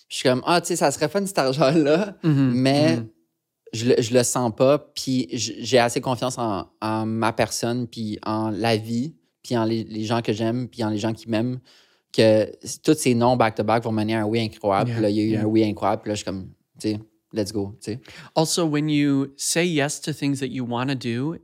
Je 0.07 0.17
suis 0.17 0.29
comme, 0.29 0.41
ah, 0.45 0.61
tu 0.61 0.67
sais, 0.67 0.75
ça 0.77 0.91
serait 0.91 1.09
fun 1.09 1.25
cet 1.25 1.39
argent-là, 1.39 2.15
Mhm, 2.23 2.51
mais 2.53 2.95
mhm. 2.97 3.07
Je, 3.73 3.85
le, 3.89 3.95
je 4.01 4.13
le 4.13 4.23
sens 4.23 4.51
pas. 4.55 4.77
Puis 4.79 5.27
j'ai 5.31 5.79
assez 5.79 6.01
confiance 6.01 6.37
en, 6.37 6.69
en 6.81 7.05
ma 7.05 7.33
personne, 7.33 7.87
puis 7.87 8.19
en 8.25 8.49
la 8.49 8.77
vie, 8.77 9.13
puis 9.43 9.57
en 9.57 9.63
les, 9.63 9.83
les 9.83 10.03
gens 10.03 10.21
que 10.21 10.33
j'aime, 10.33 10.67
puis 10.67 10.83
en 10.83 10.89
les 10.89 10.97
gens 10.97 11.13
qui 11.13 11.29
m'aiment, 11.29 11.59
que 12.13 12.51
tous 12.83 12.97
ces 12.97 13.15
noms 13.15 13.37
back-to-back 13.37 13.83
vont 13.83 13.91
mener 13.91 14.15
à 14.15 14.21
un 14.21 14.25
oui 14.25 14.41
incroyable. 14.41 14.89
Yeah, 14.89 14.95
Puis 14.97 15.03
là, 15.03 15.09
il 15.09 15.15
y 15.15 15.19
a 15.19 15.23
eu 15.23 15.29
yeah. 15.31 15.41
un 15.41 15.45
oui 15.45 15.63
incroyable. 15.63 16.01
Puis 16.01 16.09
là, 16.09 16.15
je 16.15 16.17
suis 16.19 16.25
comme, 16.25 16.49
tu 16.79 16.89
sais, 16.91 16.99
let's 17.33 17.51
go, 17.53 17.73
tu 17.81 17.93
sais. 17.93 17.99
Also, 18.35 18.65
when 18.65 18.89
you 18.89 19.27
say 19.37 19.65
yes 19.65 20.01
to 20.01 20.11
things 20.13 20.39
that 20.41 20.47
you 20.49 20.65
want 20.65 20.87
to 20.89 20.95
do, 20.95 21.37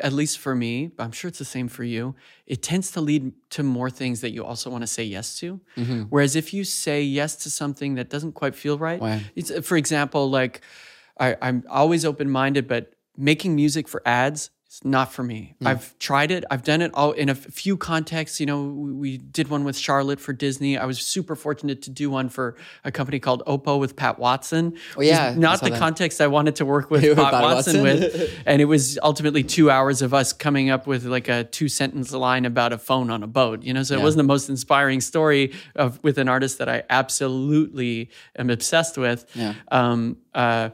at 0.00 0.12
least 0.12 0.38
for 0.38 0.54
me, 0.54 0.86
but 0.96 1.02
I'm 1.04 1.12
sure 1.12 1.28
it's 1.28 1.38
the 1.38 1.44
same 1.44 1.68
for 1.68 1.82
you, 1.84 2.14
it 2.46 2.62
tends 2.62 2.92
to 2.92 3.00
lead 3.02 3.32
to 3.50 3.62
more 3.62 3.90
things 3.90 4.20
that 4.22 4.30
you 4.30 4.42
also 4.44 4.70
want 4.70 4.82
to 4.82 4.86
say 4.86 5.04
yes 5.04 5.36
to. 5.40 5.60
Mhm. 5.76 6.06
Whereas 6.08 6.34
if 6.36 6.54
you 6.54 6.64
say 6.64 7.02
yes 7.02 7.36
to 7.42 7.50
something 7.50 7.96
that 7.96 8.08
doesn't 8.08 8.32
quite 8.32 8.54
feel 8.54 8.78
right, 8.78 9.00
Ouais. 9.02 9.20
it's 9.36 9.50
for 9.66 9.76
example, 9.76 10.30
like 10.30 10.62
I, 11.22 11.36
I'm 11.40 11.64
always 11.70 12.04
open 12.04 12.28
minded, 12.28 12.66
but 12.66 12.94
making 13.16 13.54
music 13.54 13.86
for 13.86 14.02
ads 14.04 14.50
is 14.68 14.84
not 14.84 15.12
for 15.12 15.22
me. 15.22 15.54
I've 15.64 15.96
tried 15.98 16.32
it. 16.32 16.44
I've 16.50 16.64
done 16.64 16.80
it 16.80 16.90
all 16.94 17.12
in 17.12 17.28
a 17.28 17.34
few 17.34 17.76
contexts. 17.76 18.40
You 18.40 18.46
know, 18.46 18.62
we, 18.62 18.92
we 18.92 19.18
did 19.18 19.48
one 19.48 19.62
with 19.62 19.76
Charlotte 19.76 20.18
for 20.18 20.32
Disney. 20.32 20.76
I 20.76 20.84
was 20.84 20.98
super 20.98 21.36
fortunate 21.36 21.82
to 21.82 21.90
do 21.90 22.10
one 22.10 22.28
for 22.28 22.56
a 22.82 22.90
company 22.90 23.20
called 23.20 23.44
Oppo 23.46 23.78
with 23.78 23.94
Pat 23.94 24.18
Watson. 24.18 24.72
is 24.98 25.06
yeah, 25.06 25.34
not 25.36 25.60
the 25.60 25.70
that. 25.70 25.78
context 25.78 26.20
I 26.20 26.26
wanted 26.26 26.56
to 26.56 26.64
work 26.64 26.90
with 26.90 27.02
Pat, 27.02 27.32
Pat 27.32 27.42
Watson, 27.42 27.82
Watson. 27.82 28.00
with. 28.00 28.42
And 28.46 28.60
it 28.60 28.66
was 28.66 28.98
ultimately 29.02 29.44
two 29.44 29.70
hours 29.70 30.02
of 30.02 30.12
us 30.12 30.32
coming 30.32 30.70
up 30.70 30.88
with 30.88 31.04
like 31.04 31.28
a 31.28 31.44
two 31.44 31.68
sentence 31.68 32.12
line 32.12 32.46
about 32.46 32.72
a 32.72 32.78
phone 32.78 33.10
on 33.10 33.22
a 33.22 33.28
boat, 33.28 33.62
you 33.62 33.72
know? 33.72 33.84
So 33.84 33.94
it 33.94 34.02
wasn't 34.02 34.18
the 34.18 34.32
most 34.32 34.48
inspiring 34.48 35.00
story 35.00 35.52
of 35.76 36.02
with 36.02 36.18
an 36.18 36.28
artist 36.28 36.58
that 36.58 36.68
I 36.68 36.82
absolutely 36.90 38.10
am 38.36 38.50
obsessed 38.50 38.98
with. 38.98 39.24
Yeah. 39.34 39.54
Um, 39.70 40.16
uh, 40.34 40.70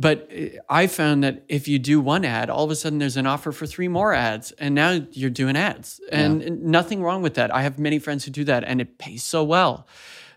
but 0.00 0.30
I 0.70 0.86
found 0.86 1.24
that 1.24 1.42
if 1.48 1.66
you 1.66 1.80
do 1.80 2.00
one 2.00 2.24
ad, 2.24 2.48
all 2.50 2.64
of 2.64 2.70
a 2.70 2.76
sudden 2.76 2.98
there's 3.00 3.16
an 3.16 3.26
offer 3.26 3.50
for 3.50 3.66
three 3.66 3.88
more 3.88 4.14
ads, 4.14 4.52
and 4.52 4.72
now 4.74 5.00
you're 5.10 5.28
doing 5.28 5.56
ads, 5.56 6.00
and, 6.12 6.40
and 6.40 6.62
nothing 6.62 7.02
wrong 7.02 7.20
with 7.20 7.34
that. 7.34 7.52
I 7.52 7.62
have 7.62 7.80
many 7.80 7.98
friends 7.98 8.24
who 8.24 8.30
do 8.30 8.44
that, 8.44 8.62
and 8.62 8.80
it 8.80 8.98
pays 8.98 9.24
so 9.24 9.42
well, 9.42 9.88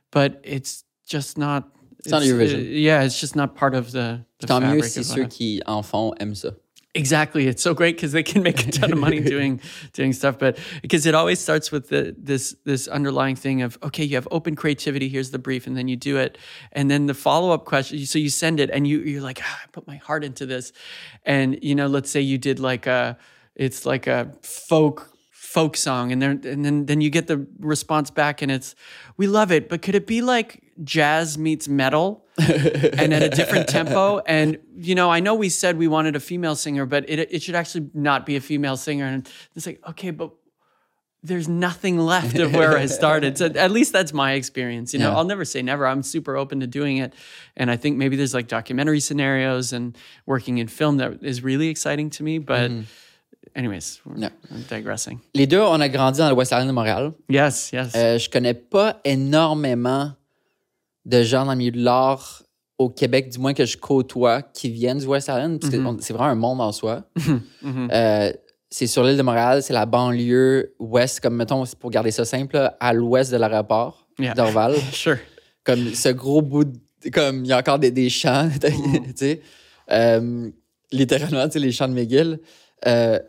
but 0.10 0.42
it's 0.44 0.84
just 1.06 1.38
not. 1.38 1.70
It's 2.00 2.10
not 2.10 2.26
your 2.26 2.38
vision. 2.38 2.62
uh, 2.62 2.64
yeah, 2.64 3.04
it's 3.04 3.20
just 3.20 3.36
not 3.36 3.56
part 3.56 3.76
of 3.76 3.92
the. 3.92 4.26
the 4.40 4.48
Tant 4.48 4.66
mieux 4.66 4.82
si 4.82 5.04
ceux 5.04 5.28
qui 5.28 5.62
en 5.68 5.84
font 5.84 6.16
aiment 6.20 6.36
ça. 6.36 6.56
Exactly. 6.94 7.48
It's 7.48 7.64
so 7.64 7.74
great 7.74 7.96
because 7.96 8.12
they 8.12 8.24
can 8.24 8.44
make 8.44 8.68
a 8.68 8.72
ton 8.72 8.92
of 8.92 8.98
money 9.00 9.20
doing 9.36 9.62
doing 9.94 10.12
stuff. 10.12 10.38
But 10.38 10.60
because 10.82 11.06
it 11.06 11.16
always 11.16 11.40
starts 11.40 11.72
with 11.72 11.88
the, 11.88 12.14
this 12.18 12.54
this 12.66 12.90
underlying 12.90 13.38
thing 13.38 13.62
of 13.62 13.78
okay, 13.82 14.04
you 14.04 14.16
have 14.16 14.28
open 14.30 14.58
creativity. 14.58 15.08
Here's 15.08 15.32
the 15.32 15.40
brief, 15.40 15.68
and 15.68 15.78
then 15.78 15.88
you 15.88 15.96
do 15.96 16.18
it, 16.18 16.38
and 16.74 16.92
then 16.92 17.06
the 17.06 17.14
follow 17.14 17.52
up 17.52 17.64
question. 17.64 18.06
So 18.06 18.20
you 18.20 18.30
send 18.30 18.60
it, 18.60 18.70
and 18.70 18.86
you 18.86 19.00
you're 19.00 19.22
like, 19.22 19.40
ah, 19.42 19.62
I 19.64 19.68
put 19.72 19.88
my 19.88 19.96
heart 19.98 20.26
into 20.26 20.46
this, 20.46 20.74
and 21.26 21.58
you 21.64 21.76
know, 21.76 21.88
let's 21.88 22.12
say 22.12 22.20
you 22.20 22.38
did 22.38 22.60
like 22.60 22.88
a, 22.88 23.18
it's 23.56 23.86
like 23.86 24.08
a 24.08 24.34
folk 24.42 25.12
folk 25.32 25.78
song, 25.78 26.12
and 26.12 26.22
then 26.22 26.42
and 26.44 26.66
then 26.66 26.88
then 26.88 27.00
you 27.00 27.10
get 27.10 27.28
the 27.28 27.48
response 27.60 28.12
back, 28.12 28.42
and 28.42 28.52
it's 28.52 28.76
we 29.16 29.28
love 29.28 29.50
it, 29.54 29.70
but 29.70 29.82
could 29.82 29.96
it 29.96 30.08
be 30.08 30.22
like 30.22 30.62
jazz 30.84 31.38
meets 31.38 31.70
metal? 31.70 32.26
And 32.42 33.14
at 33.14 33.24
a 33.24 33.30
different 33.30 33.68
tempo. 33.78 34.20
And 34.20 34.58
you 34.76 34.96
know, 34.96 35.10
I 35.12 35.20
know 35.20 35.36
we 35.36 35.50
said 35.50 35.78
we 35.78 35.88
wanted 35.88 36.16
a 36.16 36.20
female 36.20 36.56
singer, 36.56 36.86
but 36.86 37.10
it 37.10 37.20
it 37.32 37.42
should 37.42 37.56
actually 37.56 37.90
not 37.94 38.26
be 38.26 38.36
a 38.36 38.42
female 38.42 38.78
singer. 38.78 39.06
And 39.06 39.30
it's 39.56 39.66
like, 39.66 39.80
okay, 39.90 40.12
but 40.12 40.32
there's 41.24 41.48
nothing 41.48 42.00
left 42.00 42.40
of 42.40 42.54
where 42.54 42.76
I 42.76 42.88
started. 42.88 43.38
So 43.38 43.46
at 43.46 43.70
least 43.72 43.94
that's 43.94 44.12
my 44.12 44.34
experience. 44.34 44.92
You 44.94 45.00
know, 45.00 45.12
Yeah. 45.12 45.18
I'll 45.18 45.26
never 45.26 45.46
say 45.46 45.62
never. 45.62 45.86
I'm 45.86 46.02
super 46.04 46.36
open 46.36 46.60
to 46.62 46.68
doing 46.68 46.98
it. 46.98 47.14
And 47.56 47.70
I 47.70 47.78
think 47.78 47.98
maybe 47.98 48.16
there's 48.16 48.34
like 48.34 48.48
documentary 48.48 49.00
scenarios 49.00 49.72
and 49.72 49.96
working 50.26 50.58
in 50.58 50.68
film 50.68 50.98
that 50.98 51.24
is 51.24 51.44
really 51.44 51.68
exciting 51.70 52.10
to 52.12 52.24
me. 52.24 52.40
But 52.40 52.72
mm-hmm. 52.72 52.82
anyways, 53.56 54.02
we're, 54.04 54.18
Yeah. 54.18 54.30
I'm 54.52 54.64
digressing. 54.64 55.22
Les 55.36 55.46
deux, 55.46 55.62
on 55.62 55.82
a 55.82 55.90
grandi 55.90 56.18
dans 56.18 56.30
le 56.30 56.36
West 56.36 56.52
Island 56.54 56.70
de 56.70 56.74
Montréal. 56.74 57.14
Yes, 57.30 57.72
yes. 57.72 57.94
Euh, 57.96 58.18
je 58.18 58.28
connais 58.28 58.56
pas 58.56 59.00
énormément 59.06 60.16
de 61.06 61.24
gens 61.24 61.46
dans 61.46 61.52
le 61.52 61.58
milieu 61.58 61.72
de 61.72 61.84
l'art 61.84 62.44
au 62.78 62.90
Québec, 62.90 63.30
du 63.30 63.38
moins 63.40 63.54
que 63.54 63.66
je 63.66 63.78
côtoie, 63.78 64.42
qui 64.42 64.70
viennent 64.70 64.98
du 65.00 65.06
West 65.06 65.28
Island, 65.28 65.60
parce 65.60 65.72
que 65.72 65.78
Mhm. 65.78 65.88
on- 65.88 65.98
c'est 66.00 66.14
vraiment 66.14 66.30
un 66.32 66.36
monde 66.36 66.62
en 66.62 66.72
soi. 66.72 67.04
Mhm. 67.62 67.90
Euh, 67.92 68.32
c'est 68.70 68.88
sur 68.88 69.04
l'île 69.04 69.18
de 69.18 69.22
Montréal, 69.22 69.62
c'est 69.62 69.74
la 69.74 69.86
banlieue 69.86 70.74
ouest, 70.80 71.20
comme 71.20 71.36
mettons, 71.36 71.64
pour 71.80 71.92
garder 71.92 72.12
ça 72.12 72.26
simple, 72.26 72.72
à 72.80 72.94
l'ouest 72.94 73.32
de 73.32 73.38
l'aéroport 73.38 74.08
Yeah. 74.20 74.34
d'Orval. 74.34 74.76
Sure. 74.94 75.18
comme 75.64 75.94
ce 75.94 76.10
gros 76.10 76.42
bout, 76.42 76.64
de- 76.66 77.10
comme 77.12 77.46
il 77.46 77.48
y 77.50 77.54
a 77.54 77.60
encore 77.60 77.78
des, 77.80 77.92
des 77.92 78.10
champs, 78.10 78.50
tu 78.62 79.14
sais. 79.16 79.42
Euh, 79.92 80.50
littéralement, 80.92 81.46
tu 81.48 81.54
sais, 81.54 81.60
les 81.60 81.72
champs 81.72 81.88
de 81.88 81.94
McGill. 81.94 82.40
Euh, 82.88 83.20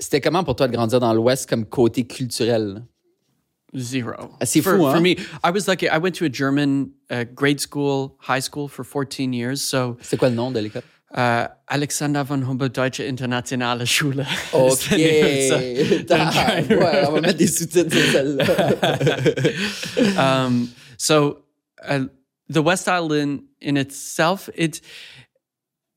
C'était 0.00 0.20
comment 0.20 0.42
pour 0.44 0.56
toi 0.56 0.66
de 0.68 0.72
grandir 0.72 0.98
dans 1.00 1.12
l'ouest 1.14 1.48
comme 1.48 1.64
côté 1.64 2.04
culturel? 2.04 2.82
Zero. 3.76 4.36
C'est 4.44 4.60
for. 4.60 4.78
For 4.78 5.00
me, 5.00 5.16
I 5.42 5.50
was 5.50 5.66
lucky. 5.66 5.88
I 5.88 5.98
went 5.98 6.14
to 6.16 6.24
a 6.24 6.28
German 6.28 6.92
uh, 7.10 7.24
grade 7.34 7.60
school, 7.60 8.16
high 8.20 8.40
school 8.40 8.68
for 8.68 8.84
14 8.84 9.32
years. 9.32 9.62
So 9.62 9.96
C'est 10.00 10.16
quoi 10.16 10.28
le 10.28 10.34
nom 10.34 10.52
de 10.52 10.60
l'école? 10.60 10.82
uh, 11.14 11.48
Alexander 11.68 12.24
von 12.24 12.42
Humboldt 12.42 12.74
Deutsche 12.74 13.00
Internationale 13.00 13.84
Schule. 13.86 14.20
OK. 14.52 14.78
the 14.88 14.96
name. 14.96 15.48
So 15.48 15.58
don't 16.04 16.32
try 16.32 16.54
and 16.56 16.68
ouais, 16.68 17.04
on 17.06 17.12
va 17.14 17.20
mettre 17.20 17.38
des 17.38 17.46
sous-titres 17.46 17.92
sur 17.92 18.12
celle-là. 18.12 18.46
um, 20.18 20.68
so 20.96 21.42
uh, 21.84 22.06
the 22.48 22.62
West 22.62 22.88
Island 22.88 23.44
in 23.60 23.76
itself, 23.76 24.48
it's 24.54 24.80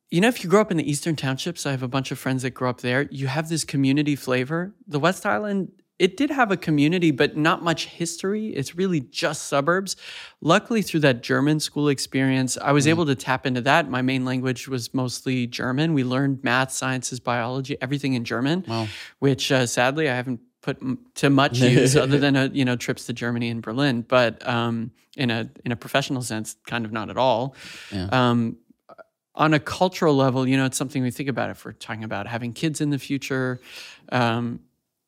you 0.09 0.21
know, 0.21 0.30
if 0.30 0.41
you 0.43 0.49
grow 0.49 0.61
up 0.61 0.71
in 0.71 0.78
the 0.78 0.89
Eastern 0.89 1.15
Townships, 1.17 1.65
I 1.65 1.71
have 1.71 1.84
a 1.84 1.88
bunch 1.88 2.11
of 2.11 2.19
friends 2.19 2.43
that 2.43 2.51
grow 2.51 2.69
up 2.69 2.80
there. 2.80 3.07
You 3.11 3.28
have 3.28 3.49
this 3.49 3.65
community 3.65 4.15
flavor. 4.15 4.73
The 4.88 4.99
West 4.99 5.25
Island, 5.25 5.69
it 5.99 6.15
did 6.15 6.29
have 6.29 6.51
a 6.51 6.57
community, 6.57 7.09
but 7.11 7.35
not 7.35 7.63
much 7.63 7.87
history. 7.87 8.47
It's 8.49 8.75
really 8.75 8.99
just 8.99 9.47
suburbs. 9.47 9.95
Luckily, 10.41 10.81
through 10.83 10.99
that 11.01 11.23
German 11.23 11.59
school 11.59 11.89
experience, 11.89 12.55
I 12.61 12.71
was 12.71 12.85
able 12.87 13.05
to 13.07 13.15
tap 13.15 13.45
into 13.47 13.61
that. 13.61 13.89
My 13.89 14.01
main 14.03 14.23
language 14.23 14.67
was 14.67 14.93
mostly 14.93 15.47
German. 15.47 15.93
We 15.93 16.03
learned 16.03 16.43
math, 16.43 16.71
sciences, 16.71 17.19
biology, 17.19 17.77
everything 17.81 18.13
in 18.13 18.23
German, 18.25 18.63
Wow. 18.67 18.87
which 19.19 19.51
uh, 19.51 19.65
sadly 19.65 20.07
I 20.09 20.15
haven't 20.15 20.39
put 20.61 20.77
to 21.15 21.29
much 21.29 21.59
use 21.59 21.95
other 22.05 22.19
than 22.19 22.35
uh, 22.35 22.49
you 22.53 22.65
know 22.65 22.75
trips 22.75 23.05
to 23.07 23.13
Germany 23.13 23.49
and 23.49 23.61
Berlin, 23.63 24.03
but 24.07 24.47
um, 24.47 24.91
in 25.15 25.31
a 25.31 25.49
in 25.65 25.71
a 25.71 25.75
professional 25.75 26.21
sense, 26.21 26.55
kind 26.67 26.85
of 26.85 26.91
not 26.91 27.09
at 27.09 27.17
all. 27.17 27.55
Yeah. 27.91 28.07
Um, 28.11 28.57
on 29.33 29.53
a 29.53 29.59
cultural 29.59 30.15
level, 30.15 30.47
you 30.47 30.57
know, 30.57 30.65
it's 30.65 30.77
something 30.77 31.03
we 31.03 31.11
think 31.11 31.29
about 31.29 31.51
if 31.51 31.63
we're 31.63 31.71
talking 31.71 32.03
about 32.03 32.25
having 32.27 32.53
kids 32.53 32.81
in 32.81 32.89
the 32.89 32.97
future. 32.99 33.59
Um, 34.11 34.59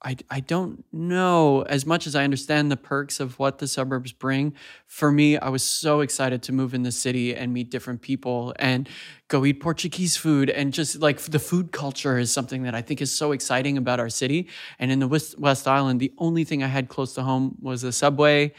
I, 0.02 0.16
I 0.30 0.40
don't 0.40 0.86
know 0.94 1.64
as 1.64 1.86
much 1.86 2.08
as 2.08 2.16
I 2.16 2.24
understand 2.24 2.72
the 2.72 2.78
perks 2.78 3.20
of 3.20 3.38
what 3.38 3.58
the 3.60 3.68
suburbs 3.68 4.14
bring. 4.14 4.54
For 4.88 5.12
me, 5.12 5.38
I 5.38 5.50
was 5.50 5.62
so 5.62 6.00
excited 6.00 6.42
to 6.44 6.54
move 6.54 6.74
in 6.74 6.84
the 6.84 6.92
city 6.92 7.36
and 7.36 7.54
meet 7.54 7.70
different 7.70 8.02
people 8.02 8.54
and 8.60 8.88
go 9.28 9.46
eat 9.46 9.60
Portuguese 9.60 10.16
food. 10.16 10.50
And 10.50 10.72
just 10.72 11.02
like 11.02 11.20
the 11.20 11.38
food 11.40 11.74
culture 11.74 12.18
is 12.18 12.32
something 12.32 12.64
that 12.64 12.74
I 12.76 12.82
think 12.82 13.02
is 13.02 13.12
so 13.12 13.34
exciting 13.34 13.78
about 13.78 14.00
our 14.00 14.10
city. 14.10 14.48
And 14.80 14.90
in 14.90 15.00
the 15.00 15.08
West, 15.08 15.38
West 15.38 15.68
Island, 15.68 16.00
the 16.00 16.14
only 16.18 16.46
thing 16.46 16.64
I 16.64 16.68
had 16.68 16.88
close 16.88 17.14
to 17.16 17.22
home 17.24 17.58
was 17.62 17.84
a 17.84 17.92
subway, 17.92 18.54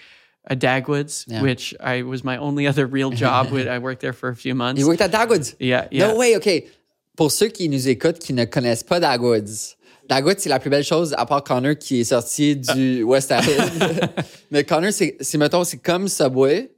a 0.45 0.55
Dagwoods, 0.57 1.25
Yeah. 1.27 1.41
which 1.41 1.75
I 1.81 2.03
was 2.03 2.23
my 2.23 2.37
only 2.37 2.67
other 2.67 2.87
real 2.87 3.11
job. 3.11 3.47
I 3.55 3.79
worked 3.79 4.03
there 4.03 4.13
for 4.13 4.29
a 4.29 4.37
few 4.37 4.55
months. 4.55 4.79
You 4.79 4.87
worked 4.87 5.01
at 5.01 5.11
Dagwoods? 5.11 5.55
Yeah, 5.59 5.89
yeah. 5.91 6.09
No 6.09 6.17
way, 6.17 6.37
OK. 6.37 6.69
Pour 7.17 7.31
ceux 7.31 7.49
qui 7.49 7.69
nous 7.69 7.87
écoutent 7.89 8.19
qui 8.19 8.33
ne 8.35 8.45
connaissent 8.47 8.83
pas 8.85 9.01
Dagwoods, 9.01 9.75
Dagwoods, 10.11 10.39
c'est 10.39 10.49
la 10.49 10.59
plus 10.59 10.71
belle 10.71 10.83
chose 10.83 11.15
à 11.17 11.25
part 11.25 11.45
Connor 11.45 11.77
qui 11.79 12.01
est 12.01 12.05
sorti 12.05 12.57
du 12.57 13.05
West 13.05 13.33
Island. 13.33 14.11
mais 14.51 14.65
Connor, 14.65 14.93
c'est, 14.93 15.17
c'est, 15.21 15.39
mettons, 15.39 15.63
c'est 15.63 15.77
comme 15.79 16.09
Subway, 16.09 16.73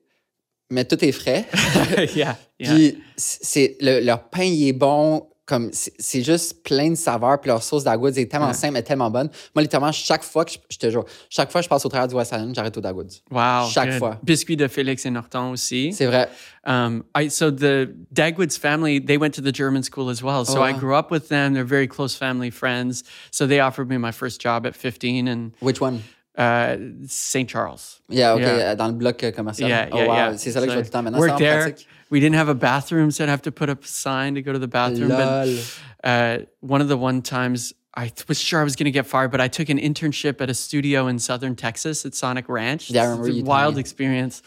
mais 0.71 0.85
tout 0.85 1.03
est 1.03 1.13
frais. 1.13 1.47
yeah, 2.15 2.37
yeah. 2.61 2.75
Puis 2.75 2.99
c'est, 3.17 3.79
le- 3.81 4.01
leur 4.01 4.29
pain, 4.29 4.45
il 4.45 4.69
est 4.69 4.75
bon. 4.75 5.27
Comme 5.45 5.71
c'est 5.73 6.23
juste 6.23 6.63
plein 6.63 6.91
de 6.91 6.95
saveurs, 6.95 7.41
puis 7.41 7.49
leur 7.49 7.63
sauce 7.63 7.83
d'agouds 7.85 8.07
est 8.09 8.31
tellement 8.31 8.47
Ouais. 8.49 8.53
simple 8.55 8.77
et 8.79 8.83
tellement 8.85 9.11
bonne. 9.11 9.29
Moi, 9.55 9.63
littéralement, 9.63 9.91
chaque 9.91 10.23
fois 10.23 10.45
que 10.45 10.53
je, 10.53 10.59
je 10.71 10.79
te 10.79 10.89
jure, 10.89 11.05
chaque 11.29 11.51
fois 11.51 11.61
que 11.61 11.65
je 11.65 11.69
passe 11.69 11.85
au 11.85 11.89
travers 11.89 12.07
du 12.07 12.15
West 12.15 12.31
Island, 12.33 12.55
j'arrête 12.55 12.77
au 12.77 12.81
d'agouds. 12.81 13.03
Wow. 13.31 13.69
Chaque 13.69 13.93
fois. 13.99 14.19
Biscuit 14.23 14.57
de 14.57 14.69
Félix 14.69 15.05
et 15.05 15.11
Norton 15.11 15.51
aussi. 15.51 15.93
C'est 15.93 16.07
vrai. 16.07 16.29
Um, 16.65 17.03
I, 17.17 17.29
so 17.29 17.51
the 17.51 17.89
Dagwoods 18.13 18.57
family, 18.57 19.01
they 19.05 19.17
went 19.17 19.33
to 19.35 19.43
the 19.43 19.53
German 19.53 19.83
school 19.83 20.09
as 20.11 20.23
well. 20.23 20.45
So 20.45 20.61
Oh, 20.61 20.63
I 20.63 20.73
grew 20.73 20.95
up 20.95 21.11
with 21.11 21.29
them. 21.29 21.55
They're 21.55 21.65
very 21.67 21.89
close 21.89 22.15
family 22.17 22.51
friends. 22.53 23.03
So 23.33 23.47
they 23.49 23.59
offered 23.59 23.89
me 23.89 23.99
my 23.99 24.13
first 24.13 24.41
job 24.41 24.65
at 24.65 24.77
15 24.77 25.27
and 25.27 25.51
Which 25.61 25.81
one? 25.81 26.03
uh, 26.39 26.77
St. 27.09 27.49
Charles. 27.51 28.01
Yeah, 28.09 28.35
OK, 28.35 28.43
Yeah. 28.43 28.71
euh, 28.71 28.75
dans 28.77 28.87
le 28.87 28.95
bloc 28.95 29.23
euh, 29.25 29.33
commercial. 29.33 29.69
Yeah, 29.69 29.89
oh, 29.91 29.97
yeah, 29.97 30.07
wow. 30.07 30.15
yeah. 30.15 30.37
C'est 30.39 30.53
ça 30.53 30.61
que 30.61 30.67
je 30.69 30.73
vois 30.73 30.83
tout 30.83 30.87
le 30.87 30.91
temps 30.93 31.03
maintenant. 31.03 31.19
Worked 31.19 31.39
there. 31.39 31.61
pratique. 31.63 31.87
We 32.13 32.21
didn't 32.21 32.37
have 32.37 32.51
a 32.51 32.55
bathroom, 32.55 33.11
so 33.11 33.25
I'd 33.25 33.31
have 33.31 33.41
to 33.43 33.51
put 33.51 33.71
up 33.71 33.85
a 33.85 33.87
sign 33.87 34.35
to 34.35 34.43
go 34.43 34.53
to 34.53 34.59
the 34.59 34.69
bathroom. 34.69 35.09
But 35.09 35.49
Lol. 35.49 35.59
uh, 36.05 36.39
one 36.61 36.83
of 36.83 36.89
the 36.89 36.97
one 36.99 37.23
times 37.23 37.73
I 37.95 38.13
was 38.29 38.39
sure 38.39 38.61
I 38.61 38.65
was 38.65 38.77
going 38.77 38.85
to 38.85 38.91
get 38.91 39.07
fired, 39.07 39.31
but 39.31 39.41
I 39.41 39.49
took 39.49 39.71
an 39.71 39.79
internship 39.79 40.43
at 40.43 40.51
a 40.51 40.55
studio 40.55 41.07
in 41.07 41.19
southern 41.19 41.57
Texas 41.57 42.05
at 42.05 42.15
Sonic 42.15 42.51
Ranch. 42.51 42.91
Yeah, 42.91 43.01
I 43.01 43.05
It's 43.05 43.11
remember 43.13 43.25
a 43.25 43.29
you 43.29 43.35
telling 43.37 43.47
wild 43.47 43.79
experience. 43.79 44.43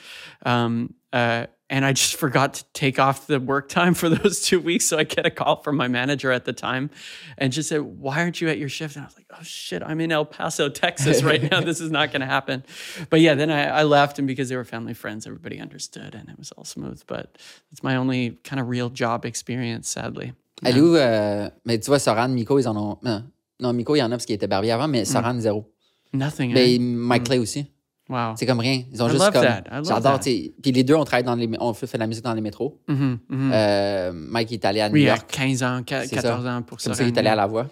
Um, 0.45 0.93
uh, 1.11 1.47
and 1.70 1.84
I 1.84 1.93
just 1.93 2.16
forgot 2.16 2.53
to 2.55 2.63
take 2.74 2.99
off 2.99 3.26
the 3.28 3.39
work 3.39 3.70
time 3.70 3.93
for 3.95 4.07
those 4.18 4.41
two 4.41 4.59
weeks. 4.59 4.86
So 4.86 4.97
I 4.99 5.03
get 5.03 5.26
a 5.26 5.32
call 5.32 5.63
from 5.63 5.76
my 5.78 5.88
manager 5.88 6.32
at 6.32 6.45
the 6.45 6.53
time 6.53 6.89
and 7.38 7.51
just 7.51 7.70
said, 7.70 7.82
Why 7.82 8.20
aren't 8.22 8.39
you 8.41 8.49
at 8.49 8.57
your 8.59 8.70
shift? 8.70 8.95
And 8.95 9.03
I 9.03 9.07
was 9.07 9.16
like, 9.16 9.26
Oh 9.32 9.41
shit, 9.43 9.82
I'm 9.84 9.99
in 9.99 10.11
El 10.11 10.26
Paso, 10.26 10.70
Texas 10.70 11.24
right 11.24 11.41
now. 11.51 11.61
This 11.61 11.80
is 11.82 11.89
not 11.89 12.11
going 12.11 12.22
to 12.22 12.28
happen. 12.28 12.63
But 13.09 13.22
yeah, 13.22 13.34
then 13.36 13.49
I, 13.49 13.80
I 13.80 13.84
left, 13.84 14.20
and 14.20 14.28
because 14.28 14.49
they 14.49 14.55
were 14.55 14.63
family 14.63 14.93
friends, 14.93 15.26
everybody 15.26 15.59
understood 15.59 16.13
and 16.13 16.30
it 16.30 16.38
was 16.38 16.51
all 16.51 16.66
smooth. 16.66 17.01
But 17.07 17.38
it's 17.72 17.82
my 17.84 17.95
only 17.95 18.38
kind 18.43 18.59
of 18.59 18.68
real 18.70 18.89
job 18.89 19.26
experience, 19.26 19.89
sadly. 19.89 20.34
Elle 20.63 20.80
où? 20.80 20.95
euh, 20.95 21.49
mais 21.66 21.80
tu 21.80 21.88
vois, 21.88 21.99
Soran, 21.99 22.30
Miko, 22.30 22.57
ils 22.59 22.68
en 22.68 22.78
ont. 22.78 22.97
Non, 23.03 23.24
non 23.59 23.74
Miko, 23.74 23.95
il 23.95 23.99
y 23.99 24.01
en 24.01 24.05
a 24.05 24.09
parce 24.11 24.26
qu'il 24.26 24.36
était 24.36 24.47
barbier 24.47 24.72
avant, 24.72 24.88
mais 24.88 25.03
Mm. 25.03 25.39
Zéro. 25.39 25.70
Nothing. 26.13 26.53
Mais? 26.53 26.78
Mike 26.80 27.26
Clay 27.26 27.39
aussi. 27.39 27.66
Wow. 28.07 28.35
C'est 28.37 28.45
comme 28.45 28.59
rien. 28.59 28.83
Ils 28.91 29.01
ont 29.01 29.07
I 29.07 29.11
juste 29.11 29.31
comme. 29.31 29.43
J'adore. 29.83 30.19
Puis 30.19 30.53
les 30.71 30.83
deux, 30.83 30.93
on 30.93 31.03
travaille 31.05 31.23
dans 31.23 31.35
les. 31.35 31.49
On 31.59 31.73
fait, 31.73 31.91
de 31.91 31.97
la 31.97 32.05
musique 32.07 32.23
dans 32.23 32.33
les 32.35 32.41
métros. 32.41 32.79
Mhm. 32.87 33.19
Euh, 33.51 34.11
Mike 34.13 34.51
il 34.51 34.53
est 34.55 34.65
allé 34.65 34.81
à 34.81 34.89
New 34.89 34.93
oui, 34.95 35.03
York. 35.03 35.25
15 35.31 35.63
ans, 35.63 35.81
qua- 35.83 36.01
C'est 36.03 36.15
ça. 36.15 36.21
14 36.21 36.45
ans 36.45 36.61
pour 36.61 36.79
ça. 36.79 36.89
comme 36.89 36.93
ça 36.97 37.03
qu'il 37.03 37.13
est 37.15 37.19
allé 37.19 37.29
à 37.29 37.35
la 37.35 37.47
voix. 37.47 37.67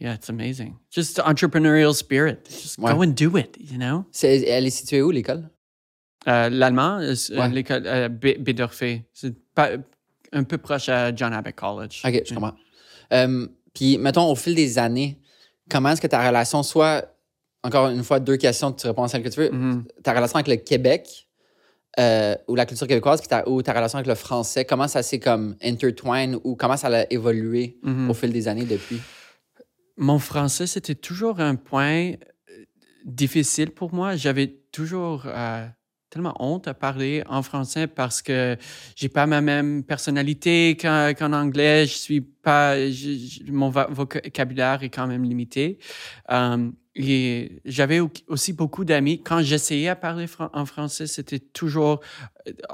Yeah, 0.00 0.14
it's 0.14 0.28
amazing. 0.30 0.74
Just 0.90 1.20
entrepreneurial 1.20 1.94
spirit. 1.94 2.38
Just 2.48 2.78
Ouais. 2.78 2.92
go 2.94 3.02
and 3.04 3.08
do 3.16 3.36
it, 3.36 3.56
you 3.60 3.76
know? 3.76 4.04
C'est- 4.10 4.42
elle 4.48 4.66
est 4.66 4.70
située 4.70 5.02
où, 5.02 5.10
l'école? 5.10 5.48
Euh, 6.26 6.48
L'allemand, 6.48 6.98
euh, 7.00 7.14
Ouais. 7.38 7.48
l'école 7.50 7.82
euh, 7.86 8.08
Bédorfé, 8.08 9.04
c'est 9.12 9.34
un 10.32 10.42
peu 10.44 10.58
proche 10.58 10.88
à 10.88 11.14
John 11.14 11.32
Abbott 11.32 11.54
College. 11.54 12.02
OK, 12.04 12.22
je 12.26 12.34
comprends. 12.34 12.54
Puis, 13.74 13.98
mettons, 13.98 14.30
au 14.30 14.34
fil 14.34 14.54
des 14.54 14.78
années, 14.78 15.18
comment 15.70 15.90
est-ce 15.90 16.00
que 16.00 16.06
ta 16.08 16.26
relation, 16.26 16.62
soit, 16.62 17.04
encore 17.62 17.88
une 17.90 18.02
fois, 18.04 18.20
deux 18.20 18.36
questions, 18.36 18.72
tu 18.72 18.86
réponds 18.86 19.02
à 19.04 19.08
celle 19.08 19.22
que 19.22 19.28
tu 19.28 19.40
veux, 19.40 19.50
Mhm. 19.50 19.84
ta 20.02 20.12
relation 20.14 20.36
avec 20.36 20.48
le 20.48 20.56
Québec 20.56 21.26
euh, 21.98 22.36
ou 22.46 22.54
la 22.54 22.66
culture 22.66 22.86
québécoise, 22.86 23.20
puis 23.20 23.28
ta, 23.28 23.46
ou 23.48 23.62
ta 23.62 23.72
relation 23.72 23.98
avec 23.98 24.06
le 24.08 24.14
français, 24.14 24.64
comment 24.64 24.86
ça 24.86 25.02
s'est 25.02 25.18
comme 25.18 25.56
intertwine 25.62 26.38
ou 26.44 26.54
comment 26.54 26.76
ça 26.76 26.86
a 26.86 27.04
évolué 27.10 27.78
Mhm. 27.82 28.08
au 28.08 28.14
fil 28.14 28.32
des 28.32 28.46
années 28.46 28.64
depuis? 28.64 29.00
Mon 29.96 30.18
français, 30.20 30.66
c'était 30.68 30.94
toujours 30.94 31.40
un 31.40 31.56
point 31.56 32.12
euh, 32.12 32.16
difficile 33.04 33.70
pour 33.72 33.92
moi. 33.92 34.14
J'avais 34.16 34.46
toujours 34.72 35.24
euh, 35.26 35.66
tellement 36.10 36.34
honte 36.38 36.68
à 36.68 36.74
parler 36.74 37.22
en 37.28 37.42
français 37.42 37.86
parce 37.88 38.22
que 38.22 38.56
j'ai 38.96 39.08
pas 39.08 39.26
ma 39.26 39.40
même 39.40 39.82
personnalité 39.84 40.76
qu'en 40.80 41.32
anglais. 41.32 41.86
Je 41.86 41.94
suis 41.96 42.20
pas, 42.20 42.78
je- 42.88 43.42
je- 43.46 43.52
mon 43.52 43.68
vocabulaire 43.68 44.82
est 44.84 44.90
quand 44.90 45.06
même 45.08 45.24
limité. 45.24 45.78
Et 46.96 47.60
j'avais 47.64 48.00
au- 48.00 48.10
aussi 48.26 48.52
beaucoup 48.52 48.84
d'amis. 48.84 49.22
Quand 49.22 49.42
j'essayais 49.42 49.88
à 49.88 49.96
parler 49.96 50.26
fran- 50.26 50.50
en 50.52 50.66
français, 50.66 51.06
c'était 51.06 51.38
toujours 51.38 52.00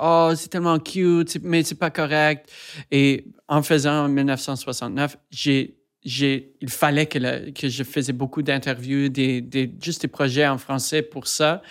oh 0.00 0.32
c'est 0.34 0.48
tellement 0.48 0.78
cute, 0.78 1.38
mais 1.42 1.62
c'est 1.62 1.74
pas 1.78 1.90
correct. 1.90 2.50
Et 2.90 3.26
en 3.48 3.62
faisant 3.62 4.04
en 4.04 4.08
1969, 4.08 5.16
j'ai 5.30 5.74
j'ai, 6.08 6.52
il 6.60 6.70
fallait 6.70 7.06
que, 7.06 7.18
le- 7.18 7.50
que 7.50 7.68
je 7.68 7.82
faisais 7.82 8.12
beaucoup 8.12 8.40
d'interviews, 8.40 9.08
des, 9.08 9.40
des, 9.40 9.74
juste 9.82 10.02
des 10.02 10.08
projets 10.08 10.46
en 10.46 10.56
français 10.56 11.02
pour 11.02 11.26
ça. 11.26 11.62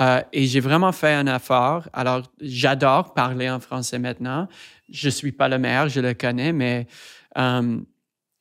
Euh, 0.00 0.20
et 0.32 0.46
j'ai 0.46 0.60
vraiment 0.60 0.92
fait 0.92 1.12
un 1.12 1.26
effort. 1.26 1.88
Alors, 1.92 2.22
j'adore 2.40 3.12
parler 3.12 3.50
en 3.50 3.58
français 3.58 3.98
maintenant. 3.98 4.46
Je 4.88 5.08
suis 5.08 5.32
pas 5.32 5.48
le 5.48 5.58
meilleur, 5.58 5.88
je 5.88 5.98
le 6.00 6.14
connais, 6.14 6.52
mais 6.52 6.86
euh, 7.36 7.80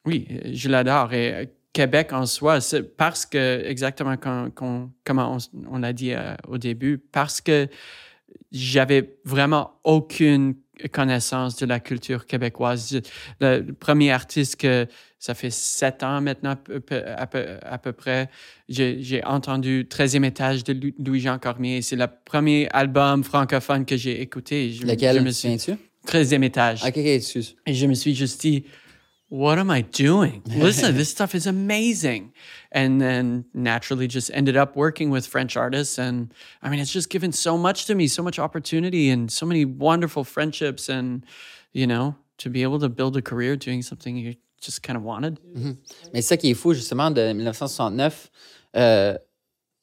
oui, 0.05 0.27
je 0.53 0.69
l'adore. 0.69 1.11
Et 1.13 1.49
Québec 1.73 2.11
en 2.13 2.25
soi, 2.25 2.59
c'est 2.61 2.83
parce 2.83 3.25
que, 3.25 3.63
exactement 3.65 4.17
comme, 4.17 4.51
comme, 4.51 4.91
comment 5.05 5.37
on, 5.37 5.73
on 5.75 5.77
l'a 5.79 5.93
dit 5.93 6.13
euh, 6.13 6.35
au 6.47 6.57
début, 6.57 6.97
parce 6.97 7.39
que 7.41 7.67
j'avais 8.51 9.15
vraiment 9.23 9.79
aucune 9.83 10.55
connaissance 10.91 11.57
de 11.57 11.65
la 11.65 11.79
culture 11.79 12.25
québécoise. 12.25 12.99
Le, 13.39 13.71
premier 13.71 14.11
artiste 14.11 14.55
que 14.55 14.87
ça 15.19 15.33
fait 15.33 15.51
sept 15.51 16.01
ans 16.03 16.21
maintenant, 16.21 16.51
à 16.51 17.27
peu, 17.27 17.45
à 17.61 17.77
peu 17.77 17.93
près, 17.93 18.29
j'ai 18.67 19.21
entendu 19.25 19.87
13e 19.89 20.25
étage 20.25 20.63
de 20.63 20.73
Lou- 20.73 20.93
Louis-Jean 20.97 21.37
Cormier. 21.39 21.81
C'est 21.81 21.95
le 21.95 22.07
premier 22.25 22.67
album 22.71 23.23
francophone 23.23 23.85
que 23.85 23.95
j'ai 23.95 24.21
écouté. 24.21 24.71
Je, 24.71 24.85
Lequel? 24.85 25.17
je 25.17 25.21
me 25.21 25.29
suis 25.31 25.49
viens-tu? 25.49 25.73
13e 26.07 26.43
étage. 26.43 26.83
OK, 26.83 26.97
excuse. 26.97 27.55
Et 27.67 27.75
je 27.75 27.85
me 27.85 27.93
suis 27.93 28.15
juste 28.15 28.41
dit, 28.41 28.63
what 29.31 29.57
am 29.57 29.71
I 29.71 29.81
doing? 29.81 30.41
Listen, 30.45 30.93
this 30.97 31.09
stuff 31.09 31.33
is 31.33 31.47
amazing. 31.47 32.33
And 32.73 32.99
then 32.99 33.45
naturally 33.53 34.07
just 34.07 34.29
ended 34.33 34.57
up 34.57 34.75
working 34.75 35.09
with 35.09 35.25
French 35.25 35.55
artists. 35.55 35.97
And 35.97 36.33
I 36.61 36.69
mean, 36.69 36.79
it's 36.81 36.91
just 36.91 37.09
given 37.09 37.31
so 37.31 37.57
much 37.57 37.85
to 37.85 37.95
me, 37.95 38.07
so 38.07 38.21
much 38.23 38.39
opportunity 38.39 39.09
and 39.09 39.31
so 39.31 39.45
many 39.45 39.63
wonderful 39.63 40.25
friendships. 40.25 40.89
And, 40.89 41.25
you 41.71 41.87
know, 41.87 42.15
to 42.39 42.49
be 42.49 42.61
able 42.63 42.79
to 42.79 42.89
build 42.89 43.15
a 43.15 43.21
career 43.21 43.55
doing 43.55 43.81
something 43.83 44.17
you 44.17 44.35
just 44.59 44.83
kind 44.83 44.97
of 44.97 45.03
wanted. 45.03 45.39
Mais 46.13 46.21
ça 46.21 46.35
qui 46.37 46.51
est 46.51 46.53
fou, 46.57 46.73
justement, 46.73 47.09
de 47.09 47.31
1969, 47.33 48.29
euh, 48.75 49.17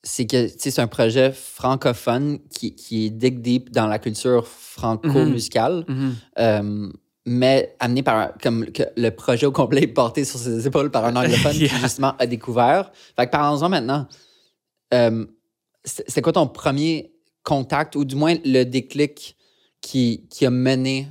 c'est 0.02 0.26
que 0.26 0.46
c'est 0.58 0.78
un 0.78 0.86
projet 0.88 1.32
francophone 1.32 2.38
qui, 2.50 2.74
qui 2.74 3.06
est 3.06 3.10
dig 3.10 3.40
deep 3.40 3.70
dans 3.70 3.86
la 3.86 3.98
culture 3.98 4.46
franco-musicale, 4.46 5.84
Mhm. 5.88 6.14
euh, 6.38 6.92
mais 7.28 7.76
amené 7.78 8.02
par 8.02 8.32
comme 8.42 8.66
que 8.66 8.82
le 8.96 9.10
projet 9.10 9.46
au 9.46 9.52
complet 9.52 9.82
est 9.82 9.86
porté 9.86 10.24
sur 10.24 10.38
ses 10.38 10.66
épaules 10.66 10.90
par 10.90 11.04
un 11.04 11.14
anglophone 11.16 11.54
Yeah. 11.56 11.68
qui, 11.68 11.76
justement, 11.76 12.14
a 12.18 12.26
découvert. 12.26 12.90
Fait 13.16 13.26
que 13.26 13.30
parlons-en 13.30 13.68
maintenant. 13.68 14.06
Euh, 14.94 15.26
c'est 15.84 16.20
quoi 16.22 16.32
ton 16.32 16.46
premier 16.46 17.12
contact, 17.44 17.96
ou 17.96 18.04
du 18.04 18.14
moins 18.16 18.34
le 18.44 18.64
déclic 18.64 19.36
qui, 19.80 20.26
qui 20.30 20.44
a 20.46 20.50
mené 20.50 21.08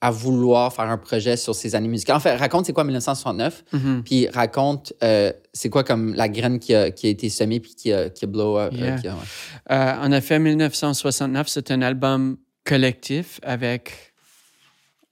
à 0.00 0.10
vouloir 0.10 0.72
faire 0.72 0.84
un 0.90 0.98
projet 0.98 1.36
sur 1.36 1.54
ces 1.54 1.74
années 1.74 1.88
musicales? 1.88 2.16
En 2.16 2.20
fait, 2.20 2.36
raconte 2.36 2.66
c'est 2.66 2.72
quoi 2.72 2.84
1969, 2.84 3.64
Mhm. 3.72 4.02
puis 4.04 4.28
raconte 4.28 4.92
euh, 5.02 5.32
c'est 5.52 5.68
quoi 5.70 5.84
comme 5.84 6.14
la 6.14 6.28
graine 6.28 6.58
qui 6.58 6.74
a, 6.74 6.90
qui 6.90 7.06
a 7.06 7.10
été 7.10 7.28
semée 7.28 7.60
puis 7.60 7.74
qui 7.74 7.92
a, 7.92 8.10
qui 8.10 8.24
a 8.24 8.28
blow 8.28 8.58
up. 8.58 8.72
euh, 8.74 8.76
Yeah. 8.76 8.98
qui 9.00 9.08
a- 9.08 9.14
ouais. 9.14 9.98
En 10.06 10.12
effet, 10.12 10.38
1969, 10.38 11.48
c'est 11.48 11.70
un 11.70 11.82
album 11.82 12.36
collectif 12.64 13.40
avec 13.42 14.12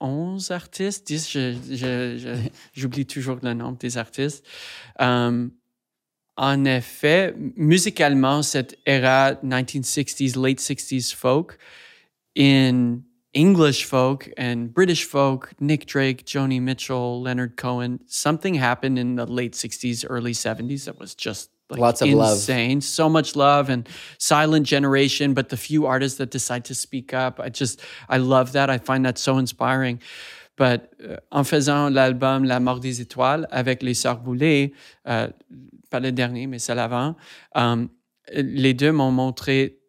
11 0.04 0.50
artistes, 0.50 1.06
10, 1.06 1.30
je- 1.30 1.54
je- 1.70 2.18
je- 2.18 2.48
j'oublie 2.80 3.06
toujours 3.06 3.38
le 3.42 3.54
nombre 3.54 3.78
des 3.78 3.96
artistes. 3.96 4.44
Euh, 5.00 5.48
en 6.36 6.64
effet, 6.64 7.34
musicalement, 7.56 8.42
cette 8.42 8.76
era 8.86 9.34
1960s, 9.42 10.36
late 10.36 10.60
60s 10.60 11.14
folk, 11.14 11.58
in 12.36 13.02
English 13.34 13.84
folk 13.86 14.32
and 14.36 14.72
British 14.74 15.06
folk, 15.06 15.52
Nick 15.60 15.86
Drake, 15.86 16.24
Joni 16.26 16.60
Mitchell, 16.60 17.22
Leonard 17.22 17.56
Cohen, 17.56 17.98
something 18.06 18.54
happened 18.60 18.98
in 18.98 19.16
the 19.16 19.26
late 19.26 19.54
60s, 19.54 20.04
early 20.08 20.32
70s 20.34 20.84
that 20.86 20.98
was 20.98 21.14
just 21.16 21.50
like 21.74 21.80
Lots 21.80 22.02
of 22.02 22.08
love. 22.08 22.32
insane. 22.32 22.80
So 22.80 23.08
much 23.08 23.36
love 23.36 23.68
and 23.68 23.86
silent 24.18 24.66
generation, 24.66 25.34
but 25.34 25.48
the 25.48 25.56
few 25.56 25.86
artists 25.86 26.18
that 26.18 26.30
decide 26.30 26.64
to 26.66 26.74
speak 26.74 27.12
up, 27.12 27.38
I 27.40 27.50
just, 27.50 27.80
I 28.08 28.18
love 28.18 28.52
that. 28.52 28.70
I 28.70 28.78
find 28.78 29.04
that 29.04 29.18
so 29.18 29.38
inspiring. 29.38 30.00
But 30.56 30.82
euh, 31.02 31.16
en 31.32 31.42
faisant 31.44 31.88
l'album 31.90 32.44
La 32.44 32.60
mort 32.60 32.78
des 32.80 33.00
étoiles 33.00 33.48
avec 33.50 33.82
les 33.82 33.94
Sœurs 33.94 34.20
Boulay, 34.20 34.72
euh, 35.08 35.28
pas 35.90 36.00
le 36.00 36.12
dernier, 36.12 36.46
mais 36.46 36.60
celle 36.60 36.78
avant, 36.78 37.16
euh, 37.56 37.86
les 38.32 38.72
deux 38.72 38.92
m'ont 38.92 39.10
montré 39.10 39.80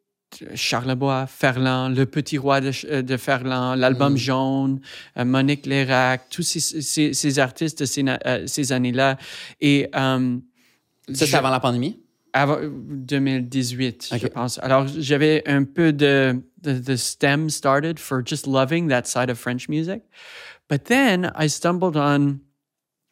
Charlebois, 0.56 1.28
Ferland, 1.28 1.96
Le 1.96 2.06
Petit 2.06 2.38
Roi 2.38 2.60
de, 2.60 3.18
Ferland, 3.18 3.76
l'album 3.76 4.14
Mm. 4.14 4.18
Jaune, 4.18 4.82
Monique 5.16 5.66
Lérac, 5.66 6.24
tous 6.30 6.42
ces, 6.42 6.60
ces, 6.60 7.14
ces 7.14 7.40
artistes 7.40 7.80
de 7.80 7.86
ces, 7.86 8.72
années-là. 8.74 9.18
Et 9.62 9.90
Ça, 11.10 11.14
c'est 11.16 11.26
je- 11.28 11.36
avant 11.38 11.50
la 11.50 11.60
pandémie? 11.60 12.00
avant 12.34 12.58
2018, 13.20 14.10
je 14.12 14.26
Ok. 14.26 14.32
pense. 14.34 14.60
Alors, 14.60 14.88
j'avais 14.88 15.42
un 15.48 15.64
peu 15.64 15.94
de, 15.94 16.42
de, 16.62 16.80
de 16.80 16.96
stem 16.96 17.50
started 17.50 18.00
for 18.00 18.22
just 18.26 18.46
loving 18.48 18.90
that 18.90 19.06
side 19.06 19.30
of 19.30 19.38
French 19.40 19.70
music. 19.70 20.02
But 20.70 20.86
then 20.86 21.32
I 21.36 21.48
stumbled 21.48 21.96
on 21.96 22.40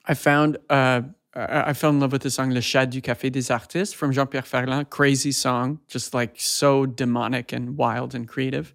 I 0.08 0.16
found 0.16 0.58
uh, 0.70 1.02
I 1.36 1.74
fell 1.74 1.92
in 1.92 2.00
love 2.00 2.12
with 2.12 2.22
the 2.24 2.30
song 2.30 2.52
Le 2.52 2.62
Chat 2.62 2.88
du 2.88 3.02
Café 3.02 3.32
des 3.32 3.50
Artistes 3.52 3.94
from 3.96 4.12
Jean-Pierre 4.12 4.46
Ferland. 4.46 4.90
Crazy 4.90 5.32
song, 5.32 5.80
just 5.88 6.14
like 6.14 6.34
so 6.38 6.86
demonic 6.86 7.54
and 7.54 7.78
wild 7.78 8.14
and 8.14 8.28
creative. 8.28 8.74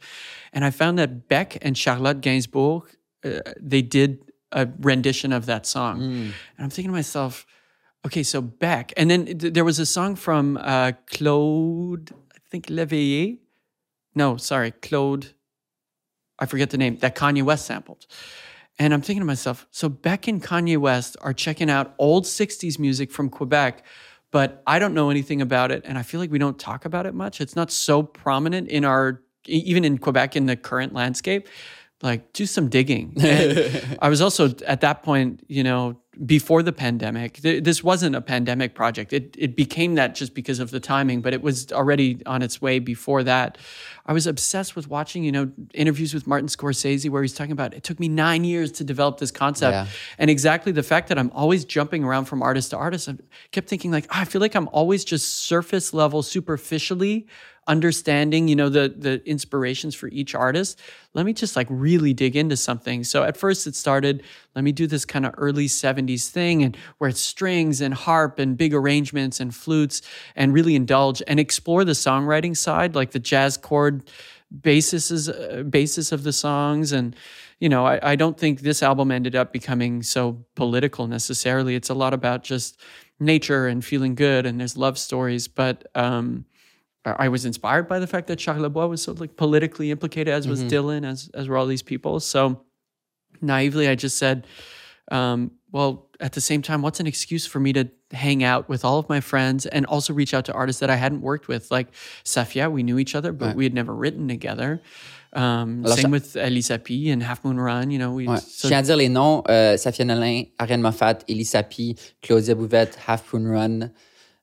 And 0.53 0.65
I 0.65 0.71
found 0.71 0.99
that 0.99 1.29
Beck 1.29 1.59
and 1.63 1.77
Charlotte 1.77 2.21
Gainsbourg, 2.21 2.83
uh, 3.25 3.41
they 3.61 3.83
did 3.83 4.19
a 4.53 4.67
rendition 4.81 5.33
of 5.33 5.45
that 5.47 5.67
song. 5.67 6.01
And 6.03 6.33
I'm 6.59 6.71
thinking 6.71 6.91
to 6.91 6.97
myself, 6.97 7.47
okay, 8.07 8.23
so 8.23 8.41
Beck. 8.41 8.93
And 8.97 9.11
then 9.11 9.27
th- 9.27 9.53
there 9.53 9.65
was 9.65 9.79
a 9.79 9.87
song 9.87 10.17
from 10.17 10.59
uh, 10.61 10.93
Claude, 11.07 12.13
I 12.35 12.39
think 12.51 12.67
Leveillé. 12.67 13.39
No, 14.15 14.37
sorry, 14.37 14.73
Claude. 14.73 15.29
I 16.39 16.47
forget 16.47 16.71
the 16.71 16.79
name 16.79 16.99
that 16.99 17.17
Kanye 17.17 17.43
West 17.43 17.67
sampled. 17.67 18.07
And 18.79 18.95
I'm 18.95 19.01
thinking 19.01 19.21
to 19.21 19.27
myself, 19.27 19.67
so 19.71 19.89
Beck 19.89 20.29
and 20.29 20.43
Kanye 20.43 20.79
West 20.79 21.17
are 21.21 21.33
checking 21.33 21.69
out 21.69 21.95
old 21.99 22.25
60s 22.25 22.79
music 22.79 23.11
from 23.11 23.29
Quebec, 23.29 23.85
but 24.31 24.63
I 24.67 24.79
don't 24.79 24.95
know 24.95 25.11
anything 25.11 25.43
about 25.43 25.73
it. 25.73 25.83
And 25.85 25.99
I 25.99 26.03
feel 26.03 26.21
like 26.21 26.31
we 26.31 26.39
don't 26.39 26.59
talk 26.59 26.85
about 26.85 27.05
it 27.05 27.15
much. 27.15 27.41
It's 27.41 27.57
not 27.57 27.73
so 27.73 28.05
prominent 28.05 28.69
in 28.69 28.85
our, 28.85 29.21
even 29.47 29.85
in 29.85 29.99
Quebec 29.99 30.37
in 30.37 30.47
the 30.47 30.57
current 30.57 30.93
landscape. 30.95 31.49
Like, 32.01 32.33
do 32.33 32.47
some 32.47 32.69
digging. 32.69 33.15
I 34.01 34.09
was 34.09 34.21
also 34.21 34.55
at 34.67 34.83
that 34.83 35.03
point, 35.03 35.45
you 35.49 35.65
know, 35.65 35.97
before 36.25 36.63
the 36.63 36.73
pandemic, 36.73 37.35
th- 37.35 37.63
this 37.63 37.83
wasn't 37.83 38.17
a 38.17 38.21
pandemic 38.21 38.75
project. 38.75 39.13
It, 39.13 39.35
it 39.39 39.57
became 39.57 39.95
that 39.97 40.15
just 40.15 40.35
because 40.35 40.59
of 40.59 40.71
the 40.71 40.81
timing, 40.81 41.21
but 41.21 41.33
it 41.33 41.43
was 41.43 41.73
already 41.73 42.21
on 42.27 42.43
its 42.43 42.61
way 42.61 42.79
before 42.79 43.23
that. 43.25 43.59
I 44.07 44.13
was 44.13 44.27
obsessed 44.27 44.75
with 44.75 44.89
watching, 44.89 45.23
you 45.23 45.33
know, 45.33 45.51
interviews 45.75 46.15
with 46.15 46.27
Martin 46.27 46.49
Scorsese 46.49 47.09
where 47.11 47.23
he's 47.23 47.35
talking 47.35 47.53
about 47.53 47.75
it 47.75 47.85
took 47.85 48.01
me 48.01 48.09
nine 48.09 48.45
years 48.45 48.73
to 48.73 48.85
develop 48.85 49.19
this 49.19 49.31
concept. 49.31 49.73
Yeah. 49.73 49.87
And 50.19 50.31
exactly 50.31 50.73
the 50.73 50.83
fact 50.83 51.09
that 51.09 51.19
I'm 51.19 51.31
always 51.35 51.65
jumping 51.65 52.05
around 52.05 52.25
from 52.25 52.43
artist 52.43 52.71
to 52.71 52.77
artist, 52.77 53.09
I 53.09 53.15
kept 53.53 53.69
thinking 53.69 53.91
like, 53.91 54.07
"Ah, 54.11 54.23
I 54.23 54.25
feel 54.25 54.41
like 54.41 54.55
I'm 54.55 54.69
always 54.73 55.05
just 55.05 55.45
surface 55.45 55.93
level, 55.93 56.23
superficially 56.23 57.27
understanding, 57.69 58.49
you 58.49 58.57
know, 58.57 58.69
the 58.69 58.93
the 58.97 59.23
inspirations 59.29 59.95
for 59.95 60.09
each 60.09 60.35
artist. 60.35 60.81
Let 61.15 61.27
me 61.27 61.33
just 61.33 61.55
like 61.55 61.67
really 61.71 62.13
dig 62.13 62.35
into 62.35 62.57
something. 62.57 63.05
So 63.05 63.23
at 63.23 63.37
first 63.37 63.67
it 63.67 63.77
started, 63.77 64.23
let 64.55 64.65
me 64.65 64.73
do 64.73 64.87
this 64.87 65.05
kind 65.05 65.25
of 65.27 65.35
early 65.37 65.67
70s 65.67 66.29
thing 66.29 66.63
and 66.63 66.77
where 66.99 67.11
it's 67.11 67.21
strings 67.21 67.81
and 67.81 67.95
harp 67.95 68.39
and 68.39 68.57
big 68.57 68.75
arrangements 68.75 69.39
and 69.39 69.55
flutes 69.55 70.03
and 70.35 70.53
really 70.53 70.75
indulge 70.75 71.23
and 71.27 71.39
explore 71.39 71.85
the 71.85 71.93
songwriting 71.93 72.57
side, 72.57 72.95
like 72.95 73.13
the 73.13 73.19
jazz 73.21 73.57
chord 73.57 74.11
basis 74.63 75.11
is 75.11 75.29
uh, 75.29 75.63
basis 75.69 76.11
of 76.11 76.23
the 76.23 76.33
songs 76.33 76.91
and 76.93 77.15
you 77.61 77.69
know 77.69 77.85
I, 77.85 78.13
I 78.13 78.17
don't 78.17 78.39
think 78.39 78.61
this 78.61 78.83
album 78.83 79.11
ended 79.11 79.37
up 79.37 79.53
becoming 79.53 80.03
so 80.03 80.43
political 80.55 81.07
necessarily 81.07 81.75
it's 81.75 81.91
a 81.91 81.95
lot 81.95 82.15
about 82.15 82.45
just 82.45 82.81
nature 83.21 83.67
and 83.67 83.85
feeling 83.85 84.15
good 84.15 84.47
and 84.47 84.59
there's 84.59 84.75
love 84.75 84.97
stories 84.97 85.49
but 85.49 85.87
um 85.95 86.47
I 87.05 87.29
was 87.29 87.45
inspired 87.45 87.89
by 87.89 87.99
the 88.01 88.07
fact 88.07 88.27
that 88.27 88.37
Charles 88.37 88.63
Lebois 88.63 88.89
was 88.89 89.03
so 89.03 89.13
like 89.13 89.37
politically 89.37 89.91
implicated, 89.91 90.33
as 90.35 90.47
was 90.47 90.63
Dylan, 90.63 91.05
as 91.07 91.31
as 91.35 91.49
were 91.49 91.57
all 91.57 91.67
these 91.67 91.83
people. 91.83 92.21
So 92.21 92.61
naively, 93.41 93.89
I 93.89 93.95
just 93.95 94.19
said, 94.19 94.47
um, 95.11 95.53
well, 95.73 96.09
at 96.21 96.33
the 96.33 96.41
same 96.41 96.61
time, 96.63 96.83
what's 96.83 97.01
an 97.01 97.07
excuse 97.07 97.47
for 97.47 97.61
me 97.61 97.73
to 97.75 97.89
hang 98.11 98.43
out 98.43 98.69
with 98.69 98.85
all 98.85 98.99
of 98.99 99.09
my 99.09 99.21
friends 99.21 99.65
and 99.67 99.87
also 99.87 100.13
reach 100.13 100.35
out 100.35 100.45
to 100.47 100.53
artists 100.53 100.81
that 100.81 100.91
I 100.91 100.97
hadn't 100.97 101.21
worked 101.23 101.49
with? 101.49 101.71
Like 101.71 101.89
Safia, 102.25 102.71
we 102.71 102.83
knew 102.83 102.99
each 102.99 103.15
other, 103.15 103.33
but 103.33 103.55
we 103.57 103.65
had 103.65 103.75
never 103.75 103.95
written 103.95 104.29
together. 104.29 104.81
Um, 105.35 105.85
Alors, 105.85 105.97
same 105.99 106.07
ça- 106.07 106.11
with 106.11 106.37
Elisa 106.37 106.79
P 106.79 107.11
and 107.11 107.23
Half 107.23 107.45
Moon 107.45 107.61
Run. 107.61 107.91
You 107.91 107.99
know, 107.99 108.13
we 108.13 108.27
Ouais. 108.27 108.39
so- 108.41 108.69
Je 108.69 108.73
tiens 108.75 108.81
à 108.81 108.85
dire 108.85 108.97
les 108.97 109.09
noms 109.11 109.43
euh, 109.49 109.77
Safia 109.77 110.05
Nolin, 110.07 110.45
Ariane 110.59 110.81
Moffat, 110.81 111.19
Elie 111.29 111.45
Sapi, 111.45 111.97
Claudia 112.23 112.55
Bouvette, 112.55 112.97
Half 113.07 113.33
Moon 113.35 113.47
Run. 113.47 113.91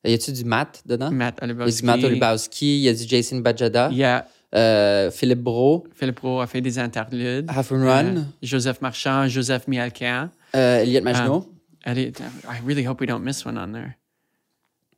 Y 0.06 0.14
a-tu 0.14 0.32
du 0.32 0.44
Matt 0.46 0.82
dedans? 0.86 1.12
Matt 1.12 1.40
Il 1.42 1.48
y 1.48 1.52
a 1.52 1.56
du 1.72 1.84
Matt 1.84 2.04
Olibowski. 2.04 2.06
Olubowski, 2.06 2.78
il 2.78 2.82
y 2.84 2.90
a 2.90 2.94
du 2.94 3.04
Jason 3.08 3.38
Bajada, 3.40 3.90
Yeah, 3.92 4.28
euh, 4.54 5.12
Philippe 5.12 5.42
Bro, 5.42 5.86
Philippe 5.94 6.20
Roux 6.20 6.40
a 6.42 6.48
fait 6.48 6.62
des 6.62 6.78
interludes. 6.80 7.50
Half 7.50 7.72
Moon 7.72 7.86
Run, 7.86 8.18
Euh, 8.18 8.22
Joseph 8.42 8.82
Marchand, 8.82 9.28
Joseph 9.28 9.68
Mialcan. 9.68 10.30
euh, 10.56 10.82
Elliot 10.82 11.02
Maginot? 11.02 11.50
Ellie, 11.84 12.12
I 12.48 12.60
really 12.66 12.86
hope 12.88 13.00
we 13.02 13.08
don't 13.08 13.24
miss 13.24 13.46
one 13.46 13.58
on 13.58 13.72
there. 13.74 13.96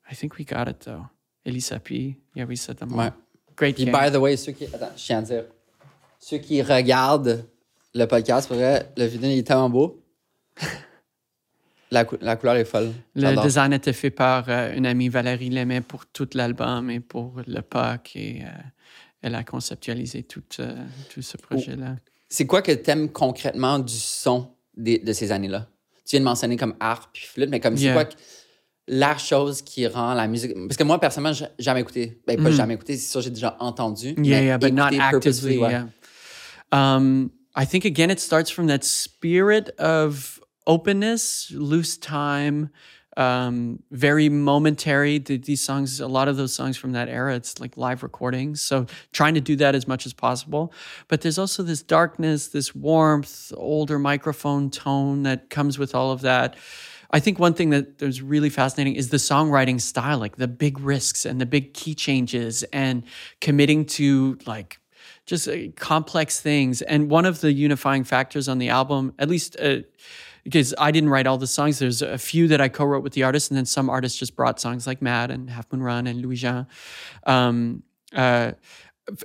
I 0.10 0.16
think 0.16 0.38
we 0.38 0.46
got 0.46 0.68
it 0.70 0.80
though. 0.86 1.06
Elisa 1.46 1.80
P. 1.80 2.16
Yeah, 2.36 2.46
we 2.46 2.56
said 2.58 2.78
them 2.78 2.92
all. 2.94 3.00
Ouais. 3.00 3.12
Great 3.58 3.76
Puis, 3.76 3.86
by 3.86 4.10
the 4.12 4.18
way, 4.18 4.38
ceux 4.38 4.52
qui. 4.52 4.66
Attends, 4.66 4.92
je 4.96 5.04
tiens 5.04 5.20
à 5.20 5.22
dire. 5.24 5.44
Ceux 6.20 6.38
qui 6.38 6.62
regardent 6.62 7.46
le 7.96 8.06
podcast, 8.06 8.48
pour 8.48 8.58
vrai, 8.58 8.90
le 8.96 9.06
vidéo 9.06 9.30
il 9.32 9.40
est 9.40 9.44
tellement 9.48 9.70
beau. 9.70 10.02
La, 11.92 12.04
cou- 12.06 12.18
la 12.22 12.36
couleur 12.36 12.56
est 12.58 12.66
folle. 12.66 12.92
Le 13.16 13.42
design 13.42 13.72
était 13.74 13.94
fait 13.94 14.10
par 14.10 14.46
euh, 14.50 14.74
une 14.76 14.86
amie 14.86 15.08
Valérie 15.10 15.50
Lemay 15.50 15.82
pour 15.82 16.06
tout 16.06 16.28
l'album 16.34 16.90
et 16.90 17.00
pour 17.00 17.36
le 17.48 17.62
POC 17.62 18.16
et 18.16 18.42
euh, 18.44 18.48
elle 19.22 19.36
a 19.36 19.44
conceptualisé 19.44 20.24
tout, 20.24 20.44
euh, 20.60 20.76
tout 21.14 21.22
ce 21.22 21.38
projet-là. 21.38 21.96
C'est 22.30 22.46
quoi 22.46 22.62
que 22.62 22.74
t'aimes 22.74 23.10
concrètement 23.10 23.80
du 23.80 23.94
son 23.94 24.50
des- 24.76 25.00
de 25.00 25.14
ces 25.14 25.32
années-là? 25.32 25.68
Tu 26.06 26.12
viens 26.12 26.20
de 26.20 26.26
mentionner 26.26 26.58
comme 26.58 26.76
harpe 26.80 27.10
puis 27.14 27.26
flûte, 27.26 27.50
mais 27.50 27.60
comme 27.62 27.78
c'est 27.78 27.84
Yeah. 27.86 27.94
quoi 27.94 28.06
que- 28.06 28.16
la 28.90 29.18
chose 29.18 29.62
qui 29.62 29.86
rend 29.88 30.14
la 30.14 30.28
musique? 30.28 30.54
Parce 30.68 30.78
que 30.78 30.84
moi, 30.84 31.00
personnellement, 31.00 31.34
j'ai 31.34 31.48
jamais 31.60 31.82
écouté. 31.82 32.22
Ben, 32.28 32.42
pas 32.42 32.52
jamais 32.52 32.74
écouté, 32.76 32.96
c'est 32.98 33.10
sûr, 33.12 33.22
j'ai 33.22 33.30
déjà 33.30 33.56
entendu. 33.60 34.14
Mm. 34.18 34.24
Yeah, 34.26 34.40
mais 34.40 34.46
yeah, 34.46 34.58
but 34.58 34.74
not 34.74 34.90
actively. 35.00 35.58
Yeah. 35.58 35.88
Um, 36.72 37.30
I 37.56 37.66
think 37.66 37.86
again, 37.86 38.10
it 38.10 38.20
starts 38.20 38.50
from 38.52 38.68
that 38.68 38.84
spirit 38.84 39.72
of 39.80 40.40
openness, 40.68 41.50
loose 41.52 41.98
time, 41.98 42.70
um, 43.18 43.82
very 43.90 44.30
momentary. 44.30 45.18
These 45.18 45.62
songs, 45.62 46.00
a 46.00 46.08
lot 46.08 46.28
of 46.28 46.38
those 46.38 46.54
songs 46.54 46.78
from 46.78 46.92
that 46.92 47.10
era, 47.10 47.36
it's 47.36 47.60
like 47.60 47.76
live 47.76 48.04
recordings. 48.04 48.62
So 48.62 48.86
trying 49.12 49.34
to 49.34 49.42
do 49.42 49.56
that 49.56 49.74
as 49.74 49.88
much 49.88 50.06
as 50.06 50.14
possible. 50.14 50.72
But 51.08 51.22
there's 51.22 51.40
also 51.40 51.64
this 51.64 51.82
darkness, 51.82 52.50
this 52.50 52.76
warmth, 52.76 53.52
older 53.58 53.98
microphone 53.98 54.70
tone 54.70 55.24
that 55.24 55.50
comes 55.50 55.80
with 55.80 55.96
all 55.96 56.12
of 56.12 56.22
that. 56.22 56.58
I 57.10 57.20
think 57.20 57.40
one 57.40 57.54
thing 57.54 57.72
that 57.72 58.02
was 58.02 58.22
really 58.22 58.50
fascinating 58.50 58.96
is 58.96 59.10
the 59.10 59.18
songwriting 59.18 59.82
style, 59.82 60.20
like 60.20 60.36
the 60.36 60.48
big 60.48 60.80
risks 60.80 61.26
and 61.26 61.42
the 61.42 61.46
big 61.46 61.74
key 61.74 61.96
changes 61.96 62.64
and 62.72 63.04
committing 63.40 63.86
to 63.86 64.38
like 64.46 64.80
just 65.26 65.48
uh, 65.48 65.56
complex 65.76 66.40
things. 66.40 66.82
And 66.82 67.10
one 67.10 67.26
of 67.26 67.42
the 67.42 67.52
unifying 67.52 68.04
factors 68.04 68.48
on 68.48 68.58
the 68.60 68.70
album, 68.70 69.14
at 69.18 69.30
least 69.30 69.58
uh, 69.60 69.80
because 70.48 70.74
I 70.78 70.92
didn't 70.92 71.10
write 71.10 71.28
all 71.28 71.38
the 71.38 71.46
songs, 71.46 71.80
there's 71.80 72.02
a 72.02 72.18
few 72.18 72.48
that 72.48 72.62
I 72.62 72.70
co 72.70 72.86
wrote 72.86 73.04
with 73.04 73.12
the 73.12 73.24
artists, 73.24 73.50
and 73.50 73.58
then 73.58 73.66
some 73.66 73.90
artists 73.90 74.18
just 74.18 74.34
brought 74.34 74.62
songs 74.62 74.88
like 74.88 75.02
Mad 75.02 75.30
and 75.30 75.50
Half 75.50 75.74
Moon 75.74 75.84
Run 75.84 76.08
and 76.08 76.22
Louis 76.22 76.38
Jean. 76.38 76.68
Um, 77.26 77.84
uh, 78.16 78.54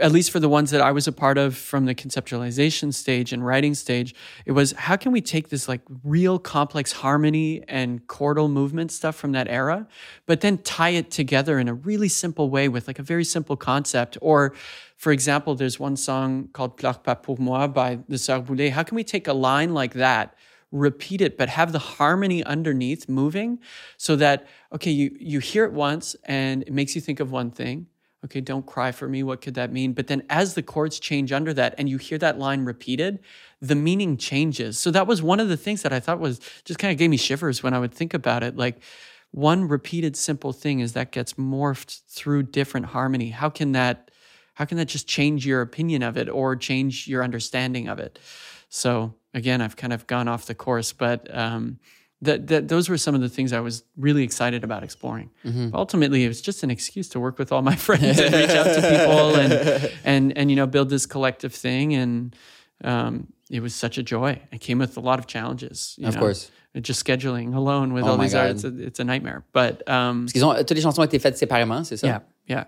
at 0.01 0.11
least 0.11 0.33
for 0.33 0.41
the 0.41 0.49
ones 0.49 0.73
that 0.73 0.81
I 0.81 0.91
was 0.91 1.07
a 1.07 1.13
part 1.13 1.39
of 1.39 1.57
from 1.57 1.85
the 1.85 1.95
conceptualization 1.95 2.93
stage 2.93 3.33
and 3.33 3.47
writing 3.47 3.77
stage, 3.77 4.17
it 4.47 4.53
was 4.53 4.73
how 4.73 4.97
can 4.97 5.13
we 5.13 5.21
take 5.21 5.51
this 5.51 5.69
like 5.69 5.83
real 6.03 6.41
complex 6.41 6.91
harmony 6.91 7.63
and 7.69 8.05
chordal 8.09 8.51
movement 8.51 8.91
stuff 8.91 9.15
from 9.15 9.31
that 9.33 9.47
era, 9.47 9.87
but 10.27 10.41
then 10.41 10.59
tie 10.59 10.91
it 10.91 11.13
together 11.13 11.61
in 11.61 11.69
a 11.69 11.75
really 11.75 12.09
simple 12.09 12.51
way 12.51 12.69
with 12.69 12.89
like 12.89 12.99
a 12.99 13.05
very 13.05 13.25
simple 13.25 13.57
concept. 13.57 14.19
Or, 14.21 14.55
for 14.97 15.13
example, 15.13 15.55
there's 15.55 15.79
one 15.79 15.97
song 15.97 16.49
called 16.53 16.77
Pleure 16.79 16.95
pas 16.95 17.19
pour 17.23 17.37
moi 17.39 17.69
by 17.69 18.01
the 18.09 18.17
Sœurs. 18.17 18.71
How 18.71 18.83
can 18.83 18.97
we 18.97 19.05
take 19.05 19.29
a 19.29 19.33
line 19.33 19.73
like 19.73 19.95
that? 19.95 20.35
Repeat 20.73 21.21
it 21.21 21.37
but 21.37 21.51
have 21.51 21.71
the 21.71 21.79
harmony 21.79 22.43
underneath 22.43 23.09
moving 23.09 23.61
so 23.99 24.17
that 24.17 24.47
okay 24.73 24.91
you 24.91 25.15
you 25.21 25.39
hear 25.39 25.65
it 25.65 25.73
once 25.73 26.17
and 26.25 26.63
it 26.63 26.73
makes 26.73 26.95
you 26.95 27.01
think 27.01 27.21
of 27.21 27.31
one 27.31 27.51
thing. 27.51 27.87
Okay 28.25 28.41
don't 28.41 28.65
cry 28.67 28.91
for 28.91 29.09
me 29.09 29.23
what 29.23 29.43
could 29.43 29.55
that 29.55 29.71
mean? 29.71 29.93
But 29.93 30.07
then 30.07 30.23
as 30.31 30.55
the 30.55 30.63
chords 30.63 30.99
change 30.99 31.31
under 31.31 31.53
that 31.55 31.75
and 31.77 31.89
you 31.89 31.99
hear 31.99 32.19
that 32.19 32.39
line 32.39 32.65
repeated 32.65 33.21
the 33.61 33.75
meaning 33.75 34.17
changes. 34.17 34.79
So 34.79 34.91
that 34.91 35.07
was 35.07 35.23
one 35.23 35.41
of 35.41 35.49
the 35.49 35.57
things 35.57 35.83
that 35.83 35.93
i 35.93 36.01
thought 36.01 36.19
was 36.19 36.41
just 36.65 36.81
kind 36.81 36.91
of 36.91 36.99
gave 36.99 37.11
me 37.11 37.19
shivers 37.19 37.63
when 37.63 37.75
i 37.75 37.79
would 37.79 37.93
think 37.95 38.15
about 38.15 38.43
it. 38.43 38.57
Like 38.57 38.81
one 39.31 39.69
repeated 39.69 40.17
simple 40.17 40.53
thing 40.53 40.81
is 40.81 40.95
that 40.95 41.13
gets 41.13 41.35
morphed 41.35 42.03
through 42.09 42.45
different 42.45 42.87
harmony. 42.87 43.31
How 43.31 43.51
can 43.51 43.73
that 43.73 44.11
how 44.55 44.65
can 44.67 44.77
that 44.79 44.89
just 44.89 45.07
change 45.09 45.47
your 45.47 45.63
opinion 45.63 46.03
of 46.03 46.17
it 46.17 46.29
or 46.29 46.57
change 46.57 47.09
your 47.09 47.25
understanding 47.25 47.89
of 47.89 47.99
it? 47.99 48.19
So 48.69 49.15
again 49.35 49.61
i've 49.61 49.77
kind 49.77 49.93
of 49.93 50.07
gone 50.07 50.29
off 50.29 50.47
the 50.47 50.55
course 50.55 50.93
but 50.93 51.29
um, 51.37 51.79
that, 52.21 52.47
that 52.47 52.69
those 52.69 52.89
were 52.89 52.99
some 52.99 53.15
of 53.15 53.21
the 53.21 53.29
things 53.29 53.53
i 53.53 53.61
was 53.61 53.83
really 53.97 54.23
excited 54.23 54.63
about 54.65 54.83
exploring 54.85 55.31
But 55.45 55.75
ultimately 55.75 56.25
it 56.25 56.29
was 56.29 56.41
just 56.41 56.63
an 56.63 56.71
excuse 56.71 57.09
to 57.11 57.21
work 57.21 57.39
with 57.39 57.51
all 57.53 57.63
my 57.63 57.77
friends 57.87 58.19
and 58.21 58.35
reach 58.35 58.51
out 58.51 58.65
to 58.65 58.81
people 58.81 59.35
and 59.37 59.91
and 60.05 60.39
and 60.39 60.51
you 60.51 60.57
know 60.57 60.67
build 60.67 60.89
this 60.91 61.07
collective 61.07 61.53
thing 61.55 61.95
and 61.95 62.37
um, 62.85 63.27
it 63.51 63.61
was 63.61 63.75
such 63.75 63.99
a 63.99 64.03
joy 64.03 64.41
it 64.53 64.61
came 64.61 64.79
with 64.79 64.97
a 64.97 65.01
lot 65.01 65.19
of 65.19 65.27
challenges 65.27 65.95
you 65.99 66.07
Of 66.09 66.15
know. 66.15 66.21
course. 66.21 66.51
just 66.81 67.05
scheduling 67.05 67.55
alone 67.55 67.93
with 67.93 68.05
Oh 68.05 68.11
all 68.11 68.19
these 68.19 68.33
God. 68.35 68.47
artists 68.47 68.65
it's 68.65 68.79
a, 68.81 68.87
it's 68.87 69.01
a 69.01 69.05
nightmare 69.05 69.43
but 69.53 69.83
um, 69.89 70.27
Parce 70.27 70.33
qu'ils 70.33 70.45
ont, 70.45 70.55
toutes 70.65 70.77
les 70.77 70.83
chansons 70.83 71.03
ont 71.03 71.07
été 71.07 71.19
faites 71.19 71.37
séparément, 71.39 71.85
c'est 71.85 71.97
ça? 71.97 72.07
yeah 72.07 72.21
yeah 72.47 72.65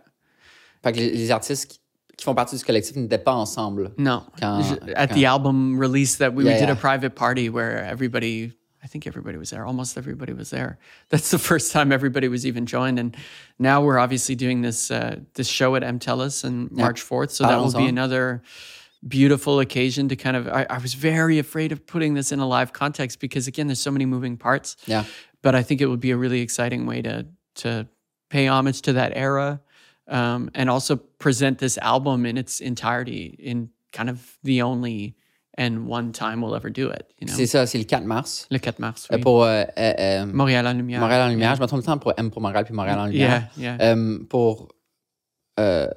Fait 0.82 0.92
que 0.92 0.98
les, 0.98 1.10
les 1.12 1.30
artistes 1.30 1.80
qui, 2.16 2.24
font 2.24 2.34
partie 2.34 2.56
du 2.56 2.64
collectif 2.64 2.96
n'étaient 2.96 3.18
pas 3.18 3.34
ensemble. 3.34 3.92
No. 3.98 4.22
Quand- 4.40 4.78
At 4.96 5.08
quand- 5.08 5.14
the 5.14 5.24
album 5.26 5.78
release 5.78 6.16
that 6.16 6.34
we, 6.34 6.44
we 6.44 6.50
did 6.50 6.68
yeah. 6.68 6.72
a 6.72 6.76
private 6.76 7.14
party 7.14 7.48
where 7.48 7.84
everybody 7.84 8.52
I 8.84 8.86
think 8.86 9.06
everybody 9.06 9.38
was 9.38 9.48
there. 9.48 9.64
Almost 9.64 9.96
everybody 9.96 10.34
was 10.34 10.50
there. 10.50 10.78
That's 11.08 11.30
the 11.30 11.38
first 11.38 11.72
time 11.72 11.90
everybody 11.90 12.28
was 12.28 12.44
even 12.44 12.66
joined. 12.66 12.98
And 12.98 13.16
now 13.58 13.82
we're 13.82 13.98
obviously 13.98 14.34
doing 14.34 14.60
this 14.60 14.90
uh, 14.90 15.20
this 15.34 15.48
show 15.48 15.74
at 15.74 15.82
MTELUS 15.82 16.44
on 16.44 16.68
March 16.70 17.00
fourth. 17.00 17.30
So 17.30 17.44
that 17.44 17.56
will 17.56 17.72
be 17.72 17.86
another 17.86 18.42
beautiful 19.06 19.60
occasion 19.60 20.08
to 20.08 20.16
kind 20.16 20.36
of. 20.36 20.48
I, 20.48 20.66
I 20.68 20.78
was 20.78 20.92
very 20.92 21.38
afraid 21.38 21.72
of 21.72 21.86
putting 21.86 22.12
this 22.12 22.30
in 22.30 22.40
a 22.40 22.46
live 22.46 22.74
context 22.74 23.20
because 23.20 23.46
again, 23.46 23.68
there's 23.68 23.80
so 23.80 23.90
many 23.90 24.04
moving 24.04 24.36
parts. 24.36 24.76
Yeah. 24.86 25.04
But 25.40 25.54
I 25.54 25.62
think 25.62 25.80
it 25.80 25.86
would 25.86 26.00
be 26.00 26.10
a 26.10 26.16
really 26.16 26.42
exciting 26.42 26.84
way 26.84 27.00
to 27.02 27.26
to 27.56 27.88
pay 28.28 28.48
homage 28.48 28.82
to 28.82 28.92
that 28.94 29.12
era, 29.14 29.60
um, 30.08 30.50
and 30.54 30.68
also 30.68 30.96
present 31.18 31.56
this 31.58 31.78
album 31.78 32.26
in 32.26 32.36
its 32.36 32.60
entirety 32.60 33.36
in 33.38 33.68
kind 33.92 34.08
of 34.10 34.18
the 34.44 34.60
only 34.62 35.14
and 35.56 35.86
one 35.88 36.10
time 36.12 36.40
we'll 36.42 36.56
ever 36.56 36.68
do 36.70 36.90
it. 36.90 37.04
You 37.20 37.28
know, 37.28 37.34
C'est 37.36 37.46
ça, 37.46 37.64
c'est 37.66 37.78
le 37.78 37.84
4 37.84 38.04
mars. 38.04 38.46
le 38.50 38.58
4 38.58 38.80
mars. 38.80 39.06
Euh, 39.12 39.16
oui. 39.16 39.22
Pour 39.22 39.44
euh, 39.44 39.62
euh, 39.78 39.92
euh, 39.98 40.26
Montréal 40.26 40.66
en 40.66 40.72
lumière. 40.72 41.00
Montréal 41.00 41.28
en 41.28 41.30
Lumière. 41.30 41.54
Je 41.54 41.60
me 41.62 41.66
trompe 41.66 41.78
le 41.80 41.84
temps 41.86 41.98
pour 41.98 42.12
M 42.16 42.30
pour 42.30 42.42
Montréal 42.42 42.64
puis 42.64 42.74
Montréal 42.74 42.98
en 42.98 43.06
Lumière. 43.06 43.48
Yeah, 43.56 43.76
yeah. 43.78 43.94
Euh, 43.94 44.18
pour. 44.28 44.68
euh, 45.60 45.88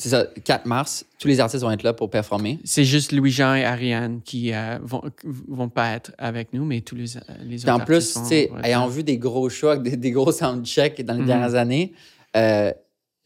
c'est 0.00 0.10
ça, 0.10 0.26
4 0.44 0.66
mars, 0.66 1.04
tous 1.18 1.26
les 1.26 1.40
artistes 1.40 1.64
vont 1.64 1.72
être 1.72 1.82
là 1.82 1.92
pour 1.92 2.08
performer. 2.08 2.60
C'est 2.62 2.84
juste 2.84 3.10
Louis-Jean 3.10 3.54
et 3.56 3.64
Ariane 3.64 4.20
qui 4.22 4.54
euh, 4.54 4.78
vont, 4.80 5.02
vont 5.48 5.68
pas 5.68 5.90
être 5.90 6.12
avec 6.18 6.52
nous, 6.52 6.64
mais 6.64 6.82
tous 6.82 6.94
les, 6.94 7.16
autres 7.16 7.68
en 7.68 7.80
plus, 7.80 8.14
tu 8.14 8.20
sais, 8.24 8.48
ayant 8.62 8.86
vu 8.86 9.02
des 9.02 9.18
gros 9.18 9.48
shows, 9.48 9.70
avec 9.70 9.82
des, 9.82 9.96
des 9.96 10.10
gros 10.12 10.30
soundchecks 10.30 11.02
dans 11.04 11.14
les 11.14 11.22
Mhm. 11.22 11.26
dernières 11.26 11.54
années, 11.56 11.94
euh, 12.36 12.72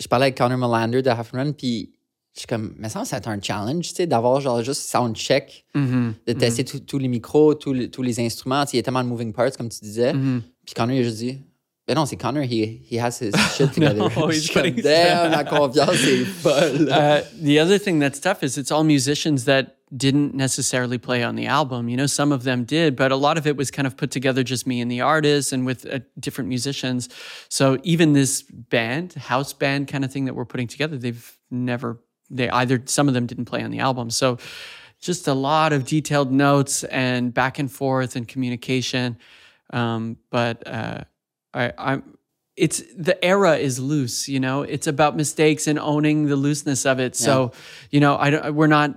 je 0.00 0.08
parlais 0.08 0.26
avec 0.26 0.36
Connor 0.38 0.58
Melander 0.58 1.02
de 1.02 1.08
Half 1.10 1.30
Run, 1.32 1.52
puis 1.52 1.92
je 2.34 2.40
suis 2.40 2.46
comme, 2.46 2.74
mais 2.78 2.88
ça, 2.88 3.04
c'est 3.04 3.26
un 3.28 3.40
challenge, 3.40 3.88
tu 3.88 3.94
sais, 3.94 4.06
d'avoir 4.06 4.40
genre 4.40 4.62
juste 4.62 4.82
soundcheck, 4.82 5.64
Mhm, 5.74 6.14
de 6.26 6.32
tester 6.32 6.64
tous- 6.64 6.80
tous 6.80 6.98
les 6.98 7.08
micros, 7.08 7.54
tous 7.54 7.72
les, 7.72 7.90
tous 7.90 8.02
les 8.02 8.18
instruments. 8.20 8.64
Tu 8.64 8.70
sais, 8.70 8.76
Il 8.76 8.78
y 8.78 8.80
a 8.80 8.82
tellement 8.84 9.04
de 9.04 9.08
moving 9.08 9.32
parts, 9.32 9.56
comme 9.56 9.68
tu 9.68 9.80
disais. 9.82 10.12
mhm. 10.14 10.42
Puis 10.64 10.74
Connor, 10.74 10.96
il 10.96 11.00
a 11.00 11.02
juste 11.02 11.18
dit, 11.18 11.38
ben 11.86 11.96
non, 11.96 12.06
c'est 12.06 12.16
Connor, 12.16 12.42
he, 12.42 12.80
he 12.84 12.96
has 12.96 13.18
his 13.18 13.34
shit 13.56 13.72
together. 13.72 13.98
No, 13.98 14.08
je 14.30 14.34
he's 14.34 14.50
comme, 14.50 14.70
damn, 14.76 15.32
la 15.32 15.44
confiance 15.44 16.04
est 16.04 16.24
folle. 16.24 16.88
Uh, 16.90 17.22
the 17.40 17.58
other 17.58 17.78
thing 17.78 17.98
that's 17.98 18.20
tough 18.20 18.42
is 18.42 18.56
it's 18.56 18.70
all 18.70 18.84
musicians 18.84 19.44
that 19.46 19.78
didn't 19.94 20.34
necessarily 20.34 20.96
play 20.96 21.22
on 21.22 21.36
the 21.36 21.46
album. 21.46 21.88
You 21.88 21.96
know, 21.96 22.06
some 22.06 22.32
of 22.32 22.44
them 22.44 22.64
did, 22.64 22.96
but 22.96 23.12
a 23.12 23.16
lot 23.16 23.36
of 23.36 23.46
it 23.46 23.56
was 23.56 23.70
kind 23.70 23.86
of 23.86 23.96
put 23.96 24.10
together 24.10 24.42
just 24.42 24.66
me 24.66 24.80
and 24.80 24.90
the 24.90 25.02
artist 25.02 25.52
and 25.52 25.66
with 25.66 25.84
uh, 25.86 25.98
different 26.18 26.48
musicians. 26.48 27.08
So 27.48 27.78
even 27.82 28.14
this 28.14 28.42
band, 28.42 29.12
house 29.14 29.52
band 29.52 29.88
kind 29.88 30.04
of 30.04 30.10
thing 30.10 30.24
that 30.26 30.34
we're 30.34 30.46
putting 30.46 30.66
together, 30.66 30.96
they've 30.96 31.38
never, 31.50 32.00
they 32.30 32.48
either, 32.48 32.80
some 32.86 33.08
of 33.08 33.14
them 33.14 33.26
didn't 33.26 33.44
play 33.44 33.62
on 33.62 33.70
the 33.70 33.80
album. 33.80 34.08
So 34.08 34.38
just 35.00 35.28
a 35.28 35.34
lot 35.34 35.74
of 35.74 35.84
detailed 35.84 36.32
notes 36.32 36.84
and 36.84 37.34
back 37.34 37.58
and 37.58 37.70
forth 37.70 38.16
and 38.16 38.26
communication. 38.26 39.18
Um, 39.74 40.16
but 40.30 40.66
uh, 40.66 41.04
I, 41.54 41.72
I'm, 41.78 42.02
it's 42.54 42.82
the 42.96 43.16
era 43.24 43.56
is 43.56 43.78
loose, 43.78 44.28
you 44.28 44.38
know. 44.38 44.62
It's 44.62 44.86
about 44.86 45.16
mistakes 45.16 45.66
and 45.66 45.78
owning 45.78 46.26
the 46.26 46.36
looseness 46.36 46.84
of 46.84 47.00
it. 47.00 47.16
So, 47.16 47.52
you 47.90 47.98
know, 47.98 48.16
I 48.18 48.28
don't, 48.30 48.54
we're 48.54 48.66
not. 48.66 48.94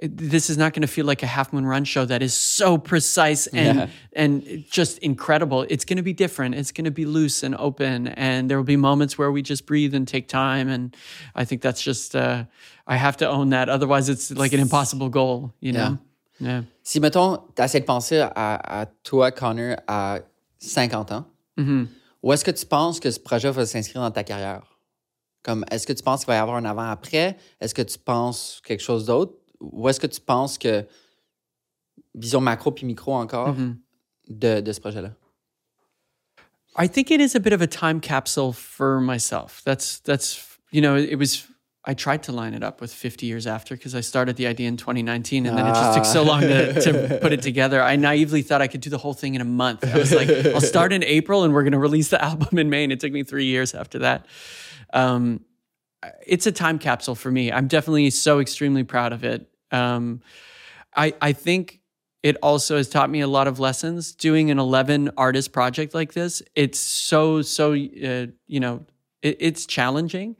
This 0.00 0.48
is 0.50 0.56
not 0.56 0.72
going 0.72 0.82
to 0.82 0.88
feel 0.88 1.04
like 1.06 1.22
a 1.22 1.26
Half 1.26 1.52
Moon 1.52 1.66
Run 1.66 1.84
show 1.84 2.04
that 2.06 2.22
is 2.22 2.32
so 2.34 2.78
precise 2.78 3.46
and 3.48 3.78
Yeah. 3.78 3.86
and 4.14 4.64
just 4.70 4.98
incredible. 4.98 5.66
It's 5.68 5.84
going 5.84 5.98
to 5.98 6.02
be 6.02 6.14
different. 6.14 6.54
It's 6.54 6.72
going 6.72 6.86
to 6.86 6.90
be 6.90 7.04
loose 7.04 7.42
and 7.42 7.54
open, 7.58 8.08
and 8.08 8.50
there 8.50 8.56
will 8.56 8.64
be 8.64 8.76
moments 8.76 9.18
where 9.18 9.30
we 9.30 9.42
just 9.42 9.66
breathe 9.66 9.94
and 9.94 10.08
take 10.08 10.26
time. 10.26 10.68
And 10.70 10.96
I 11.34 11.44
think 11.44 11.60
that's 11.60 11.82
just 11.82 12.16
uh, 12.16 12.44
I 12.86 12.96
have 12.96 13.18
to 13.18 13.28
own 13.28 13.50
that. 13.50 13.68
Otherwise, 13.68 14.08
it's 14.08 14.30
like 14.30 14.54
an 14.54 14.60
impossible 14.60 15.10
goal, 15.10 15.52
you 15.60 15.72
know. 15.72 15.98
Yeah. 16.40 16.62
Si, 16.82 17.00
mettons, 17.00 17.38
tu 17.54 17.62
essaies 17.62 17.80
de 17.80 17.84
penser 17.86 18.18
à, 18.34 18.80
à 18.82 18.86
toi, 19.04 19.30
Connor, 19.30 19.76
à 19.86 20.20
50 20.58 21.12
ans, 21.12 21.26
Où 21.58 22.32
est-ce 22.32 22.44
que 22.44 22.50
tu 22.50 22.66
penses 22.66 23.00
que 23.00 23.10
ce 23.10 23.20
projet 23.20 23.50
va 23.50 23.66
s'inscrire 23.66 24.02
dans 24.02 24.10
ta 24.10 24.24
carrière? 24.24 24.78
Comme, 25.42 25.64
est-ce 25.70 25.86
que 25.86 25.92
tu 25.92 26.02
penses 26.02 26.20
qu'il 26.20 26.28
va 26.28 26.36
y 26.36 26.38
avoir 26.38 26.56
un 26.56 26.64
avant-après? 26.64 27.36
Est-ce 27.60 27.74
que 27.74 27.82
tu 27.82 27.98
penses 27.98 28.62
quelque 28.64 28.82
chose 28.82 29.04
d'autre? 29.06 29.34
Ou 29.60 29.88
est-ce 29.88 30.00
que 30.00 30.06
tu 30.06 30.20
penses 30.20 30.56
que, 30.58 30.86
vision 32.14 32.40
macro 32.40 32.72
puis 32.72 32.86
micro 32.86 33.14
encore, 33.14 33.54
Mhm. 33.54 33.78
de, 34.28 34.60
de 34.60 34.72
ce 34.72 34.80
projet-là? 34.80 35.12
I 36.78 36.88
think 36.88 37.10
it 37.10 37.20
is 37.20 37.36
a 37.36 37.38
bit 37.40 37.52
of 37.52 37.60
a 37.60 37.66
time 37.68 38.00
capsule 38.00 38.52
for 38.52 39.00
myself. 39.00 39.62
That's 39.64 40.00
that's 40.02 40.58
you 40.72 40.80
know 40.80 40.96
it 40.96 41.16
was. 41.16 41.46
I 41.86 41.92
tried 41.92 42.22
to 42.24 42.32
line 42.32 42.54
it 42.54 42.62
up 42.62 42.80
with 42.80 42.92
50 42.92 43.26
years 43.26 43.46
after 43.46 43.76
because 43.76 43.94
I 43.94 44.00
started 44.00 44.36
the 44.36 44.46
idea 44.46 44.68
in 44.68 44.78
2019 44.78 45.44
and 45.44 45.58
then 45.58 45.66
it 45.66 45.74
just 45.74 45.94
took 45.94 46.06
so 46.06 46.22
long 46.22 46.40
to, 46.40 46.80
to 46.80 47.18
put 47.22 47.32
it 47.32 47.42
together. 47.42 47.82
I 47.82 47.96
naively 47.96 48.40
thought 48.40 48.62
I 48.62 48.68
could 48.68 48.80
do 48.80 48.88
the 48.88 48.96
whole 48.96 49.12
thing 49.12 49.34
in 49.34 49.42
a 49.42 49.44
month. 49.44 49.84
I 49.84 49.98
was 49.98 50.12
like, 50.12 50.30
I'll 50.30 50.60
start 50.62 50.94
in 50.94 51.04
April 51.04 51.44
and 51.44 51.52
we're 51.52 51.62
going 51.62 51.72
to 51.72 51.78
release 51.78 52.08
the 52.08 52.22
album 52.24 52.58
in 52.58 52.70
May. 52.70 52.84
And 52.84 52.92
it 52.92 53.00
took 53.00 53.12
me 53.12 53.22
three 53.22 53.44
years 53.44 53.74
after 53.74 53.98
that. 53.98 54.26
Um, 54.94 55.44
it's 56.26 56.46
a 56.46 56.52
time 56.52 56.78
capsule 56.78 57.14
for 57.14 57.30
me. 57.30 57.52
I'm 57.52 57.68
definitely 57.68 58.08
so 58.10 58.40
extremely 58.40 58.84
proud 58.84 59.12
of 59.12 59.24
it. 59.24 59.48
Um, 59.70 60.22
I 60.96 61.14
I 61.20 61.32
think 61.32 61.80
it 62.22 62.36
also 62.42 62.76
has 62.76 62.88
taught 62.88 63.10
me 63.10 63.20
a 63.20 63.26
lot 63.26 63.48
of 63.48 63.58
lessons. 63.58 64.14
Doing 64.14 64.50
an 64.50 64.58
11 64.58 65.10
artist 65.16 65.52
project 65.52 65.94
like 65.94 66.12
this, 66.12 66.42
it's 66.54 66.78
so 66.78 67.42
so 67.42 67.72
uh, 67.72 68.26
you 68.46 68.60
know 68.60 68.84
it, 69.24 69.36
it's 69.40 69.66
challenging, 69.66 70.36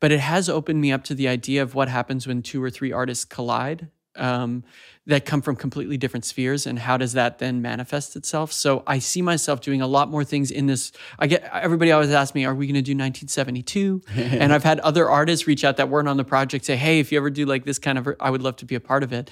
but 0.00 0.10
it 0.10 0.20
has 0.20 0.48
opened 0.48 0.80
me 0.80 0.92
up 0.92 1.04
to 1.04 1.14
the 1.14 1.28
idea 1.28 1.62
of 1.62 1.74
what 1.74 1.88
happens 1.88 2.26
when 2.26 2.40
two 2.40 2.62
or 2.62 2.70
three 2.70 2.92
artists 2.92 3.26
collide. 3.26 3.88
Um, 4.16 4.64
that 5.06 5.24
come 5.24 5.40
from 5.40 5.54
completely 5.56 5.96
different 5.96 6.24
spheres 6.24 6.66
and 6.66 6.78
how 6.78 6.96
does 6.96 7.12
that 7.12 7.38
then 7.38 7.62
manifest 7.62 8.16
itself 8.16 8.52
so 8.52 8.82
i 8.86 8.98
see 8.98 9.22
myself 9.22 9.60
doing 9.60 9.80
a 9.80 9.86
lot 9.86 10.10
more 10.10 10.24
things 10.24 10.50
in 10.50 10.66
this 10.66 10.90
i 11.20 11.26
get 11.26 11.48
everybody 11.52 11.92
always 11.92 12.10
asks 12.10 12.34
me 12.34 12.44
are 12.44 12.54
we 12.54 12.66
going 12.66 12.74
to 12.74 12.82
do 12.82 12.92
1972 12.92 14.02
and 14.16 14.52
i've 14.52 14.64
had 14.64 14.80
other 14.80 15.08
artists 15.08 15.46
reach 15.46 15.62
out 15.62 15.76
that 15.76 15.88
weren't 15.88 16.08
on 16.08 16.16
the 16.16 16.24
project 16.24 16.64
say 16.64 16.76
hey 16.76 16.98
if 16.98 17.12
you 17.12 17.18
ever 17.18 17.30
do 17.30 17.46
like 17.46 17.64
this 17.64 17.78
kind 17.78 17.96
of 17.96 18.08
i 18.18 18.28
would 18.28 18.42
love 18.42 18.56
to 18.56 18.64
be 18.64 18.74
a 18.74 18.80
part 18.80 19.04
of 19.04 19.12
it 19.12 19.30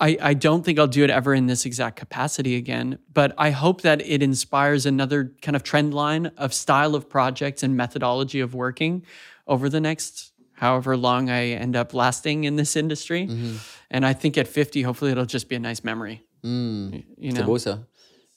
I, 0.00 0.16
I 0.20 0.34
don't 0.34 0.64
think 0.64 0.78
I'll 0.78 0.86
do 0.86 1.02
it 1.02 1.10
ever 1.10 1.34
in 1.34 1.46
this 1.46 1.66
exact 1.66 1.96
capacity 1.96 2.54
again, 2.56 2.98
but 3.12 3.34
I 3.36 3.50
hope 3.50 3.82
that 3.82 4.00
it 4.00 4.22
inspires 4.22 4.86
another 4.86 5.32
kind 5.42 5.56
of 5.56 5.62
trend 5.64 5.92
line 5.92 6.30
of 6.36 6.54
style 6.54 6.94
of 6.94 7.08
projects 7.08 7.62
and 7.64 7.76
methodology 7.76 8.40
of 8.40 8.54
working 8.54 9.04
over 9.48 9.68
the 9.68 9.80
next 9.80 10.32
however 10.52 10.96
long 10.96 11.30
I 11.30 11.50
end 11.50 11.74
up 11.76 11.94
lasting 11.94 12.44
in 12.44 12.56
this 12.56 12.76
industry. 12.76 13.26
Mm-hmm. 13.26 13.56
And 13.90 14.06
I 14.06 14.12
think 14.12 14.36
at 14.38 14.46
50, 14.46 14.82
hopefully 14.82 15.10
it'll 15.12 15.24
just 15.26 15.48
be 15.48 15.56
a 15.56 15.60
nice 15.60 15.82
memory. 15.82 16.22
Mm. 16.44 17.04
You 17.16 17.32
C'est 17.34 17.42
beau, 17.44 17.58
ça. 17.58 17.80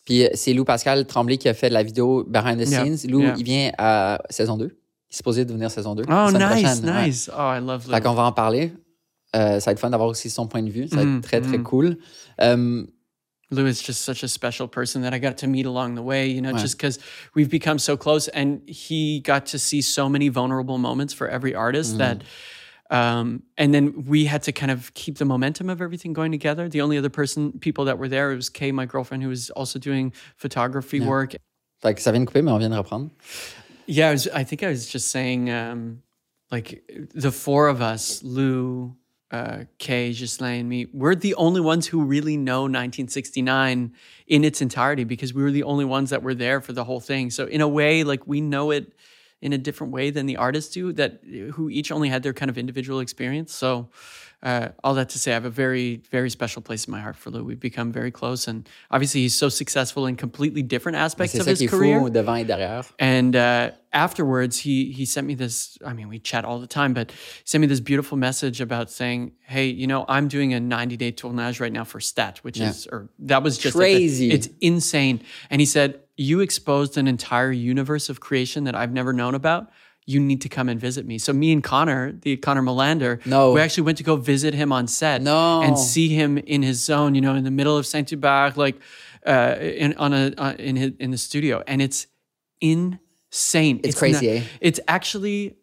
Puis 0.06 0.26
euh, 0.26 0.30
c'est 0.34 0.54
Lou 0.54 0.64
Pascal 0.66 1.06
Tremblay 1.06 1.38
qui 1.38 1.48
a 1.48 1.54
fait 1.54 1.70
la 1.70 1.84
vidéo 1.84 2.24
Behind 2.28 2.58
the 2.60 2.68
Yeah, 2.68 2.86
Scenes. 2.86 3.10
Lou, 3.12 3.22
yeah. 3.22 3.36
il 3.38 3.44
vient 3.44 3.72
à 3.78 4.20
saison 4.30 4.58
2. 4.58 4.66
Il 4.66 4.68
est 4.70 5.16
supposé 5.16 5.46
devenir 5.46 5.70
saison 5.70 5.94
2. 5.94 6.04
Oh, 6.08 6.10
la 6.10 6.28
semaine 6.32 6.56
nice, 6.64 6.82
ouais. 6.84 7.06
nice. 7.08 7.30
Oh, 7.32 7.52
I 7.54 7.60
love 7.60 7.86
Fait 7.86 7.98
Lou. 7.98 8.02
qu'on 8.02 8.14
va 8.14 8.24
en 8.24 8.32
parler. 8.32 8.74
Euh, 9.36 9.60
ça 9.60 9.70
va 9.70 9.72
être 9.72 9.80
fun 9.80 9.90
d'avoir 9.90 10.10
aussi 10.10 10.30
son 10.30 10.48
point 10.48 10.62
de 10.62 10.70
vue. 10.70 10.88
Ça 10.88 10.98
va 10.98 11.04
être 11.04 11.22
très, 11.22 11.42
très 11.42 11.58
mhm. 11.58 11.64
cool. 11.64 11.98
Euh, 12.42 12.86
Lou 13.52 13.66
is 13.68 13.82
just 13.82 14.02
such 14.02 14.24
a 14.24 14.28
special 14.28 14.68
person 14.68 15.02
that 15.02 15.14
I 15.14 15.20
got 15.20 15.38
to 15.40 15.48
meet 15.48 15.66
along 15.66 15.96
the 15.96 16.02
way, 16.02 16.30
you 16.30 16.42
know, 16.42 16.54
Ouais. 16.54 16.62
just 16.62 16.78
because 16.78 17.00
we've 17.36 17.50
become 17.50 17.80
so 17.80 17.98
close 17.98 18.30
and 18.30 18.62
he 18.68 19.22
got 19.22 19.46
to 19.48 19.60
see 19.60 19.82
so 19.82 20.08
many 20.08 20.30
vulnerable 20.30 20.78
moments 20.78 21.14
for 21.14 21.28
every 21.28 21.54
artist 21.54 21.98
that 21.98 22.24
um, 22.92 23.44
and 23.58 23.74
then 23.74 24.06
we 24.06 24.26
had 24.26 24.44
to 24.44 24.52
kind 24.52 24.70
of 24.70 24.94
keep 24.94 25.18
the 25.18 25.24
momentum 25.24 25.70
of 25.70 25.82
everything 25.82 26.12
going 26.12 26.32
together. 26.32 26.68
The 26.68 26.82
only 26.82 26.98
other 26.98 27.10
person, 27.10 27.54
people 27.60 27.86
that 27.86 27.98
were 27.98 28.10
there, 28.10 28.34
it 28.34 28.36
was 28.36 28.50
Kay, 28.50 28.74
my 28.74 28.86
girlfriend, 28.86 29.24
who 29.24 29.30
was 29.30 29.50
also 29.52 29.80
doing 29.80 30.12
photography 30.36 31.00
work. 31.00 31.36
fait 31.82 31.96
que 31.96 32.02
ça 32.02 32.12
vient 32.12 32.20
de 32.20 32.26
couper, 32.26 32.42
mais 32.44 32.52
on 32.52 32.60
vient 32.60 32.70
de 32.70 32.76
reprendre. 32.76 33.10
Yeah, 33.88 34.10
I, 34.10 34.12
was, 34.12 34.28
I 34.28 34.44
think 34.44 34.62
I 34.62 34.68
was 34.68 34.88
just 34.88 35.10
saying, 35.10 35.50
um, 35.50 36.02
like 36.52 36.84
the 37.16 37.32
four 37.32 37.70
of 37.70 37.82
us, 37.82 38.22
Lou, 38.24 38.96
uh, 39.32 39.64
Kay, 39.78 40.14
Ghislaine, 40.14 40.68
me, 40.68 40.88
we're 40.94 41.16
the 41.16 41.36
only 41.36 41.62
ones 41.62 41.88
who 41.88 42.04
really 42.04 42.36
know 42.36 42.62
1969 42.62 43.94
in 44.28 44.44
its 44.44 44.62
entirety 44.62 45.06
because 45.06 45.34
we 45.34 45.42
were 45.42 45.52
the 45.52 45.64
only 45.64 45.86
ones 45.86 46.10
that 46.10 46.22
were 46.22 46.36
there 46.36 46.60
for 46.60 46.74
the 46.74 46.84
whole 46.84 47.00
thing. 47.00 47.32
So 47.32 47.46
in 47.46 47.62
a 47.62 47.68
way, 47.68 48.04
like 48.04 48.28
we 48.28 48.42
know 48.42 48.72
it 48.72 48.92
in 49.42 49.54
a 49.54 49.58
different 49.58 49.94
way 49.94 50.10
than 50.12 50.26
the 50.26 50.38
artists 50.38 50.74
do, 50.74 50.92
that 50.94 51.22
who 51.54 51.70
each 51.70 51.92
only 51.92 52.10
had 52.10 52.24
their 52.24 52.34
kind 52.34 52.50
of 52.50 52.58
individual 52.58 53.00
experience. 53.00 53.54
So. 53.54 53.90
Uh, 54.44 54.70
all 54.84 54.96
that 54.96 55.10
to 55.10 55.20
say, 55.20 55.32
I 55.32 55.34
have 55.36 55.46
a 55.46 55.52
very, 55.52 56.02
very 56.10 56.30
special 56.32 56.64
place 56.64 56.86
in 56.86 56.92
my 56.92 57.00
heart 57.00 57.16
for 57.16 57.30
Lou. 57.30 57.44
We've 57.44 57.60
become 57.60 57.92
very 57.92 58.10
close, 58.10 58.48
and 58.48 58.68
obviously, 58.90 59.22
he's 59.22 59.36
so 59.36 59.50
successful 59.50 60.08
in 60.08 60.16
completely 60.16 60.64
different 60.64 60.98
aspects 60.98 61.36
of 61.38 61.46
his 61.46 61.70
career. 61.70 62.00
fou 62.00 62.10
devant 62.10 62.40
et 62.40 62.48
derrière. 62.48 62.92
And 62.98 63.36
uh, 63.36 63.72
afterwards, 63.94 64.58
he 64.58 64.92
he 64.94 65.06
sent 65.06 65.28
me 65.28 65.36
this. 65.36 65.78
I 65.86 65.94
mean, 65.94 66.08
we 66.08 66.18
chat 66.18 66.44
all 66.44 66.60
the 66.60 66.66
time, 66.66 66.94
but 66.96 67.12
he 67.12 67.18
sent 67.46 67.62
me 67.62 67.68
this 67.68 67.80
beautiful 67.82 68.18
message 68.18 68.62
about 68.62 68.90
saying, 68.90 69.34
"Hey, 69.42 69.68
you 69.68 69.86
know, 69.86 70.06
I'm 70.10 70.28
doing 70.28 70.56
a 70.56 70.60
90 70.60 70.98
day 70.98 71.12
tournage 71.12 71.60
right 71.60 71.72
now 71.72 71.84
for 71.84 72.00
Stat, 72.00 72.40
which 72.42 72.58
Yeah. 72.58 72.70
is 72.70 72.88
or 72.92 73.10
that 73.20 73.44
was 73.44 73.60
just 73.60 73.76
Crazy. 73.76 74.32
it's 74.32 74.50
insane." 74.60 75.22
And 75.52 75.62
he 75.62 75.68
said, 75.68 76.00
"You 76.18 76.40
exposed 76.40 76.98
an 76.98 77.08
entire 77.08 77.52
universe 77.52 78.10
of 78.10 78.20
creation 78.20 78.64
that 78.64 78.74
I've 78.76 78.92
never 78.92 79.14
known 79.14 79.36
about." 79.36 79.70
You 80.08 80.20
need 80.20 80.42
to 80.42 80.50
come 80.50 80.68
and 80.68 80.80
visit 80.80 81.06
me. 81.06 81.18
So 81.20 81.32
me 81.32 81.52
and 81.52 81.64
Connor, 81.64 82.12
the 82.12 82.36
Connor 82.38 82.64
Melander, 82.64 83.24
No. 83.26 83.54
we 83.54 83.62
actually 83.62 83.84
went 83.84 83.98
to 84.00 84.04
go 84.04 84.16
visit 84.16 84.54
him 84.54 84.72
on 84.72 84.88
set 84.88 85.22
No. 85.22 85.62
and 85.62 85.78
see 85.78 86.10
him 86.10 86.38
in 86.40 86.64
his 86.64 86.84
zone, 86.84 87.14
you 87.16 87.22
know, 87.22 87.36
in 87.36 87.44
the 87.44 87.52
middle 87.52 87.78
of 87.78 87.86
Saint 87.86 88.10
Hubert, 88.10 88.58
like 88.58 88.78
uh, 89.28 89.56
in 89.60 89.94
on 89.98 90.14
a 90.14 90.34
uh, 90.38 90.54
in 90.58 90.76
his, 90.76 90.92
in 91.00 91.12
the 91.12 91.18
studio, 91.18 91.64
and 91.68 91.82
it's 91.82 92.08
insane. 92.62 93.80
It's 93.84 93.98
crazy, 93.98 94.28
not- 94.28 94.36
eh? 94.38 94.44
It's 94.60 94.80
actually. 94.88 95.58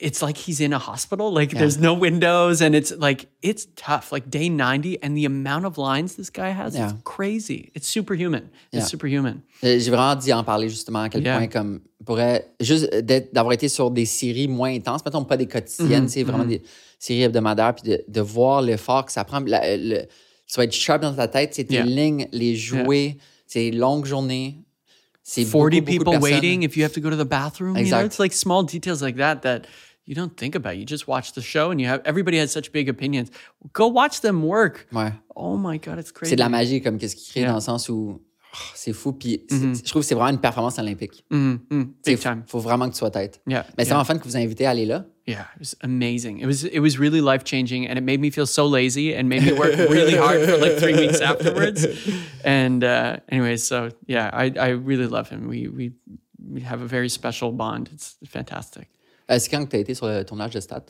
It's 0.00 0.20
like 0.22 0.36
he's 0.36 0.60
in 0.60 0.72
a 0.72 0.78
hospital. 0.78 1.32
Like 1.32 1.52
there's 1.56 1.78
no 1.78 1.94
windows, 1.94 2.60
and 2.60 2.74
it's 2.74 2.92
like 2.98 3.28
it's 3.42 3.68
tough. 3.76 4.10
Like 4.10 4.28
day 4.28 4.48
ninety, 4.48 4.98
and 5.02 5.14
the 5.16 5.24
amount 5.24 5.64
of 5.66 5.78
lines 5.78 6.16
this 6.16 6.30
guy 6.30 6.50
has, 6.50 6.74
Yeah. 6.74 6.90
it's 6.90 6.94
crazy. 7.04 7.70
It's 7.76 7.86
superhuman. 7.86 8.50
It's 8.72 8.88
superhuman. 8.88 9.42
Euh, 9.62 9.78
J'ai 9.78 9.90
vraiment 9.90 10.16
d'y 10.16 10.32
en 10.32 10.42
parler 10.42 10.68
justement 10.68 11.02
à 11.04 11.08
quel 11.08 11.22
Yeah. 11.22 11.38
point 11.38 11.46
comme 11.46 11.80
pourrait 12.04 12.50
juste 12.60 12.88
euh, 12.92 13.02
d'être- 13.02 13.32
d'avoir 13.32 13.52
été 13.52 13.68
sur 13.68 13.92
des 13.92 14.04
séries 14.04 14.48
moins 14.48 14.74
intenses, 14.74 15.04
mettons 15.04 15.24
pas 15.24 15.36
des 15.36 15.46
quotidiennes, 15.46 16.06
mm-hmm. 16.06 16.08
c'est 16.08 16.22
vraiment 16.24 16.44
mm-hmm. 16.44 16.48
des 16.48 16.62
séries 16.98 17.22
hebdomadaires, 17.22 17.74
puis 17.76 17.88
de, 17.90 18.04
de 18.08 18.20
voir 18.20 18.62
l'effort 18.62 19.06
que 19.06 19.12
ça 19.12 19.22
prend. 19.24 19.40
La- 19.46 19.64
euh, 19.64 19.76
le- 19.78 20.02
tu 20.46 20.56
vas 20.56 20.64
être 20.64 20.72
sharp 20.72 21.02
dans 21.02 21.14
ta 21.14 21.28
tête, 21.28 21.54
c'est 21.54 21.64
tes 21.64 21.74
Yeah. 21.74 21.84
lignes, 21.84 22.28
les 22.32 22.56
jouets, 22.56 23.16
c'est 23.46 23.70
longue 23.70 24.04
journée, 24.06 24.58
c'est 25.22 25.44
40 25.44 25.52
beaucoup, 25.52 25.70
beaucoup 25.70 25.84
people 25.98 26.04
personnes. 26.20 26.22
waiting 26.34 26.62
if 26.64 26.76
you 26.76 26.84
have 26.84 26.92
to 26.92 27.00
go 27.00 27.08
to 27.08 27.16
the 27.16 27.26
bathroom. 27.26 27.78
You 27.78 27.86
know, 27.86 28.04
it's 28.04 28.18
like 28.18 28.32
small 28.34 28.62
details 28.66 29.00
like 29.00 29.16
that 29.16 29.36
that 29.36 29.62
you 30.06 30.14
don't 30.14 30.36
think 30.36 30.54
about. 30.54 30.74
it. 30.74 30.78
You 30.80 30.84
just 30.86 31.06
watch 31.08 31.32
the 31.32 31.40
show 31.42 31.70
and 31.70 31.80
you 31.80 31.86
have 31.88 32.00
everybody 32.04 32.38
has 32.38 32.48
such 32.52 32.72
big 32.72 32.88
opinions. 32.88 33.30
Go 33.72 33.88
watch 33.88 34.20
them 34.20 34.42
work. 34.42 34.86
Ouais. 34.92 35.12
Oh 35.34 35.56
my 35.56 35.78
god, 35.78 35.98
it's 35.98 36.12
crazy. 36.12 36.30
C'est 36.30 36.36
de 36.36 36.42
la 36.42 36.48
magie 36.48 36.80
comme 36.82 36.98
qu'est-ce 36.98 37.16
qu'il 37.16 37.30
crée 37.32 37.40
Yeah. 37.40 37.48
dans 37.50 37.56
le 37.56 37.60
sens 37.62 37.88
où 37.88 38.20
oh, 38.20 38.56
c'est 38.74 38.92
fou. 38.92 39.12
Puis 39.12 39.44
c'est- 39.48 39.84
je 39.84 39.90
trouve 39.90 40.02
que 40.02 40.06
c'est 40.08 40.14
vraiment 40.14 40.30
une 40.30 40.40
performance 40.40 40.78
olympique. 40.78 41.24
Mhm, 41.30 41.58
mhm, 41.70 41.92
big 42.04 42.18
time. 42.18 42.42
faut 42.46 42.60
vraiment 42.60 42.86
que 42.88 42.92
tu 42.92 42.98
sois 42.98 43.10
tête. 43.10 43.40
Yeah. 43.46 43.64
Mais 43.78 43.84
c'est 43.84 43.90
yeah. 43.90 43.94
vraiment 43.96 44.04
fun 44.04 44.18
que 44.18 44.24
vous 44.28 44.36
invitez 44.36 44.66
à 44.66 44.70
aller 44.70 44.86
là. 44.86 45.04
Yeah, 45.26 45.46
it 45.56 45.60
was 45.60 45.74
amazing. 45.80 46.40
It 46.40 46.46
was 46.46 46.64
it 46.64 46.80
was 46.80 46.98
really 46.98 47.22
life 47.22 47.44
changing, 47.44 47.88
and 47.88 47.96
it 47.96 48.02
made 48.04 48.20
me 48.20 48.30
feel 48.30 48.46
so 48.46 48.66
lazy, 48.68 49.14
and 49.14 49.24
made 49.26 49.42
me 49.42 49.52
work 49.52 49.74
really 49.88 50.18
hard 50.18 50.42
for 50.46 50.58
like 50.58 50.76
three 50.76 50.92
weeks 50.94 51.22
afterwards. 51.22 51.86
And 52.44 52.84
uh, 52.84 53.16
anyways, 53.30 53.66
so 53.66 53.88
yeah, 54.06 54.28
I 54.34 54.52
I 54.60 54.68
really 54.72 55.06
love 55.06 55.30
him. 55.30 55.48
We 55.48 55.66
we 55.68 55.92
we 56.46 56.60
have 56.60 56.82
a 56.82 56.86
very 56.86 57.08
special 57.08 57.52
bond. 57.52 57.88
It's 57.94 58.16
fantastic. 58.28 58.88
C'est 59.28 59.48
quand 59.50 59.64
que 59.64 59.70
tu 59.70 59.76
as 59.76 59.80
été 59.80 59.94
sur 59.94 60.06
le 60.06 60.24
tournage 60.24 60.52
de 60.52 60.60
Stat? 60.60 60.84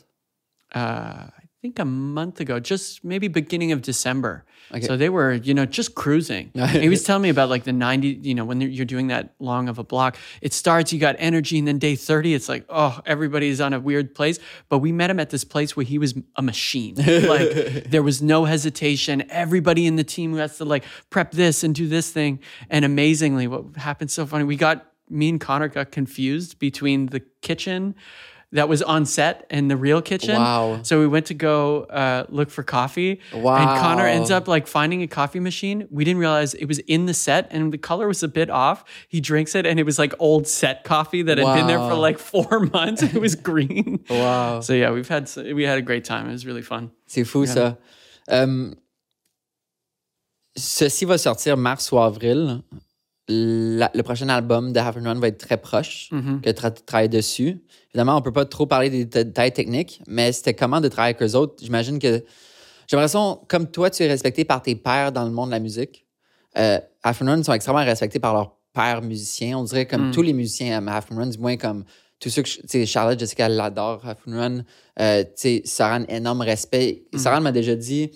uh, 0.75 1.27
I 1.27 1.47
think 1.61 1.79
a 1.79 1.85
month 1.85 2.39
ago, 2.39 2.59
just 2.59 3.03
maybe 3.03 3.27
beginning 3.27 3.71
of 3.71 3.81
December. 3.81 4.45
Okay. 4.71 4.85
So 4.85 4.97
they 4.97 5.09
were, 5.09 5.33
you 5.33 5.53
know, 5.53 5.65
just 5.65 5.95
cruising. 5.95 6.51
he 6.69 6.89
was 6.89 7.03
telling 7.03 7.21
me 7.21 7.29
about 7.29 7.49
like 7.49 7.63
the 7.63 7.73
90, 7.73 8.07
you 8.21 8.35
know, 8.35 8.45
when 8.45 8.61
you're 8.61 8.85
doing 8.85 9.07
that 9.07 9.33
long 9.39 9.69
of 9.69 9.79
a 9.79 9.83
block, 9.83 10.17
it 10.41 10.53
starts, 10.53 10.91
you 10.91 10.99
got 10.99 11.15
energy, 11.17 11.57
and 11.57 11.67
then 11.67 11.79
day 11.79 11.95
30, 11.95 12.33
it's 12.33 12.49
like, 12.49 12.65
oh, 12.69 12.99
everybody's 13.05 13.61
on 13.61 13.73
a 13.73 13.79
weird 13.79 14.13
place. 14.13 14.37
But 14.69 14.79
we 14.79 14.91
met 14.91 15.09
him 15.09 15.19
at 15.19 15.29
this 15.29 15.43
place 15.43 15.75
where 15.75 15.85
he 15.85 15.97
was 15.97 16.13
a 16.35 16.41
machine. 16.41 16.95
like 16.97 17.85
there 17.89 18.03
was 18.03 18.21
no 18.21 18.45
hesitation. 18.45 19.23
Everybody 19.29 19.87
in 19.87 19.95
the 19.95 20.03
team 20.03 20.31
who 20.31 20.37
has 20.37 20.57
to 20.57 20.65
like 20.65 20.83
prep 21.09 21.31
this 21.31 21.63
and 21.63 21.73
do 21.73 21.87
this 21.87 22.11
thing. 22.11 22.39
And 22.69 22.85
amazingly, 22.85 23.47
what 23.47 23.77
happened 23.77 24.11
so 24.11 24.25
funny, 24.25 24.43
we 24.43 24.55
got, 24.55 24.85
me 25.09 25.29
and 25.29 25.39
Connor 25.39 25.67
got 25.67 25.91
confused 25.91 26.59
between 26.59 27.07
the 27.07 27.21
kitchen 27.41 27.95
that 28.51 28.69
was 28.69 28.81
on 28.81 29.05
set 29.05 29.45
and 29.49 29.69
the 29.69 29.75
real 29.75 30.01
kitchen. 30.01 30.35
Wow. 30.35 30.79
So 30.83 30.99
we 30.99 31.07
went 31.07 31.25
to 31.27 31.33
go 31.33 31.83
uh, 31.83 32.25
look 32.29 32.49
for 32.49 32.63
coffee. 32.63 33.19
Wow. 33.33 33.57
And 33.57 33.81
Connor 33.81 34.05
ends 34.05 34.31
up 34.31 34.47
like 34.47 34.65
finding 34.65 35.01
a 35.01 35.07
coffee 35.07 35.41
machine. 35.41 35.87
We 35.91 36.05
didn't 36.05 36.19
realize 36.19 36.53
it 36.53 36.65
was 36.65 36.79
in 36.79 37.05
the 37.05 37.13
set 37.13 37.47
and 37.51 37.73
the 37.73 37.77
color 37.77 38.07
was 38.07 38.23
a 38.23 38.27
bit 38.27 38.49
off. 38.49 38.85
He 39.09 39.19
drinks 39.19 39.55
it 39.55 39.65
and 39.65 39.79
it 39.79 39.83
was 39.83 39.99
like 39.99 40.13
old 40.19 40.47
set 40.47 40.83
coffee 40.83 41.21
that 41.23 41.37
had 41.37 41.53
been 41.53 41.67
there 41.67 41.79
for 41.79 41.95
like 41.95 42.17
four 42.33 42.61
months. 42.71 43.03
It 43.03 43.19
was 43.19 43.35
green. 43.35 44.03
Wow. 44.09 44.61
So 44.61 44.73
yeah, 44.73 44.91
we've 44.91 45.09
had 45.09 45.29
we 45.35 45.63
had 45.63 45.77
a 45.77 45.81
great 45.81 46.05
time. 46.05 46.29
It 46.29 46.31
was 46.31 46.45
really 46.45 46.61
fun. 46.61 46.91
C'est 47.07 47.25
fou, 47.25 47.45
ça. 47.45 47.77
Euh, 48.31 48.73
ceci 50.57 51.05
va 51.05 51.17
sortir 51.17 51.57
mars 51.57 51.91
ou 51.91 51.99
avril. 51.99 52.63
La- 53.27 53.89
le 53.95 54.03
prochain 54.03 54.29
album 54.29 54.71
de 54.71 54.79
Half 54.79 54.97
and 54.97 55.03
Run 55.03 55.19
va 55.19 55.27
être 55.29 55.39
très 55.39 55.57
proche, 55.57 56.09
que 56.41 56.49
tu 56.51 56.83
travailles 56.85 57.09
dessus. 57.09 57.59
Évidemment, 57.93 58.17
on 58.17 58.21
peut 58.21 58.31
pas 58.31 58.45
trop 58.45 58.67
parler 58.67 58.89
des 58.91 59.05
dé- 59.05 59.23
détails 59.23 59.51
techniques, 59.51 60.01
mais 60.07 60.31
c'était 60.31 60.53
comment 60.53 60.79
de 60.79 60.87
travailler 60.89 61.15
avec 61.19 61.27
eux 61.27 61.35
autres? 61.35 61.55
J'imagine 61.63 61.97
que 61.97 62.23
j'ai 62.87 62.95
l'impression, 62.97 63.39
comme 63.47 63.65
toi, 63.71 63.89
tu 63.89 64.03
es 64.03 64.07
respecté 64.07 64.45
par 64.45 64.61
tes 64.61 64.75
pairs 64.75 65.11
dans 65.11 65.23
le 65.25 65.31
monde 65.31 65.47
de 65.49 65.55
la 65.55 65.59
musique. 65.59 66.05
Euh, 66.57 66.79
Half 67.03 67.21
and 67.23 67.25
Run 67.25 67.43
sont 67.43 67.53
extrêmement 67.53 67.83
respectés 67.83 68.19
par 68.19 68.33
leurs 68.35 68.55
pairs 68.73 69.01
musiciens. 69.01 69.57
On 69.57 69.63
dirait 69.63 69.87
comme 69.87 70.11
tous 70.11 70.21
les 70.21 70.33
musiciens 70.33 70.77
aiment 70.77 70.87
Half 70.89 71.11
and 71.11 71.15
Run, 71.17 71.27
du 71.27 71.39
moins 71.39 71.57
comme 71.57 71.83
tous 72.19 72.29
ceux 72.29 72.43
que, 72.43 72.49
tu 72.49 72.61
sais, 72.67 72.85
Charlotte, 72.85 73.19
Jessica, 73.19 73.49
l'adore, 73.49 74.05
Half 74.05 74.19
and 74.27 74.31
Run. 74.37 74.63
Euh, 74.99 75.23
tu 75.23 75.29
sais, 75.35 75.61
Saran, 75.65 76.03
énorme 76.09 76.41
respect. 76.41 77.05
Saran 77.19 77.41
m'a 77.41 77.51
déjà 77.51 77.75
dit, 77.75 78.11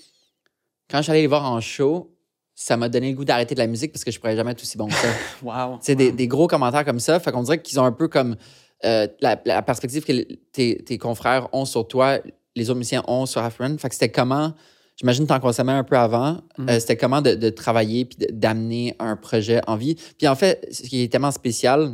quand 0.89 0.99
je 0.99 1.03
suis 1.03 1.11
allé 1.11 1.21
les 1.21 1.27
voir 1.27 1.51
en 1.51 1.59
show, 1.61 2.15
ça 2.61 2.75
m'a 2.75 2.89
donné 2.89 3.11
le 3.11 3.15
goût 3.15 3.23
d'arrêter 3.23 3.55
de 3.55 3.59
la 3.59 3.67
musique 3.67 3.93
parce 3.93 4.03
que 4.03 4.11
je 4.11 4.19
pourrais 4.19 4.35
jamais 4.35 4.51
être 4.51 4.61
aussi 4.61 4.77
bon 4.77 4.87
que 4.87 4.93
ça. 4.93 5.07
Wow. 5.41 5.77
Tu 5.77 5.85
sais, 5.85 5.95
des, 5.95 6.11
des 6.11 6.27
gros 6.27 6.45
commentaires 6.45 6.83
comme 6.83 6.99
ça. 6.99 7.17
Fait 7.21 7.31
qu'on 7.31 7.43
dirait 7.43 7.61
qu'ils 7.61 7.79
ont 7.79 7.85
un 7.85 7.93
peu 7.93 8.09
comme 8.09 8.35
euh, 8.83 9.07
la, 9.21 9.39
la 9.45 9.61
perspective 9.61 10.03
que 10.03 10.11
tes, 10.51 10.83
tes 10.83 10.97
confrères 10.97 11.47
ont 11.53 11.63
sur 11.63 11.87
toi, 11.87 12.19
les 12.57 12.69
autres 12.69 12.79
musiciens 12.79 13.01
ont 13.07 13.25
sur 13.25 13.41
Half 13.41 13.59
Run. 13.59 13.77
Fait 13.77 13.87
que 13.87 13.95
c'était 13.95 14.11
comment, 14.11 14.53
j'imagine 14.97 15.23
que 15.23 15.29
t'en 15.29 15.39
consommais 15.39 15.71
un 15.71 15.85
peu 15.85 15.97
avant, 15.97 16.41
euh, 16.59 16.81
c'était 16.81 16.97
comment 16.97 17.21
de, 17.21 17.33
de 17.35 17.49
travailler 17.49 18.03
puis 18.03 18.27
d'amener 18.29 18.93
un 18.99 19.15
projet 19.15 19.61
en 19.65 19.77
vie. 19.77 19.95
Puis 20.17 20.27
en 20.27 20.35
fait, 20.35 20.67
ce 20.69 20.81
qui 20.81 21.03
est 21.03 21.07
tellement 21.07 21.31
spécial, 21.31 21.93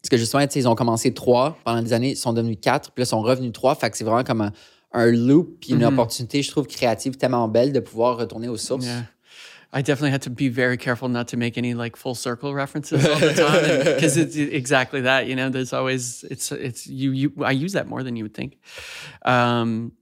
c'est 0.00 0.10
que 0.10 0.16
justement, 0.16 0.46
tu 0.46 0.58
ils 0.58 0.66
ont 0.66 0.74
commencé 0.74 1.12
trois 1.12 1.58
pendant 1.62 1.82
des 1.82 1.92
années, 1.92 2.12
ils 2.12 2.16
sont 2.16 2.32
devenus 2.32 2.56
quatre, 2.58 2.90
puis 2.92 3.02
là, 3.02 3.04
ils 3.04 3.08
sont 3.10 3.20
revenus 3.20 3.52
trois. 3.52 3.74
Fait 3.74 3.90
que 3.90 3.98
c'est 3.98 4.04
vraiment 4.04 4.24
comme 4.24 4.40
un, 4.40 4.52
un 4.92 5.10
loop 5.10 5.58
puis 5.60 5.72
une 5.72 5.84
opportunité, 5.84 6.42
je 6.42 6.50
trouve, 6.50 6.66
créative 6.66 7.18
tellement 7.18 7.48
belle 7.48 7.74
de 7.74 7.80
pouvoir 7.80 8.16
retourner 8.16 8.48
aux 8.48 8.56
sources. 8.56 8.86
Yeah. 8.86 9.04
I 9.72 9.82
definitely 9.82 10.10
had 10.10 10.22
to 10.22 10.30
be 10.30 10.48
very 10.48 10.76
careful 10.76 11.08
not 11.08 11.28
to 11.28 11.36
make 11.36 11.56
any 11.56 11.74
like 11.74 11.94
full 11.94 12.16
circle 12.16 12.54
references 12.54 13.06
all 13.06 13.18
the 13.18 13.34
time 13.34 13.94
because 13.94 14.16
it's 14.16 14.36
exactly 14.36 15.02
that. 15.02 15.26
You 15.28 15.36
know, 15.36 15.48
there's 15.48 15.72
always 15.72 16.24
it's 16.24 16.50
it's 16.50 16.86
you 16.86 17.12
you. 17.12 17.32
I 17.44 17.52
use 17.52 17.74
that 17.74 17.86
more 17.86 18.02
than 18.02 18.16
you 18.16 18.24
would 18.24 18.34
think. 18.34 18.58
Um, 19.22 19.92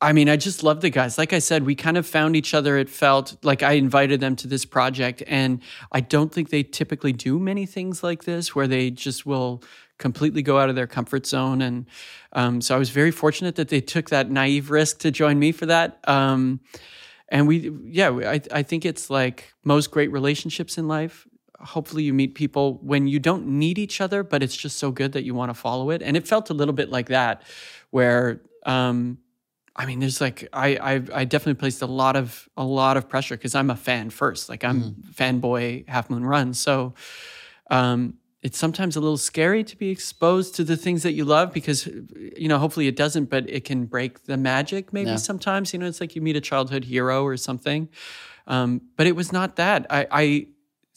I 0.00 0.12
mean, 0.12 0.28
I 0.28 0.36
just 0.36 0.62
love 0.62 0.80
the 0.80 0.90
guys. 0.90 1.16
Like 1.18 1.32
I 1.32 1.38
said, 1.38 1.64
we 1.64 1.74
kind 1.74 1.96
of 1.96 2.06
found 2.06 2.36
each 2.36 2.52
other. 2.52 2.76
It 2.76 2.90
felt 2.90 3.36
like 3.42 3.62
I 3.62 3.72
invited 3.72 4.20
them 4.20 4.36
to 4.36 4.46
this 4.46 4.64
project, 4.64 5.22
and 5.26 5.60
I 5.90 6.00
don't 6.00 6.32
think 6.32 6.50
they 6.50 6.62
typically 6.62 7.12
do 7.12 7.40
many 7.40 7.66
things 7.66 8.02
like 8.02 8.24
this 8.24 8.54
where 8.54 8.68
they 8.68 8.90
just 8.90 9.24
will 9.24 9.62
completely 9.98 10.42
go 10.42 10.58
out 10.58 10.68
of 10.68 10.74
their 10.76 10.86
comfort 10.86 11.26
zone. 11.26 11.62
And 11.62 11.86
um, 12.32 12.60
so 12.60 12.74
I 12.74 12.78
was 12.78 12.90
very 12.90 13.10
fortunate 13.10 13.56
that 13.56 13.68
they 13.68 13.80
took 13.80 14.10
that 14.10 14.30
naive 14.30 14.70
risk 14.70 14.98
to 15.00 15.10
join 15.10 15.38
me 15.38 15.52
for 15.52 15.66
that. 15.66 15.98
Um, 16.06 16.60
and 17.28 17.48
we, 17.48 17.70
yeah, 17.84 18.10
I, 18.10 18.40
I 18.50 18.62
think 18.62 18.84
it's 18.84 19.10
like 19.10 19.54
most 19.64 19.90
great 19.90 20.12
relationships 20.12 20.78
in 20.78 20.88
life. 20.88 21.26
Hopefully, 21.58 22.02
you 22.02 22.12
meet 22.12 22.34
people 22.34 22.78
when 22.82 23.06
you 23.06 23.18
don't 23.18 23.46
need 23.46 23.78
each 23.78 24.00
other, 24.00 24.22
but 24.22 24.42
it's 24.42 24.56
just 24.56 24.78
so 24.78 24.90
good 24.90 25.12
that 25.12 25.24
you 25.24 25.34
want 25.34 25.50
to 25.50 25.54
follow 25.54 25.90
it. 25.90 26.02
And 26.02 26.16
it 26.16 26.28
felt 26.28 26.50
a 26.50 26.54
little 26.54 26.74
bit 26.74 26.90
like 26.90 27.08
that, 27.08 27.42
where 27.90 28.42
um, 28.66 29.18
I 29.76 29.86
mean, 29.86 29.98
there's 29.98 30.20
like 30.20 30.48
I, 30.52 30.76
I 30.76 31.02
I 31.12 31.24
definitely 31.24 31.54
placed 31.58 31.82
a 31.82 31.86
lot 31.86 32.16
of 32.16 32.48
a 32.56 32.64
lot 32.64 32.96
of 32.96 33.08
pressure 33.08 33.36
because 33.36 33.54
I'm 33.54 33.70
a 33.70 33.76
fan 33.76 34.10
first. 34.10 34.48
Like 34.48 34.62
I'm 34.62 34.94
fanboy 35.14 35.88
Half 35.88 36.10
Moon 36.10 36.24
Run. 36.24 36.54
So 36.54 36.94
um, 37.70 38.14
it's 38.44 38.58
sometimes 38.58 38.94
a 38.94 39.00
little 39.00 39.16
scary 39.16 39.64
to 39.64 39.74
be 39.76 39.88
exposed 39.88 40.54
to 40.56 40.62
the 40.64 40.76
things 40.76 41.02
that 41.02 41.14
you 41.18 41.24
love 41.24 41.52
because 41.52 41.86
you 42.42 42.46
know 42.50 42.58
hopefully 42.58 42.86
it 42.86 42.96
doesn't, 43.04 43.26
but 43.30 43.48
it 43.48 43.64
can 43.64 43.86
break 43.86 44.12
the 44.30 44.36
magic. 44.36 44.92
Maybe 44.92 45.10
Yeah. 45.10 45.16
sometimes 45.30 45.72
you 45.72 45.78
know 45.80 45.86
it's 45.86 46.00
like 46.00 46.14
you 46.14 46.22
meet 46.22 46.36
a 46.36 46.40
childhood 46.50 46.84
hero 46.84 47.24
or 47.24 47.36
something. 47.38 47.88
Um, 48.46 48.82
but 48.96 49.06
it 49.06 49.16
was 49.16 49.32
not 49.32 49.56
that. 49.56 49.86
I, 49.88 50.06
I 50.24 50.46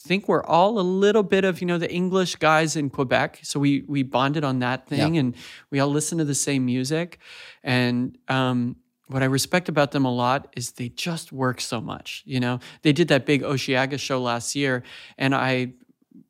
think 0.08 0.28
we're 0.28 0.44
all 0.44 0.78
a 0.78 0.86
little 1.06 1.22
bit 1.22 1.44
of 1.44 1.60
you 1.62 1.66
know 1.66 1.78
the 1.78 1.90
English 1.90 2.36
guys 2.36 2.76
in 2.76 2.90
Quebec, 2.90 3.40
so 3.42 3.58
we 3.58 3.82
we 3.88 4.02
bonded 4.02 4.44
on 4.44 4.58
that 4.60 4.86
thing, 4.86 5.14
Yeah. 5.14 5.20
and 5.20 5.34
we 5.70 5.80
all 5.80 5.88
listen 5.98 6.18
to 6.18 6.24
the 6.26 6.34
same 6.48 6.62
music. 6.66 7.18
And 7.64 8.18
um, 8.28 8.76
what 9.06 9.22
I 9.22 9.26
respect 9.26 9.68
about 9.70 9.90
them 9.92 10.04
a 10.04 10.12
lot 10.14 10.52
is 10.54 10.72
they 10.72 10.90
just 10.90 11.32
work 11.32 11.60
so 11.62 11.80
much. 11.80 12.22
You 12.26 12.40
know, 12.40 12.58
they 12.82 12.92
did 12.92 13.08
that 13.08 13.24
big 13.24 13.42
Oceaga 13.42 13.98
show 13.98 14.20
last 14.20 14.54
year, 14.54 14.82
and 15.16 15.34
I 15.34 15.72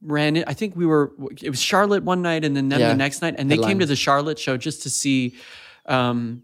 ran 0.03 0.37
it. 0.37 0.45
I 0.47 0.55
think 0.55 0.77
we 0.77 0.87
were 0.87 1.13
it 1.43 1.51
was 1.51 1.61
Charlotte 1.61 2.03
one 2.05 2.23
night, 2.23 2.45
and 2.45 2.57
then 2.57 2.69
them 2.69 2.81
Yeah. 2.81 2.89
the 2.91 2.97
next 2.97 3.23
night, 3.23 3.35
and 3.39 3.51
they 3.51 3.59
came 3.59 3.79
to 3.81 3.87
the 3.87 3.97
Charlotte 3.97 4.39
show 4.39 4.57
just 4.57 4.83
to 4.83 4.91
see. 4.91 5.35
Um, 5.87 6.43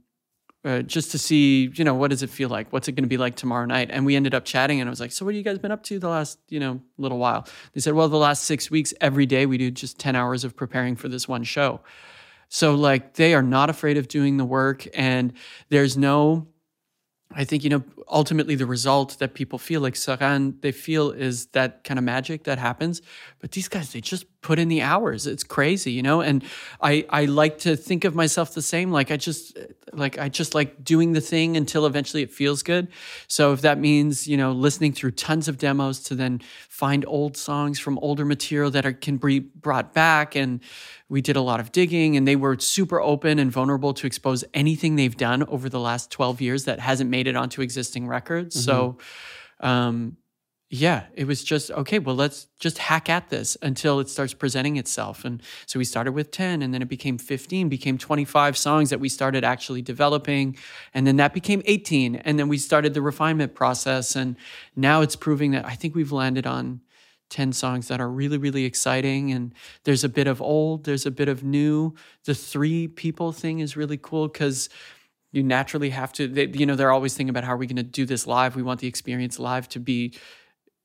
uh, 0.66 0.80
just 0.80 1.10
to 1.10 1.18
see, 1.18 1.70
you 1.74 1.84
know, 1.84 1.92
what 1.92 2.08
does 2.08 2.22
it 2.22 2.30
feel 2.30 2.48
like? 2.48 2.72
What's 2.72 2.88
it 2.88 2.92
going 2.92 3.04
to 3.04 3.08
be 3.08 3.18
like 3.18 3.36
tomorrow 3.36 3.66
night? 3.66 3.90
And 3.92 4.06
we 4.06 4.16
ended 4.16 4.34
up 4.34 4.46
chatting, 4.46 4.80
and 4.80 4.88
I 4.88 4.90
was 4.90 4.98
like, 4.98 5.12
"So, 5.12 5.26
what 5.26 5.34
have 5.34 5.36
you 5.36 5.44
guys 5.44 5.58
been 5.58 5.70
up 5.70 5.82
to 5.84 5.98
the 5.98 6.08
last, 6.08 6.38
you 6.48 6.58
know, 6.58 6.80
little 6.96 7.18
while?" 7.18 7.46
They 7.74 7.82
said, 7.82 7.92
"Well, 7.92 8.08
the 8.08 8.16
last 8.16 8.44
six 8.44 8.70
weeks, 8.70 8.94
every 8.98 9.26
day 9.26 9.44
we 9.44 9.58
do 9.58 9.70
just 9.70 9.98
ten 9.98 10.16
hours 10.16 10.42
of 10.42 10.56
preparing 10.56 10.96
for 10.96 11.08
this 11.08 11.28
one 11.28 11.44
show." 11.44 11.80
So, 12.48 12.74
like, 12.74 13.14
they 13.14 13.34
are 13.34 13.42
not 13.42 13.68
afraid 13.68 13.98
of 13.98 14.08
doing 14.08 14.38
the 14.38 14.44
work, 14.46 14.86
and 14.94 15.34
there's 15.68 15.98
no 15.98 16.46
I 17.32 17.44
think, 17.44 17.64
you 17.64 17.70
know, 17.70 17.82
ultimately 18.08 18.54
the 18.54 18.66
result 18.66 19.18
that 19.18 19.34
people 19.34 19.58
feel 19.58 19.80
like 19.80 19.94
Saran, 19.94 20.60
they 20.60 20.72
feel 20.72 21.10
is 21.10 21.46
that 21.46 21.82
kind 21.82 21.98
of 21.98 22.04
magic 22.04 22.44
that 22.44 22.58
happens. 22.58 23.02
But 23.40 23.52
these 23.52 23.68
guys, 23.68 23.92
they 23.92 24.00
just 24.00 24.33
put 24.44 24.58
in 24.58 24.68
the 24.68 24.82
hours. 24.82 25.26
It's 25.26 25.42
crazy, 25.42 25.90
you 25.90 26.02
know? 26.02 26.20
And 26.20 26.44
I 26.80 27.06
I 27.08 27.24
like 27.24 27.58
to 27.60 27.74
think 27.76 28.04
of 28.04 28.14
myself 28.14 28.54
the 28.54 28.62
same. 28.62 28.92
Like 28.92 29.10
I 29.10 29.16
just 29.16 29.58
like 29.92 30.18
I 30.18 30.28
just 30.28 30.54
like 30.54 30.84
doing 30.84 31.12
the 31.12 31.20
thing 31.20 31.56
until 31.56 31.86
eventually 31.86 32.22
it 32.22 32.30
feels 32.30 32.62
good. 32.62 32.88
So 33.26 33.52
if 33.54 33.62
that 33.62 33.78
means, 33.78 34.28
you 34.28 34.36
know, 34.36 34.52
listening 34.52 34.92
through 34.92 35.12
tons 35.12 35.48
of 35.48 35.56
demos 35.58 36.00
to 36.04 36.14
then 36.14 36.42
find 36.68 37.04
old 37.08 37.36
songs 37.36 37.80
from 37.80 37.98
older 37.98 38.24
material 38.26 38.70
that 38.72 38.84
are, 38.84 38.92
can 38.92 39.16
be 39.16 39.40
brought 39.40 39.94
back 39.94 40.36
and 40.36 40.60
we 41.08 41.22
did 41.22 41.36
a 41.36 41.40
lot 41.40 41.58
of 41.58 41.72
digging 41.72 42.16
and 42.16 42.28
they 42.28 42.36
were 42.36 42.58
super 42.58 43.00
open 43.00 43.38
and 43.38 43.50
vulnerable 43.50 43.94
to 43.94 44.06
expose 44.06 44.44
anything 44.52 44.96
they've 44.96 45.16
done 45.16 45.42
over 45.44 45.68
the 45.70 45.80
last 45.80 46.10
12 46.10 46.42
years 46.42 46.64
that 46.64 46.80
hasn't 46.80 47.08
made 47.08 47.26
it 47.26 47.34
onto 47.34 47.62
existing 47.62 48.06
records. 48.06 48.54
Mm-hmm. 48.54 48.64
So 48.64 48.98
um 49.60 50.18
yeah, 50.74 51.04
it 51.14 51.28
was 51.28 51.44
just 51.44 51.70
okay. 51.70 52.00
Well, 52.00 52.16
let's 52.16 52.48
just 52.58 52.78
hack 52.78 53.08
at 53.08 53.28
this 53.28 53.56
until 53.62 54.00
it 54.00 54.08
starts 54.08 54.34
presenting 54.34 54.76
itself. 54.76 55.24
And 55.24 55.40
so 55.66 55.78
we 55.78 55.84
started 55.84 56.12
with 56.12 56.32
10, 56.32 56.62
and 56.62 56.74
then 56.74 56.82
it 56.82 56.88
became 56.88 57.16
15, 57.16 57.68
became 57.68 57.96
25 57.96 58.56
songs 58.56 58.90
that 58.90 58.98
we 58.98 59.08
started 59.08 59.44
actually 59.44 59.82
developing. 59.82 60.56
And 60.92 61.06
then 61.06 61.14
that 61.18 61.32
became 61.32 61.62
18. 61.66 62.16
And 62.16 62.40
then 62.40 62.48
we 62.48 62.58
started 62.58 62.92
the 62.92 63.02
refinement 63.02 63.54
process. 63.54 64.16
And 64.16 64.36
now 64.74 65.00
it's 65.00 65.14
proving 65.14 65.52
that 65.52 65.64
I 65.64 65.76
think 65.76 65.94
we've 65.94 66.10
landed 66.10 66.44
on 66.44 66.80
10 67.30 67.52
songs 67.52 67.86
that 67.86 68.00
are 68.00 68.10
really, 68.10 68.36
really 68.36 68.64
exciting. 68.64 69.30
And 69.30 69.54
there's 69.84 70.02
a 70.02 70.08
bit 70.08 70.26
of 70.26 70.42
old, 70.42 70.86
there's 70.86 71.06
a 71.06 71.12
bit 71.12 71.28
of 71.28 71.44
new. 71.44 71.94
The 72.24 72.34
three 72.34 72.88
people 72.88 73.30
thing 73.30 73.60
is 73.60 73.76
really 73.76 73.96
cool 73.96 74.26
because 74.26 74.68
you 75.30 75.44
naturally 75.44 75.90
have 75.90 76.12
to, 76.14 76.26
they, 76.26 76.48
you 76.48 76.66
know, 76.66 76.74
they're 76.74 76.90
always 76.90 77.14
thinking 77.14 77.30
about 77.30 77.44
how 77.44 77.52
are 77.52 77.58
we 77.58 77.68
going 77.68 77.76
to 77.76 77.84
do 77.84 78.06
this 78.06 78.26
live? 78.26 78.56
We 78.56 78.62
want 78.64 78.80
the 78.80 78.88
experience 78.88 79.38
live 79.38 79.68
to 79.68 79.78
be 79.78 80.14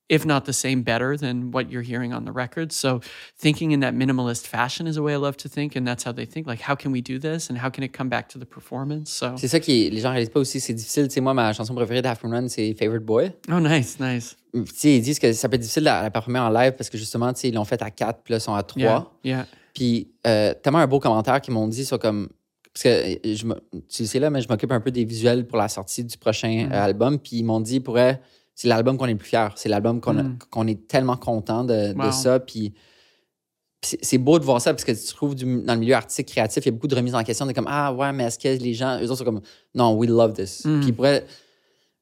if 0.09 0.25
not 0.25 0.45
the 0.45 0.53
same, 0.53 0.81
better 0.81 1.15
than 1.15 1.51
what 1.51 1.71
you're 1.71 1.83
hearing 1.83 2.13
on 2.13 2.25
the 2.25 2.31
record. 2.31 2.71
So 2.71 2.99
thinking 3.37 3.71
in 3.71 3.79
that 3.81 3.93
minimalist 3.93 4.47
fashion 4.47 4.87
is 4.87 4.97
a 4.97 5.01
way 5.01 5.13
I 5.13 5.17
love 5.17 5.37
to 5.37 5.49
think, 5.49 5.75
and 5.75 5.87
that's 5.87 6.03
how 6.03 6.11
they 6.11 6.25
think. 6.25 6.47
Like, 6.47 6.61
how 6.61 6.75
can 6.75 6.91
we 6.91 7.01
do 7.01 7.19
this, 7.19 7.49
and 7.49 7.57
how 7.57 7.69
can 7.69 7.83
it 7.83 7.93
come 7.93 8.09
back 8.09 8.27
to 8.29 8.39
the 8.39 8.45
performance? 8.45 9.11
So 9.11 9.35
c'est 9.37 9.47
ça 9.47 9.59
qui 9.59 9.89
les 9.89 10.01
gens 10.01 10.11
réalisent 10.11 10.31
pas 10.31 10.39
aussi. 10.39 10.59
C'est 10.59 10.73
difficile. 10.73 11.07
Tu 11.07 11.13
sais, 11.13 11.21
moi, 11.21 11.33
ma 11.33 11.53
chanson 11.53 11.75
préférée 11.75 12.01
d'Half 12.01 12.21
Run, 12.23 12.47
c'est 12.49 12.73
Favorite 12.73 13.05
Boy. 13.05 13.31
Oh, 13.51 13.59
nice, 13.59 13.99
nice. 13.99 14.35
Tu 14.53 14.65
sais, 14.75 14.95
ils 14.97 15.01
disent 15.01 15.19
que 15.19 15.31
ça 15.31 15.47
peut 15.47 15.55
être 15.55 15.61
difficile 15.61 15.87
à 15.87 16.01
la 16.01 16.09
performer 16.09 16.39
en 16.39 16.49
live 16.49 16.73
parce 16.73 16.89
que 16.89 16.97
justement, 16.97 17.31
tu 17.33 17.41
sais, 17.41 17.49
ils 17.49 17.53
l'ont 17.53 17.65
fait 17.65 17.81
à 17.81 17.91
quatre, 17.91 18.21
puis 18.23 18.33
là, 18.33 18.37
ils 18.37 18.41
sont 18.41 18.55
à 18.55 18.63
trois. 18.63 19.13
Yeah, 19.23 19.35
yeah. 19.37 19.47
Puis 19.73 20.09
euh, 20.25 20.53
tellement 20.55 20.79
un 20.79 20.87
beau 20.87 20.99
commentaire 20.99 21.39
qu'ils 21.39 21.53
m'ont 21.53 21.67
dit 21.67 21.85
sur 21.85 21.99
comme 21.99 22.29
parce 22.73 22.83
que 22.83 23.19
je, 23.23 23.45
tu 23.89 24.05
sais 24.05 24.19
là, 24.19 24.29
mais 24.29 24.41
je 24.41 24.47
m'occupe 24.47 24.71
un 24.71 24.79
peu 24.79 24.91
des 24.91 25.03
visuels 25.03 25.45
pour 25.45 25.57
la 25.57 25.67
sortie 25.67 26.03
du 26.03 26.17
prochain 26.17 26.67
mm. 26.67 26.71
album. 26.71 27.19
Puis 27.19 27.37
ils 27.37 27.43
m'ont 27.43 27.59
dit, 27.59 27.79
pourrait 27.79 28.21
c'est 28.59 28.67
l'album 28.67 28.97
qu'on 28.97 29.05
est 29.05 29.13
le 29.13 29.17
plus 29.17 29.29
fier. 29.29 29.53
C'est 29.55 29.69
l'album 29.69 30.01
qu'on 30.01 30.15
mm. 30.15 30.37
qu'on 30.49 30.67
est 30.67 30.85
tellement 30.85 31.15
content 31.15 31.63
de, 31.63 31.93
de 31.93 32.11
ça. 32.11 32.41
Puis 32.41 32.73
c'est 33.81 34.17
beau 34.17 34.37
de 34.37 34.43
voir 34.43 34.59
ça 34.59 34.73
parce 34.73 34.83
que 34.83 34.91
tu 34.91 35.13
trouves 35.13 35.33
dans 35.33 35.75
le 35.75 35.79
milieu 35.79 35.95
artistique 35.95 36.27
créatif, 36.27 36.65
il 36.65 36.67
y 36.67 36.69
a 36.69 36.71
beaucoup 36.73 36.89
de 36.89 36.95
remises 36.95 37.15
en 37.15 37.23
question. 37.23 37.45
de 37.45 37.53
comme 37.53 37.69
Ah 37.69 37.93
ouais, 37.93 38.11
mais 38.11 38.25
est-ce 38.25 38.37
que 38.37 38.61
les 38.61 38.73
gens, 38.73 38.99
eux 38.99 39.05
autres 39.05 39.19
sont 39.19 39.23
comme 39.23 39.39
Non, 39.73 39.93
we 39.93 40.09
love 40.09 40.33
this. 40.33 40.65
Mm. 40.65 40.81
Puis 40.81 40.89
après, 40.89 41.25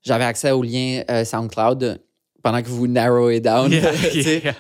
j'avais 0.02 0.24
accès 0.24 0.50
au 0.50 0.64
lien 0.64 1.04
euh, 1.12 1.24
SoundCloud 1.24 2.02
pendant 2.42 2.64
que 2.64 2.70
vous 2.70 2.88
narrow 2.88 3.30
it 3.30 3.44
down. 3.44 3.70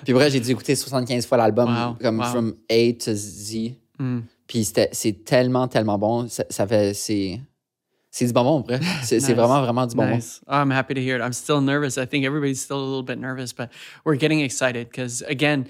Puis 0.03 0.13
après, 0.13 0.29
j'ai 0.29 0.39
dû 0.39 0.51
écouter 0.51 0.75
75 0.75 1.25
fois 1.25 1.39
l'album, 1.39 1.95
comme 1.99 2.21
from 2.25 2.53
A 2.69 2.93
to 2.93 3.15
Z. 3.15 3.71
Mm. 3.97 4.19
Puis 4.45 4.71
c'est 4.91 5.25
tellement, 5.25 5.67
tellement 5.67 5.97
bon. 5.97 6.27
Ça, 6.29 6.45
ça 6.47 6.67
fait. 6.67 6.93
C'est 6.93 7.41
c'est 8.11 8.25
du 8.25 8.33
bonbon, 8.33 8.61
vrai. 8.61 8.79
C'est 9.03 9.17
nice. 9.17 9.29
vraiment, 9.29 9.61
vraiment 9.61 9.85
du 9.85 9.95
bonbon. 9.95 10.15
Nice. 10.15 10.41
Oh, 10.47 10.53
I'm 10.53 10.71
happy 10.71 10.93
to 10.93 11.01
hear 11.01 11.17
it. 11.17 11.21
I'm 11.21 11.33
still 11.33 11.61
nervous. 11.61 11.97
I 11.97 12.05
think 12.05 12.25
everybody's 12.25 12.61
still 12.61 12.79
a 12.79 12.87
little 12.87 13.03
bit 13.03 13.19
nervous, 13.19 13.53
but 13.53 13.69
we're 14.05 14.15
getting 14.15 14.39
excited 14.39 14.89
because, 14.89 15.21
again, 15.23 15.67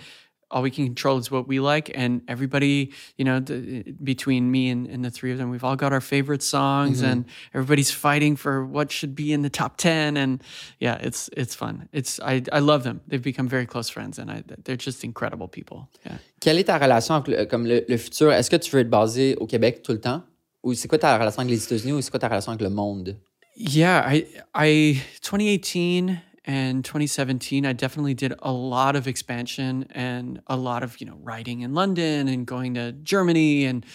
all 0.49 0.61
we 0.61 0.71
can 0.71 0.85
control 0.85 1.17
is 1.17 1.29
what 1.29 1.47
we 1.47 1.59
like. 1.59 1.91
And 1.93 2.21
everybody, 2.27 2.93
you 3.17 3.25
know, 3.25 3.39
the, 3.39 3.83
between 4.03 4.49
me 4.49 4.69
and, 4.69 4.87
and, 4.87 5.03
the 5.03 5.11
three 5.11 5.31
of 5.31 5.37
them, 5.37 5.49
we've 5.49 5.63
all 5.63 5.75
got 5.75 5.91
our 5.91 6.01
favorite 6.01 6.41
songs, 6.41 7.01
mm-hmm. 7.01 7.11
and 7.11 7.25
everybody's 7.53 7.91
fighting 7.91 8.35
for 8.35 8.65
what 8.65 8.91
should 8.91 9.15
be 9.15 9.33
in 9.33 9.41
the 9.41 9.49
top 9.49 9.77
ten. 9.77 10.15
And 10.15 10.41
yeah, 10.79 10.97
it's 11.01 11.29
it's 11.35 11.55
fun. 11.55 11.89
It's 11.91 12.19
I 12.21 12.43
I 12.51 12.59
love 12.59 12.83
them. 12.83 13.01
They've 13.07 13.21
become 13.21 13.47
very 13.47 13.65
close 13.65 13.89
friends, 13.89 14.19
and 14.19 14.31
I, 14.31 14.43
they're 14.63 14.77
just 14.77 15.03
incredible 15.03 15.47
people. 15.47 15.89
Yeah. 16.05 16.17
Quelle 16.39 16.59
est 16.59 16.67
ta 16.67 16.77
relation 16.77 17.15
avec 17.15 17.27
le, 17.27 17.45
comme 17.45 17.65
le, 17.65 17.83
le 17.87 17.97
futur? 17.97 18.31
Est-ce 18.31 18.49
que 18.49 18.57
tu 18.57 18.71
veux 18.71 18.81
être 18.81 18.89
basé 18.89 19.35
au 19.35 19.47
Québec 19.47 19.81
tout 19.83 19.91
le 19.91 19.99
temps? 19.99 20.23
Ou 20.67 20.73
c'est 20.73 20.89
quoi 20.89 20.97
ta 20.97 21.17
relation 21.17 21.39
avec 21.39 21.51
les 21.51 21.63
États-Unis 21.63 21.93
ou 21.93 22.01
c'est 22.01 22.11
quoi 22.11 22.19
ta 22.19 22.27
relation 22.27 22.51
avec 22.51 22.61
le 22.61 22.69
monde? 22.69 23.15
Yeah, 23.55 24.05
I, 24.05 24.25
I 24.53 25.01
2018 25.21 26.11
and 26.45 26.83
2017, 26.83 27.65
I 27.65 27.71
definitely 27.71 28.13
did 28.13 28.33
a 28.39 28.51
lot 28.51 28.97
of 28.97 29.07
expansion 29.07 29.85
and 29.95 30.41
a 30.47 30.57
lot 30.57 30.83
of 30.83 30.99
you 30.99 31.07
know 31.07 31.17
writing 31.23 31.61
in 31.61 31.73
London 31.73 32.27
and 32.27 32.45
going 32.45 32.73
to 32.73 32.91
Germany 32.91 33.63
and 33.63 33.85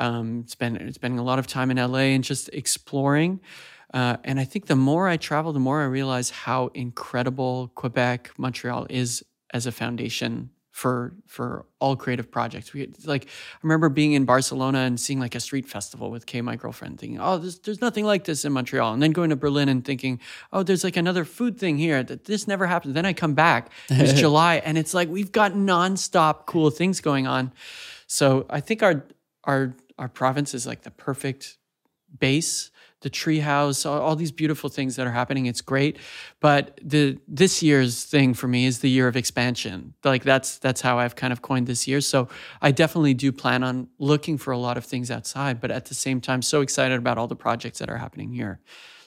um, 0.00 0.44
spend, 0.48 0.92
spending 0.96 1.20
a 1.20 1.22
lot 1.22 1.38
of 1.38 1.46
time 1.46 1.70
in 1.70 1.76
LA 1.76 2.10
and 2.16 2.24
just 2.24 2.50
exploring. 2.52 3.38
Uh, 3.94 4.16
and 4.24 4.40
I 4.40 4.44
think 4.44 4.66
the 4.66 4.74
more 4.74 5.06
I 5.06 5.18
travel, 5.18 5.52
the 5.52 5.60
more 5.60 5.80
I 5.80 5.84
realize 5.84 6.30
how 6.30 6.72
incredible 6.74 7.70
Quebec, 7.76 8.32
Montreal 8.36 8.88
is 8.90 9.24
as 9.54 9.64
a 9.64 9.70
foundation 9.70 10.50
for 10.76 11.14
for 11.26 11.64
all 11.78 11.96
creative 11.96 12.30
projects. 12.30 12.74
We 12.74 12.92
like 13.06 13.24
I 13.24 13.58
remember 13.62 13.88
being 13.88 14.12
in 14.12 14.26
Barcelona 14.26 14.80
and 14.80 15.00
seeing 15.00 15.18
like 15.18 15.34
a 15.34 15.40
street 15.40 15.66
festival 15.66 16.10
with 16.10 16.26
Kay, 16.26 16.42
my 16.42 16.54
girlfriend, 16.54 17.00
thinking, 17.00 17.18
"Oh, 17.18 17.38
there's, 17.38 17.58
there's 17.60 17.80
nothing 17.80 18.04
like 18.04 18.24
this 18.24 18.44
in 18.44 18.52
Montreal," 18.52 18.92
and 18.92 19.02
then 19.02 19.12
going 19.12 19.30
to 19.30 19.36
Berlin 19.36 19.70
and 19.70 19.82
thinking, 19.82 20.20
"Oh, 20.52 20.62
there's 20.62 20.84
like 20.84 20.98
another 20.98 21.24
food 21.24 21.58
thing 21.58 21.78
here 21.78 22.02
that 22.02 22.26
this 22.26 22.46
never 22.46 22.66
happens." 22.66 22.92
Then 22.92 23.06
I 23.06 23.14
come 23.14 23.32
back, 23.32 23.72
it's 23.88 24.12
July, 24.20 24.56
and 24.56 24.76
it's 24.76 24.92
like 24.92 25.08
we've 25.08 25.32
got 25.32 25.52
nonstop 25.52 26.44
cool 26.44 26.68
things 26.68 27.00
going 27.00 27.26
on. 27.26 27.52
So 28.06 28.44
I 28.50 28.60
think 28.60 28.82
our 28.82 29.02
our 29.44 29.74
our 29.98 30.08
province 30.08 30.52
is 30.52 30.66
like 30.66 30.82
the 30.82 30.90
perfect 30.90 31.56
base 32.18 32.70
the 33.06 33.10
treehouse, 33.10 33.88
all, 33.88 34.00
all 34.00 34.16
these 34.16 34.32
beautiful 34.32 34.68
things 34.68 34.96
that 34.96 35.06
are 35.06 35.12
happening. 35.12 35.46
It's 35.46 35.60
great, 35.60 35.96
but 36.40 36.80
the 36.82 37.16
this 37.28 37.62
year's 37.62 38.02
thing 38.02 38.34
for 38.34 38.48
me 38.48 38.66
is 38.66 38.80
the 38.80 38.90
year 38.90 39.06
of 39.06 39.16
expansion. 39.16 39.94
Like 40.02 40.24
that's 40.24 40.58
that's 40.58 40.80
how 40.80 40.98
I've 40.98 41.14
kind 41.14 41.32
of 41.32 41.40
coined 41.40 41.68
this 41.68 41.86
year. 41.86 42.00
So 42.00 42.28
I 42.60 42.72
definitely 42.72 43.14
do 43.14 43.30
plan 43.30 43.62
on 43.62 43.86
looking 44.00 44.38
for 44.38 44.50
a 44.50 44.58
lot 44.58 44.76
of 44.76 44.84
things 44.84 45.08
outside, 45.08 45.60
but 45.60 45.70
at 45.70 45.84
the 45.84 45.94
same 45.94 46.20
time, 46.20 46.42
so 46.42 46.62
excited 46.62 46.98
about 46.98 47.16
all 47.16 47.28
the 47.28 47.36
projects 47.36 47.78
that 47.78 47.88
are 47.88 47.98
happening 47.98 48.32
here. 48.32 48.58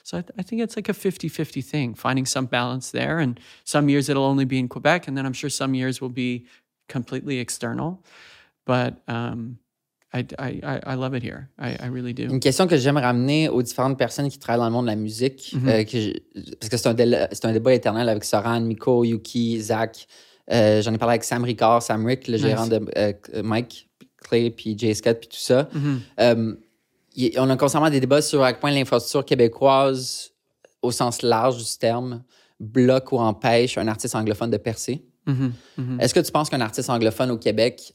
So 0.02 0.16
I, 0.16 0.22
th- 0.22 0.32
I, 0.38 0.42
think 0.42 0.62
it's 0.62 0.76
like 0.76 0.88
a 0.88 0.94
50 0.94 1.28
50 1.28 1.60
thing, 1.60 1.92
finding 1.92 2.24
some 2.24 2.46
balance 2.46 2.90
there. 2.90 3.18
And 3.18 3.38
some 3.64 3.90
years 3.90 4.08
it'll 4.08 4.24
only 4.24 4.46
be 4.46 4.58
in 4.58 4.66
Quebec, 4.66 5.08
and 5.08 5.16
then 5.16 5.26
I'm 5.26 5.34
sure 5.34 5.50
some 5.50 5.74
years 5.74 6.00
will 6.00 6.08
be 6.08 6.46
completely 6.88 7.38
external. 7.38 8.02
But 8.64 9.02
um, 9.06 9.58
I, 10.12 10.26
I, 10.40 10.80
I 10.84 10.94
love 10.96 11.14
it 11.14 11.22
here. 11.22 11.48
I, 11.58 11.76
I 11.80 11.88
really 11.88 12.12
do. 12.12 12.24
Une 12.24 12.40
question 12.40 12.66
que 12.66 12.76
j'aime 12.76 12.96
ramener 12.96 13.48
aux 13.48 13.62
différentes 13.62 13.96
personnes 13.96 14.28
qui 14.28 14.38
travaillent 14.38 14.60
dans 14.60 14.66
le 14.66 14.72
monde 14.72 14.86
de 14.86 14.90
la 14.90 14.96
musique, 14.96 15.54
mm-hmm. 15.54 15.68
euh, 15.68 15.84
que 15.84 16.54
parce 16.56 16.68
que 16.68 16.76
c'est 16.76 16.88
un, 16.88 17.48
un 17.50 17.52
débat 17.52 17.74
éternel 17.74 18.08
avec 18.08 18.24
Soran, 18.24 18.60
Miko, 18.60 19.04
Yuki, 19.04 19.60
Zach. 19.60 20.06
Euh, 20.50 20.82
j'en 20.82 20.92
ai 20.92 20.98
parlé 20.98 21.12
avec 21.12 21.24
Sam 21.24 21.44
Ricard, 21.44 21.82
Sam 21.82 22.04
Rick, 22.04 22.26
le 22.26 22.34
nice. 22.34 22.42
gérant 22.42 22.66
de 22.66 22.84
euh, 22.98 23.12
Mike 23.44 23.88
Clay, 24.20 24.50
puis 24.50 24.76
Jay 24.76 24.94
Scott, 24.94 25.18
puis 25.20 25.28
tout 25.28 25.36
ça. 25.36 25.68
Mm-hmm. 26.18 26.56
Y, 27.14 27.38
on 27.38 27.48
a 27.48 27.56
constamment 27.56 27.88
des 27.88 28.00
débats 28.00 28.22
sur 28.22 28.42
à 28.42 28.52
quel 28.52 28.60
point 28.60 28.72
l'infrastructure 28.72 29.24
québécoise, 29.24 30.32
au 30.82 30.90
sens 30.90 31.22
large 31.22 31.58
du 31.58 31.78
terme, 31.78 32.24
bloque 32.58 33.12
ou 33.12 33.18
empêche 33.18 33.78
un 33.78 33.86
artiste 33.86 34.16
anglophone 34.16 34.50
de 34.50 34.56
percer. 34.56 35.04
Mm-hmm. 35.28 36.00
Est-ce 36.00 36.14
que 36.14 36.20
tu 36.20 36.32
penses 36.32 36.50
qu'un 36.50 36.60
artiste 36.60 36.90
anglophone 36.90 37.30
au 37.30 37.38
Québec 37.38 37.94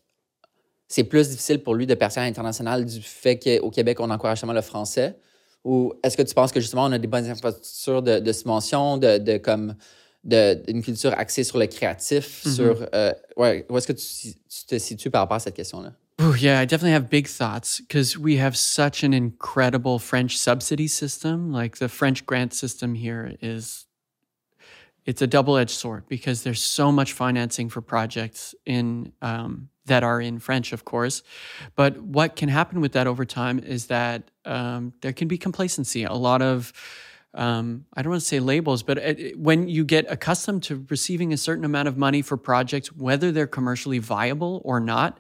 c'est 0.88 1.04
plus 1.04 1.30
difficile 1.30 1.64
pour 1.64 1.76
lui 1.76 1.88
de 1.88 1.96
percer 1.96 2.20
à 2.20 2.24
l'international 2.24 2.86
du 2.86 3.02
fait 3.02 3.40
qu'au 3.40 3.72
Québec, 3.72 4.00
on 4.00 4.10
encourage 4.10 4.40
seulement 4.40 4.54
le 4.54 4.62
français? 4.62 5.18
Ou 5.64 5.94
est-ce 6.04 6.16
que 6.16 6.22
tu 6.22 6.34
penses 6.36 6.52
que 6.52 6.60
justement, 6.60 6.86
on 6.86 6.92
a 6.92 7.00
des 7.00 7.08
bonnes 7.08 7.26
infrastructures 7.26 8.04
de, 8.04 8.20
de 8.20 8.32
subvention, 8.32 8.98
de, 8.98 9.18
de 9.18 9.38
comme 9.38 9.76
d'une 10.24 10.82
culture 10.82 11.14
axée 11.18 11.44
sur 11.44 11.60
le 11.60 11.68
créatif, 11.68 12.44
mm-hmm. 12.44 12.56
sur 12.56 12.88
euh, 12.94 13.14
ouais, 13.38 13.66
où 13.70 13.78
est-ce 13.78 13.88
que 13.88 13.94
tu, 13.94 14.34
tu, 14.50 14.66
te 14.66 14.78
situes 14.80 15.12
par 15.12 15.22
rapport 15.22 15.38
à 15.38 15.40
cette 15.40 15.56
question-là? 15.56 15.94
Oh, 16.18 16.34
yeah, 16.34 16.62
I 16.62 16.66
definitely 16.66 16.94
have 16.94 17.10
big 17.10 17.28
thoughts 17.28 17.82
because 17.82 18.18
we 18.18 18.38
have 18.38 18.56
such 18.56 19.04
an 19.04 19.14
incredible 19.14 20.00
French 20.00 20.38
subsidy 20.38 20.88
system. 20.88 21.52
Like 21.52 21.78
the 21.78 21.90
French 21.90 22.26
grant 22.26 22.54
system 22.54 22.96
here 22.96 23.36
is 23.42 23.86
it's 25.06 25.22
a 25.22 25.28
double-edged 25.28 25.72
sword 25.72 26.06
because 26.08 26.44
there's 26.44 26.64
so 26.64 26.92
much 26.92 27.12
financing 27.12 27.70
for 27.70 27.82
projects 27.82 28.56
in 28.66 29.12
um, 29.22 29.70
that 29.86 30.04
are 30.04 30.20
in 30.20 30.40
French, 30.40 30.74
of 30.74 30.86
course. 30.86 31.24
But 31.76 32.02
what 32.02 32.36
can 32.36 32.50
happen 32.50 32.82
with 32.82 32.94
that 32.94 33.08
over 33.08 33.26
time 33.26 33.60
is 33.60 33.88
that 33.88 34.32
um, 34.46 34.94
there 35.02 35.14
can 35.14 35.28
be 35.28 35.38
complacency. 35.38 36.04
A 36.04 36.14
lot 36.14 36.42
of 36.42 36.74
um, 37.36 37.86
I 37.94 38.02
don't 38.02 38.12
want 38.12 38.22
to 38.22 38.28
say 38.28 38.40
labels, 38.40 38.82
but 38.82 38.98
it, 38.98 39.38
when 39.38 39.68
you 39.68 39.84
get 39.84 40.10
accustomed 40.10 40.64
to 40.64 40.86
receiving 40.90 41.34
a 41.34 41.38
certain 41.38 41.66
amount 41.66 41.90
of 41.90 41.98
money 41.98 42.22
for 42.22 42.38
projects, 42.38 42.94
whether 42.94 43.30
they're 43.32 43.46
commercially 43.46 44.00
viable 44.00 44.62
or 44.64 44.80
not, 44.80 45.20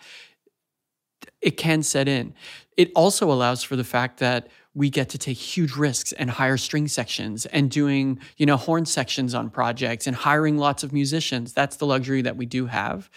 it 1.42 1.58
can 1.58 1.84
set 1.84 2.08
in. 2.08 2.34
It 2.78 2.92
also 2.96 3.30
allows 3.32 3.64
for 3.64 3.76
the 3.76 3.84
fact 3.84 4.20
that 4.20 4.48
we 4.74 4.90
get 4.90 5.10
to 5.10 5.18
take 5.18 5.38
huge 5.38 5.76
risks 5.76 6.12
and 6.14 6.30
hire 6.30 6.58
string 6.58 6.88
sections 6.88 7.46
and 7.48 7.70
doing, 7.70 8.20
you 8.38 8.46
know, 8.46 8.58
horn 8.58 8.86
sections 8.86 9.34
on 9.34 9.50
projects 9.50 10.08
and 10.08 10.16
hiring 10.16 10.58
lots 10.58 10.84
of 10.84 10.94
musicians. 10.94 11.54
That's 11.54 11.78
the 11.78 11.86
luxury 11.86 12.22
that 12.24 12.38
we 12.38 12.46
do 12.46 12.66
have. 12.66 13.10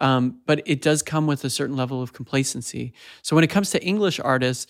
Um, 0.00 0.40
but 0.46 0.62
it 0.66 0.80
does 0.80 1.02
come 1.02 1.26
with 1.26 1.44
a 1.44 1.50
certain 1.50 1.76
level 1.76 2.02
of 2.02 2.12
complacency. 2.12 2.94
So 3.22 3.36
when 3.36 3.44
it 3.44 3.50
comes 3.50 3.70
to 3.70 3.84
English 3.84 4.18
artists, 4.18 4.66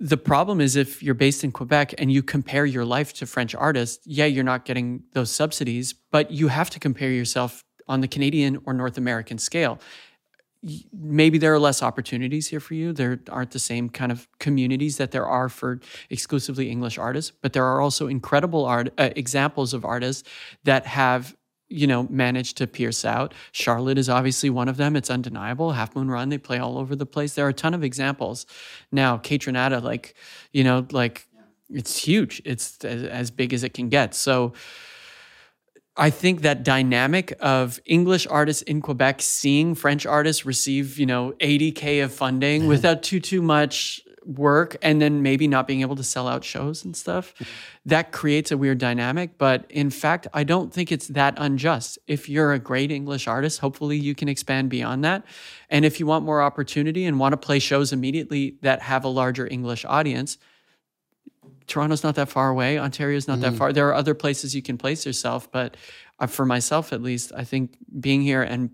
the 0.00 0.16
problem 0.16 0.60
is 0.60 0.76
if 0.76 1.02
you're 1.02 1.14
based 1.14 1.44
in 1.44 1.52
Quebec 1.52 1.94
and 1.98 2.10
you 2.12 2.22
compare 2.22 2.66
your 2.66 2.84
life 2.84 3.12
to 3.14 3.26
French 3.26 3.54
artists, 3.54 4.04
yeah, 4.06 4.26
you're 4.26 4.44
not 4.44 4.64
getting 4.64 5.04
those 5.12 5.30
subsidies, 5.30 5.94
but 6.10 6.30
you 6.30 6.48
have 6.48 6.70
to 6.70 6.80
compare 6.80 7.10
yourself 7.10 7.64
on 7.88 8.00
the 8.00 8.08
Canadian 8.08 8.60
or 8.66 8.74
North 8.74 8.98
American 8.98 9.38
scale. 9.38 9.78
Maybe 10.92 11.36
there 11.36 11.52
are 11.52 11.58
less 11.58 11.82
opportunities 11.82 12.48
here 12.48 12.60
for 12.60 12.72
you. 12.74 12.92
There 12.92 13.20
aren't 13.28 13.50
the 13.50 13.58
same 13.58 13.90
kind 13.90 14.10
of 14.10 14.26
communities 14.38 14.96
that 14.96 15.10
there 15.10 15.26
are 15.26 15.50
for 15.50 15.80
exclusively 16.08 16.70
English 16.70 16.96
artists, 16.96 17.30
but 17.42 17.52
there 17.52 17.64
are 17.64 17.80
also 17.80 18.06
incredible 18.06 18.64
art 18.64 18.88
uh, 18.96 19.10
examples 19.14 19.74
of 19.74 19.84
artists 19.84 20.28
that 20.64 20.86
have 20.86 21.36
you 21.68 21.86
know, 21.86 22.06
managed 22.10 22.56
to 22.58 22.66
pierce 22.66 23.04
out. 23.04 23.34
Charlotte 23.52 23.98
is 23.98 24.08
obviously 24.08 24.50
one 24.50 24.68
of 24.68 24.76
them. 24.76 24.96
It's 24.96 25.10
undeniable. 25.10 25.72
Half 25.72 25.96
Moon 25.96 26.10
Run, 26.10 26.28
they 26.28 26.38
play 26.38 26.58
all 26.58 26.78
over 26.78 26.94
the 26.94 27.06
place. 27.06 27.34
There 27.34 27.46
are 27.46 27.50
a 27.50 27.54
ton 27.54 27.74
of 27.74 27.82
examples. 27.82 28.46
Now, 28.92 29.18
Kaytranada, 29.18 29.82
like, 29.82 30.14
you 30.52 30.62
know, 30.64 30.86
like 30.90 31.26
it's 31.70 31.96
huge. 31.96 32.42
It's 32.44 32.84
as, 32.84 33.04
as 33.04 33.30
big 33.30 33.52
as 33.54 33.64
it 33.64 33.74
can 33.74 33.88
get. 33.88 34.14
So 34.14 34.52
I 35.96 36.10
think 36.10 36.42
that 36.42 36.64
dynamic 36.64 37.34
of 37.40 37.80
English 37.86 38.26
artists 38.26 38.62
in 38.62 38.80
Quebec 38.80 39.22
seeing 39.22 39.74
French 39.74 40.04
artists 40.04 40.44
receive, 40.44 40.98
you 40.98 41.06
know, 41.06 41.32
80K 41.40 42.04
of 42.04 42.12
funding 42.12 42.66
without 42.66 43.02
too, 43.02 43.20
too 43.20 43.40
much 43.40 44.00
work 44.26 44.76
and 44.82 45.00
then 45.00 45.22
maybe 45.22 45.46
not 45.46 45.66
being 45.66 45.80
able 45.80 45.96
to 45.96 46.02
sell 46.02 46.28
out 46.28 46.44
shows 46.44 46.84
and 46.84 46.96
stuff 46.96 47.34
that 47.84 48.12
creates 48.12 48.50
a 48.50 48.56
weird 48.56 48.78
dynamic. 48.78 49.38
But 49.38 49.66
in 49.70 49.90
fact 49.90 50.26
i 50.32 50.44
don't 50.44 50.72
think 50.72 50.90
it's 50.90 51.08
that 51.08 51.34
unjust. 51.36 51.98
If 52.06 52.28
you're 52.28 52.52
a 52.52 52.58
great 52.58 52.90
english 52.90 53.26
artist 53.26 53.60
hopefully 53.60 53.96
you 53.96 54.14
can 54.14 54.28
expand 54.28 54.70
beyond 54.70 55.04
that. 55.04 55.24
And 55.70 55.84
if 55.84 56.00
you 56.00 56.06
want 56.06 56.24
more 56.24 56.42
opportunity 56.42 57.04
and 57.04 57.18
want 57.18 57.32
to 57.32 57.36
play 57.36 57.58
shows 57.58 57.92
immediately 57.92 58.56
that 58.62 58.82
have 58.82 59.04
a 59.04 59.08
larger 59.08 59.46
english 59.46 59.84
audience 59.84 60.38
toronto's 61.66 62.04
not 62.04 62.14
that 62.14 62.28
far 62.28 62.50
away 62.50 62.78
ontario's 62.78 63.26
not 63.26 63.38
mm. 63.38 63.42
that 63.42 63.54
far 63.54 63.72
there 63.72 63.88
are 63.88 63.94
other 63.94 64.14
places 64.14 64.54
you 64.54 64.62
can 64.62 64.78
place 64.78 65.06
yourself. 65.06 65.50
But 65.50 65.76
uh, 66.20 66.26
for 66.26 66.46
myself 66.46 66.92
at 66.92 67.02
least 67.02 67.32
i 67.36 67.44
think 67.44 67.76
being 68.00 68.22
here 68.22 68.42
and 68.42 68.70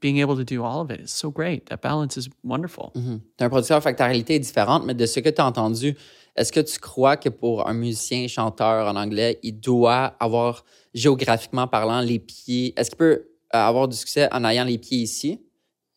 being 0.00 0.20
able 0.20 0.36
to 0.36 0.44
do 0.44 0.62
all 0.62 0.80
of 0.80 0.90
it 0.90 1.00
is 1.00 1.12
so 1.12 1.30
great. 1.30 1.66
That 1.66 1.80
balance 1.82 2.16
is 2.16 2.28
wonderful. 2.42 2.92
Mm 2.94 3.20
un 3.40 3.48
producteur, 3.48 3.82
fait 3.82 4.38
différente, 4.38 4.84
mais 4.86 4.94
de 4.94 5.06
ce 5.06 5.20
que 5.20 5.28
tu 5.28 5.40
as 5.40 5.46
entendu, 5.46 5.96
est-ce 6.36 6.52
que 6.52 6.60
tu 6.60 6.78
crois 6.78 7.16
que 7.16 7.28
pour 7.28 7.68
un 7.68 7.74
musicien, 7.74 8.26
chanteur 8.28 8.86
en 8.88 8.96
anglais, 8.96 9.38
il 9.42 9.60
doit 9.60 10.16
avoir, 10.18 10.64
géographiquement 10.94 11.66
parlant, 11.66 12.00
les 12.00 12.18
pieds? 12.18 12.72
Est-ce 12.76 12.90
qu'il 12.90 12.98
peut 12.98 13.28
euh, 13.54 13.58
avoir 13.58 13.88
du 13.88 13.96
succès 13.96 14.28
en 14.32 14.44
ayant 14.44 14.64
les 14.64 14.78
pieds 14.78 14.98
ici? 14.98 15.40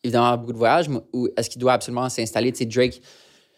Évidemment, 0.04 0.36
beaucoup 0.36 0.52
de 0.52 0.58
voyages, 0.58 0.88
ou 1.12 1.28
est-ce 1.36 1.50
qu'il 1.50 1.60
doit 1.60 1.72
absolument 1.72 2.08
s'installer? 2.08 2.52
Tu 2.52 2.58
sais, 2.58 2.66
Drake, 2.66 3.00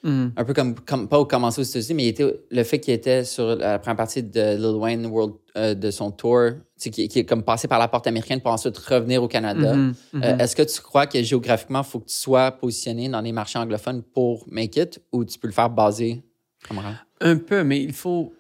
Mm. 0.03 0.29
Un 0.37 0.45
peu 0.45 0.55
comme, 0.55 0.75
comme, 0.81 1.09
pas 1.09 1.19
au 1.19 1.27
commencé 1.27 1.61
aux 1.61 1.65
États-Unis, 1.65 1.95
mais 1.95 2.05
il 2.05 2.09
était, 2.09 2.41
le 2.51 2.63
fait 2.65 2.81
qu'il 2.81 2.95
était 2.95 3.25
sur 3.25 3.57
la 3.57 3.79
première 3.79 3.97
partie 3.97 4.23
de 4.23 4.57
Lil 4.57 4.77
Wayne 4.77 5.07
World 5.07 5.35
euh, 5.57 5.75
de 5.75 5.91
son 5.91 6.11
tour, 6.11 6.53
qui, 6.79 6.91
qui, 6.91 7.19
est 7.19 7.25
comme 7.25 7.43
passé 7.43 7.69
par 7.69 7.79
la 7.79 7.89
porte 7.89 8.07
américaine 8.07 8.41
pour 8.41 8.53
ensuite 8.53 8.79
revenir 8.79 9.23
au 9.23 9.29
Canada. 9.29 9.75
Mm-hmm, 9.75 9.95
euh, 10.15 10.19
mm-hmm. 10.19 10.41
Est-ce 10.41 10.57
que 10.57 10.63
tu 10.63 10.81
crois 10.81 11.07
que 11.07 11.23
géographiquement, 11.23 11.83
il 11.83 11.85
faut 11.85 12.01
que 12.01 12.09
tu 12.09 12.15
sois 12.15 12.51
positionné 12.53 13.09
dans 13.09 13.21
les 13.21 13.33
marchés 13.33 13.59
anglophones 13.59 14.03
pour 14.03 14.47
make 14.49 14.77
it 14.77 15.03
ou 15.13 15.25
tu 15.25 15.39
peux 15.39 15.49
le 15.49 15.53
faire 15.53 15.69
baser 15.69 16.23
à 16.71 16.75
Montréal? 16.75 17.07
Un 17.21 17.37
peu, 17.37 17.63
mais 17.63 17.83
il 17.83 17.93
faut. 17.93 18.33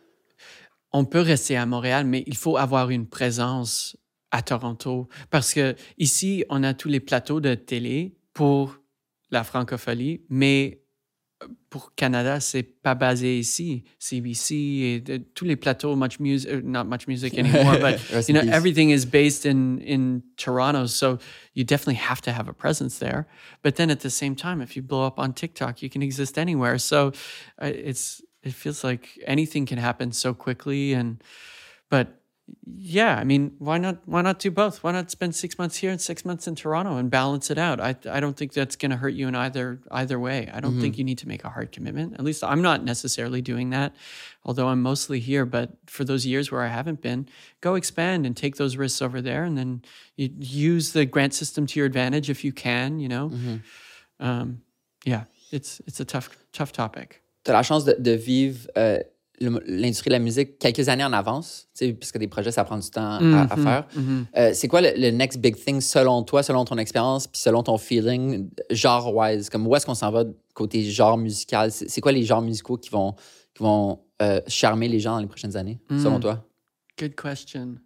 On 0.92 1.04
peut 1.04 1.20
rester 1.20 1.56
à 1.56 1.66
Montréal, 1.66 2.06
mais 2.06 2.24
il 2.26 2.36
faut 2.36 2.56
avoir 2.56 2.90
une 2.90 3.06
présence 3.06 3.96
à 4.30 4.42
Toronto. 4.42 5.08
Parce 5.30 5.52
que 5.52 5.74
ici, 5.98 6.44
on 6.48 6.62
a 6.62 6.74
tous 6.74 6.88
les 6.88 7.00
plateaux 7.00 7.40
de 7.40 7.54
télé 7.54 8.16
pour 8.32 8.80
la 9.30 9.44
francophonie, 9.44 10.22
mais 10.28 10.79
pour 11.70 11.94
Canada, 11.94 12.40
c'est 12.40 12.62
pas 12.62 12.94
basé 12.94 13.38
ici. 13.38 13.84
CBC 13.98 14.54
et 14.54 15.00
de, 15.00 15.16
tous 15.18 15.44
les 15.44 15.56
plateaux, 15.56 15.96
much 15.96 16.18
music, 16.20 16.50
uh, 16.50 16.60
not 16.62 16.84
much 16.84 17.06
music 17.06 17.38
anymore, 17.38 17.78
but 17.78 17.98
you 18.28 18.34
know, 18.34 18.42
everything 18.52 18.90
is 18.90 19.06
based 19.06 19.46
in 19.46 19.78
in 19.78 20.22
Toronto. 20.36 20.86
So 20.86 21.18
you 21.54 21.64
definitely 21.64 21.94
have 21.94 22.20
to 22.22 22.32
have 22.32 22.48
a 22.48 22.52
presence 22.52 22.98
there. 22.98 23.26
But 23.62 23.76
then 23.76 23.90
at 23.90 24.00
the 24.00 24.10
same 24.10 24.34
time, 24.34 24.60
if 24.60 24.76
you 24.76 24.82
blow 24.82 25.06
up 25.06 25.18
on 25.18 25.32
TikTok, 25.32 25.82
you 25.82 25.88
can 25.88 26.02
exist 26.02 26.38
anywhere. 26.38 26.78
So 26.78 27.12
uh, 27.60 27.70
it's 27.72 28.22
it 28.42 28.52
feels 28.52 28.84
like 28.84 29.18
anything 29.26 29.66
can 29.66 29.78
happen 29.78 30.12
so 30.12 30.34
quickly, 30.34 30.92
and 30.92 31.22
but 31.88 32.19
yeah, 32.66 33.16
I 33.16 33.24
mean, 33.24 33.52
why 33.58 33.78
not? 33.78 33.98
Why 34.06 34.22
not 34.22 34.38
do 34.38 34.50
both? 34.50 34.82
Why 34.82 34.92
not 34.92 35.10
spend 35.10 35.34
six 35.34 35.58
months 35.58 35.76
here 35.76 35.90
and 35.90 36.00
six 36.00 36.24
months 36.24 36.46
in 36.46 36.54
Toronto 36.54 36.96
and 36.96 37.10
balance 37.10 37.50
it 37.50 37.58
out? 37.58 37.80
I 37.80 37.96
I 38.10 38.20
don't 38.20 38.36
think 38.36 38.52
that's 38.52 38.76
going 38.76 38.90
to 38.90 38.96
hurt 38.96 39.14
you 39.14 39.28
in 39.28 39.34
either 39.34 39.80
either 39.90 40.18
way. 40.18 40.50
I 40.52 40.60
don't 40.60 40.72
mm-hmm. 40.72 40.80
think 40.80 40.98
you 40.98 41.04
need 41.04 41.18
to 41.18 41.28
make 41.28 41.44
a 41.44 41.50
hard 41.50 41.72
commitment. 41.72 42.14
At 42.14 42.24
least 42.24 42.42
I'm 42.42 42.62
not 42.62 42.84
necessarily 42.84 43.42
doing 43.42 43.70
that, 43.70 43.94
although 44.44 44.68
I'm 44.68 44.82
mostly 44.82 45.20
here. 45.20 45.44
But 45.44 45.70
for 45.86 46.04
those 46.04 46.26
years 46.26 46.50
where 46.50 46.62
I 46.62 46.68
haven't 46.68 47.02
been, 47.02 47.28
go 47.60 47.74
expand 47.74 48.26
and 48.26 48.36
take 48.36 48.56
those 48.56 48.76
risks 48.76 49.02
over 49.02 49.20
there, 49.20 49.44
and 49.44 49.58
then 49.58 49.82
you 50.16 50.30
use 50.38 50.92
the 50.92 51.04
grant 51.04 51.34
system 51.34 51.66
to 51.66 51.78
your 51.78 51.86
advantage 51.86 52.30
if 52.30 52.44
you 52.44 52.52
can. 52.52 52.98
You 52.98 53.08
know, 53.08 53.28
mm-hmm. 53.28 53.56
um, 54.24 54.62
yeah, 55.04 55.24
it's 55.50 55.80
it's 55.86 56.00
a 56.00 56.04
tough 56.04 56.36
tough 56.52 56.72
topic. 56.72 57.22
Tu 57.44 57.52
as 57.52 57.54
la 57.54 57.62
chance 57.62 57.84
de, 57.84 57.94
de 57.94 58.16
vivre. 58.16 58.68
Euh 58.76 59.00
l'industrie 59.40 60.08
de 60.10 60.14
la 60.14 60.18
musique 60.18 60.58
quelques 60.58 60.88
années 60.88 61.04
en 61.04 61.12
avance, 61.12 61.68
puisque 61.78 62.18
des 62.18 62.28
projets, 62.28 62.52
ça 62.52 62.64
prend 62.64 62.78
du 62.78 62.90
temps 62.90 63.12
à, 63.12 63.20
mm-hmm, 63.20 63.62
faire. 63.62 63.86
Mm-hmm. 63.96 64.24
Euh, 64.36 64.50
c'est 64.54 64.68
quoi 64.68 64.80
le, 64.82 65.10
next 65.10 65.40
big 65.40 65.56
thing 65.56 65.80
selon 65.80 66.22
toi, 66.22 66.42
selon 66.42 66.64
ton 66.64 66.76
expérience, 66.78 67.26
puis 67.26 67.40
selon 67.40 67.62
ton 67.62 67.78
feeling, 67.78 68.50
genre-wise? 68.70 69.48
Comme 69.48 69.66
où 69.66 69.74
est-ce 69.74 69.86
qu'on 69.86 69.94
s'en 69.94 70.10
va 70.10 70.24
côté 70.54 70.82
genre 70.82 71.16
musical? 71.16 71.70
C'est 71.70 72.00
quoi 72.00 72.12
les 72.12 72.24
genres 72.24 72.42
musicaux 72.42 72.76
qui 72.76 72.90
vont, 72.90 73.14
qui 73.54 73.62
vont 73.62 74.00
euh, 74.20 74.40
charmer 74.46 74.88
les 74.88 75.00
gens 75.00 75.12
dans 75.12 75.20
les 75.20 75.26
prochaines 75.26 75.56
années, 75.56 75.80
selon 75.88 76.18
mm. 76.18 76.22
toi? 76.22 76.44
Good 76.98 77.14
question. 77.16 77.78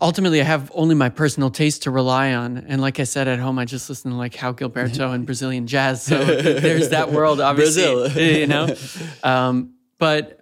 ultimately 0.00 0.40
I 0.40 0.44
have 0.44 0.70
only 0.74 0.94
my 0.94 1.08
personal 1.08 1.50
taste 1.50 1.82
to 1.84 1.90
rely 1.90 2.32
on. 2.32 2.58
And 2.58 2.80
like 2.80 3.00
I 3.00 3.04
said 3.04 3.28
at 3.28 3.38
home, 3.38 3.58
I 3.58 3.64
just 3.64 3.88
listen 3.88 4.10
to 4.10 4.16
like 4.16 4.34
How 4.34 4.52
Gilberto 4.52 5.12
and 5.12 5.26
Brazilian 5.26 5.66
jazz. 5.66 6.02
So 6.02 6.24
there's 6.24 6.90
that 6.90 7.12
world, 7.12 7.40
obviously, 7.40 7.82
Brazil. 7.84 8.22
you 8.40 8.46
know? 8.46 8.74
Um, 9.22 9.74
but 9.98 10.40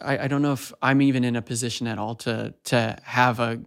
I, 0.00 0.18
I 0.18 0.28
don't 0.28 0.42
know 0.42 0.52
if 0.52 0.72
I'm 0.82 1.02
even 1.02 1.24
in 1.24 1.36
a 1.36 1.42
position 1.42 1.86
at 1.86 1.98
all 1.98 2.14
to 2.16 2.54
to 2.64 2.98
have 3.02 3.40
a 3.40 3.60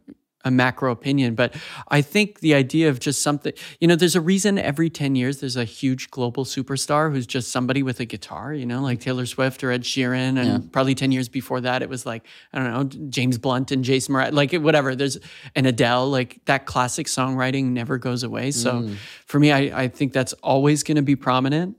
a 0.46 0.52
macro 0.52 0.92
opinion, 0.92 1.36
but 1.36 1.56
I 1.88 2.02
think 2.02 2.42
the 2.42 2.54
idea 2.54 2.90
of 2.90 3.00
just 3.00 3.22
something, 3.22 3.54
you 3.80 3.88
know, 3.88 3.96
there's 3.96 4.16
a 4.16 4.22
reason 4.22 4.58
every 4.58 4.90
10 4.90 5.16
years 5.16 5.40
there's 5.40 5.56
a 5.56 5.64
huge 5.64 6.12
global 6.12 6.44
superstar 6.44 7.12
who's 7.12 7.26
just 7.26 7.52
somebody 7.52 7.82
with 7.82 8.00
a 8.02 8.06
guitar, 8.06 8.54
you 8.54 8.66
know, 8.66 8.82
like 8.82 9.00
Taylor 9.00 9.26
Swift 9.26 9.64
or 9.64 9.72
Ed 9.72 9.84
Sheeran. 9.84 10.38
And 10.38 10.46
yeah. 10.46 10.60
probably 10.72 10.96
10 10.96 11.12
years 11.12 11.30
before 11.30 11.62
that, 11.62 11.82
it 11.82 11.88
was 11.88 12.06
like, 12.06 12.26
I 12.52 12.60
don't 12.60 12.74
know, 12.74 13.08
James 13.10 13.38
Blunt 13.38 13.72
and 13.72 13.84
Jason 13.84 14.16
Mraz, 14.16 14.34
like 14.34 14.54
whatever. 14.54 14.96
There's 14.96 15.18
an 15.56 15.66
Adele, 15.66 16.10
like 16.10 16.44
that 16.46 16.66
classic 16.66 17.08
songwriting 17.08 17.68
never 17.68 17.98
goes 17.98 18.24
away. 18.24 18.52
So 18.52 18.82
mm. 18.82 18.96
for 19.26 19.40
me, 19.40 19.52
I, 19.52 19.84
I 19.84 19.88
think 19.88 20.12
that's 20.12 20.34
always 20.34 20.84
going 20.84 20.98
to 20.98 21.04
be 21.04 21.16
prominent. 21.16 21.78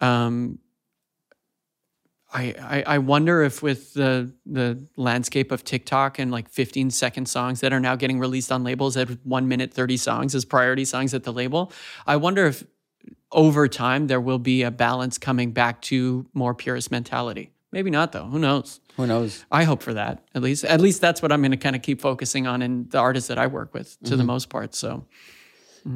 Um, 0.00 0.58
I, 2.32 2.84
I, 2.86 2.98
wonder 2.98 3.42
if 3.42 3.62
with 3.62 3.94
the 3.94 4.32
the 4.46 4.86
landscape 4.96 5.50
of 5.50 5.64
TikTok 5.64 6.18
and 6.18 6.30
like 6.30 6.48
15 6.48 6.90
second 6.90 7.26
songs 7.26 7.60
that 7.60 7.72
are 7.72 7.80
now 7.80 7.96
getting 7.96 8.20
released 8.20 8.52
on 8.52 8.62
labels 8.62 8.96
at 8.96 9.08
one 9.24 9.48
minute 9.48 9.74
30 9.74 9.96
songs 9.96 10.34
as 10.34 10.44
priority 10.44 10.84
songs 10.84 11.12
at 11.12 11.24
the 11.24 11.32
label, 11.32 11.72
I 12.06 12.16
wonder 12.16 12.46
if 12.46 12.64
over 13.32 13.66
time 13.66 14.06
there 14.06 14.20
will 14.20 14.38
be 14.38 14.62
a 14.62 14.70
balance 14.70 15.18
coming 15.18 15.50
back 15.52 15.82
to 15.82 16.26
more 16.32 16.54
purist 16.54 16.90
mentality. 16.90 17.50
Maybe 17.72 17.90
not 17.90 18.12
though. 18.12 18.26
Who 18.26 18.38
knows? 18.38 18.80
Who 18.96 19.06
knows? 19.06 19.44
I 19.50 19.64
hope 19.64 19.82
for 19.82 19.94
that. 19.94 20.24
At 20.34 20.42
least 20.42 20.64
at 20.64 20.80
least 20.80 21.00
that's 21.00 21.22
what 21.22 21.32
I'm 21.32 21.40
going 21.40 21.50
to 21.50 21.56
kind 21.56 21.74
of 21.74 21.82
keep 21.82 22.00
focusing 22.00 22.46
on 22.46 22.62
in 22.62 22.88
the 22.90 22.98
artists 22.98 23.28
that 23.28 23.38
I 23.38 23.48
work 23.48 23.74
with 23.74 23.98
to 24.00 24.10
mm-hmm. 24.10 24.18
the 24.18 24.24
most 24.24 24.48
part. 24.48 24.74
So. 24.74 25.04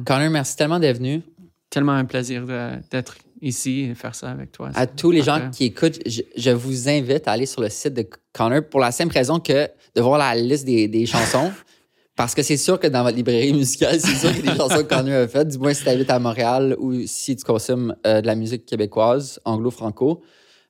Connor, 0.05 0.29
merci 0.29 0.57
tellement 0.57 0.81
d'être 0.81 0.97
venu. 0.97 1.21
Tellement 1.69 1.99
un 1.99 2.05
plaisir 2.05 2.45
d'être 2.45 3.17
ici 3.41 3.81
et 3.91 3.95
faire 3.95 4.15
ça 4.15 4.29
avec 4.29 4.51
toi. 4.51 4.69
À 4.75 4.87
tous 4.87 5.11
les 5.11 5.21
gens 5.21 5.49
qui 5.51 5.65
écoutent, 5.65 5.99
je, 6.05 6.51
vous 6.51 6.89
invite 6.89 7.27
à 7.27 7.31
aller 7.31 7.45
sur 7.45 7.61
le 7.61 7.69
site 7.69 7.93
de 7.93 8.07
Connor 8.33 8.63
pour 8.69 8.79
la 8.79 8.91
simple 8.91 9.13
raison 9.13 9.39
que 9.39 9.67
de 9.95 10.01
voir 10.01 10.17
la 10.17 10.35
liste 10.35 10.65
des, 10.65 11.05
chansons. 11.05 11.51
Parce 12.15 12.33
que 12.33 12.41
c'est 12.43 12.57
sûr 12.57 12.79
que 12.79 12.87
dans 12.87 13.03
votre 13.03 13.17
librairie 13.17 13.51
musicale, 13.51 13.99
c'est 13.99 14.15
sûr 14.15 14.33
qu'il 14.33 14.45
y 14.45 14.47
a 14.47 14.53
des 14.53 14.57
chansons 14.57 14.77
que 14.77 14.83
Connor 14.83 15.23
a 15.23 15.27
faites, 15.27 15.49
du 15.49 15.57
moins 15.57 15.73
si 15.73 15.83
tu 15.83 15.89
habites 15.89 16.09
à 16.09 16.19
Montréal 16.19 16.75
ou 16.79 17.05
si 17.05 17.35
tu 17.35 17.43
consommes 17.43 17.93
euh, 18.07 18.21
de 18.21 18.27
la 18.27 18.35
musique 18.35 18.65
québécoise, 18.65 19.39
anglo-franco. 19.43 20.21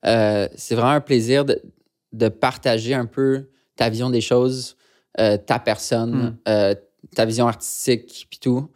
Euh, 0.05 0.47
c'est 0.55 0.73
vraiment 0.73 0.91
un 0.91 1.01
plaisir 1.01 1.45
de, 1.45 2.29
partager 2.29 2.93
un 2.93 3.05
peu 3.05 3.49
ta 3.75 3.89
vision 3.89 4.09
des 4.09 4.21
choses, 4.21 4.75
euh, 5.19 5.37
ta 5.37 5.59
personne, 5.59 6.37
hmm. 6.47 6.75
ta 7.13 7.25
vision 7.25 7.47
artistique, 7.47 8.25
puis 8.29 8.39
tout. 8.39 8.67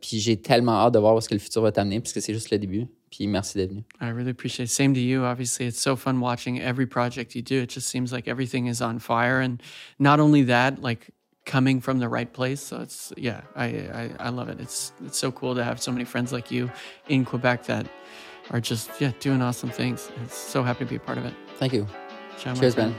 puis 0.00 0.18
j'ai 0.20 0.36
tellement 0.36 0.72
hâte 0.72 0.94
de 0.94 0.98
voir 0.98 1.14
où 1.14 1.20
ce 1.20 1.28
que 1.28 1.34
le 1.34 1.40
futur 1.40 1.62
va 1.62 1.72
t'amener, 1.72 2.00
parce 2.00 2.12
que 2.12 2.20
c'est 2.20 2.34
juste 2.34 2.50
le 2.50 2.58
début. 2.58 2.86
Puis 3.10 3.26
merci 3.26 3.58
d'être 3.58 3.70
venu. 3.70 3.84
I 4.00 4.10
really 4.10 4.30
appreciate 4.30 4.66
it. 4.66 4.72
Same 4.72 4.94
to 4.94 5.00
you. 5.00 5.24
Obviously, 5.24 5.66
it's 5.66 5.80
so 5.80 5.96
fun 5.96 6.20
watching 6.20 6.60
every 6.60 6.86
project 6.86 7.34
you 7.34 7.42
do. 7.42 7.62
It 7.62 7.70
just 7.70 7.88
seems 7.88 8.12
like 8.12 8.28
everything 8.28 8.66
is 8.66 8.82
on 8.82 8.98
fire. 8.98 9.40
And 9.40 9.62
not 9.98 10.20
only 10.20 10.42
that, 10.44 10.82
like 10.82 11.10
coming 11.48 11.80
from 11.80 11.98
the 11.98 12.08
right 12.08 12.32
place. 12.32 12.60
So 12.60 12.80
it's 12.80 13.12
yeah, 13.16 13.40
I, 13.56 13.66
I 13.66 14.10
I 14.20 14.28
love 14.28 14.48
it. 14.48 14.60
It's 14.60 14.92
it's 15.04 15.18
so 15.18 15.32
cool 15.32 15.54
to 15.56 15.64
have 15.64 15.80
so 15.80 15.90
many 15.90 16.04
friends 16.04 16.32
like 16.32 16.50
you 16.50 16.70
in 17.08 17.24
Quebec 17.24 17.64
that 17.64 17.86
are 18.50 18.60
just 18.60 18.90
yeah 19.00 19.12
doing 19.18 19.42
awesome 19.42 19.70
things. 19.70 20.12
It's 20.24 20.36
so 20.36 20.62
happy 20.62 20.84
to 20.84 20.90
be 20.90 20.96
a 20.96 21.00
part 21.00 21.18
of 21.18 21.24
it. 21.24 21.34
Thank 21.56 21.72
you. 21.72 21.86
Ciao, 22.38 22.54
Cheers, 22.54 22.76
man. 22.76 22.94